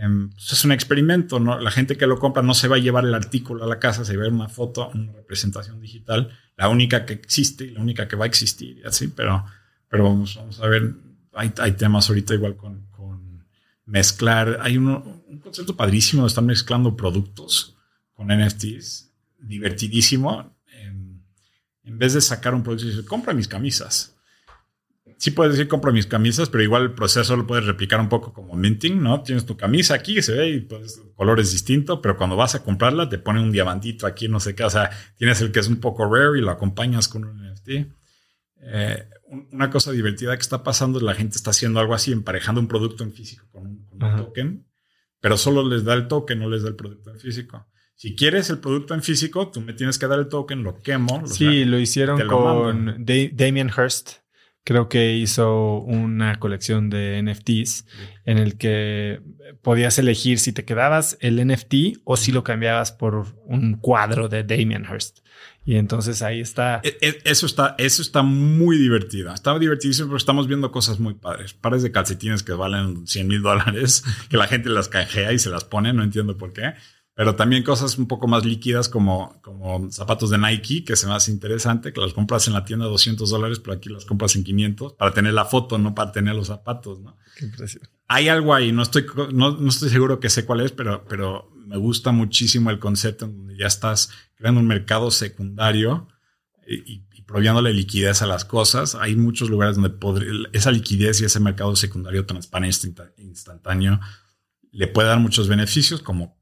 Em, 0.00 0.30
pues 0.30 0.52
es 0.52 0.64
un 0.64 0.72
experimento, 0.72 1.40
¿no? 1.40 1.58
La 1.58 1.70
gente 1.70 1.96
que 1.96 2.06
lo 2.06 2.18
compra 2.18 2.42
no 2.42 2.54
se 2.54 2.68
va 2.68 2.76
a 2.76 2.78
llevar 2.78 3.04
el 3.04 3.14
artículo 3.14 3.64
a 3.64 3.66
la 3.66 3.78
casa, 3.78 4.04
se 4.04 4.16
va 4.16 4.22
a 4.22 4.24
ver 4.24 4.32
una 4.32 4.48
foto, 4.48 4.90
una 4.94 5.12
representación 5.12 5.80
digital, 5.80 6.30
la 6.56 6.68
única 6.68 7.04
que 7.04 7.14
existe 7.14 7.64
y 7.64 7.70
la 7.70 7.80
única 7.80 8.06
que 8.06 8.16
va 8.16 8.24
a 8.24 8.28
existir, 8.28 8.86
así, 8.86 9.08
pero, 9.08 9.44
pero 9.88 10.04
vamos, 10.04 10.36
vamos 10.36 10.60
a 10.60 10.68
ver, 10.68 10.94
hay, 11.32 11.52
hay 11.58 11.72
temas 11.72 12.08
ahorita 12.08 12.34
igual 12.34 12.56
con, 12.56 12.86
con 12.90 13.44
mezclar, 13.86 14.58
hay 14.62 14.76
uno, 14.76 15.22
un 15.26 15.38
concepto 15.40 15.76
padrísimo 15.76 16.22
de 16.22 16.28
estar 16.28 16.44
mezclando 16.44 16.96
productos 16.96 17.76
con 18.12 18.28
NFTs, 18.28 19.12
divertidísimo 19.38 20.58
en 21.88 21.98
vez 21.98 22.12
de 22.12 22.20
sacar 22.20 22.54
un 22.54 22.62
producto 22.62 22.84
y 22.86 22.90
decir, 22.90 23.06
compra 23.06 23.32
mis 23.32 23.48
camisas. 23.48 24.14
Sí 25.18 25.32
puedes 25.32 25.54
decir, 25.54 25.66
compra 25.66 25.90
mis 25.90 26.06
camisas, 26.06 26.48
pero 26.48 26.62
igual 26.62 26.82
el 26.84 26.92
proceso 26.92 27.36
lo 27.36 27.44
puedes 27.44 27.66
replicar 27.66 27.98
un 27.98 28.08
poco 28.08 28.32
como 28.32 28.54
minting, 28.54 29.02
¿no? 29.02 29.20
Tienes 29.22 29.44
tu 29.44 29.56
camisa 29.56 29.94
aquí, 29.94 30.22
se 30.22 30.32
ve 30.32 30.48
y 30.50 30.60
pues 30.60 31.02
color 31.16 31.40
es 31.40 31.50
distinto, 31.50 32.00
pero 32.00 32.16
cuando 32.16 32.36
vas 32.36 32.54
a 32.54 32.62
comprarla 32.62 33.08
te 33.08 33.18
pone 33.18 33.40
un 33.40 33.50
diamantito 33.50 34.06
aquí, 34.06 34.28
no 34.28 34.38
sé 34.38 34.54
qué. 34.54 34.62
O 34.62 34.70
sea, 34.70 34.90
tienes 35.16 35.40
el 35.40 35.50
que 35.50 35.58
es 35.58 35.66
un 35.66 35.80
poco 35.80 36.04
rare 36.04 36.38
y 36.38 36.40
lo 36.40 36.52
acompañas 36.52 37.08
con 37.08 37.24
un 37.24 37.52
NFT. 37.52 37.68
Eh, 38.60 39.08
una 39.50 39.70
cosa 39.70 39.90
divertida 39.90 40.36
que 40.36 40.42
está 40.42 40.62
pasando 40.62 40.98
es 40.98 41.04
la 41.04 41.14
gente 41.14 41.36
está 41.36 41.50
haciendo 41.50 41.80
algo 41.80 41.94
así, 41.94 42.12
emparejando 42.12 42.60
un 42.60 42.68
producto 42.68 43.02
en 43.02 43.12
físico 43.12 43.44
con 43.50 43.66
un, 43.66 43.84
con 43.86 44.00
un 44.00 44.16
token, 44.16 44.66
pero 45.20 45.36
solo 45.36 45.68
les 45.68 45.82
da 45.82 45.94
el 45.94 46.06
token, 46.06 46.38
no 46.38 46.48
les 46.48 46.62
da 46.62 46.68
el 46.68 46.76
producto 46.76 47.10
en 47.10 47.18
físico. 47.18 47.66
Si 47.96 48.14
quieres 48.14 48.48
el 48.50 48.58
producto 48.58 48.94
en 48.94 49.02
físico, 49.02 49.50
tú 49.50 49.60
me 49.60 49.72
tienes 49.72 49.98
que 49.98 50.06
dar 50.06 50.20
el 50.20 50.28
token, 50.28 50.62
lo 50.62 50.78
quemo. 50.78 51.26
sí, 51.26 51.64
lo 51.64 51.80
hicieron 51.80 52.24
con 52.28 53.04
Damien 53.04 53.72
Hirst. 53.76 54.18
Creo 54.68 54.90
que 54.90 55.16
hizo 55.16 55.78
una 55.78 56.38
colección 56.38 56.90
de 56.90 57.22
NFTs 57.22 57.86
en 58.26 58.36
el 58.36 58.58
que 58.58 59.22
podías 59.62 59.98
elegir 59.98 60.38
si 60.38 60.52
te 60.52 60.66
quedabas 60.66 61.16
el 61.22 61.42
NFT 61.42 62.02
o 62.04 62.18
si 62.18 62.32
lo 62.32 62.44
cambiabas 62.44 62.92
por 62.92 63.34
un 63.46 63.78
cuadro 63.78 64.28
de 64.28 64.44
Damien 64.44 64.84
Hirst. 64.84 65.20
Y 65.64 65.76
entonces 65.76 66.20
ahí 66.20 66.40
está. 66.40 66.82
E, 66.84 66.98
e, 67.00 67.18
eso 67.24 67.46
está, 67.46 67.76
eso 67.78 68.02
está 68.02 68.22
muy 68.22 68.76
divertido. 68.76 69.32
Estaba 69.32 69.58
divertidísimo 69.58 70.08
porque 70.08 70.20
estamos 70.20 70.46
viendo 70.46 70.70
cosas 70.70 71.00
muy 71.00 71.14
padres. 71.14 71.54
Pares 71.54 71.82
de 71.82 71.90
calcetines 71.90 72.42
que 72.42 72.52
valen 72.52 73.06
100 73.06 73.26
mil 73.26 73.40
dólares, 73.40 74.04
que 74.28 74.36
la 74.36 74.48
gente 74.48 74.68
las 74.68 74.90
canjea 74.90 75.32
y 75.32 75.38
se 75.38 75.48
las 75.48 75.64
pone, 75.64 75.94
no 75.94 76.02
entiendo 76.02 76.36
por 76.36 76.52
qué 76.52 76.74
pero 77.18 77.34
también 77.34 77.64
cosas 77.64 77.98
un 77.98 78.06
poco 78.06 78.28
más 78.28 78.44
líquidas 78.44 78.88
como, 78.88 79.40
como 79.42 79.90
zapatos 79.90 80.30
de 80.30 80.38
Nike, 80.38 80.84
que 80.84 80.94
se 80.94 81.08
me 81.08 81.14
hace 81.14 81.32
interesante, 81.32 81.92
que 81.92 82.00
los 82.00 82.14
compras 82.14 82.46
en 82.46 82.54
la 82.54 82.64
tienda 82.64 82.86
a 82.86 82.88
200 82.90 83.28
dólares, 83.28 83.58
pero 83.58 83.76
aquí 83.76 83.88
los 83.88 84.04
compras 84.04 84.36
en 84.36 84.44
500 84.44 84.92
para 84.92 85.12
tener 85.12 85.34
la 85.34 85.44
foto, 85.44 85.78
no 85.78 85.96
para 85.96 86.12
tener 86.12 86.36
los 86.36 86.46
zapatos, 86.46 87.00
¿no? 87.00 87.16
Qué 87.36 87.50
Hay 88.06 88.28
algo 88.28 88.54
ahí, 88.54 88.70
no 88.70 88.82
estoy, 88.82 89.04
no, 89.32 89.50
no, 89.50 89.68
estoy 89.68 89.90
seguro 89.90 90.20
que 90.20 90.30
sé 90.30 90.44
cuál 90.44 90.60
es, 90.60 90.70
pero, 90.70 91.04
pero 91.08 91.50
me 91.56 91.76
gusta 91.76 92.12
muchísimo 92.12 92.70
el 92.70 92.78
concepto 92.78 93.24
en 93.24 93.36
donde 93.36 93.56
ya 93.56 93.66
estás 93.66 94.10
creando 94.36 94.60
un 94.60 94.68
mercado 94.68 95.10
secundario 95.10 96.06
y, 96.68 97.02
y 97.12 97.22
proviándole 97.22 97.74
liquidez 97.74 98.22
a 98.22 98.26
las 98.26 98.44
cosas. 98.44 98.94
Hay 98.94 99.16
muchos 99.16 99.50
lugares 99.50 99.74
donde 99.74 99.92
esa 100.52 100.70
liquidez 100.70 101.20
y 101.20 101.24
ese 101.24 101.40
mercado 101.40 101.74
secundario 101.74 102.26
transparente 102.26 102.92
instantáneo 103.16 103.98
le 104.70 104.86
puede 104.86 105.08
dar 105.08 105.18
muchos 105.18 105.48
beneficios 105.48 106.00
como 106.00 106.37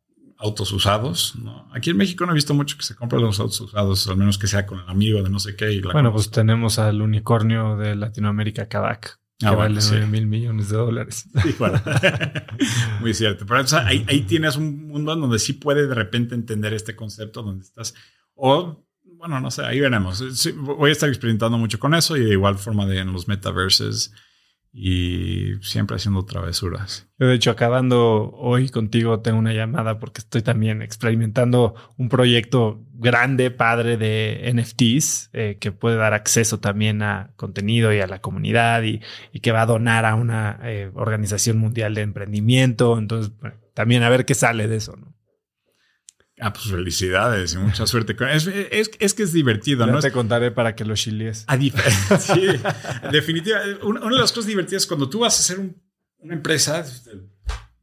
autos 0.47 0.73
usados. 0.73 1.35
¿no? 1.43 1.68
Aquí 1.73 1.90
en 1.90 1.97
México 1.97 2.24
no 2.24 2.32
he 2.32 2.35
visto 2.35 2.55
mucho 2.55 2.77
que 2.77 2.85
se 2.85 2.94
compren 2.94 3.23
los 3.23 3.39
autos 3.40 3.60
usados, 3.60 4.09
al 4.09 4.16
menos 4.16 4.39
que 4.39 4.47
sea 4.47 4.66
con 4.66 4.81
el 4.81 4.89
amigo 4.89 5.23
de 5.23 5.31
no 5.31 5.39
sé 5.39 5.56
qué. 5.56 5.81
bueno, 5.93 6.12
pues 6.12 6.31
tenemos 6.31 6.78
al 6.78 7.02
unicornio 7.02 7.77
de 7.77 7.94
Latinoamérica, 7.94 8.68
Kavak. 8.68 9.18
Que 9.39 9.44
ah, 9.44 9.51
vale 9.51 9.81
9 9.86 10.06
mil 10.06 10.27
millones 10.27 10.70
de 10.70 10.77
dólares. 10.78 11.28
Muy 13.01 13.12
cierto. 13.12 13.44
Pero 13.44 13.64
ahí, 13.85 14.23
tienes 14.23 14.56
un 14.56 14.89
mundo 14.89 15.12
en 15.12 15.20
donde 15.20 15.39
sí 15.39 15.52
puede 15.52 15.86
de 15.86 15.94
repente 15.94 16.35
entender 16.35 16.73
este 16.73 16.97
concepto 16.97 17.43
donde 17.43 17.62
estás. 17.62 17.94
O, 18.35 18.82
bueno, 19.05 19.39
no 19.39 19.51
sé, 19.51 19.62
ahí 19.62 19.78
veremos. 19.78 20.24
voy 20.56 20.89
a 20.89 20.93
estar 20.93 21.10
experimentando 21.10 21.59
mucho 21.59 21.78
con 21.78 21.93
eso 21.93 22.16
y 22.16 22.24
de 22.24 22.32
igual 22.32 22.56
forma 22.56 22.86
de 22.86 23.01
en 23.01 23.12
los 23.12 23.28
metaverses 23.28 24.10
y 24.78 25.55
siempre 25.62 25.97
haciendo 25.97 26.27
travesuras. 26.27 27.09
Yo, 27.19 27.28
de 27.28 27.35
hecho, 27.35 27.51
acabando 27.51 28.31
hoy 28.32 28.69
contigo, 28.69 29.20
tengo 29.20 29.39
una 29.39 29.55
llamada 29.55 29.98
porque 29.98 30.20
estoy 30.20 30.43
también 30.43 30.82
experimentando 30.82 31.74
un 31.97 32.11
proyecto 32.11 32.85
grande, 32.93 33.51
padre 33.51 33.97
de 33.97 34.53
NFTs, 34.55 35.31
eh, 35.32 35.57
que 35.59 35.73
puede 35.73 35.97
dar 35.97 36.12
acceso 36.12 36.61
también 36.61 37.01
a 37.01 37.32
contenido 37.36 37.90
y 37.94 38.01
a 38.01 38.07
la 38.07 38.20
comunidad 38.20 38.82
y, 38.82 39.01
que 39.40 39.51
va 39.51 39.62
a 39.62 39.66
donar 39.66 40.05
a 40.05 40.15
una 40.15 40.61
eh, 40.65 40.90
organización 40.93 41.57
mundial 41.57 41.94
de 41.94 42.03
emprendimiento. 42.03 42.98
Entonces, 42.98 43.32
también 43.73 44.03
a 44.03 44.11
ver 44.11 44.27
qué 44.27 44.35
sale 44.35 44.69
de 44.69 44.77
eso, 44.77 44.94
¿no? 44.97 45.16
Ah, 46.39 46.53
pues 46.53 46.67
felicidades 46.67 47.55
y 47.55 47.59
mucha 47.59 47.87
suerte. 47.87 48.15
Es, 48.31 48.47
es, 48.47 48.91
es 48.99 49.15
que 49.15 49.23
es 49.23 49.33
divertido, 49.33 49.87
¿no? 49.87 50.01
te 50.01 50.13
contaré 50.13 50.51
para 50.51 50.75
que 50.75 50.85
lo 50.85 50.95
chiles. 50.95 51.47
sí, 52.21 52.43
definitivamente. 53.11 53.83
Una, 53.85 54.01
de 54.01 54.19
las 54.19 54.33
cosas 54.33 54.47
divertidas 54.47 54.83
es 54.83 54.87
cuando 54.87 55.09
tú 55.09 55.21
vas 55.21 55.39
a 55.39 55.41
hacer 55.41 55.65
una 56.19 56.35
empresa, 56.35 56.85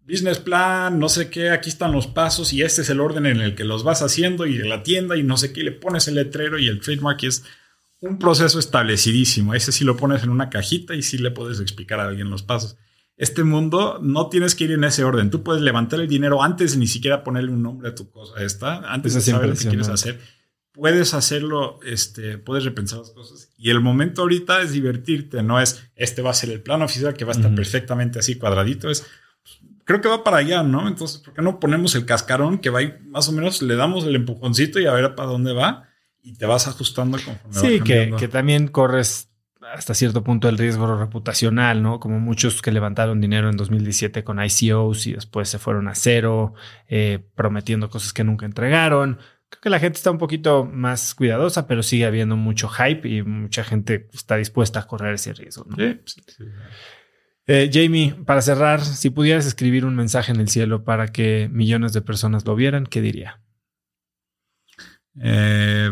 business 0.01 0.37
plan, 0.37 0.99
no 0.99 1.09
sé 1.09 1.29
qué, 1.31 1.49
aquí 1.49 1.69
están 1.69 1.91
los 1.93 2.05
pasos 2.05 2.53
y 2.53 2.61
este 2.61 2.83
es 2.83 2.89
el 2.89 2.99
orden 2.99 3.25
en 3.25 3.41
el 3.41 3.55
que 3.55 3.63
los 3.63 3.83
vas 3.83 4.03
haciendo 4.03 4.45
y 4.45 4.57
la 4.59 4.83
tienda 4.83 5.17
y 5.17 5.23
no 5.23 5.37
sé 5.37 5.51
qué, 5.51 5.63
le 5.63 5.71
pones 5.71 6.07
el 6.07 6.15
letrero 6.15 6.59
y 6.59 6.67
el 6.67 6.79
trademark 6.79 7.23
y 7.23 7.27
es 7.27 7.43
un 8.01 8.19
proceso 8.19 8.59
establecidísimo. 8.59 9.55
Ese 9.55 9.71
sí 9.71 9.83
lo 9.83 9.97
pones 9.97 10.21
en 10.21 10.29
una 10.29 10.51
cajita 10.51 10.93
y 10.93 11.01
sí 11.01 11.17
le 11.17 11.31
puedes 11.31 11.59
explicar 11.59 11.99
a 11.99 12.07
alguien 12.07 12.29
los 12.29 12.43
pasos 12.43 12.77
este 13.17 13.43
mundo 13.43 13.99
no 14.01 14.29
tienes 14.29 14.55
que 14.55 14.65
ir 14.65 14.71
en 14.71 14.83
ese 14.83 15.03
orden. 15.03 15.29
Tú 15.29 15.43
puedes 15.43 15.61
levantar 15.61 15.99
el 15.99 16.07
dinero 16.07 16.41
antes 16.41 16.73
de 16.73 16.79
ni 16.79 16.87
siquiera 16.87 17.23
ponerle 17.23 17.51
un 17.51 17.61
nombre 17.61 17.89
a 17.89 17.95
tu 17.95 18.09
cosa 18.09 18.43
esta, 18.43 18.91
antes 18.91 19.13
de 19.13 19.21
saber 19.21 19.49
lo 19.49 19.55
que 19.55 19.67
quieres 19.67 19.89
hacer. 19.89 20.19
Puedes 20.71 21.13
hacerlo, 21.13 21.79
este, 21.85 22.39
puedes 22.39 22.63
repensar 22.63 22.99
las 22.99 23.11
cosas. 23.11 23.49
Y 23.57 23.69
el 23.69 23.79
momento 23.79 24.21
ahorita 24.21 24.61
es 24.63 24.71
divertirte, 24.71 25.43
no 25.43 25.61
es 25.61 25.83
este 25.95 26.23
va 26.23 26.31
a 26.31 26.33
ser 26.33 26.49
el 26.49 26.61
plan 26.61 26.81
oficial 26.81 27.13
que 27.13 27.25
va 27.25 27.33
a 27.33 27.35
estar 27.35 27.53
perfectamente 27.53 28.17
así 28.17 28.35
cuadradito. 28.35 28.89
Es 28.89 29.05
creo 29.85 30.01
que 30.01 30.09
va 30.09 30.23
para 30.23 30.37
allá, 30.37 30.63
¿no? 30.63 30.87
Entonces, 30.87 31.19
¿por 31.19 31.33
qué 31.33 31.41
no 31.41 31.59
ponemos 31.59 31.95
el 31.95 32.05
cascarón 32.05 32.59
que 32.59 32.69
va 32.69 32.79
más 33.05 33.29
o 33.29 33.31
menos, 33.31 33.61
le 33.61 33.75
damos 33.75 34.05
el 34.05 34.15
empujoncito 34.15 34.79
y 34.79 34.85
a 34.85 34.93
ver 34.93 35.15
para 35.15 35.29
dónde 35.29 35.53
va? 35.53 35.89
Y 36.21 36.33
te 36.33 36.45
vas 36.45 36.67
ajustando 36.67 37.17
conforme 37.23 37.59
Sí, 37.59 37.81
que, 37.81 38.13
que 38.17 38.27
también 38.27 38.67
corres 38.67 39.29
hasta 39.73 39.93
cierto 39.95 40.23
punto 40.23 40.47
el 40.49 40.57
riesgo 40.57 40.97
reputacional, 40.97 41.81
¿no? 41.81 41.99
Como 41.99 42.19
muchos 42.19 42.61
que 42.61 42.71
levantaron 42.71 43.19
dinero 43.19 43.49
en 43.49 43.57
2017 43.57 44.23
con 44.23 44.39
ICOs 44.39 45.07
y 45.07 45.13
después 45.13 45.49
se 45.49 45.57
fueron 45.57 45.87
a 45.87 45.95
cero, 45.95 46.53
eh, 46.87 47.19
prometiendo 47.35 47.89
cosas 47.89 48.13
que 48.13 48.23
nunca 48.23 48.45
entregaron. 48.45 49.17
Creo 49.49 49.61
que 49.61 49.69
la 49.69 49.79
gente 49.79 49.97
está 49.97 50.11
un 50.11 50.19
poquito 50.19 50.63
más 50.65 51.15
cuidadosa, 51.15 51.67
pero 51.67 51.81
sigue 51.81 52.05
habiendo 52.05 52.37
mucho 52.37 52.69
hype 52.69 53.07
y 53.09 53.23
mucha 53.23 53.63
gente 53.63 54.07
está 54.13 54.37
dispuesta 54.37 54.81
a 54.81 54.87
correr 54.87 55.15
ese 55.15 55.33
riesgo. 55.33 55.65
¿no? 55.67 55.75
Eh, 57.45 57.69
Jamie, 57.73 58.13
para 58.25 58.41
cerrar, 58.41 58.81
si 58.81 59.09
pudieras 59.09 59.45
escribir 59.45 59.85
un 59.85 59.95
mensaje 59.95 60.31
en 60.31 60.39
el 60.39 60.49
cielo 60.49 60.83
para 60.83 61.07
que 61.07 61.49
millones 61.51 61.93
de 61.93 62.01
personas 62.01 62.45
lo 62.45 62.55
vieran, 62.55 62.85
¿qué 62.85 63.01
diría? 63.01 63.41
Eh, 65.19 65.91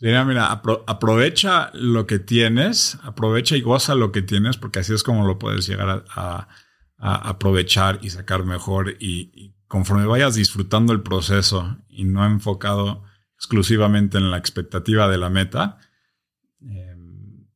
mira, 0.00 0.50
aprovecha 0.86 1.70
lo 1.74 2.06
que 2.06 2.18
tienes, 2.18 2.98
aprovecha 3.02 3.56
y 3.56 3.62
goza 3.62 3.94
lo 3.94 4.12
que 4.12 4.22
tienes, 4.22 4.56
porque 4.56 4.78
así 4.78 4.94
es 4.94 5.02
como 5.02 5.26
lo 5.26 5.38
puedes 5.38 5.66
llegar 5.66 6.04
a, 6.08 6.48
aprovechar 6.96 7.98
y 8.02 8.10
sacar 8.10 8.44
mejor. 8.44 8.96
Y, 9.00 9.54
conforme 9.66 10.06
vayas 10.06 10.34
disfrutando 10.34 10.94
el 10.94 11.02
proceso 11.02 11.76
y 11.88 12.04
no 12.04 12.24
enfocado 12.24 13.04
exclusivamente 13.36 14.16
en 14.16 14.30
la 14.30 14.38
expectativa 14.38 15.08
de 15.08 15.18
la 15.18 15.28
meta, 15.28 15.78
em, 16.62 17.46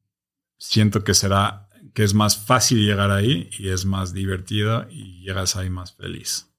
siento 0.58 1.04
que 1.04 1.14
será 1.14 1.68
que 1.94 2.04
es 2.04 2.14
más 2.14 2.36
fácil 2.36 2.84
llegar 2.84 3.10
ahí 3.10 3.48
y 3.58 3.70
es 3.70 3.84
más 3.84 4.12
divertido 4.12 4.86
y 4.90 5.22
llegas 5.22 5.56
ahí 5.56 5.70
más 5.70 5.94
feliz. 5.94 6.51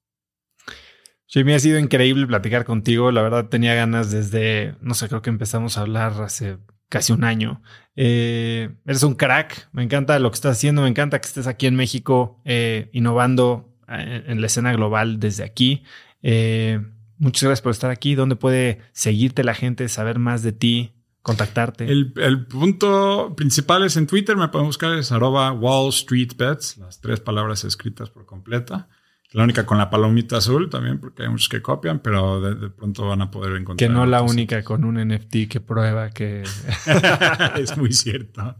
Jamie, 1.34 1.56
ha 1.56 1.58
sido 1.58 1.80
increíble 1.80 2.28
platicar 2.28 2.64
contigo. 2.64 3.10
La 3.10 3.20
verdad 3.20 3.48
tenía 3.48 3.74
ganas 3.74 4.12
desde, 4.12 4.76
no 4.80 4.94
sé, 4.94 5.08
creo 5.08 5.20
que 5.20 5.30
empezamos 5.30 5.76
a 5.76 5.80
hablar 5.80 6.12
hace 6.22 6.58
casi 6.88 7.12
un 7.12 7.24
año. 7.24 7.60
Eh, 7.96 8.70
eres 8.86 9.02
un 9.02 9.16
crack, 9.16 9.68
me 9.72 9.82
encanta 9.82 10.16
lo 10.20 10.30
que 10.30 10.36
estás 10.36 10.56
haciendo, 10.56 10.82
me 10.82 10.88
encanta 10.88 11.20
que 11.20 11.26
estés 11.26 11.48
aquí 11.48 11.66
en 11.66 11.74
México 11.74 12.40
eh, 12.44 12.88
innovando 12.92 13.74
eh, 13.88 14.22
en, 14.28 14.40
la 14.40 14.46
escena 14.46 14.72
global 14.72 15.18
desde 15.18 15.42
aquí. 15.42 15.82
muchas 16.22 17.42
gracias 17.42 17.62
por 17.62 17.72
estar 17.72 17.90
aquí. 17.90 18.14
¿Dónde 18.14 18.36
puede 18.36 18.82
seguirte 18.92 19.42
la 19.42 19.54
gente, 19.54 19.88
saber 19.88 20.20
más 20.20 20.44
de 20.44 20.52
ti, 20.52 20.92
contactarte? 21.22 21.90
El, 21.90 22.46
punto 22.46 23.34
principal 23.36 23.82
es 23.82 23.96
en 23.96 24.06
Twitter, 24.06 24.36
me 24.36 24.50
pueden 24.50 24.68
buscar, 24.68 24.96
es 24.96 25.10
arroba 25.10 25.50
Wall 25.50 25.88
Street 25.88 26.30
Bets, 26.38 26.76
las 26.78 27.00
tres 27.00 27.18
palabras 27.18 27.64
escritas 27.64 28.08
por 28.08 28.24
completa. 28.24 28.88
La 29.34 29.42
única 29.42 29.66
con 29.66 29.78
la 29.78 29.90
palomita 29.90 30.36
azul 30.36 30.70
también, 30.70 31.00
porque 31.00 31.24
hay 31.24 31.28
muchos 31.28 31.48
que 31.48 31.60
copian, 31.60 31.98
pero 31.98 32.40
de, 32.40 32.70
pronto 32.70 33.08
van 33.08 33.20
a 33.20 33.32
poder 33.32 33.56
encontrar. 33.56 33.76
Que 33.88 33.92
no 33.92 34.06
la 34.06 34.22
única 34.22 34.62
con 34.62 34.84
un 34.84 34.94
NFT 34.94 35.48
que 35.48 35.60
prueba 35.60 36.10
que. 36.10 36.44
es 37.56 37.76
muy 37.76 37.92
cierto. 37.92 38.54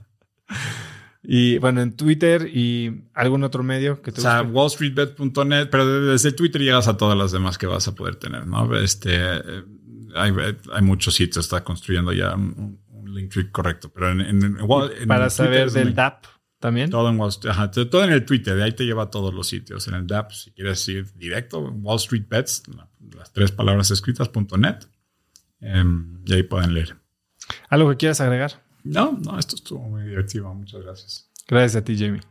Y 1.22 1.58
bueno, 1.58 1.80
en 1.80 1.94
Twitter 1.94 2.50
y 2.52 3.04
algún 3.14 3.44
otro 3.44 3.62
medio 3.62 4.02
que 4.02 4.10
te 4.10 4.18
O 4.18 4.22
sea, 4.22 4.42
wallstreetbet.net, 4.42 5.68
pero 5.70 6.10
desde 6.10 6.32
Twitter 6.32 6.60
llegas 6.60 6.88
a 6.88 6.96
todas 6.96 7.16
las 7.16 7.30
demás 7.30 7.56
que 7.56 7.68
vas 7.68 7.86
a 7.86 7.94
poder 7.94 8.16
tener, 8.16 8.44
¿no? 8.44 8.76
Este, 8.76 9.16
hay, 10.16 10.32
hay 10.72 10.82
muchos 10.82 11.14
sitios, 11.14 11.44
está 11.44 11.62
construyendo 11.62 12.12
ya 12.12 12.34
un, 12.34 12.80
link 13.06 13.30
tree 13.30 13.48
correcto, 13.52 13.92
pero 13.94 14.10
en, 14.10 14.22
en, 14.22 14.58
Para 15.06 15.30
saber 15.30 15.70
del 15.70 15.94
DAP. 15.94 16.33
También. 16.64 16.88
Todo 16.88 17.10
en 17.10 17.20
Wall 17.20 17.28
Street. 17.28 17.54
todo 17.90 18.04
en 18.04 18.12
el 18.14 18.24
Twitter, 18.24 18.56
de 18.56 18.62
ahí 18.62 18.72
te 18.72 18.86
lleva 18.86 19.02
a 19.02 19.10
todos 19.10 19.34
los 19.34 19.46
sitios. 19.46 19.86
En 19.86 19.92
el 19.92 20.06
DAP, 20.06 20.32
si 20.32 20.50
quieres 20.50 20.88
ir 20.88 21.12
directo, 21.12 21.60
Wall 21.60 21.96
Street 21.96 22.24
Bets, 22.26 22.62
las 23.14 23.30
tres 23.34 23.52
palabras 23.52 23.90
escritas.net. 23.90 24.76
Em, 25.60 26.22
y 26.24 26.32
ahí 26.32 26.42
pueden 26.42 26.72
leer. 26.72 26.96
¿Algo 27.68 27.90
que 27.90 27.98
quieras 27.98 28.22
agregar? 28.22 28.64
No, 28.82 29.12
no, 29.12 29.38
esto 29.38 29.56
estuvo 29.56 29.80
muy 29.80 30.04
divertido. 30.04 30.54
Muchas 30.54 30.80
gracias. 30.80 31.30
Gracias 31.46 31.82
a 31.82 31.84
ti, 31.84 31.98
Jamie. 31.98 32.22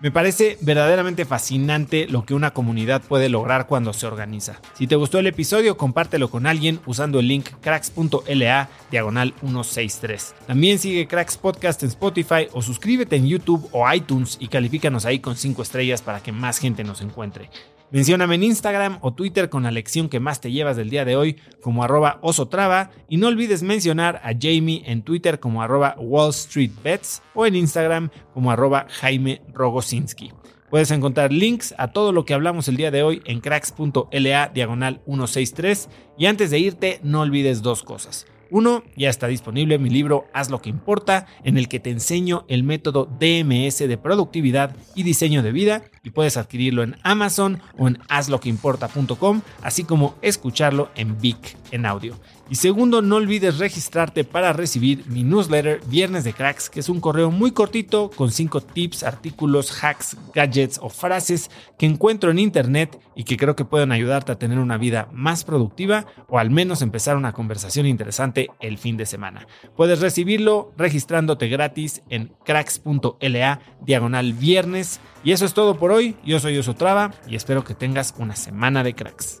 Me 0.00 0.10
parece 0.10 0.58
verdaderamente 0.60 1.24
fascinante 1.24 2.06
lo 2.08 2.26
que 2.26 2.34
una 2.34 2.52
comunidad 2.52 3.00
puede 3.00 3.28
lograr 3.28 3.66
cuando 3.66 3.92
se 3.92 4.06
organiza. 4.06 4.60
Si 4.74 4.86
te 4.86 4.96
gustó 4.96 5.18
el 5.18 5.26
episodio, 5.26 5.76
compártelo 5.76 6.28
con 6.28 6.46
alguien 6.46 6.80
usando 6.84 7.20
el 7.20 7.28
link 7.28 7.48
cracks.la 7.60 8.68
diagonal 8.90 9.34
163. 9.40 10.34
También 10.46 10.78
sigue 10.78 11.06
Cracks 11.06 11.38
Podcast 11.38 11.82
en 11.84 11.88
Spotify 11.90 12.48
o 12.52 12.60
suscríbete 12.60 13.16
en 13.16 13.26
YouTube 13.26 13.68
o 13.72 13.90
iTunes 13.90 14.36
y 14.40 14.48
califícanos 14.48 15.06
ahí 15.06 15.20
con 15.20 15.36
5 15.36 15.62
estrellas 15.62 16.02
para 16.02 16.20
que 16.22 16.32
más 16.32 16.58
gente 16.58 16.84
nos 16.84 17.00
encuentre. 17.00 17.48
Mencióname 17.94 18.34
en 18.34 18.42
Instagram 18.42 18.98
o 19.02 19.14
Twitter 19.14 19.48
con 19.48 19.62
la 19.62 19.70
lección 19.70 20.08
que 20.08 20.18
más 20.18 20.40
te 20.40 20.50
llevas 20.50 20.76
del 20.76 20.90
día 20.90 21.04
de 21.04 21.14
hoy 21.14 21.36
como 21.62 21.84
arroba 21.84 22.18
osotrava 22.22 22.90
y 23.08 23.18
no 23.18 23.28
olvides 23.28 23.62
mencionar 23.62 24.20
a 24.24 24.32
Jamie 24.32 24.82
en 24.86 25.02
Twitter 25.02 25.38
como 25.38 25.62
arroba 25.62 25.94
Wall 25.96 26.30
Street 26.30 26.72
Bets 26.82 27.22
o 27.34 27.46
en 27.46 27.54
Instagram 27.54 28.10
como 28.32 28.50
arroba 28.50 28.88
Jaime 28.90 29.42
Rogosinski. 29.52 30.32
Puedes 30.70 30.90
encontrar 30.90 31.32
links 31.32 31.72
a 31.78 31.92
todo 31.92 32.10
lo 32.10 32.24
que 32.24 32.34
hablamos 32.34 32.66
el 32.66 32.76
día 32.76 32.90
de 32.90 33.04
hoy 33.04 33.22
en 33.26 33.38
cracks.la 33.38 34.48
diagonal 34.48 35.00
163 35.04 35.88
y 36.18 36.26
antes 36.26 36.50
de 36.50 36.58
irte 36.58 36.98
no 37.04 37.20
olvides 37.20 37.62
dos 37.62 37.84
cosas. 37.84 38.26
Uno, 38.50 38.82
ya 38.96 39.10
está 39.10 39.26
disponible 39.26 39.78
mi 39.78 39.90
libro 39.90 40.26
Haz 40.32 40.50
lo 40.50 40.60
que 40.60 40.70
importa, 40.70 41.26
en 41.44 41.58
el 41.58 41.68
que 41.68 41.80
te 41.80 41.90
enseño 41.90 42.44
el 42.48 42.62
método 42.62 43.06
DMS 43.06 43.78
de 43.78 43.98
productividad 43.98 44.76
y 44.94 45.02
diseño 45.02 45.42
de 45.42 45.52
vida 45.52 45.82
y 46.02 46.10
puedes 46.10 46.36
adquirirlo 46.36 46.82
en 46.82 46.96
Amazon 47.02 47.60
o 47.78 47.88
en 47.88 47.98
hazloqueimporta.com, 48.08 49.42
así 49.62 49.84
como 49.84 50.14
escucharlo 50.22 50.90
en 50.94 51.20
Vic 51.20 51.56
en 51.70 51.86
audio. 51.86 52.16
Y 52.50 52.56
segundo, 52.56 53.00
no 53.00 53.16
olvides 53.16 53.58
registrarte 53.58 54.22
para 54.22 54.52
recibir 54.52 55.04
mi 55.06 55.24
newsletter 55.24 55.80
Viernes 55.86 56.24
de 56.24 56.34
Cracks, 56.34 56.68
que 56.68 56.80
es 56.80 56.90
un 56.90 57.00
correo 57.00 57.30
muy 57.30 57.52
cortito 57.52 58.10
con 58.10 58.30
5 58.30 58.60
tips, 58.60 59.02
artículos, 59.02 59.82
hacks, 59.82 60.16
gadgets 60.34 60.78
o 60.82 60.90
frases 60.90 61.50
que 61.78 61.86
encuentro 61.86 62.30
en 62.30 62.38
internet 62.38 63.00
y 63.16 63.24
que 63.24 63.38
creo 63.38 63.56
que 63.56 63.64
pueden 63.64 63.92
ayudarte 63.92 64.32
a 64.32 64.38
tener 64.38 64.58
una 64.58 64.76
vida 64.76 65.08
más 65.12 65.44
productiva 65.44 66.04
o 66.28 66.38
al 66.38 66.50
menos 66.50 66.82
empezar 66.82 67.16
una 67.16 67.32
conversación 67.32 67.86
interesante 67.86 68.50
el 68.60 68.76
fin 68.76 68.98
de 68.98 69.06
semana. 69.06 69.46
Puedes 69.74 70.00
recibirlo 70.00 70.72
registrándote 70.76 71.48
gratis 71.48 72.02
en 72.10 72.32
cracks.la 72.44 73.60
diagonal 73.80 74.34
viernes. 74.34 75.00
Y 75.22 75.32
eso 75.32 75.46
es 75.46 75.54
todo 75.54 75.78
por 75.78 75.92
hoy. 75.92 76.16
Yo 76.24 76.40
soy 76.40 76.58
Osotrava 76.58 77.12
y 77.26 77.36
espero 77.36 77.64
que 77.64 77.74
tengas 77.74 78.14
una 78.18 78.36
semana 78.36 78.84
de 78.84 78.94
cracks. 78.94 79.40